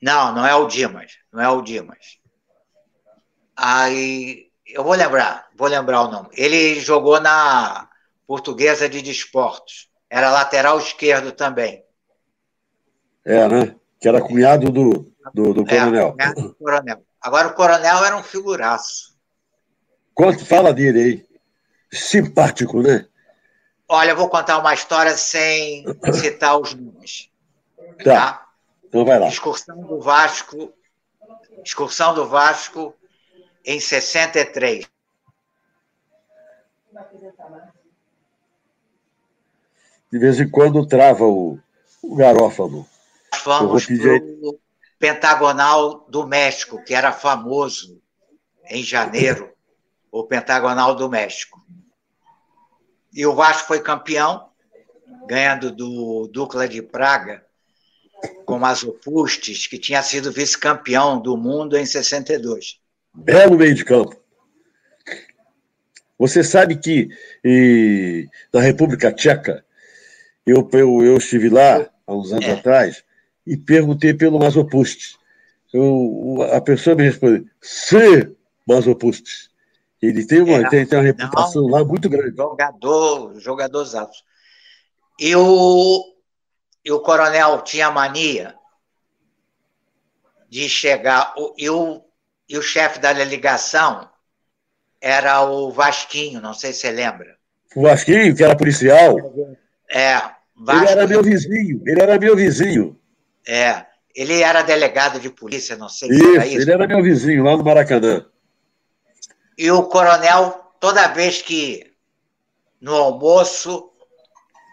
Não, 0.00 0.34
não 0.34 0.46
é 0.46 0.54
o 0.54 0.66
Dimas, 0.66 1.12
não 1.32 1.42
é 1.42 1.48
o 1.48 1.62
Dimas. 1.62 2.18
Aí, 3.56 4.47
eu 4.68 4.84
vou 4.84 4.94
lembrar, 4.94 5.48
vou 5.56 5.66
lembrar 5.68 6.02
o 6.02 6.10
nome. 6.10 6.28
Ele 6.32 6.78
jogou 6.80 7.20
na 7.20 7.88
Portuguesa 8.26 8.88
de 8.88 9.00
Desportos. 9.00 9.88
Era 10.10 10.30
lateral 10.30 10.78
esquerdo 10.78 11.32
também. 11.32 11.82
É, 13.24 13.48
né? 13.48 13.76
Que 14.00 14.08
era 14.08 14.20
cunhado 14.20 14.70
do, 14.70 15.12
do, 15.34 15.54
do 15.54 15.62
é, 15.62 15.78
coronel. 15.78 16.12
Cunhado 16.12 16.42
do 16.42 16.54
coronel. 16.54 17.02
Agora, 17.20 17.48
o 17.48 17.54
coronel 17.54 18.04
era 18.04 18.16
um 18.16 18.22
figuraço. 18.22 19.16
Quanto 20.14 20.44
fala 20.44 20.72
dele 20.72 21.00
aí? 21.00 21.26
Simpático, 21.92 22.82
né? 22.82 23.06
Olha, 23.88 24.10
eu 24.10 24.16
vou 24.16 24.28
contar 24.28 24.58
uma 24.58 24.74
história 24.74 25.16
sem 25.16 25.84
citar 26.12 26.58
os 26.58 26.74
nomes. 26.74 27.30
Tá. 28.04 28.14
tá? 28.14 28.46
Então 28.84 29.04
vai 29.04 29.18
lá. 29.18 29.28
Excursão 29.28 29.80
do 29.80 29.98
Vasco. 29.98 30.72
Excursão 31.64 32.14
do 32.14 32.26
Vasco 32.26 32.94
em 33.64 33.80
63. 33.80 34.88
de 40.10 40.18
vez 40.18 40.40
em 40.40 40.48
quando 40.48 40.86
trava 40.86 41.24
o, 41.24 41.58
o 42.02 42.16
garófalo. 42.16 42.86
Vamos 43.44 43.86
para 43.86 44.16
o 44.42 44.58
Pentagonal 44.98 46.06
do 46.08 46.26
México, 46.26 46.82
que 46.82 46.94
era 46.94 47.12
famoso 47.12 48.00
em 48.68 48.82
janeiro, 48.82 49.52
o 50.10 50.24
Pentagonal 50.24 50.94
do 50.94 51.08
México. 51.08 51.62
E 53.12 53.24
o 53.26 53.34
Vasco 53.34 53.68
foi 53.68 53.80
campeão, 53.80 54.48
ganhando 55.26 55.70
do 55.70 56.28
Dukla 56.32 56.68
de 56.68 56.82
Praga, 56.82 57.44
com 58.44 58.58
Mazopustis, 58.58 59.66
que 59.66 59.78
tinha 59.78 60.02
sido 60.02 60.32
vice-campeão 60.32 61.20
do 61.20 61.36
mundo 61.36 61.76
em 61.76 61.86
62. 61.86 62.80
Belo 63.14 63.56
meio 63.56 63.74
de 63.74 63.84
campo. 63.84 64.16
Você 66.18 66.42
sabe 66.42 66.76
que 66.76 67.08
e, 67.44 68.28
na 68.52 68.60
República 68.60 69.12
Tcheca 69.12 69.64
eu, 70.44 70.68
eu, 70.72 71.02
eu 71.04 71.16
estive 71.18 71.48
lá, 71.48 71.88
há 72.06 72.14
uns 72.14 72.32
anos 72.32 72.46
é. 72.46 72.52
atrás, 72.52 73.04
e 73.46 73.56
perguntei 73.56 74.14
pelo 74.14 74.38
Masopust. 74.38 75.16
Eu, 75.72 76.38
a 76.52 76.60
pessoa 76.60 76.96
me 76.96 77.04
respondeu, 77.04 77.44
se 77.60 78.34
Masopust. 78.66 79.48
Ele 80.00 80.24
tem 80.24 80.40
uma, 80.40 80.58
é, 80.58 80.68
tem, 80.68 80.86
tem 80.86 80.98
uma 80.98 81.04
reputação 81.04 81.62
não, 81.62 81.70
lá 81.70 81.84
muito 81.84 82.08
grande. 82.08 82.36
Jogador, 82.36 83.38
jogadorzaço. 83.38 84.22
E 85.18 85.34
o, 85.34 86.14
e 86.84 86.92
o 86.92 87.00
coronel 87.00 87.60
tinha 87.62 87.90
mania 87.90 88.54
de 90.48 90.68
chegar. 90.68 91.34
O, 91.36 92.04
e 92.48 92.56
o, 92.56 92.62
chefe 92.62 92.98
da 92.98 93.12
delegação 93.12 94.08
era 95.00 95.42
o 95.42 95.70
Vasquinho, 95.70 96.40
não 96.40 96.54
sei 96.54 96.72
se 96.72 96.80
você 96.80 96.90
lembra. 96.90 97.36
O 97.76 97.82
Vasquinho, 97.82 98.34
que 98.34 98.42
era 98.42 98.56
policial? 98.56 99.16
É, 99.90 100.14
Vasco, 100.56 100.84
ele 100.84 100.90
era 100.90 101.06
meu 101.06 101.22
vizinho, 101.22 101.82
ele 101.86 102.02
era 102.02 102.18
meu 102.18 102.34
vizinho. 102.34 102.98
É, 103.46 103.86
ele 104.14 104.42
era 104.42 104.62
delegado 104.62 105.20
de 105.20 105.30
polícia, 105.30 105.76
não 105.76 105.88
sei 105.88 106.10
isso, 106.10 106.34
era 106.34 106.46
isso. 106.46 106.60
Ele 106.62 106.72
era 106.72 106.86
meu 106.86 107.02
vizinho 107.02 107.44
lá 107.44 107.56
no 107.56 107.64
Maracanã. 107.64 108.26
E 109.56 109.70
o 109.70 109.84
coronel, 109.84 110.72
toda 110.80 111.08
vez 111.08 111.42
que 111.42 111.92
no 112.80 112.94
almoço, 112.94 113.92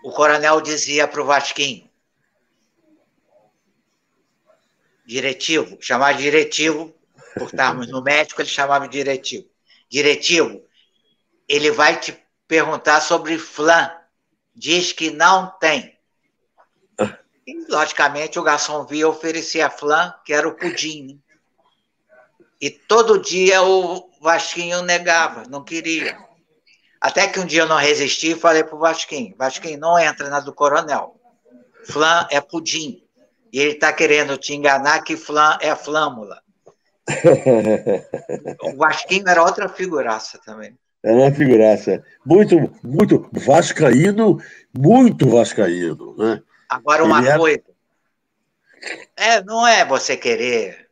o 0.04 0.12
coronel 0.12 0.62
dizia 0.62 1.08
para 1.08 1.22
o 1.22 1.26
Vasquinho, 1.26 1.90
diretivo, 5.06 5.78
chamava 5.80 6.14
de 6.14 6.24
diretivo, 6.24 6.94
por 7.38 7.48
estarmos 7.48 7.88
no 7.92 8.02
médico, 8.02 8.42
ele 8.42 8.50
chamava 8.50 8.88
de 8.88 8.98
diretivo. 8.98 9.48
Diretivo, 9.90 10.64
ele 11.48 11.72
vai 11.72 12.00
te 12.00 12.18
perguntar 12.48 13.02
sobre 13.02 13.38
flan 13.38 13.92
diz 14.56 14.94
que 14.94 15.12
não 15.12 15.48
tem. 15.60 15.94
E, 17.46 17.66
logicamente, 17.70 18.40
o 18.40 18.44
garçom 18.44 18.86
via 18.86 19.08
oferecer 19.08 19.62
a 19.62 19.70
flan, 19.70 20.14
que 20.24 20.34
era 20.34 20.48
o 20.48 20.56
pudim. 20.56 21.08
Né? 21.08 21.16
E 22.60 22.72
todo 22.72 23.20
dia 23.20 23.62
o 23.62 24.10
Vasquinho 24.20 24.82
negava, 24.82 25.44
não 25.48 25.64
queria. 25.64 26.18
Até 27.00 27.28
que 27.28 27.40
um 27.40 27.46
dia 27.46 27.62
eu 27.62 27.68
não 27.68 27.76
resisti 27.76 28.32
e 28.32 28.36
falei 28.36 28.64
para 28.64 28.76
o 28.76 28.80
Vasquinho: 28.80 29.36
Vasquinho, 29.38 29.78
não 29.78 30.00
entra 30.00 30.30
na 30.30 30.40
do 30.40 30.54
coronel. 30.54 31.20
Flan 31.86 32.28
é 32.32 32.42
pudim. 32.42 33.04
E 33.54 33.60
ele 33.60 33.74
está 33.74 33.94
querendo 33.94 34.38
te 34.38 34.54
enganar 34.54 35.04
que 35.04 35.16
flan 35.16 35.58
é 35.62 35.76
flâmula. 35.76 36.42
o 38.64 38.76
Vasquinho 38.78 39.28
era 39.28 39.44
outra 39.44 39.70
figuraça 39.70 40.40
também. 40.44 40.78
É 41.04 41.12
uma 41.12 41.32
figuraça. 41.32 42.04
Muito, 42.26 42.74
muito 42.84 43.30
vascaíno, 43.32 44.42
muito 44.76 45.30
vascaíno. 45.30 46.16
Né? 46.18 46.42
Agora, 46.68 47.04
uma 47.04 47.20
Ele 47.22 47.38
coisa. 47.38 47.64
É, 49.16 49.44
não 49.44 49.68
é 49.68 49.86
você 49.86 50.18
querer 50.18 50.90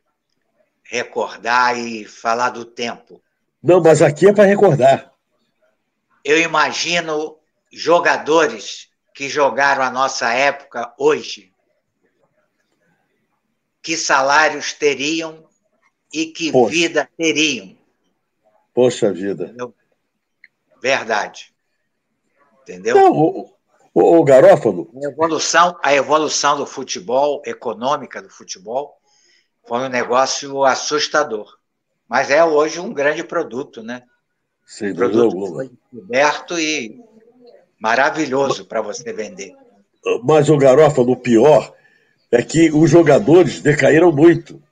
recordar 0.84 1.76
e 1.76 2.04
falar 2.04 2.50
do 2.50 2.64
tempo. 2.64 3.20
Não, 3.62 3.80
mas 3.80 4.02
aqui 4.02 4.28
é 4.28 4.32
para 4.32 4.44
recordar. 4.44 5.12
Eu 6.24 6.38
imagino 6.38 7.36
jogadores 7.72 8.88
que 9.12 9.28
jogaram 9.28 9.82
a 9.82 9.90
nossa 9.90 10.32
época 10.32 10.94
hoje. 10.96 11.52
Que 13.82 13.96
salários 13.96 14.72
teriam 14.72 15.44
e 16.14 16.26
que 16.26 16.52
Poxa. 16.52 16.72
vida 16.72 17.10
teriam. 17.18 17.76
Poxa 18.72 19.12
vida. 19.12 19.46
Entendeu? 19.46 19.74
Verdade. 20.80 21.52
Entendeu? 22.62 22.94
Não, 22.94 23.12
o, 23.12 23.50
o, 23.92 24.18
o 24.20 24.24
Garófalo. 24.24 24.88
A 24.94 25.08
evolução, 25.08 25.76
a 25.82 25.92
evolução 25.92 26.56
do 26.56 26.66
futebol, 26.66 27.42
econômica 27.44 28.22
do 28.22 28.30
futebol, 28.30 28.96
foi 29.66 29.80
um 29.80 29.88
negócio 29.88 30.64
assustador. 30.64 31.58
Mas 32.08 32.30
é 32.30 32.44
hoje 32.44 32.78
um 32.78 32.92
grande 32.92 33.24
produto, 33.24 33.82
né? 33.82 34.04
Sem 34.64 34.92
um 34.92 34.94
produto 34.94 35.48
foi 35.48 35.68
descoberto 35.68 36.58
e 36.60 37.00
maravilhoso 37.80 38.66
para 38.66 38.80
você 38.80 39.12
vender. 39.12 39.52
Mas 40.22 40.48
o 40.48 40.56
Garófalo, 40.56 41.12
o 41.12 41.16
pior 41.16 41.74
é 42.30 42.42
que 42.42 42.70
os 42.70 42.88
jogadores 42.88 43.60
decaíram 43.60 44.12
muito. 44.12 44.62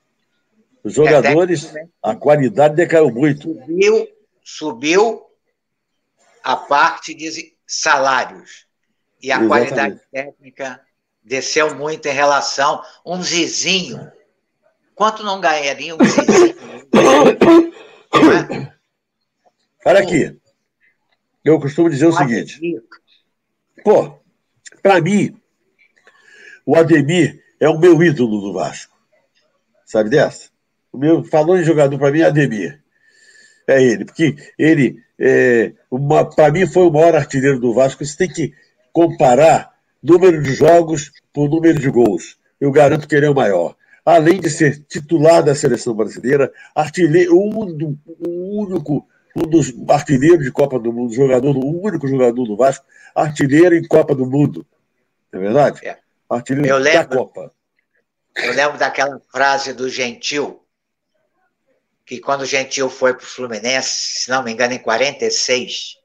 Os 0.85 0.95
jogadores, 0.95 1.75
é, 1.75 1.87
a 2.03 2.17
qualidade 2.17 2.75
decaiu 2.75 3.11
muito. 3.11 3.55
Subiu, 3.55 4.09
subiu 4.43 5.23
a 6.43 6.57
parte 6.57 7.15
de 7.15 7.55
salários 7.67 8.67
e 9.23 9.31
a 9.31 9.37
Exatamente. 9.37 9.49
qualidade 9.49 10.01
técnica 10.11 10.81
desceu 11.23 11.75
muito 11.75 12.07
em 12.07 12.13
relação. 12.13 12.83
Um 13.07 13.23
Zizinho. 13.23 14.11
Quanto 14.95 15.23
não 15.23 15.41
ganharia 15.41 15.95
um 15.95 15.99
Zizinho? 16.05 16.57
é? 18.65 18.73
Olha 19.85 20.01
aqui. 20.01 20.37
Eu 21.45 21.61
costumo 21.61 21.91
dizer 21.91 22.07
o 22.07 22.13
seguinte. 22.13 22.61
Pô, 23.85 24.21
para 24.83 25.01
mim, 25.01 25.41
o 26.67 26.77
Ademir 26.77 27.43
é 27.61 27.69
o 27.69 27.79
meu 27.79 28.03
ídolo 28.03 28.41
do 28.41 28.53
Vasco. 28.53 28.97
Sabe 29.85 30.11
dessa? 30.11 30.52
O 30.93 30.99
meu, 30.99 31.25
falou 31.25 31.57
em 31.57 31.65
jogador, 31.65 31.99
para 31.99 32.11
mim, 32.13 32.21
é 32.21 32.25
Ademir. 32.25 32.81
É 33.67 33.83
ele, 33.83 34.05
porque 34.05 34.37
ele, 34.59 34.99
é, 35.19 35.73
para 36.35 36.51
mim, 36.51 36.67
foi 36.67 36.87
o 36.87 36.91
maior 36.91 37.15
artilheiro 37.15 37.59
do 37.59 37.73
Vasco. 37.73 38.05
Você 38.05 38.17
tem 38.17 38.29
que 38.29 38.53
comparar 38.93 39.73
número 40.03 40.43
de 40.43 40.53
jogos 40.55 41.13
por 41.33 41.49
número 41.49 41.79
de 41.79 41.89
gols. 41.89 42.37
Eu 42.61 42.71
garanto 42.71 43.09
que 43.09 43.15
ele 43.15 43.27
é 43.27 43.31
o 43.31 43.35
maior. 43.35 43.77
Além 44.05 44.41
de 44.41 44.51
ser 44.51 44.83
titular 44.85 45.43
da 45.43 45.55
seleção 45.55 45.95
brasileira, 45.95 46.53
artilheiro, 46.75 47.37
um, 47.37 47.87
um 48.27 48.59
único 48.59 49.07
um 49.35 49.49
dos 49.49 49.73
artilheiros 49.89 50.45
de 50.45 50.53
Copa 50.53 50.79
do 50.79 50.93
Mundo, 50.93 51.15
jogador, 51.15 51.57
o 51.57 51.83
único 51.83 52.07
jogador 52.07 52.45
do 52.45 52.57
Vasco, 52.57 52.85
artilheiro 53.15 53.75
em 53.75 53.87
Copa 53.87 54.15
do 54.15 54.27
Mundo. 54.27 54.67
Não 55.33 55.41
é 55.41 55.45
verdade? 55.45 55.81
É. 55.87 55.99
Artilheiro 56.29 56.69
eu 56.69 56.79
lembro, 56.79 57.09
da 57.09 57.17
Copa. 57.17 57.53
Eu 58.37 58.53
lembro 58.53 58.79
daquela 58.79 59.21
frase 59.31 59.73
do 59.73 59.89
Gentil, 59.89 60.62
que 62.13 62.21
quando 62.21 62.43
o 62.43 62.47
Gentil 62.47 62.91
foi 62.91 63.15
para 63.15 63.25
o 63.25 63.27
Fluminense, 63.27 64.21
se 64.21 64.29
não 64.29 64.43
me 64.43 64.53
engano, 64.53 64.75
em 64.75 64.79
46. 64.79 65.97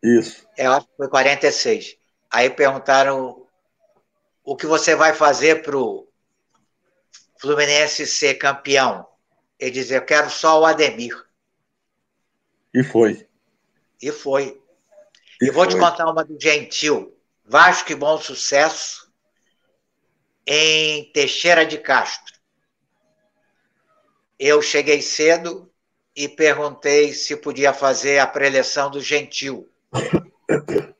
Isso. 0.00 0.46
É, 0.56 0.68
eu 0.68 0.72
acho 0.72 0.86
que 0.86 0.96
foi 0.96 1.08
46. 1.08 1.96
Aí 2.30 2.48
perguntaram 2.50 3.44
o 4.44 4.54
que 4.54 4.64
você 4.64 4.94
vai 4.94 5.12
fazer 5.12 5.62
para 5.62 5.76
o 5.76 6.06
Fluminense 7.40 8.06
ser 8.06 8.34
campeão. 8.34 9.08
Ele 9.58 9.72
dizia, 9.72 9.96
eu 9.96 10.04
quero 10.04 10.30
só 10.30 10.60
o 10.60 10.64
Ademir. 10.64 11.20
E 12.72 12.84
foi. 12.84 13.26
E 14.00 14.12
foi. 14.12 14.62
E, 15.42 15.46
e 15.46 15.50
vou 15.50 15.64
foi. 15.64 15.74
te 15.74 15.80
contar 15.80 16.08
uma 16.08 16.24
do 16.24 16.40
Gentil. 16.40 17.12
Vasco 17.44 17.90
e 17.90 17.96
Bom 17.96 18.18
Sucesso, 18.18 19.12
em 20.46 21.10
Teixeira 21.10 21.66
de 21.66 21.76
Castro. 21.76 22.37
Eu 24.38 24.62
cheguei 24.62 25.02
cedo 25.02 25.70
e 26.14 26.28
perguntei 26.28 27.12
se 27.12 27.36
podia 27.36 27.72
fazer 27.72 28.18
a 28.18 28.26
preleção 28.26 28.90
do 28.90 29.00
Gentil. 29.00 29.68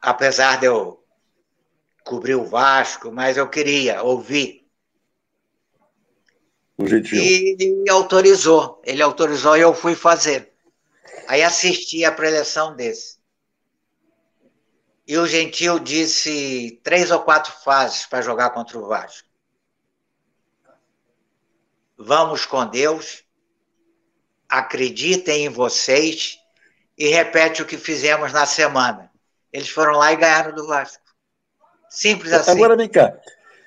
Apesar 0.00 0.60
de 0.60 0.66
eu 0.66 1.02
cobrir 2.04 2.36
o 2.36 2.44
Vasco, 2.44 3.10
mas 3.10 3.36
eu 3.36 3.48
queria 3.48 4.02
ouvir. 4.02 4.64
O 6.78 6.86
Gentil. 6.86 7.18
E 7.18 7.56
ele 7.60 7.90
autorizou. 7.90 8.80
Ele 8.84 9.02
autorizou 9.02 9.56
e 9.56 9.60
eu 9.60 9.74
fui 9.74 9.96
fazer. 9.96 10.52
Aí 11.26 11.42
assisti 11.42 12.04
a 12.04 12.12
preleção 12.12 12.76
desse. 12.76 13.16
E 15.06 15.16
o 15.16 15.26
Gentil 15.26 15.78
disse 15.78 16.80
três 16.82 17.10
ou 17.10 17.20
quatro 17.20 17.52
fases 17.64 18.06
para 18.06 18.22
jogar 18.22 18.50
contra 18.50 18.78
o 18.78 18.86
Vasco. 18.86 19.25
Vamos 21.98 22.44
com 22.44 22.66
Deus, 22.66 23.24
acreditem 24.48 25.46
em 25.46 25.48
vocês 25.48 26.38
e 26.96 27.08
repete 27.08 27.62
o 27.62 27.66
que 27.66 27.78
fizemos 27.78 28.32
na 28.32 28.46
semana. 28.46 29.10
Eles 29.52 29.68
foram 29.68 29.98
lá 29.98 30.12
e 30.12 30.16
ganharam 30.16 30.54
do 30.54 30.66
Vasco. 30.66 31.02
Simples 31.88 32.32
assim. 32.32 32.50
Agora 32.50 32.76
vem 32.76 32.88
cá. 32.88 33.16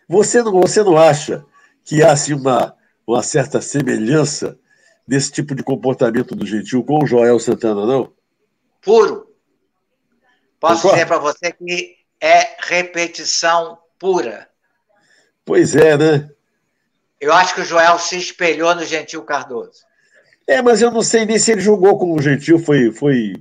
Você 0.08 0.42
não, 0.44 0.52
você 0.52 0.84
não 0.84 0.98
acha 0.98 1.46
que 1.84 2.04
há 2.04 2.12
assim, 2.12 2.34
uma, 2.34 2.76
uma 3.06 3.24
certa 3.24 3.62
semelhança 3.62 4.60
desse 5.08 5.32
tipo 5.32 5.56
de 5.56 5.64
comportamento 5.64 6.36
do 6.36 6.46
Gentil 6.46 6.84
com 6.84 7.04
o 7.04 7.08
Joel 7.08 7.40
Santana, 7.40 7.86
não? 7.86 8.14
Puro. 8.82 9.34
Posso 10.60 10.84
Concordo? 10.84 10.96
dizer 10.96 11.08
para 11.08 11.18
você 11.18 11.52
que 11.52 11.98
é 12.22 12.56
repetição 12.60 13.80
pura. 13.98 14.48
Pois 15.44 15.76
é, 15.76 15.98
né? 15.98 16.30
Eu 17.20 17.34
acho 17.34 17.54
que 17.54 17.62
o 17.62 17.66
Joel 17.66 18.00
se 18.00 18.18
espelhou 18.18 18.74
no 18.76 18.86
Gentil 18.86 19.24
Cardoso. 19.24 19.84
É, 20.48 20.62
mas 20.62 20.82
eu 20.82 20.90
não 20.90 21.02
sei 21.02 21.26
nem 21.26 21.38
se 21.38 21.52
ele 21.52 21.62
jogou 21.62 21.98
com 21.98 22.14
o 22.14 22.22
Gentil, 22.22 22.58
foi. 22.60 22.92
foi... 22.92 23.34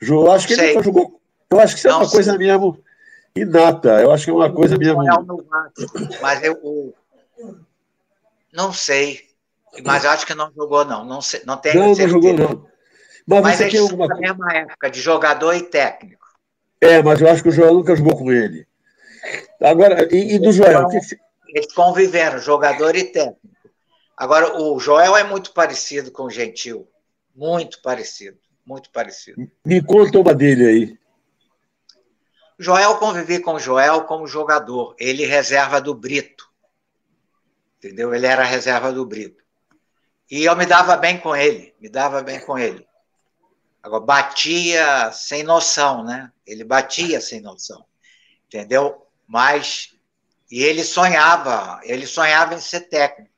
Eu 0.00 0.30
acho 0.30 0.46
que 0.46 0.52
ele 0.52 0.68
nunca 0.68 0.82
jogou. 0.82 1.20
Eu 1.50 1.60
acho 1.60 1.74
que 1.74 1.78
isso 1.78 1.88
é 1.88 1.94
uma 1.94 2.04
sei. 2.04 2.12
coisa 2.12 2.38
mesmo 2.38 2.78
inata. 3.34 4.00
Eu 4.00 4.12
acho 4.12 4.24
que 4.24 4.30
é 4.30 4.34
uma 4.34 4.52
coisa 4.52 4.76
mesmo. 4.76 5.02
Mas 6.20 6.42
eu, 6.42 6.94
não 8.52 8.72
sei. 8.72 9.22
Mas 9.84 10.04
eu 10.04 10.10
acho 10.10 10.26
que 10.26 10.34
não 10.34 10.52
jogou, 10.54 10.84
não. 10.84 11.04
Não, 11.04 11.20
sei, 11.20 11.42
não 11.44 11.56
tenho 11.56 11.80
não, 11.80 11.94
certeza. 11.94 12.14
Não 12.14 12.22
jogou, 12.22 12.32
não. 12.38 12.66
Mas, 13.26 13.42
mas 13.42 13.56
você 13.56 13.68
tem 13.68 13.80
alguma 13.80 14.06
na 14.06 14.16
mesma 14.16 14.54
época, 14.54 14.90
de 14.90 15.00
jogador 15.00 15.54
e 15.54 15.62
técnico. 15.62 16.24
É, 16.80 17.02
mas 17.02 17.20
eu 17.20 17.28
acho 17.28 17.42
que 17.42 17.48
o 17.48 17.52
Joel 17.52 17.74
nunca 17.74 17.96
jogou 17.96 18.16
com 18.16 18.30
ele. 18.30 18.66
Agora, 19.60 20.06
e, 20.14 20.34
e 20.34 20.38
do 20.38 20.52
Joel? 20.52 20.86
Então, 20.86 20.90
que... 20.90 21.18
Eles 21.54 21.72
conviveram, 21.72 22.38
jogador 22.38 22.96
e 22.96 23.04
técnico. 23.04 23.40
Agora, 24.16 24.60
o 24.60 24.78
Joel 24.78 25.16
é 25.16 25.24
muito 25.24 25.52
parecido 25.52 26.10
com 26.10 26.24
o 26.24 26.30
Gentil. 26.30 26.86
Muito 27.34 27.80
parecido. 27.80 28.38
Muito 28.66 28.90
parecido. 28.90 29.40
Me 29.64 29.82
conta 29.82 30.18
uma 30.18 30.34
dele 30.34 30.66
aí. 30.66 30.98
Joel 32.58 32.96
convivi 32.98 33.40
com 33.40 33.54
o 33.54 33.58
Joel 33.58 34.02
como 34.02 34.26
jogador. 34.26 34.94
Ele 34.98 35.24
reserva 35.24 35.80
do 35.80 35.94
Brito 35.94 36.52
entendeu? 37.84 38.14
Ele 38.14 38.26
era 38.26 38.42
a 38.42 38.46
reserva 38.46 38.90
do 38.90 39.04
Brito. 39.04 39.44
E 40.30 40.44
eu 40.44 40.56
me 40.56 40.64
dava 40.64 40.96
bem 40.96 41.18
com 41.18 41.36
ele, 41.36 41.74
me 41.78 41.88
dava 41.88 42.22
bem 42.22 42.40
com 42.40 42.58
ele. 42.58 42.86
Agora, 43.82 44.02
batia 44.02 45.12
sem 45.12 45.42
noção, 45.42 46.02
né? 46.02 46.32
Ele 46.46 46.64
batia 46.64 47.20
sem 47.20 47.42
noção, 47.42 47.84
entendeu? 48.46 49.06
Mas, 49.26 49.93
e 50.50 50.62
ele 50.62 50.84
sonhava, 50.84 51.80
ele 51.84 52.06
sonhava 52.06 52.54
em 52.54 52.60
ser 52.60 52.80
técnico. 52.82 53.32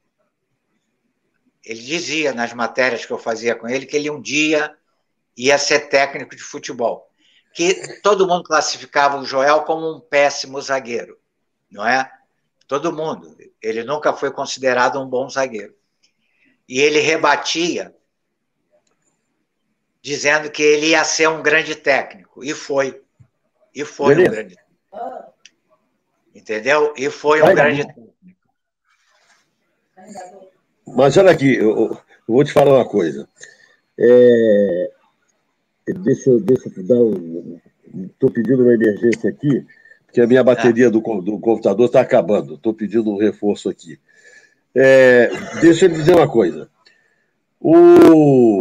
Ele 1.65 1.83
dizia 1.83 2.33
nas 2.33 2.53
matérias 2.53 3.05
que 3.05 3.13
eu 3.13 3.19
fazia 3.19 3.55
com 3.57 3.69
ele 3.69 3.87
que 3.87 3.97
ele 3.97 4.11
um 4.11 4.21
dia 4.21 4.77
ia 5.37 5.59
ser 5.59 5.89
técnico 5.89 6.35
de 6.35 6.43
futebol. 6.43 7.11
Que 7.53 8.01
todo 8.03 8.27
mundo 8.27 8.45
classificava 8.45 9.19
o 9.19 9.25
Joel 9.25 9.63
como 9.63 9.97
um 9.97 10.01
péssimo 10.01 10.61
zagueiro, 10.61 11.19
não 11.71 11.87
é? 11.87 12.11
Todo 12.69 12.93
mundo. 12.93 13.37
Ele 13.63 13.83
nunca 13.83 14.13
foi 14.13 14.31
considerado 14.31 15.01
um 15.01 15.09
bom 15.09 15.29
zagueiro. 15.29 15.75
E 16.69 16.81
ele 16.81 17.01
rebatia, 17.01 17.95
dizendo 20.03 20.51
que 20.51 20.63
ele 20.63 20.89
ia 20.89 21.05
ser 21.05 21.29
um 21.29 21.43
grande 21.43 21.75
técnico. 21.75 22.45
E 22.45 22.53
foi. 22.53 23.03
E 23.75 23.85
foi 23.85 24.15
Beleza. 24.15 24.31
um 24.31 24.35
grande 24.35 24.57
técnico. 24.57 25.36
Entendeu? 26.37 26.93
E 26.97 27.09
foi 27.09 27.43
um 27.43 27.55
grande 27.55 27.87
técnico. 27.87 28.15
Mas 30.87 31.17
olha 31.17 31.31
aqui, 31.31 31.57
eu, 31.57 31.77
eu 31.77 32.01
vou 32.29 32.45
te 32.45 32.53
falar 32.53 32.75
uma 32.75 32.89
coisa. 32.89 33.27
É, 33.99 34.91
deixa, 35.87 36.39
deixa 36.41 36.71
eu 36.77 36.87
dar 36.87 37.01
um. 37.01 37.59
Estou 38.05 38.31
pedindo 38.31 38.63
uma 38.63 38.75
emergência 38.75 39.31
aqui 39.31 39.67
que 40.13 40.21
a 40.21 40.27
minha 40.27 40.45
bateria 40.45 40.91
do, 40.91 41.01
do 41.01 41.41
computador 41.41 41.87
está 41.87 42.01
acabando. 42.03 42.55
Estou 42.55 42.75
pedindo 42.75 43.11
um 43.11 43.19
reforço 43.19 43.69
aqui. 43.71 43.99
É, 44.75 45.31
deixa 45.61 45.87
eu 45.87 45.89
dizer 45.89 46.15
uma 46.15 46.29
coisa. 46.29 46.69
O, 47.59 48.61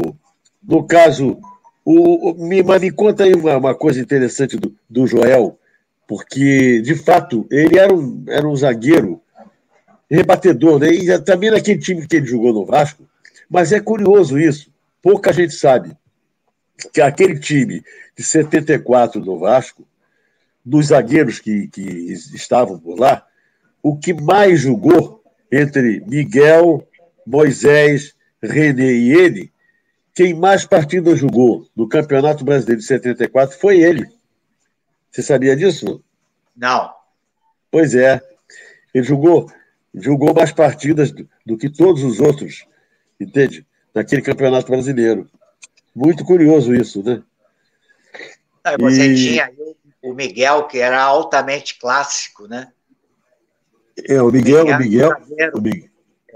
no 0.63 0.87
caso, 0.87 1.37
o, 1.83 2.33
me, 2.33 2.63
mas 2.63 2.81
me 2.81 2.91
conta 2.91 3.25
aí 3.25 3.33
uma, 3.33 3.57
uma 3.57 3.75
coisa 3.75 3.99
interessante 3.99 4.57
do, 4.57 4.73
do, 4.89 5.05
Joel, 5.05 5.59
porque, 6.07 6.81
de 6.81 6.95
fato, 6.95 7.47
ele 7.49 7.79
era 7.79 7.93
um, 7.93 8.23
era 8.27 8.47
um 8.47 8.55
zagueiro 8.55 9.21
rebatedor, 10.09 10.79
né? 10.79 10.89
e 10.89 11.19
também 11.19 11.49
naquele 11.49 11.79
time 11.79 12.07
que 12.07 12.17
ele 12.17 12.27
jogou 12.27 12.53
no 12.53 12.65
Vasco. 12.65 13.07
Mas 13.49 13.71
é 13.71 13.79
curioso 13.79 14.39
isso, 14.39 14.71
pouca 15.01 15.33
gente 15.33 15.53
sabe 15.53 15.95
que 16.93 17.01
aquele 17.01 17.39
time 17.39 17.83
de 18.15 18.23
74 18.23 19.21
do 19.21 19.39
Vasco 19.39 19.87
dos 20.63 20.87
zagueiros 20.87 21.39
que, 21.39 21.67
que 21.67 21.81
estavam 21.81 22.79
por 22.79 22.99
lá, 22.99 23.25
o 23.83 23.95
que 23.95 24.13
mais 24.13 24.61
jogou 24.61 25.23
entre 25.51 26.03
Miguel, 26.07 26.87
Moisés, 27.25 28.15
René 28.41 28.91
e 28.91 29.11
ele, 29.13 29.51
quem 30.13 30.33
mais 30.33 30.65
partidas 30.65 31.19
jogou 31.19 31.67
no 31.75 31.87
Campeonato 31.87 32.43
Brasileiro 32.43 32.81
de 32.81 32.87
74 32.87 33.57
foi 33.59 33.79
ele. 33.79 34.07
Você 35.15 35.21
sabia 35.21 35.55
disso? 35.55 36.03
Não. 36.53 36.93
Pois 37.71 37.95
é. 37.95 38.21
Ele 38.93 39.05
jogou, 39.05 39.49
jogou 39.93 40.33
mais 40.33 40.51
partidas 40.51 41.09
do, 41.09 41.25
do 41.45 41.57
que 41.57 41.69
todos 41.69 42.03
os 42.03 42.19
outros, 42.19 42.67
entende? 43.17 43.65
Naquele 43.93 44.21
Campeonato 44.21 44.69
Brasileiro. 44.69 45.29
Muito 45.95 46.25
curioso 46.25 46.75
isso, 46.75 47.01
né? 47.01 47.23
Você 48.77 49.13
e... 49.13 49.15
tinha 49.15 49.49
o 50.01 50.13
Miguel, 50.13 50.67
que 50.67 50.79
era 50.79 51.01
altamente 51.01 51.79
clássico, 51.79 52.45
né? 52.45 52.73
É, 54.09 54.21
o 54.21 54.29
Miguel, 54.29 54.65
o 54.65 54.77
Miguel, 54.77 55.11
o 55.53 55.61
Miguel, 55.61 55.89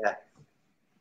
é. 0.06 0.18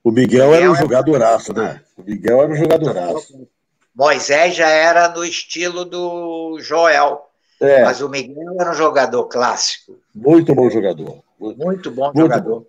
o 0.02 0.10
Miguel 0.10 0.52
era 0.52 0.68
um 0.68 0.74
jogadoraço, 0.74 1.52
né? 1.52 1.80
O 1.96 2.02
Miguel 2.02 2.42
era 2.42 2.52
um 2.52 2.56
jogadoraço. 2.56 3.48
Moisés 3.94 4.56
já 4.56 4.68
era 4.68 5.08
no 5.10 5.24
estilo 5.24 5.84
do 5.84 6.58
Joel. 6.60 7.27
É. 7.60 7.84
Mas 7.84 8.00
o 8.00 8.08
Miguel 8.08 8.60
era 8.60 8.70
um 8.70 8.74
jogador 8.74 9.24
clássico. 9.24 9.98
Muito 10.14 10.54
bom 10.54 10.70
jogador. 10.70 11.22
Muito, 11.38 11.90
bom 11.90 12.06
muito 12.06 12.20
jogador. 12.20 12.60
Bom. 12.60 12.66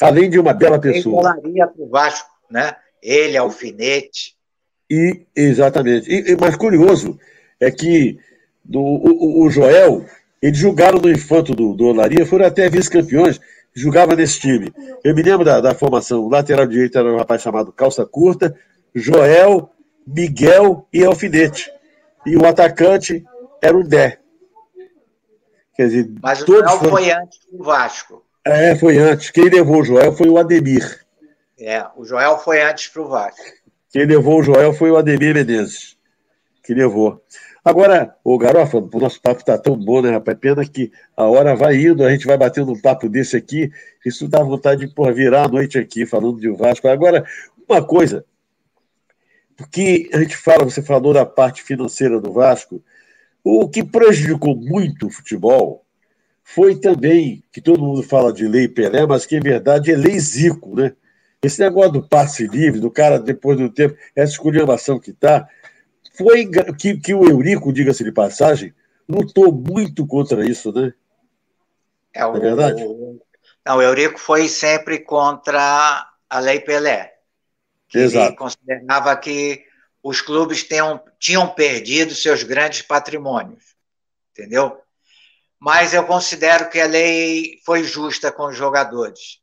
Além 0.00 0.28
de 0.28 0.38
uma 0.38 0.52
bela 0.52 0.78
pessoa. 0.78 1.38
Ele 1.44 1.58
para 1.58 1.72
o 1.78 1.88
Vasco, 1.88 2.30
né? 2.50 2.76
Ele, 3.02 3.36
Alfinete. 3.36 4.34
E, 4.90 5.22
exatamente. 5.34 6.10
E, 6.10 6.36
mas 6.36 6.56
curioso 6.56 7.18
é 7.60 7.70
que 7.70 8.18
do, 8.64 8.80
o, 8.80 9.44
o, 9.44 9.50
Joel, 9.50 10.04
eles 10.42 10.58
jogaram 10.58 10.98
no 10.98 11.10
infanto 11.10 11.54
do, 11.54 11.74
do 11.74 11.86
Olaria, 11.86 12.26
foram 12.26 12.46
até 12.46 12.68
vice-campeões, 12.68 13.40
jogava 13.74 14.16
nesse 14.16 14.40
time. 14.40 14.72
Eu 15.02 15.14
me 15.14 15.22
lembro 15.22 15.44
da, 15.44 15.60
da 15.60 15.74
formação, 15.74 16.20
o 16.20 16.28
lateral 16.28 16.66
direito 16.66 16.98
era 16.98 17.12
um 17.12 17.18
rapaz 17.18 17.42
chamado 17.42 17.72
Calça 17.72 18.04
Curta, 18.04 18.56
Joel, 18.94 19.70
Miguel 20.06 20.86
e 20.92 21.04
Alfinete. 21.04 21.70
E 22.26 22.36
o 22.36 22.46
atacante 22.46 23.24
era 23.64 23.76
o 23.76 23.82
Dé. 23.82 24.18
Quer 25.74 25.88
dizer, 25.88 26.12
Mas 26.22 26.42
o 26.42 26.46
Joel 26.46 26.68
foram... 26.68 26.90
foi 26.90 27.10
antes 27.10 27.38
do 27.50 27.64
Vasco. 27.64 28.24
É, 28.44 28.76
foi 28.76 28.98
antes. 28.98 29.30
Quem 29.30 29.48
levou 29.48 29.80
o 29.80 29.84
Joel 29.84 30.12
foi 30.12 30.28
o 30.28 30.38
Ademir. 30.38 31.04
É, 31.58 31.84
o 31.96 32.04
Joel 32.04 32.38
foi 32.38 32.62
antes 32.62 32.88
para 32.88 33.02
o 33.02 33.08
Vasco. 33.08 33.42
Quem 33.90 34.04
levou 34.04 34.40
o 34.40 34.42
Joel 34.42 34.72
foi 34.74 34.90
o 34.90 34.96
Ademir 34.96 35.34
Menezes. 35.34 35.96
Que 36.62 36.74
levou. 36.74 37.22
Agora, 37.64 38.14
o 38.22 38.36
Garofa, 38.36 38.76
o 38.76 39.00
nosso 39.00 39.20
papo 39.22 39.40
está 39.40 39.56
tão 39.56 39.74
bom, 39.74 40.02
né, 40.02 40.10
rapaz? 40.10 40.36
Pena 40.38 40.64
que 40.66 40.92
a 41.16 41.24
hora 41.24 41.56
vai 41.56 41.76
indo, 41.76 42.04
a 42.04 42.10
gente 42.10 42.26
vai 42.26 42.36
batendo 42.36 42.72
um 42.72 42.80
papo 42.80 43.08
desse 43.08 43.36
aqui. 43.36 43.70
Isso 44.04 44.28
dá 44.28 44.42
vontade 44.42 44.86
de 44.86 44.94
porra, 44.94 45.12
virar 45.12 45.44
a 45.44 45.48
noite 45.48 45.78
aqui 45.78 46.04
falando 46.04 46.38
de 46.38 46.50
Vasco. 46.50 46.86
Agora, 46.86 47.24
uma 47.66 47.82
coisa, 47.82 48.26
porque 49.56 50.10
a 50.12 50.18
gente 50.18 50.36
fala, 50.36 50.64
você 50.64 50.82
falou 50.82 51.14
da 51.14 51.24
parte 51.24 51.62
financeira 51.62 52.20
do 52.20 52.32
Vasco, 52.32 52.82
o 53.44 53.68
que 53.68 53.84
prejudicou 53.84 54.56
muito 54.56 55.06
o 55.06 55.10
futebol 55.10 55.84
foi 56.42 56.74
também, 56.74 57.44
que 57.52 57.60
todo 57.60 57.82
mundo 57.82 58.02
fala 58.02 58.32
de 58.32 58.48
lei 58.48 58.66
Pelé, 58.66 59.06
mas 59.06 59.26
que 59.26 59.36
em 59.36 59.40
verdade 59.40 59.92
é 59.92 59.96
lei 59.96 60.18
Zico, 60.18 60.74
né? 60.74 60.94
Esse 61.42 61.60
negócio 61.60 61.92
do 61.92 62.08
passe 62.08 62.46
livre, 62.46 62.80
do 62.80 62.90
cara 62.90 63.18
depois 63.18 63.58
do 63.58 63.68
tempo, 63.68 63.96
essa 64.16 64.32
esculhambação 64.32 64.98
que 64.98 65.10
está, 65.10 65.46
foi 66.14 66.48
que, 66.78 66.96
que 66.98 67.12
o 67.12 67.28
Eurico, 67.28 67.72
diga-se 67.72 68.02
de 68.02 68.12
passagem, 68.12 68.74
lutou 69.06 69.52
muito 69.52 70.06
contra 70.06 70.46
isso, 70.48 70.72
né? 70.72 70.94
É, 72.14 72.24
o, 72.24 72.36
é 72.36 72.40
verdade? 72.40 72.82
O, 72.82 73.20
não, 73.66 73.76
o 73.76 73.82
Eurico 73.82 74.18
foi 74.18 74.48
sempre 74.48 75.00
contra 75.00 76.06
a 76.30 76.38
Lei 76.40 76.60
Pelé. 76.60 77.14
Que 77.88 77.98
Exato. 77.98 78.28
Ele 78.28 78.36
considerava 78.36 79.16
que 79.16 79.64
os 80.04 80.20
clubes 80.20 80.62
tenham, 80.62 81.02
tinham 81.18 81.48
perdido 81.48 82.14
seus 82.14 82.42
grandes 82.42 82.82
patrimônios, 82.82 83.74
entendeu? 84.30 84.78
Mas 85.58 85.94
eu 85.94 86.06
considero 86.06 86.68
que 86.68 86.78
a 86.78 86.86
lei 86.86 87.58
foi 87.64 87.82
justa 87.84 88.30
com 88.30 88.48
os 88.48 88.56
jogadores, 88.56 89.40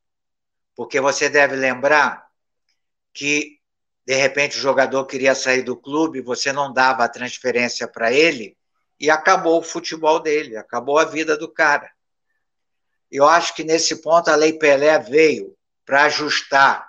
porque 0.76 1.02
você 1.02 1.28
deve 1.28 1.56
lembrar 1.56 2.28
que 3.12 3.60
de 4.06 4.14
repente 4.14 4.56
o 4.56 4.62
jogador 4.62 5.06
queria 5.08 5.34
sair 5.34 5.64
do 5.64 5.76
clube, 5.76 6.22
você 6.22 6.54
não 6.54 6.72
dava 6.72 7.04
a 7.04 7.10
transferência 7.10 7.88
para 7.88 8.14
ele 8.14 8.56
e 9.00 9.10
acabou 9.10 9.60
o 9.60 9.64
futebol 9.64 10.20
dele, 10.20 10.58
acabou 10.58 11.00
a 11.00 11.06
vida 11.06 11.36
do 11.36 11.52
cara. 11.52 11.92
Eu 13.10 13.28
acho 13.28 13.56
que 13.56 13.64
nesse 13.64 14.00
ponto 14.04 14.30
a 14.30 14.36
Lei 14.36 14.54
Pelé 14.54 15.00
veio 15.00 15.58
para 15.84 16.04
ajustar 16.04 16.88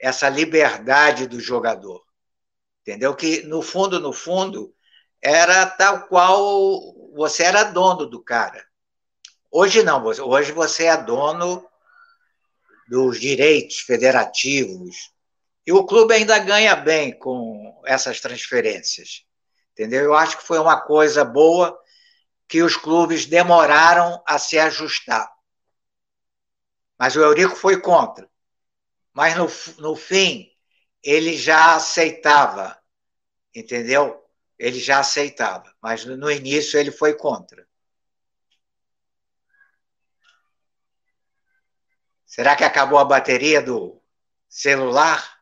essa 0.00 0.26
liberdade 0.30 1.26
do 1.26 1.38
jogador. 1.38 2.02
Entendeu? 2.84 3.16
Que, 3.16 3.42
no 3.44 3.62
fundo, 3.62 3.98
no 3.98 4.12
fundo, 4.12 4.74
era 5.22 5.64
tal 5.64 6.06
qual 6.06 6.94
você 7.14 7.44
era 7.44 7.64
dono 7.64 8.04
do 8.04 8.22
cara. 8.22 8.62
Hoje 9.50 9.82
não, 9.82 10.04
hoje 10.04 10.52
você 10.52 10.84
é 10.84 10.96
dono 10.96 11.66
dos 12.86 13.18
direitos 13.18 13.78
federativos. 13.78 15.10
E 15.66 15.72
o 15.72 15.86
clube 15.86 16.12
ainda 16.12 16.38
ganha 16.38 16.76
bem 16.76 17.18
com 17.18 17.80
essas 17.86 18.20
transferências. 18.20 19.24
Entendeu? 19.72 20.04
Eu 20.04 20.14
acho 20.14 20.36
que 20.36 20.46
foi 20.46 20.58
uma 20.58 20.78
coisa 20.78 21.24
boa 21.24 21.78
que 22.46 22.62
os 22.62 22.76
clubes 22.76 23.24
demoraram 23.24 24.22
a 24.26 24.38
se 24.38 24.58
ajustar. 24.58 25.32
Mas 26.98 27.16
o 27.16 27.20
Eurico 27.20 27.56
foi 27.56 27.80
contra. 27.80 28.28
Mas 29.10 29.34
no, 29.36 29.48
no 29.78 29.96
fim, 29.96 30.50
ele 31.04 31.36
já 31.36 31.76
aceitava, 31.76 32.76
entendeu? 33.54 34.24
Ele 34.58 34.80
já 34.80 35.00
aceitava, 35.00 35.72
mas 35.82 36.04
no 36.06 36.30
início 36.30 36.80
ele 36.80 36.90
foi 36.90 37.12
contra. 37.14 37.68
Será 42.24 42.56
que 42.56 42.64
acabou 42.64 42.98
a 42.98 43.04
bateria 43.04 43.60
do 43.60 44.02
celular? 44.48 45.38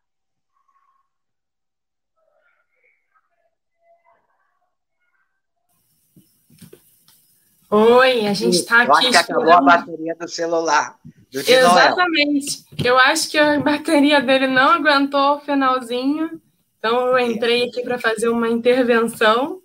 Oi, 7.71 8.27
a 8.27 8.35
gente 8.35 8.57
está 8.57 8.83
aqui. 8.83 8.91
Eu 8.91 8.95
acho 8.95 9.11
que 9.11 9.17
acabou 9.17 9.53
a 9.53 9.61
bateria 9.63 10.15
do 10.15 10.29
celular. 10.29 10.99
Exatamente. 11.33 12.65
Eu 12.85 12.99
acho 12.99 13.31
que 13.31 13.39
a 13.39 13.59
bateria 13.59 14.21
dele 14.21 14.47
não 14.47 14.71
aguentou 14.71 15.37
o 15.37 15.41
finalzinho, 15.41 16.41
então 16.79 17.07
eu 17.07 17.19
entrei 17.19 17.69
aqui 17.69 17.83
para 17.83 17.99
fazer 17.99 18.29
uma 18.29 18.49
intervenção 18.49 19.61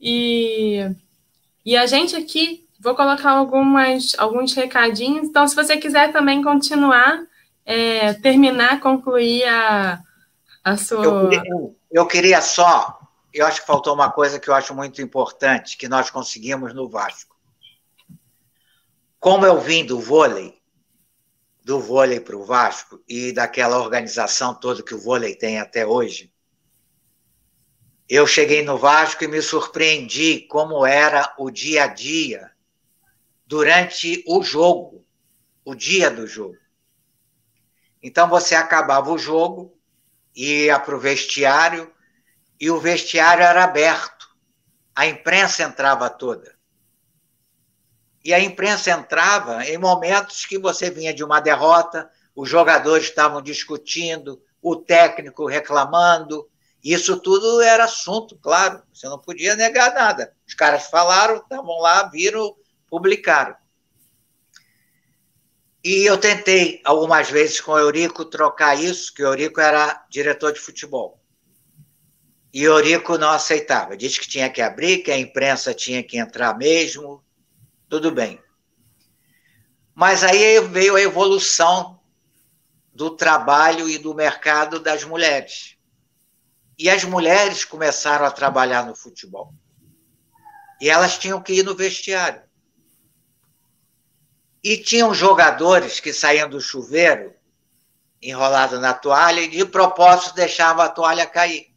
e, 0.00 0.88
e 1.64 1.76
a 1.76 1.86
gente 1.86 2.16
aqui 2.16 2.66
vou 2.80 2.94
colocar 2.94 3.32
algumas, 3.32 4.14
alguns 4.18 4.54
recadinhos. 4.54 5.28
Então, 5.28 5.46
se 5.46 5.54
você 5.54 5.76
quiser 5.76 6.12
também 6.12 6.42
continuar, 6.42 7.22
é, 7.64 8.14
terminar, 8.14 8.80
concluir 8.80 9.44
a, 9.44 10.00
a 10.64 10.76
sua. 10.76 11.04
Eu 11.04 11.28
queria, 11.28 11.74
eu 11.90 12.06
queria 12.06 12.40
só, 12.40 12.98
eu 13.34 13.44
acho 13.44 13.60
que 13.60 13.66
faltou 13.66 13.92
uma 13.92 14.10
coisa 14.10 14.38
que 14.38 14.48
eu 14.48 14.54
acho 14.54 14.74
muito 14.74 15.02
importante 15.02 15.76
que 15.76 15.88
nós 15.88 16.10
conseguimos 16.10 16.72
no 16.72 16.88
Vasco. 16.88 17.34
Como 19.18 19.44
eu 19.44 19.60
vim 19.60 19.84
do 19.84 19.98
vôlei, 19.98 20.55
do 21.66 21.80
vôlei 21.80 22.20
para 22.20 22.36
o 22.36 22.44
Vasco 22.44 23.02
e 23.08 23.32
daquela 23.32 23.80
organização 23.80 24.54
toda 24.54 24.84
que 24.84 24.94
o 24.94 25.00
vôlei 25.00 25.34
tem 25.34 25.58
até 25.58 25.84
hoje, 25.84 26.32
eu 28.08 28.24
cheguei 28.24 28.62
no 28.62 28.78
Vasco 28.78 29.24
e 29.24 29.26
me 29.26 29.42
surpreendi 29.42 30.42
como 30.42 30.86
era 30.86 31.34
o 31.36 31.50
dia 31.50 31.82
a 31.82 31.86
dia 31.88 32.52
durante 33.44 34.22
o 34.28 34.44
jogo, 34.44 35.04
o 35.64 35.74
dia 35.74 36.08
do 36.08 36.24
jogo. 36.24 36.56
Então 38.00 38.28
você 38.28 38.54
acabava 38.54 39.10
o 39.10 39.18
jogo, 39.18 39.76
ia 40.36 40.78
para 40.78 40.94
o 40.94 41.00
vestiário 41.00 41.92
e 42.60 42.70
o 42.70 42.78
vestiário 42.78 43.42
era 43.42 43.64
aberto. 43.64 44.28
A 44.94 45.04
imprensa 45.04 45.64
entrava 45.64 46.08
toda. 46.08 46.55
E 48.26 48.34
a 48.34 48.40
imprensa 48.40 48.90
entrava 48.90 49.64
em 49.66 49.78
momentos 49.78 50.44
que 50.44 50.58
você 50.58 50.90
vinha 50.90 51.14
de 51.14 51.22
uma 51.22 51.38
derrota, 51.38 52.10
os 52.34 52.48
jogadores 52.48 53.04
estavam 53.04 53.40
discutindo, 53.40 54.42
o 54.60 54.74
técnico 54.74 55.46
reclamando. 55.46 56.50
Isso 56.82 57.20
tudo 57.20 57.60
era 57.60 57.84
assunto, 57.84 58.36
claro, 58.36 58.82
você 58.92 59.08
não 59.08 59.16
podia 59.16 59.54
negar 59.54 59.94
nada. 59.94 60.34
Os 60.44 60.54
caras 60.54 60.88
falaram, 60.88 61.36
estavam 61.36 61.78
lá, 61.78 62.02
viram, 62.08 62.56
publicaram. 62.90 63.54
E 65.84 66.04
eu 66.04 66.18
tentei 66.18 66.80
algumas 66.84 67.30
vezes 67.30 67.60
com 67.60 67.70
o 67.70 67.78
Eurico 67.78 68.24
trocar 68.24 68.74
isso, 68.74 69.14
que 69.14 69.22
o 69.22 69.26
Eurico 69.28 69.60
era 69.60 70.04
diretor 70.10 70.52
de 70.52 70.58
futebol. 70.58 71.22
E 72.52 72.66
o 72.66 72.72
Eurico 72.72 73.16
não 73.18 73.30
aceitava, 73.30 73.96
disse 73.96 74.18
que 74.18 74.26
tinha 74.26 74.50
que 74.50 74.60
abrir, 74.60 75.04
que 75.04 75.12
a 75.12 75.18
imprensa 75.18 75.72
tinha 75.72 76.02
que 76.02 76.18
entrar 76.18 76.58
mesmo, 76.58 77.24
tudo 77.88 78.10
bem. 78.10 78.40
Mas 79.94 80.22
aí 80.22 80.60
veio 80.60 80.96
a 80.96 81.00
evolução 81.00 82.00
do 82.92 83.10
trabalho 83.10 83.88
e 83.88 83.98
do 83.98 84.14
mercado 84.14 84.80
das 84.80 85.04
mulheres. 85.04 85.76
E 86.78 86.90
as 86.90 87.04
mulheres 87.04 87.64
começaram 87.64 88.26
a 88.26 88.30
trabalhar 88.30 88.84
no 88.84 88.94
futebol. 88.94 89.54
E 90.80 90.90
elas 90.90 91.18
tinham 91.18 91.42
que 91.42 91.54
ir 91.54 91.62
no 91.62 91.74
vestiário. 91.74 92.42
E 94.62 94.76
tinham 94.76 95.14
jogadores 95.14 96.00
que 96.00 96.12
saíam 96.12 96.48
do 96.48 96.60
chuveiro, 96.60 97.34
enrolado 98.20 98.80
na 98.80 98.92
toalha, 98.92 99.40
e 99.40 99.48
de 99.48 99.64
propósito 99.64 100.34
deixavam 100.34 100.84
a 100.84 100.88
toalha 100.88 101.26
cair. 101.26 101.74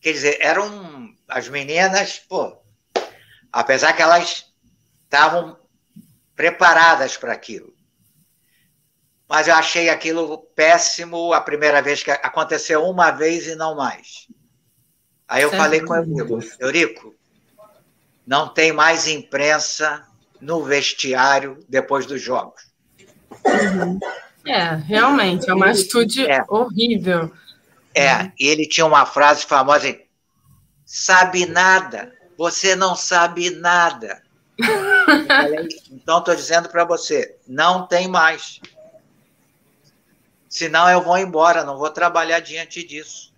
Quer 0.00 0.12
dizer, 0.12 0.38
eram 0.40 1.14
as 1.28 1.48
meninas, 1.48 2.18
pô, 2.18 2.59
Apesar 3.52 3.92
que 3.92 4.02
elas 4.02 4.46
estavam 5.04 5.56
preparadas 6.34 7.16
para 7.16 7.32
aquilo. 7.32 7.74
Mas 9.28 9.46
eu 9.46 9.54
achei 9.54 9.88
aquilo 9.88 10.38
péssimo 10.56 11.32
a 11.32 11.40
primeira 11.40 11.80
vez 11.80 12.02
que 12.02 12.10
aconteceu 12.10 12.84
uma 12.84 13.10
vez 13.10 13.46
e 13.46 13.54
não 13.54 13.76
mais. 13.76 14.26
Aí 15.28 15.42
eu 15.42 15.50
falei 15.50 15.80
com 15.80 15.92
o 15.92 15.96
Eurico, 15.96 16.40
Eurico, 16.58 17.14
não 18.26 18.48
tem 18.48 18.72
mais 18.72 19.06
imprensa 19.06 20.04
no 20.40 20.64
vestiário 20.64 21.64
depois 21.68 22.06
dos 22.06 22.20
jogos. 22.20 22.62
É, 24.46 24.74
realmente, 24.74 25.48
é 25.48 25.54
uma 25.54 25.70
atitude 25.70 26.26
é. 26.26 26.44
horrível. 26.48 27.30
É, 27.94 28.32
e 28.38 28.48
ele 28.48 28.66
tinha 28.66 28.86
uma 28.86 29.06
frase 29.06 29.44
famosa: 29.44 29.96
sabe 30.84 31.46
nada, 31.46 32.12
você 32.40 32.74
não 32.74 32.96
sabe 32.96 33.50
nada. 33.50 34.22
então, 35.92 36.20
estou 36.20 36.34
dizendo 36.34 36.70
para 36.70 36.86
você: 36.86 37.36
não 37.46 37.86
tem 37.86 38.08
mais. 38.08 38.58
Senão 40.48 40.88
eu 40.88 41.02
vou 41.02 41.18
embora, 41.18 41.64
não 41.64 41.76
vou 41.76 41.90
trabalhar 41.90 42.40
diante 42.40 42.82
disso. 42.82 43.30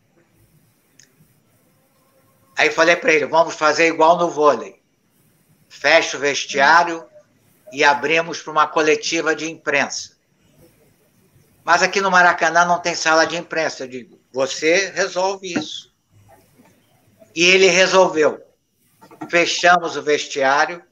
Aí 2.56 2.70
falei 2.70 2.94
para 2.94 3.12
ele: 3.12 3.26
vamos 3.26 3.56
fazer 3.56 3.88
igual 3.88 4.16
no 4.16 4.30
vôlei. 4.30 4.80
Fecha 5.68 6.16
o 6.16 6.20
vestiário 6.20 7.04
e 7.72 7.82
abrimos 7.82 8.40
para 8.40 8.52
uma 8.52 8.68
coletiva 8.68 9.34
de 9.34 9.50
imprensa. 9.50 10.12
Mas 11.64 11.82
aqui 11.82 12.00
no 12.00 12.08
Maracanã 12.08 12.64
não 12.64 12.78
tem 12.78 12.94
sala 12.94 13.26
de 13.26 13.36
imprensa. 13.36 13.82
Eu 13.82 13.88
digo: 13.88 14.20
você 14.32 14.92
resolve 14.94 15.52
isso. 15.52 15.92
E 17.34 17.42
ele 17.42 17.66
resolveu. 17.66 18.51
Fechamos 19.28 19.96
o 19.96 20.02
vestiário 20.02 20.82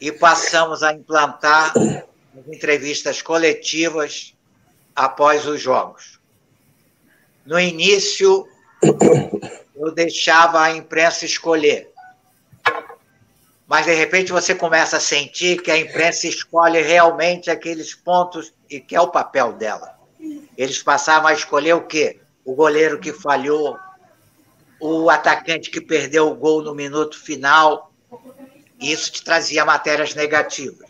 e 0.00 0.12
passamos 0.12 0.82
a 0.82 0.92
implantar 0.92 1.72
as 1.76 2.48
entrevistas 2.48 3.22
coletivas 3.22 4.34
após 4.94 5.46
os 5.46 5.60
jogos. 5.60 6.20
No 7.44 7.58
início, 7.58 8.46
eu 9.76 9.92
deixava 9.94 10.60
a 10.62 10.74
imprensa 10.74 11.24
escolher. 11.24 11.90
Mas, 13.68 13.84
de 13.84 13.94
repente, 13.94 14.32
você 14.32 14.54
começa 14.54 14.96
a 14.96 15.00
sentir 15.00 15.60
que 15.60 15.70
a 15.70 15.78
imprensa 15.78 16.28
escolhe 16.28 16.80
realmente 16.80 17.50
aqueles 17.50 17.94
pontos 17.94 18.52
e 18.70 18.80
que 18.80 18.94
é 18.94 19.00
o 19.00 19.08
papel 19.08 19.52
dela. 19.52 19.96
Eles 20.56 20.82
passavam 20.82 21.28
a 21.28 21.32
escolher 21.32 21.74
o 21.74 21.86
quê? 21.86 22.20
O 22.44 22.54
goleiro 22.54 23.00
que 23.00 23.12
falhou, 23.12 23.76
o 24.80 25.10
atacante 25.10 25.70
que 25.70 25.80
perdeu 25.80 26.28
o 26.30 26.34
gol 26.34 26.62
no 26.62 26.74
minuto 26.74 27.18
final. 27.18 27.92
Isso 28.80 29.10
te 29.12 29.24
trazia 29.24 29.64
matérias 29.64 30.14
negativas. 30.14 30.88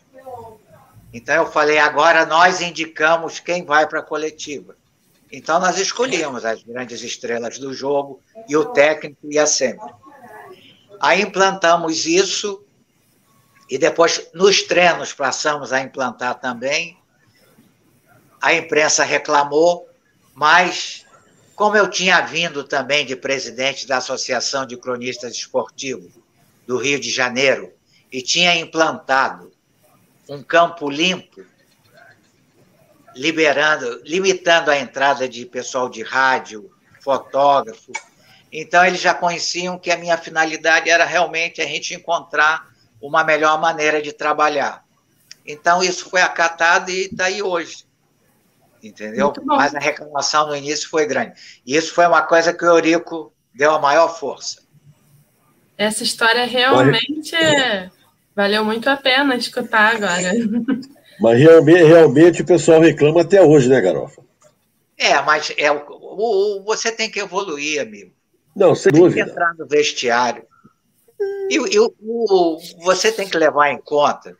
Então 1.12 1.34
eu 1.34 1.50
falei, 1.50 1.78
agora 1.78 2.26
nós 2.26 2.60
indicamos 2.60 3.40
quem 3.40 3.64
vai 3.64 3.86
para 3.86 4.00
a 4.00 4.02
coletiva. 4.02 4.76
Então 5.32 5.58
nós 5.58 5.78
escolhíamos 5.78 6.44
as 6.44 6.62
grandes 6.62 7.02
estrelas 7.02 7.58
do 7.58 7.72
jogo 7.72 8.20
e 8.48 8.56
o 8.56 8.66
técnico 8.66 9.30
ia 9.30 9.46
sempre. 9.46 9.90
Aí 11.00 11.22
implantamos 11.22 12.06
isso 12.06 12.64
e 13.68 13.78
depois 13.78 14.28
nos 14.34 14.62
treinos 14.62 15.12
passamos 15.12 15.72
a 15.72 15.80
implantar 15.80 16.38
também. 16.38 16.98
A 18.40 18.52
imprensa 18.52 19.02
reclamou, 19.02 19.88
mas 20.34 21.05
como 21.56 21.74
eu 21.74 21.88
tinha 21.88 22.20
vindo 22.20 22.62
também 22.62 23.06
de 23.06 23.16
presidente 23.16 23.86
da 23.86 23.96
Associação 23.96 24.66
de 24.66 24.76
Cronistas 24.76 25.32
Esportivos 25.32 26.12
do 26.66 26.76
Rio 26.76 27.00
de 27.00 27.10
Janeiro 27.10 27.72
e 28.12 28.20
tinha 28.20 28.54
implantado 28.54 29.50
um 30.28 30.42
campo 30.42 30.90
limpo, 30.90 31.42
liberando, 33.14 34.02
limitando 34.04 34.70
a 34.70 34.78
entrada 34.78 35.26
de 35.26 35.46
pessoal 35.46 35.88
de 35.88 36.02
rádio, 36.02 36.70
fotógrafo. 37.00 37.90
Então 38.52 38.84
eles 38.84 39.00
já 39.00 39.14
conheciam 39.14 39.78
que 39.78 39.90
a 39.90 39.96
minha 39.96 40.18
finalidade 40.18 40.90
era 40.90 41.06
realmente 41.06 41.62
a 41.62 41.66
gente 41.66 41.94
encontrar 41.94 42.68
uma 43.00 43.24
melhor 43.24 43.58
maneira 43.58 44.02
de 44.02 44.12
trabalhar. 44.12 44.84
Então 45.46 45.82
isso 45.82 46.10
foi 46.10 46.20
acatado 46.20 46.90
e 46.90 47.06
está 47.06 47.24
aí 47.24 47.42
hoje 47.42 47.85
entendeu? 48.86 49.32
Mas 49.44 49.74
a 49.74 49.78
reclamação 49.78 50.48
no 50.48 50.56
início 50.56 50.88
foi 50.88 51.06
grande. 51.06 51.32
E 51.64 51.76
isso 51.76 51.94
foi 51.94 52.06
uma 52.06 52.22
coisa 52.22 52.52
que 52.52 52.64
o 52.64 52.68
Eurico 52.68 53.32
deu 53.54 53.72
a 53.72 53.78
maior 53.78 54.08
força. 54.08 54.62
Essa 55.78 56.02
história 56.02 56.46
realmente 56.46 57.32
Mas... 57.32 57.90
valeu 58.34 58.64
muito 58.64 58.88
a 58.88 58.96
pena 58.96 59.36
escutar 59.36 59.96
agora. 59.96 60.32
Mas 61.20 61.38
realmente, 61.38 61.82
realmente 61.82 62.42
o 62.42 62.46
pessoal 62.46 62.80
reclama 62.80 63.22
até 63.22 63.42
hoje, 63.42 63.68
né, 63.68 63.80
Garofa? 63.80 64.22
É, 64.98 65.20
mas 65.22 65.52
é, 65.56 65.70
o, 65.70 65.84
o, 65.90 66.62
você 66.64 66.90
tem 66.90 67.10
que 67.10 67.20
evoluir, 67.20 67.80
amigo. 67.80 68.12
Não, 68.54 68.74
sem 68.74 68.90
você 68.90 68.98
dúvida. 68.98 69.14
Tem 69.14 69.24
que 69.24 69.30
entrar 69.30 69.54
no 69.54 69.66
vestiário. 69.66 70.44
E, 71.50 71.56
e 71.56 71.78
o, 71.78 72.58
você 72.78 73.12
tem 73.12 73.28
que 73.28 73.36
levar 73.36 73.70
em 73.70 73.78
conta 73.78 74.36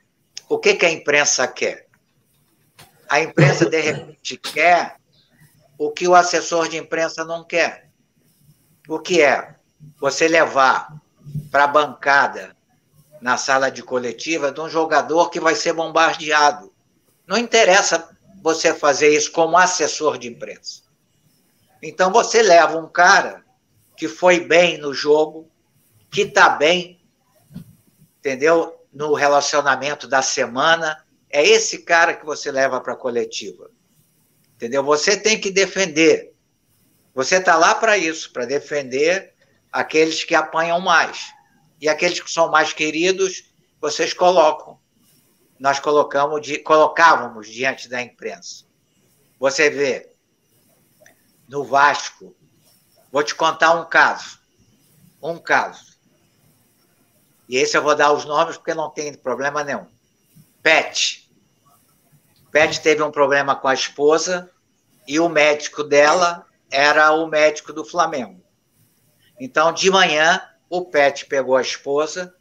o 0.49 0.59
que, 0.59 0.75
que 0.75 0.87
a 0.87 0.91
imprensa 0.91 1.47
quer. 1.47 1.86
A 3.09 3.21
imprensa, 3.21 3.69
de 3.69 3.81
repente, 3.81 4.37
quer 4.37 4.97
o 5.79 5.91
que 5.91 6.09
o 6.09 6.15
assessor 6.15 6.69
de 6.69 6.77
imprensa 6.77 7.25
não 7.25 7.45
quer. 7.45 7.91
O 8.89 8.99
que 8.99 9.23
é? 9.23 9.55
Você 9.99 10.27
levar 10.27 10.89
para 11.51 11.65
a 11.65 11.69
bancada, 11.69 12.57
na 13.21 13.37
sala 13.37 13.71
de 13.71 13.83
coletiva, 13.83 14.53
de 14.53 14.61
um 14.61 14.69
jogador 14.69 15.31
que 15.31 15.41
vai 15.41 15.55
ser 15.55 15.73
bombardeado. 15.73 16.73
Não 17.27 17.37
interessa 17.37 18.09
você 18.43 18.75
fazer 18.75 19.09
isso 19.09 19.33
como 19.33 19.57
assessor 19.57 20.19
de 20.19 20.29
imprensa. 20.29 20.83
Então, 21.83 22.13
você 22.13 22.43
leva 22.43 22.79
um 22.79 22.89
cara 22.89 23.45
que 23.97 24.09
foi 24.09 24.41
bem 24.41 24.79
no 24.79 24.93
jogo, 24.93 25.51
que 26.11 26.23
está 26.23 26.51
bem, 26.51 27.01
entendeu? 28.19 28.77
No 28.93 29.15
relacionamento 29.15 30.07
da 30.07 30.23
semana, 30.23 31.05
é 31.37 31.47
esse 31.47 31.81
cara 31.83 32.15
que 32.15 32.25
você 32.25 32.51
leva 32.51 32.81
para 32.81 32.95
a 32.95 32.97
coletiva. 32.97 33.71
Entendeu? 34.55 34.83
Você 34.83 35.19
tem 35.19 35.39
que 35.39 35.51
defender. 35.51 36.33
Você 37.15 37.37
está 37.37 37.57
lá 37.57 37.75
para 37.75 37.99
isso, 37.99 38.33
para 38.33 38.47
defender 38.47 39.35
aqueles 39.71 40.25
que 40.25 40.35
apanham 40.35 40.81
mais. 40.81 41.31
E 41.79 41.91
aqueles 41.91 42.21
que 42.21 42.31
são 42.31 42.51
mais 42.51 42.73
queridos, 42.73 43.51
vocês 43.79 44.15
colocam. 44.15 44.81
Nós 45.61 45.79
colocamos, 45.79 46.41
colocávamos 46.65 47.51
diante 47.51 47.87
da 47.87 48.01
imprensa. 48.01 48.65
Você 49.39 49.69
vê, 49.69 50.15
no 51.47 51.65
Vasco, 51.65 52.35
vou 53.13 53.23
te 53.23 53.35
contar 53.35 53.75
um 53.75 53.85
caso. 53.85 54.39
Um 55.23 55.37
caso. 55.37 55.99
E 57.47 57.59
esse 57.59 57.77
eu 57.77 57.83
vou 57.83 57.95
dar 57.95 58.13
os 58.15 58.25
nomes 58.25 58.57
porque 58.57 58.73
não 58.73 58.89
tem 58.89 59.13
problema 59.13 59.63
nenhum. 59.63 59.87
Pet. 60.63 61.26
Pet 62.57 62.81
teve 62.81 63.03
um 63.03 63.11
problema 63.11 63.55
com 63.55 63.69
a 63.69 63.75
esposa 63.75 64.51
e 65.07 65.21
o 65.21 65.29
médico 65.29 65.85
dela 65.85 66.47
era 66.71 67.13
o 67.13 67.27
médico 67.27 67.71
do 67.71 67.85
Flamengo. 67.85 68.43
Então, 69.39 69.75
de 69.75 69.91
manhã, 69.91 70.41
o 70.71 70.87
Pet 70.87 71.27
pegou 71.27 71.55
a 71.55 71.61
esposa, 71.61 72.35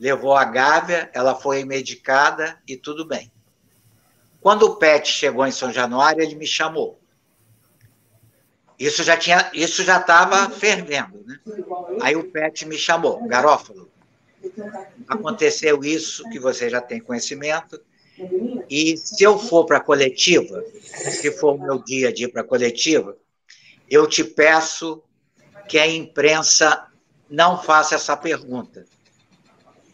levou 0.00 0.34
a 0.34 0.42
Gávea, 0.42 1.10
ela 1.12 1.34
foi 1.34 1.66
medicada 1.66 2.58
e 2.66 2.78
tudo 2.78 3.06
bem. 3.06 3.30
Quando 4.40 4.62
o 4.62 4.76
Pet 4.76 5.06
chegou 5.06 5.46
em 5.46 5.52
São 5.52 5.70
Januário, 5.70 6.22
ele 6.22 6.34
me 6.34 6.46
chamou. 6.46 6.98
Isso 8.78 9.02
já 9.02 9.18
tinha, 9.18 9.50
isso 9.52 9.82
já 9.82 10.00
estava 10.00 10.48
fervendo, 10.48 11.22
né? 11.26 11.38
Aí 12.00 12.16
o 12.16 12.30
Pet 12.30 12.64
me 12.64 12.78
chamou, 12.78 13.22
Garófalo. 13.28 13.90
Aconteceu 15.06 15.84
isso 15.84 16.26
que 16.30 16.38
você 16.38 16.70
já 16.70 16.80
tem 16.80 17.02
conhecimento. 17.02 17.78
E 18.68 18.96
se 18.96 19.22
eu 19.22 19.38
for 19.38 19.64
para 19.64 19.78
a 19.78 19.80
coletiva, 19.80 20.62
se 20.82 21.30
for 21.32 21.54
o 21.54 21.58
meu 21.58 21.82
dia 21.82 22.12
de 22.12 22.24
ir 22.24 22.28
para 22.28 22.42
a 22.42 22.44
coletiva, 22.44 23.16
eu 23.88 24.06
te 24.06 24.24
peço 24.24 25.02
que 25.68 25.78
a 25.78 25.86
imprensa 25.86 26.86
não 27.28 27.62
faça 27.62 27.94
essa 27.94 28.16
pergunta, 28.16 28.86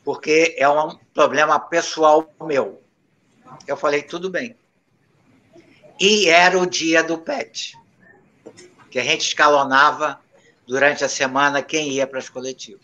porque 0.05 0.55
é 0.59 0.69
um 0.69 0.97
problema 1.13 1.59
pessoal 1.59 2.29
meu. 2.43 2.83
Eu 3.67 3.77
falei, 3.77 4.03
tudo 4.03 4.31
bem. 4.31 4.57
E 6.01 6.29
era 6.29 6.59
o 6.59 6.67
dia 6.67 7.03
do 7.03 7.19
PET, 7.19 7.79
que 8.91 8.99
a 8.99 9.05
gente 9.05 9.27
escalonava 9.27 10.21
durante 10.67 11.05
a 11.05 11.09
semana 11.09 11.63
quem 11.63 11.91
ia 11.91 12.07
para 12.07 12.19
as 12.19 12.29
coletivas. 12.29 12.83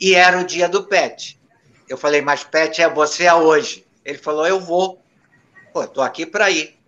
E 0.00 0.14
era 0.14 0.40
o 0.40 0.44
dia 0.44 0.68
do 0.68 0.84
PET. 0.84 1.38
Eu 1.88 1.98
falei, 1.98 2.22
mas 2.22 2.42
PET 2.42 2.80
é 2.80 2.88
você 2.88 3.30
hoje. 3.30 3.81
Ele 4.04 4.18
falou, 4.18 4.46
eu 4.46 4.60
vou. 4.60 5.02
Pô, 5.72 5.86
tô 5.86 6.02
aqui 6.02 6.26
para 6.26 6.50
ir. 6.50 6.78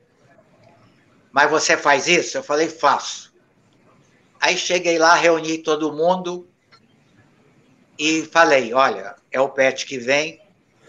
Mas 1.32 1.50
você 1.50 1.76
faz 1.76 2.06
isso? 2.06 2.36
Eu 2.36 2.42
falei, 2.42 2.68
faço. 2.68 3.34
Aí 4.44 4.58
cheguei 4.58 4.98
lá, 4.98 5.14
reuni 5.14 5.56
todo 5.56 5.94
mundo. 5.94 6.46
e 7.98 8.26
falei: 8.26 8.74
olha, 8.74 9.16
é 9.32 9.40
o 9.40 9.48
PET 9.48 9.86
que 9.86 9.98
vem, 9.98 10.38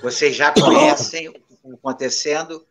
vocês 0.01 0.35
já 0.35 0.51
conhecem 0.59 1.29
o 1.29 1.33
que 1.33 1.53
está 1.53 1.69
acontecendo, 1.73 2.67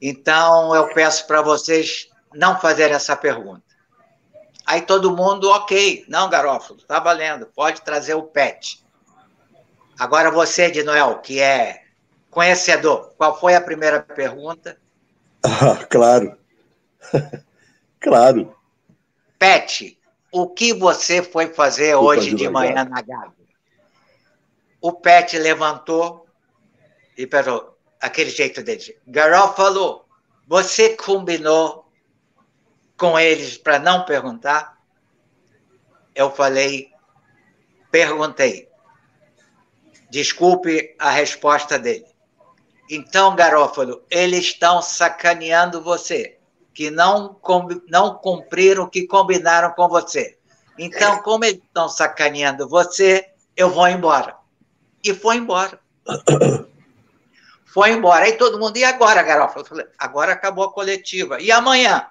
então 0.00 0.74
eu 0.74 0.92
peço 0.92 1.26
para 1.26 1.40
vocês 1.40 2.10
não 2.34 2.60
fazerem 2.60 2.94
essa 2.94 3.16
pergunta. 3.16 3.62
Aí 4.66 4.82
todo 4.82 5.16
mundo, 5.16 5.48
ok, 5.48 6.04
não, 6.08 6.28
Garófalo, 6.28 6.78
está 6.78 7.00
valendo, 7.00 7.46
pode 7.46 7.80
trazer 7.80 8.14
o 8.14 8.24
PET. 8.24 8.84
Agora 9.98 10.30
você, 10.30 10.70
de 10.70 10.82
Noel, 10.82 11.20
que 11.20 11.40
é 11.40 11.81
conhecedor, 12.32 13.12
qual 13.18 13.38
foi 13.38 13.54
a 13.54 13.60
primeira 13.60 14.00
pergunta? 14.00 14.78
Ah, 15.44 15.84
claro. 15.84 16.34
claro. 18.00 18.56
Pet, 19.38 19.98
o 20.32 20.48
que 20.48 20.72
você 20.72 21.22
foi 21.22 21.48
fazer 21.48 21.94
hoje 21.94 22.34
de 22.34 22.48
manhã 22.48 22.84
na 22.84 23.02
Gávea? 23.02 23.32
O 24.80 24.94
Pet 24.94 25.38
levantou 25.38 26.26
e 27.18 27.26
perguntou, 27.26 27.78
aquele 28.00 28.30
jeito 28.30 28.62
dele, 28.62 28.98
Garófalo, 29.06 30.06
você 30.48 30.96
combinou 30.96 31.86
com 32.96 33.18
eles 33.18 33.58
para 33.58 33.78
não 33.78 34.06
perguntar? 34.06 34.80
Eu 36.14 36.30
falei, 36.30 36.90
perguntei. 37.90 38.70
Desculpe 40.10 40.96
a 40.98 41.10
resposta 41.10 41.78
dele. 41.78 42.11
Então, 42.94 43.34
Garófalo, 43.34 44.04
eles 44.10 44.44
estão 44.44 44.82
sacaneando 44.82 45.80
você, 45.80 46.36
que 46.74 46.90
não, 46.90 47.40
não 47.88 48.16
cumpriram 48.16 48.84
o 48.84 48.90
que 48.90 49.06
combinaram 49.06 49.70
com 49.70 49.88
você. 49.88 50.36
Então, 50.78 51.22
como 51.22 51.42
eles 51.42 51.62
estão 51.62 51.88
sacaneando 51.88 52.68
você, 52.68 53.30
eu 53.56 53.70
vou 53.70 53.88
embora. 53.88 54.36
E 55.02 55.14
foi 55.14 55.36
embora. 55.36 55.80
Foi 57.64 57.92
embora. 57.92 58.26
Aí 58.26 58.34
todo 58.34 58.58
mundo, 58.58 58.76
e 58.76 58.84
agora, 58.84 59.22
Garófalo? 59.22 59.64
Falei, 59.64 59.86
agora 59.96 60.34
acabou 60.34 60.64
a 60.64 60.72
coletiva. 60.74 61.40
E 61.40 61.50
amanhã? 61.50 62.06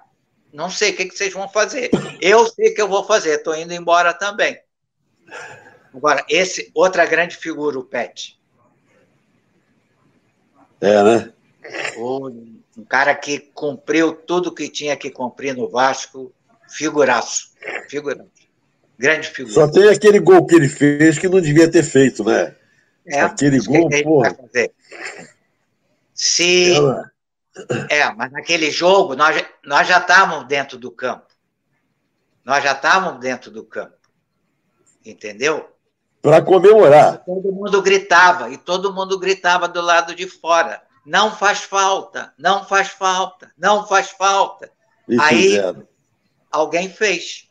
Não 0.52 0.68
sei 0.68 0.90
o 0.90 0.96
que, 0.96 1.04
que 1.04 1.16
vocês 1.16 1.32
vão 1.32 1.48
fazer. 1.48 1.90
Eu 2.20 2.44
sei 2.48 2.74
que 2.74 2.82
eu 2.82 2.88
vou 2.88 3.04
fazer, 3.04 3.36
estou 3.36 3.54
indo 3.54 3.72
embora 3.72 4.12
também. 4.12 4.60
Agora, 5.94 6.24
esse 6.28 6.72
outra 6.74 7.06
grande 7.06 7.36
figura, 7.36 7.78
o 7.78 7.84
Pet. 7.84 8.41
É, 10.82 11.02
né? 11.04 11.32
Um 11.96 12.84
cara 12.88 13.14
que 13.14 13.38
cumpriu 13.38 14.12
tudo 14.12 14.52
que 14.52 14.68
tinha 14.68 14.96
que 14.96 15.10
cumprir 15.10 15.56
no 15.56 15.70
Vasco, 15.70 16.34
figuraço. 16.68 17.52
Figuraço. 17.88 18.28
Grande 18.98 19.28
figura. 19.28 19.54
Só 19.54 19.70
tem 19.70 19.88
aquele 19.88 20.18
gol 20.18 20.44
que 20.44 20.56
ele 20.56 20.68
fez 20.68 21.18
que 21.18 21.28
não 21.28 21.40
devia 21.40 21.70
ter 21.70 21.84
feito, 21.84 22.24
né? 22.24 22.56
É, 23.06 23.20
aquele 23.20 23.60
gol, 23.64 23.88
que 23.88 24.02
porra. 24.02 24.36
Se. 26.12 26.74
É, 27.88 28.12
mas 28.14 28.32
naquele 28.32 28.70
jogo, 28.70 29.14
nós, 29.14 29.44
nós 29.64 29.86
já 29.86 29.98
estávamos 29.98 30.48
dentro 30.48 30.78
do 30.78 30.90
campo. 30.90 31.26
Nós 32.44 32.64
já 32.64 32.72
estávamos 32.72 33.20
dentro 33.20 33.50
do 33.50 33.64
campo. 33.64 33.96
Entendeu? 35.04 35.71
Para 36.22 36.40
comemorar. 36.40 37.18
Todo 37.24 37.52
mundo 37.52 37.82
gritava, 37.82 38.48
e 38.48 38.56
todo 38.56 38.94
mundo 38.94 39.18
gritava 39.18 39.66
do 39.66 39.82
lado 39.82 40.14
de 40.14 40.28
fora. 40.28 40.80
Não 41.04 41.32
faz 41.32 41.62
falta, 41.62 42.32
não 42.38 42.64
faz 42.64 42.88
falta, 42.88 43.50
não 43.58 43.84
faz 43.86 44.10
falta. 44.10 44.70
E 45.08 45.20
Aí 45.20 45.42
fizeram. 45.42 45.82
alguém 46.50 46.88
fez. 46.88 47.48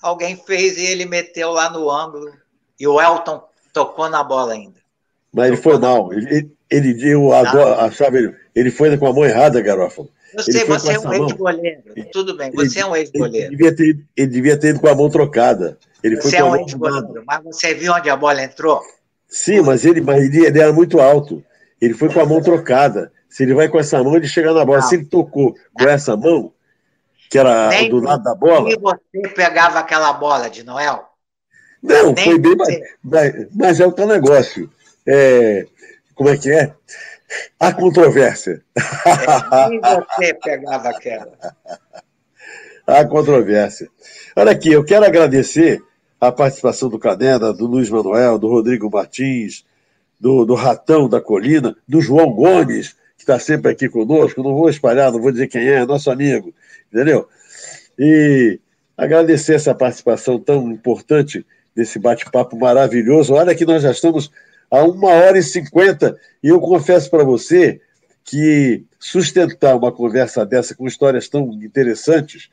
Alguém 0.00 0.34
fez 0.34 0.78
e 0.78 0.86
ele 0.86 1.04
meteu 1.04 1.50
lá 1.50 1.68
no 1.68 1.90
ângulo. 1.90 2.32
E 2.80 2.88
o 2.88 3.00
Elton 3.00 3.42
tocou 3.72 4.08
na 4.08 4.24
bola 4.24 4.54
ainda. 4.54 4.80
Mas 5.30 5.48
ele 5.48 5.56
foi 5.58 5.78
mal. 5.78 6.10
Ele, 6.12 6.50
ele, 6.70 7.12
eu 7.12 7.32
achava 7.32 8.16
ele, 8.16 8.34
ele 8.54 8.70
foi 8.70 8.96
com 8.96 9.06
a 9.06 9.12
mão 9.12 9.24
errada, 9.24 9.60
Garofalo. 9.60 10.08
Eu 10.36 10.42
sei, 10.42 10.64
você 10.64 10.92
é 10.92 10.98
um 10.98 11.12
ex-goleiro. 11.12 11.82
Tudo 12.12 12.36
bem, 12.36 12.50
você 12.50 12.78
ele, 12.78 12.86
é 12.86 12.86
um 12.86 12.96
ex-goleiro. 12.96 13.46
Ele, 13.46 13.56
devia 13.56 13.76
ter, 13.76 13.98
ele 14.16 14.26
devia 14.26 14.58
ter 14.58 14.68
ido 14.68 14.80
com 14.80 14.88
a 14.88 14.94
mão 14.94 15.08
trocada. 15.08 15.78
Ele 16.02 16.16
você 16.16 16.36
é 16.36 16.44
um 16.44 16.56
ex-goleiro, 16.56 17.22
mas 17.26 17.42
você 17.44 17.74
viu 17.74 17.92
onde 17.92 18.10
a 18.10 18.16
bola 18.16 18.42
entrou? 18.42 18.82
Sim, 19.28 19.62
mas 19.62 19.84
ele, 19.84 20.00
mas 20.00 20.24
ele, 20.24 20.46
ele, 20.46 20.60
era 20.60 20.72
muito 20.72 21.00
alto. 21.00 21.42
Ele 21.80 21.94
foi 21.94 22.12
com 22.12 22.20
a 22.20 22.26
mão 22.26 22.40
trocada. 22.40 23.12
Se 23.28 23.42
ele 23.42 23.54
vai 23.54 23.68
com 23.68 23.78
essa 23.78 24.02
mão, 24.02 24.16
ele 24.16 24.28
chega 24.28 24.52
na 24.52 24.64
bola. 24.64 24.80
Não. 24.80 24.88
Se 24.88 24.94
ele 24.96 25.06
tocou 25.06 25.54
com 25.72 25.88
essa 25.88 26.16
mão, 26.16 26.52
que 27.30 27.38
era 27.38 27.68
Nem 27.68 27.90
do 27.90 28.00
lado 28.00 28.22
da 28.22 28.34
bola. 28.34 28.70
E 28.70 28.76
você 28.76 29.28
pegava 29.34 29.78
aquela 29.78 30.12
bola 30.12 30.48
de 30.48 30.62
Noel? 30.62 31.04
Não, 31.82 32.12
Nem 32.12 32.24
foi 32.24 32.38
bem. 32.38 32.56
Mas, 33.02 33.46
mas 33.54 33.80
é 33.80 33.86
o 33.86 33.92
teu 33.92 34.06
negócio. 34.06 34.70
É, 35.06 35.66
como 36.14 36.30
é 36.30 36.36
que 36.36 36.50
é? 36.50 36.72
A 37.58 37.72
controvérsia. 37.72 38.62
É, 38.76 39.68
nem 39.68 39.80
você 39.80 40.34
pegava 40.34 40.88
aquela. 40.88 41.32
A 42.86 43.04
controvérsia. 43.04 43.88
Olha 44.36 44.52
aqui, 44.52 44.72
eu 44.72 44.84
quero 44.84 45.04
agradecer 45.04 45.82
a 46.20 46.32
participação 46.32 46.88
do 46.88 46.98
Caneda, 46.98 47.52
do 47.52 47.66
Luiz 47.66 47.88
Manuel, 47.90 48.38
do 48.38 48.48
Rodrigo 48.48 48.90
Martins, 48.90 49.64
do, 50.18 50.44
do 50.44 50.54
Ratão 50.54 51.08
da 51.08 51.20
Colina, 51.20 51.76
do 51.86 52.00
João 52.00 52.32
Gomes, 52.32 52.94
que 53.16 53.22
está 53.22 53.38
sempre 53.38 53.70
aqui 53.70 53.88
conosco. 53.88 54.42
Não 54.42 54.54
vou 54.54 54.68
espalhar, 54.68 55.12
não 55.12 55.20
vou 55.20 55.32
dizer 55.32 55.48
quem 55.48 55.68
é, 55.68 55.80
é 55.80 55.86
nosso 55.86 56.10
amigo, 56.10 56.52
entendeu? 56.92 57.28
E 57.98 58.58
agradecer 58.96 59.54
essa 59.54 59.74
participação 59.74 60.38
tão 60.38 60.70
importante 60.70 61.44
nesse 61.74 61.98
bate-papo 61.98 62.56
maravilhoso. 62.56 63.34
Olha 63.34 63.54
que 63.54 63.64
nós 63.64 63.82
já 63.82 63.90
estamos 63.90 64.30
a 64.74 64.84
uma 64.84 65.10
hora 65.10 65.38
e 65.38 65.42
cinquenta. 65.42 66.18
E 66.42 66.48
eu 66.48 66.60
confesso 66.60 67.10
para 67.10 67.24
você 67.24 67.80
que 68.24 68.84
sustentar 68.98 69.76
uma 69.76 69.92
conversa 69.92 70.44
dessa 70.44 70.74
com 70.74 70.86
histórias 70.86 71.28
tão 71.28 71.52
interessantes 71.62 72.48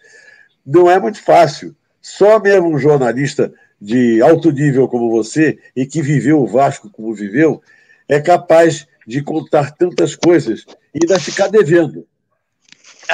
não 0.66 0.90
é 0.90 1.00
muito 1.00 1.22
fácil. 1.24 1.76
Só 2.02 2.40
mesmo 2.40 2.70
um 2.70 2.78
jornalista 2.78 3.54
de 3.80 4.22
alto 4.22 4.52
nível 4.52 4.88
como 4.88 5.10
você 5.10 5.58
e 5.76 5.86
que 5.86 6.02
viveu 6.02 6.42
o 6.42 6.48
Vasco 6.48 6.90
como 6.90 7.14
viveu 7.14 7.62
é 8.08 8.20
capaz 8.20 8.88
de 9.08 9.24
contar 9.24 9.72
tantas 9.72 10.16
coisas 10.16 10.66
e 10.94 11.00
ainda 11.04 11.20
ficar 11.20 11.48
devendo. 11.48 12.06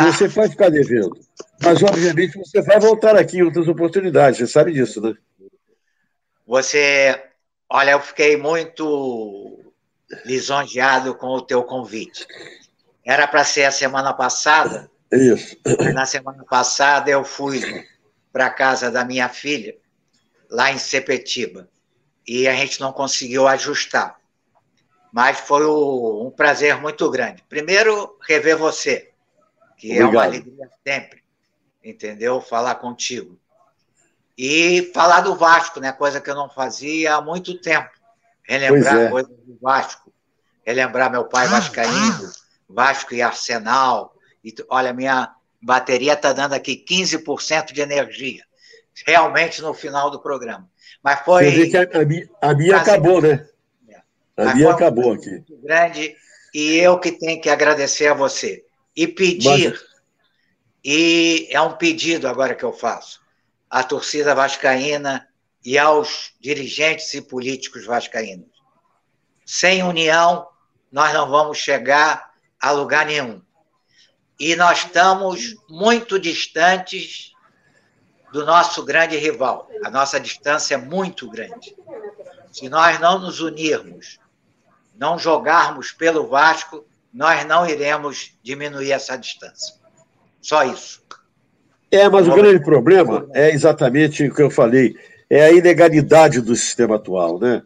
Você 0.02 0.26
ah. 0.26 0.28
vai 0.28 0.50
ficar 0.50 0.70
devendo. 0.70 1.18
Mas, 1.64 1.82
obviamente, 1.82 2.38
você 2.38 2.62
vai 2.62 2.80
voltar 2.80 3.16
aqui 3.16 3.38
em 3.38 3.44
outras 3.44 3.68
oportunidades. 3.68 4.40
Você 4.40 4.48
sabe 4.48 4.74
disso, 4.74 5.02
né? 5.02 5.16
Você 6.46 7.20
Olha, 7.70 7.92
eu 7.92 8.00
fiquei 8.00 8.38
muito 8.38 9.74
lisonjeado 10.26 11.16
com 11.16 11.28
o 11.28 11.42
teu 11.42 11.64
convite. 11.64 12.26
Era 13.06 13.28
para 13.28 13.44
ser 13.44 13.66
a 13.66 13.72
semana 13.72 14.14
passada. 14.14 14.90
Isso. 15.12 15.58
Na 15.94 16.06
semana 16.06 16.44
passada 16.44 17.10
eu 17.10 17.24
fui 17.24 17.62
para 18.32 18.48
a 18.48 18.54
casa 18.54 18.92
da 18.92 19.04
minha 19.04 19.30
filha, 19.30 19.76
lá 20.50 20.72
em 20.72 20.78
Sepetiba, 20.78 21.70
e 22.28 22.48
a 22.48 22.54
gente 22.54 22.80
não 22.80 22.92
conseguiu 22.92 23.48
ajustar. 23.48 24.20
Mas 25.12 25.40
foi 25.40 25.66
um 25.66 26.30
prazer 26.30 26.80
muito 26.80 27.10
grande. 27.10 27.44
Primeiro, 27.48 28.18
rever 28.22 28.58
você, 28.58 29.12
que 29.78 29.88
Obrigado. 29.88 30.14
é 30.14 30.18
uma 30.18 30.24
alegria 30.24 30.70
sempre, 30.86 31.24
entendeu? 31.84 32.42
Falar 32.42 32.76
contigo. 32.76 33.40
E 34.38 34.92
falar 34.94 35.22
do 35.22 35.36
Vasco, 35.36 35.80
né? 35.80 35.92
Coisa 35.92 36.22
que 36.22 36.30
eu 36.30 36.36
não 36.36 36.48
fazia 36.48 37.16
há 37.16 37.22
muito 37.22 37.60
tempo. 37.60 37.90
Relembrar 38.44 38.96
é. 38.96 39.10
coisas 39.10 39.32
do 39.32 39.58
Vasco. 39.60 40.14
Relembrar 40.64 41.10
meu 41.10 41.26
pai 41.26 41.48
vascaíno, 41.48 42.32
Vasco 42.70 43.16
e 43.16 43.22
Arsenal. 43.22 44.14
E, 44.44 44.54
olha, 44.70 44.94
minha 44.94 45.34
bateria 45.60 46.14
está 46.14 46.34
dando 46.34 46.54
aqui 46.54 46.86
15% 46.88 47.74
de 47.74 47.82
energia. 47.82 48.44
Realmente 49.06 49.62
no 49.62 49.74
final 49.74 50.12
do 50.12 50.20
programa. 50.20 50.70
Mas 51.02 51.22
foi. 51.22 51.48
A, 51.76 52.00
a 52.00 52.06
minha, 52.06 52.30
a 52.40 52.54
minha 52.54 52.78
acabou, 52.78 53.22
né? 53.22 53.48
A 54.36 54.46
Mas 54.46 54.56
minha 54.56 54.72
acabou 54.72 55.14
aqui. 55.14 55.44
Grande, 55.64 56.16
e 56.54 56.76
eu 56.76 57.00
que 57.00 57.12
tenho 57.12 57.42
que 57.42 57.50
agradecer 57.50 58.08
a 58.08 58.14
você. 58.14 58.64
E 58.96 59.08
pedir, 59.08 59.72
Mas... 59.72 59.82
e 60.84 61.48
é 61.50 61.60
um 61.60 61.74
pedido 61.74 62.28
agora 62.28 62.54
que 62.54 62.64
eu 62.64 62.72
faço 62.72 63.20
à 63.70 63.84
torcida 63.84 64.34
vascaína 64.34 65.28
e 65.64 65.78
aos 65.78 66.34
dirigentes 66.40 67.14
e 67.14 67.22
políticos 67.22 67.86
vascaínos. 67.86 68.50
Sem 69.46 69.84
união, 69.84 70.48
nós 70.92 71.14
não 71.14 71.30
vamos 71.30 71.58
chegar 71.58 72.32
a 72.60 72.72
lugar 72.72 73.06
nenhum. 73.06 73.42
E 74.40 74.56
nós 74.56 74.80
estamos 74.80 75.56
muito 75.70 76.20
distantes 76.20 77.32
do 78.32 78.46
nosso 78.46 78.84
grande 78.84 79.18
rival. 79.18 79.70
A 79.84 79.90
nossa 79.90 80.20
distância 80.20 80.76
é 80.76 80.78
muito 80.78 81.30
grande. 81.30 81.76
Se 82.52 82.70
nós 82.70 83.00
não 83.00 83.20
nos 83.20 83.40
unirmos, 83.40 84.20
não 84.96 85.18
jogarmos 85.18 85.92
pelo 85.92 86.28
Vasco, 86.28 86.86
nós 87.14 87.46
não 87.46 87.68
iremos 87.68 88.34
diminuir 88.44 88.92
essa 88.92 89.18
distância. 89.18 89.76
Só 90.42 90.64
isso. 90.64 91.02
É, 91.90 92.10
mas 92.10 92.28
o 92.28 92.36
grande 92.36 92.64
problema 92.64 93.28
é 93.34 93.54
exatamente 93.54 94.28
o 94.28 94.34
que 94.34 94.42
eu 94.42 94.50
falei. 94.50 94.96
é 95.30 95.46
a 95.46 95.52
ilegalidade 95.52 96.42
do 96.42 96.56
sistema 96.56 96.96
atual, 96.96 97.40
né? 97.40 97.62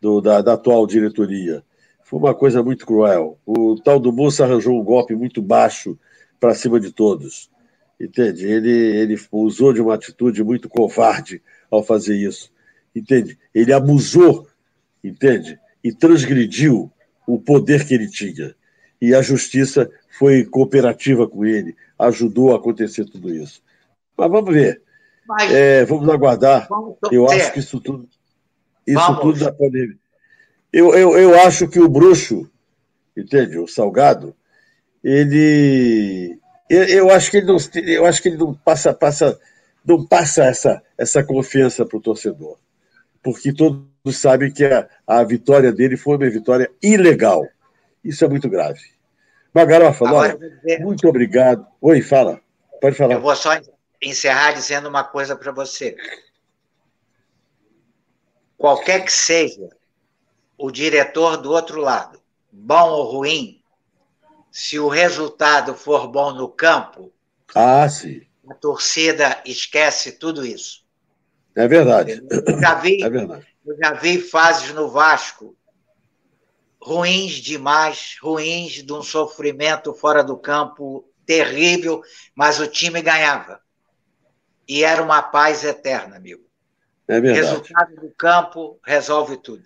Do, 0.00 0.20
da, 0.20 0.40
da 0.40 0.54
atual 0.54 0.86
diretoria. 0.86 1.62
Foi 2.02 2.18
uma 2.18 2.34
coisa 2.34 2.62
muito 2.62 2.84
cruel. 2.84 3.38
O 3.46 3.76
tal 3.76 3.98
do 3.98 4.12
Moça 4.12 4.44
arranjou 4.44 4.78
um 4.78 4.84
golpe 4.84 5.14
muito 5.14 5.40
baixo 5.40 5.98
para 6.38 6.54
cima 6.54 6.78
de 6.78 6.90
todos. 6.92 7.50
Entende? 8.00 8.46
Ele, 8.46 8.70
ele 8.70 9.20
usou 9.30 9.72
de 9.72 9.80
uma 9.80 9.94
atitude 9.94 10.42
muito 10.42 10.68
covarde 10.68 11.40
ao 11.70 11.82
fazer 11.82 12.16
isso. 12.16 12.50
Entende? 12.94 13.38
Ele 13.54 13.72
abusou, 13.72 14.46
entende? 15.02 15.58
E 15.82 15.92
transgrediu 15.92 16.90
o 17.26 17.38
poder 17.38 17.86
que 17.86 17.94
ele 17.94 18.10
tinha. 18.10 18.54
E 19.00 19.14
a 19.14 19.22
justiça 19.22 19.90
foi 20.18 20.44
cooperativa 20.44 21.26
com 21.26 21.44
ele, 21.44 21.74
ajudou 22.06 22.52
a 22.52 22.56
acontecer 22.56 23.04
tudo 23.04 23.34
isso. 23.34 23.62
Mas 24.16 24.30
vamos 24.30 24.52
ver. 24.52 24.82
Mas, 25.26 25.52
é, 25.52 25.84
vamos 25.84 26.08
aguardar. 26.08 26.66
Vamos 26.68 26.96
Eu 27.10 27.30
acho 27.30 27.52
que 27.52 27.60
isso 27.60 27.80
tudo. 27.80 28.08
Isso 28.86 28.98
vamos. 28.98 29.20
tudo 29.20 29.44
da 29.44 29.52
pandemia. 29.52 29.96
Eu, 30.72 30.94
eu, 30.94 31.18
eu 31.18 31.40
acho 31.42 31.68
que 31.68 31.78
o 31.78 31.88
bruxo, 31.88 32.50
entende? 33.16 33.58
O 33.58 33.68
salgado, 33.68 34.34
ele. 35.04 36.38
Eu, 36.68 36.84
eu 36.84 37.10
acho 37.10 37.30
que 37.30 37.36
ele 37.38 37.46
não, 37.46 37.56
eu 37.86 38.06
acho 38.06 38.22
que 38.22 38.28
ele 38.28 38.38
não 38.38 38.54
passa, 38.54 38.94
passa, 38.94 39.38
não 39.84 40.04
passa 40.06 40.44
essa, 40.44 40.82
essa 40.96 41.22
confiança 41.22 41.84
para 41.84 41.98
o 41.98 42.00
torcedor. 42.00 42.58
Porque 43.22 43.52
todos 43.52 43.86
sabem 44.12 44.50
que 44.50 44.64
a, 44.64 44.88
a 45.06 45.22
vitória 45.22 45.70
dele 45.70 45.96
foi 45.96 46.16
uma 46.16 46.30
vitória 46.30 46.70
ilegal. 46.82 47.46
Isso 48.02 48.24
é 48.24 48.28
muito 48.28 48.48
grave. 48.48 48.80
Magarofa, 49.54 50.08
Agora, 50.08 50.38
dizer... 50.38 50.80
muito 50.80 51.06
obrigado. 51.06 51.66
Oi, 51.80 52.00
fala. 52.00 52.40
Pode 52.80 52.96
falar. 52.96 53.14
Eu 53.14 53.20
vou 53.20 53.36
só 53.36 53.50
encerrar 54.00 54.52
dizendo 54.52 54.88
uma 54.88 55.04
coisa 55.04 55.36
para 55.36 55.52
você. 55.52 55.96
Qualquer 58.56 59.04
que 59.04 59.12
seja 59.12 59.68
o 60.56 60.70
diretor 60.70 61.36
do 61.36 61.50
outro 61.50 61.80
lado, 61.80 62.20
bom 62.50 62.90
ou 62.90 63.12
ruim, 63.12 63.60
se 64.50 64.78
o 64.78 64.88
resultado 64.88 65.74
for 65.74 66.08
bom 66.08 66.32
no 66.32 66.48
campo, 66.48 67.12
ah, 67.54 67.88
sim. 67.88 68.22
a 68.48 68.54
torcida 68.54 69.42
esquece 69.44 70.12
tudo 70.12 70.46
isso. 70.46 70.84
É 71.54 71.68
verdade. 71.68 72.22
Eu 72.30 72.60
já 72.60 72.74
vi, 72.74 73.02
é 73.02 73.10
verdade. 73.10 73.46
Eu 73.66 73.76
já 73.76 73.92
vi 73.92 74.18
fases 74.18 74.72
no 74.72 74.88
Vasco 74.88 75.56
ruins 76.84 77.34
demais, 77.34 78.16
ruins 78.20 78.82
de 78.82 78.92
um 78.92 79.02
sofrimento 79.02 79.94
fora 79.94 80.22
do 80.22 80.36
campo 80.36 81.04
terrível, 81.24 82.02
mas 82.34 82.58
o 82.60 82.66
time 82.66 83.00
ganhava. 83.00 83.60
E 84.68 84.84
era 84.84 85.02
uma 85.02 85.22
paz 85.22 85.64
eterna, 85.64 86.16
amigo. 86.16 86.42
É 87.06 87.20
verdade. 87.20 87.46
Resultado 87.46 87.94
do 87.96 88.10
campo 88.16 88.78
resolve 88.84 89.36
tudo. 89.36 89.62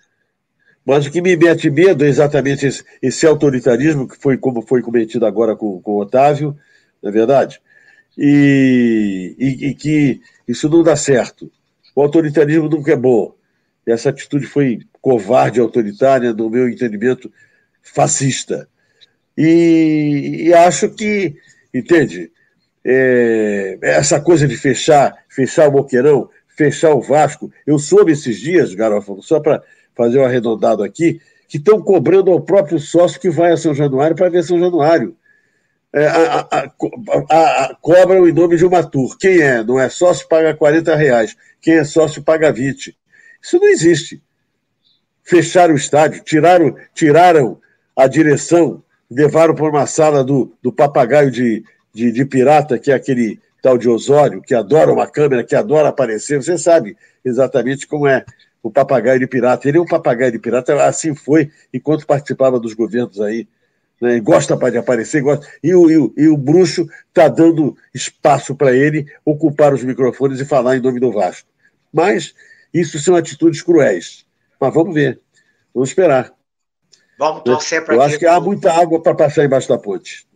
Mas 0.85 1.05
o 1.05 1.11
que 1.11 1.21
me 1.21 1.35
mete 1.35 1.69
medo 1.69 2.05
é 2.05 2.07
exatamente 2.07 2.65
esse, 2.65 2.83
esse 3.01 3.25
autoritarismo, 3.25 4.07
que 4.07 4.17
foi 4.17 4.37
como 4.37 4.61
foi 4.61 4.81
cometido 4.81 5.25
agora 5.25 5.55
com, 5.55 5.81
com 5.81 5.91
o 5.91 6.01
Otávio, 6.01 6.57
não 7.01 7.09
é 7.09 7.13
verdade? 7.13 7.61
E, 8.17 9.35
e, 9.37 9.67
e, 9.67 9.75
que 9.75 10.21
isso 10.47 10.69
não 10.69 10.81
dá 10.81 10.95
certo. 10.95 11.51
O 11.95 12.01
autoritarismo 12.01 12.69
nunca 12.69 12.93
é 12.93 12.95
bom. 12.95 13.35
Essa 13.85 14.09
atitude 14.09 14.45
foi 14.47 14.79
covarde, 15.07 15.61
autoritária, 15.61 16.33
no 16.33 16.49
meu 16.49 16.67
entendimento, 16.67 17.31
fascista. 17.81 18.67
E, 19.37 20.47
e 20.47 20.53
acho 20.53 20.89
que, 20.89 21.33
entende, 21.73 22.29
é, 22.83 23.77
essa 23.81 24.19
coisa 24.19 24.45
de 24.45 24.57
fechar, 24.57 25.15
fechar 25.29 25.69
o 25.69 25.71
Boqueirão, 25.71 26.29
fechar 26.57 26.93
o 26.93 26.99
Vasco. 26.99 27.49
Eu 27.65 27.79
soube 27.79 28.11
esses 28.11 28.37
dias, 28.37 28.75
Garofalo, 28.75 29.23
só 29.23 29.39
para 29.39 29.63
fazer 29.95 30.19
um 30.19 30.25
arredondado 30.25 30.83
aqui, 30.83 31.21
que 31.47 31.55
estão 31.55 31.81
cobrando 31.81 32.29
ao 32.29 32.41
próprio 32.41 32.77
sócio 32.77 33.21
que 33.21 33.29
vai 33.29 33.53
a 33.53 33.57
São 33.57 33.73
Januário 33.73 34.13
para 34.13 34.27
ver 34.27 34.43
São 34.43 34.59
Januário. 34.59 35.15
É, 35.93 36.05
a, 36.05 36.47
a, 36.51 37.63
a, 37.63 37.75
cobram 37.79 38.27
em 38.27 38.33
nome 38.33 38.57
de 38.57 38.65
uma 38.65 38.83
tour. 38.83 39.17
Quem 39.17 39.39
é? 39.39 39.63
Não 39.63 39.79
é 39.79 39.87
sócio, 39.87 40.27
paga 40.27 40.53
40 40.53 40.93
reais. 40.97 41.33
Quem 41.61 41.75
é 41.75 41.85
sócio, 41.85 42.21
paga 42.21 42.51
20. 42.51 42.93
Isso 43.41 43.57
não 43.57 43.69
existe. 43.69 44.21
Fecharam 45.27 45.73
o 45.73 45.77
estádio, 45.77 46.23
tiraram, 46.23 46.73
tiraram 46.93 47.59
a 47.93 48.07
direção, 48.07 48.81
levaram 49.11 49.53
para 49.53 49.69
uma 49.69 49.85
sala 49.85 50.23
do, 50.23 50.53
do 50.63 50.71
papagaio 50.71 51.29
de, 51.29 51.65
de, 51.93 52.13
de 52.13 52.23
pirata, 52.23 52.79
que 52.79 52.91
é 52.91 52.93
aquele 52.95 53.37
tal 53.61 53.77
de 53.77 53.89
Osório, 53.89 54.41
que 54.41 54.55
adora 54.55 54.89
uma 54.89 55.05
câmera, 55.05 55.43
que 55.43 55.53
adora 55.53 55.89
aparecer. 55.89 56.41
Você 56.41 56.57
sabe 56.57 56.95
exatamente 57.25 57.85
como 57.85 58.07
é 58.07 58.23
o 58.63 58.71
papagaio 58.71 59.19
de 59.19 59.27
pirata. 59.27 59.67
Ele 59.67 59.77
é 59.77 59.81
um 59.81 59.85
papagaio 59.85 60.31
de 60.31 60.39
pirata, 60.39 60.81
assim 60.85 61.13
foi 61.13 61.51
enquanto 61.73 62.07
participava 62.07 62.57
dos 62.57 62.73
governos 62.73 63.19
aí. 63.19 63.49
Né? 64.01 64.21
Gosta 64.21 64.55
de 64.55 64.77
aparecer, 64.77 65.21
gosta. 65.21 65.45
E 65.61 65.75
o, 65.75 65.91
e 65.91 65.97
o, 65.97 66.13
e 66.15 66.27
o 66.29 66.37
bruxo 66.37 66.87
está 67.09 67.27
dando 67.27 67.75
espaço 67.93 68.55
para 68.55 68.73
ele 68.73 69.05
ocupar 69.25 69.73
os 69.73 69.83
microfones 69.83 70.39
e 70.39 70.45
falar 70.45 70.77
em 70.77 70.81
nome 70.81 71.01
do 71.01 71.11
Vasco. 71.11 71.49
Mas 71.91 72.33
isso 72.73 72.97
são 72.97 73.13
atitudes 73.13 73.61
cruéis. 73.61 74.25
Mas 74.59 74.73
vamos 74.73 74.93
ver. 74.93 75.21
Vamos 75.73 75.89
esperar. 75.89 76.33
Vamos 77.17 77.43
torcer 77.43 77.83
para 77.83 77.95
Eu 77.95 78.01
acho 78.01 78.19
que 78.19 78.27
há 78.27 78.39
muita 78.39 78.71
água 78.71 79.01
para 79.01 79.15
passar 79.15 79.45
embaixo 79.45 79.67
da 79.67 79.77
ponte. 79.77 80.27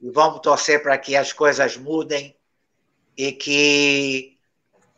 E 0.00 0.10
vamos 0.10 0.40
torcer 0.40 0.82
para 0.82 0.96
que 0.98 1.14
as 1.14 1.32
coisas 1.32 1.76
mudem 1.76 2.34
e 3.16 3.32
que 3.32 4.38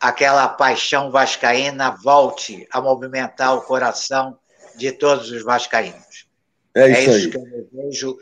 aquela 0.01 0.48
paixão 0.48 1.10
vascaína 1.10 1.90
volte 1.90 2.66
a 2.70 2.80
movimentar 2.80 3.55
o 3.56 3.62
coração 3.62 4.38
de 4.76 4.92
todos 4.92 5.30
os 5.30 5.42
vascaínos. 5.42 6.26
É 6.74 6.88
isso, 6.88 7.10
é 7.10 7.18
isso 7.18 7.30
que 7.30 7.36
eu 7.36 7.44
desejo 7.44 8.18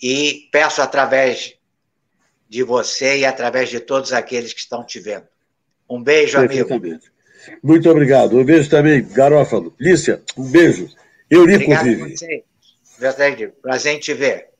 e 0.00 0.48
peço 0.52 0.82
através 0.82 1.56
de 2.48 2.62
você 2.62 3.18
e 3.18 3.24
através 3.24 3.68
de 3.68 3.80
todos 3.80 4.12
aqueles 4.12 4.52
que 4.52 4.60
estão 4.60 4.84
te 4.84 5.00
vendo. 5.00 5.26
Um 5.88 6.02
beijo, 6.02 6.38
amigo. 6.38 6.68
Muito 7.62 7.90
obrigado. 7.90 8.38
Um 8.38 8.44
beijo 8.44 8.68
também, 8.70 9.04
Garófalo. 9.04 9.74
Lícia, 9.78 10.22
um 10.36 10.44
beijo. 10.44 10.88
Eurico 11.30 11.64
Obrigado 11.64 11.84
vive. 11.84 12.16
Você. 12.16 12.44
Prazer 13.62 13.94
em 13.94 13.98
te 13.98 14.14
ver. 14.14 14.53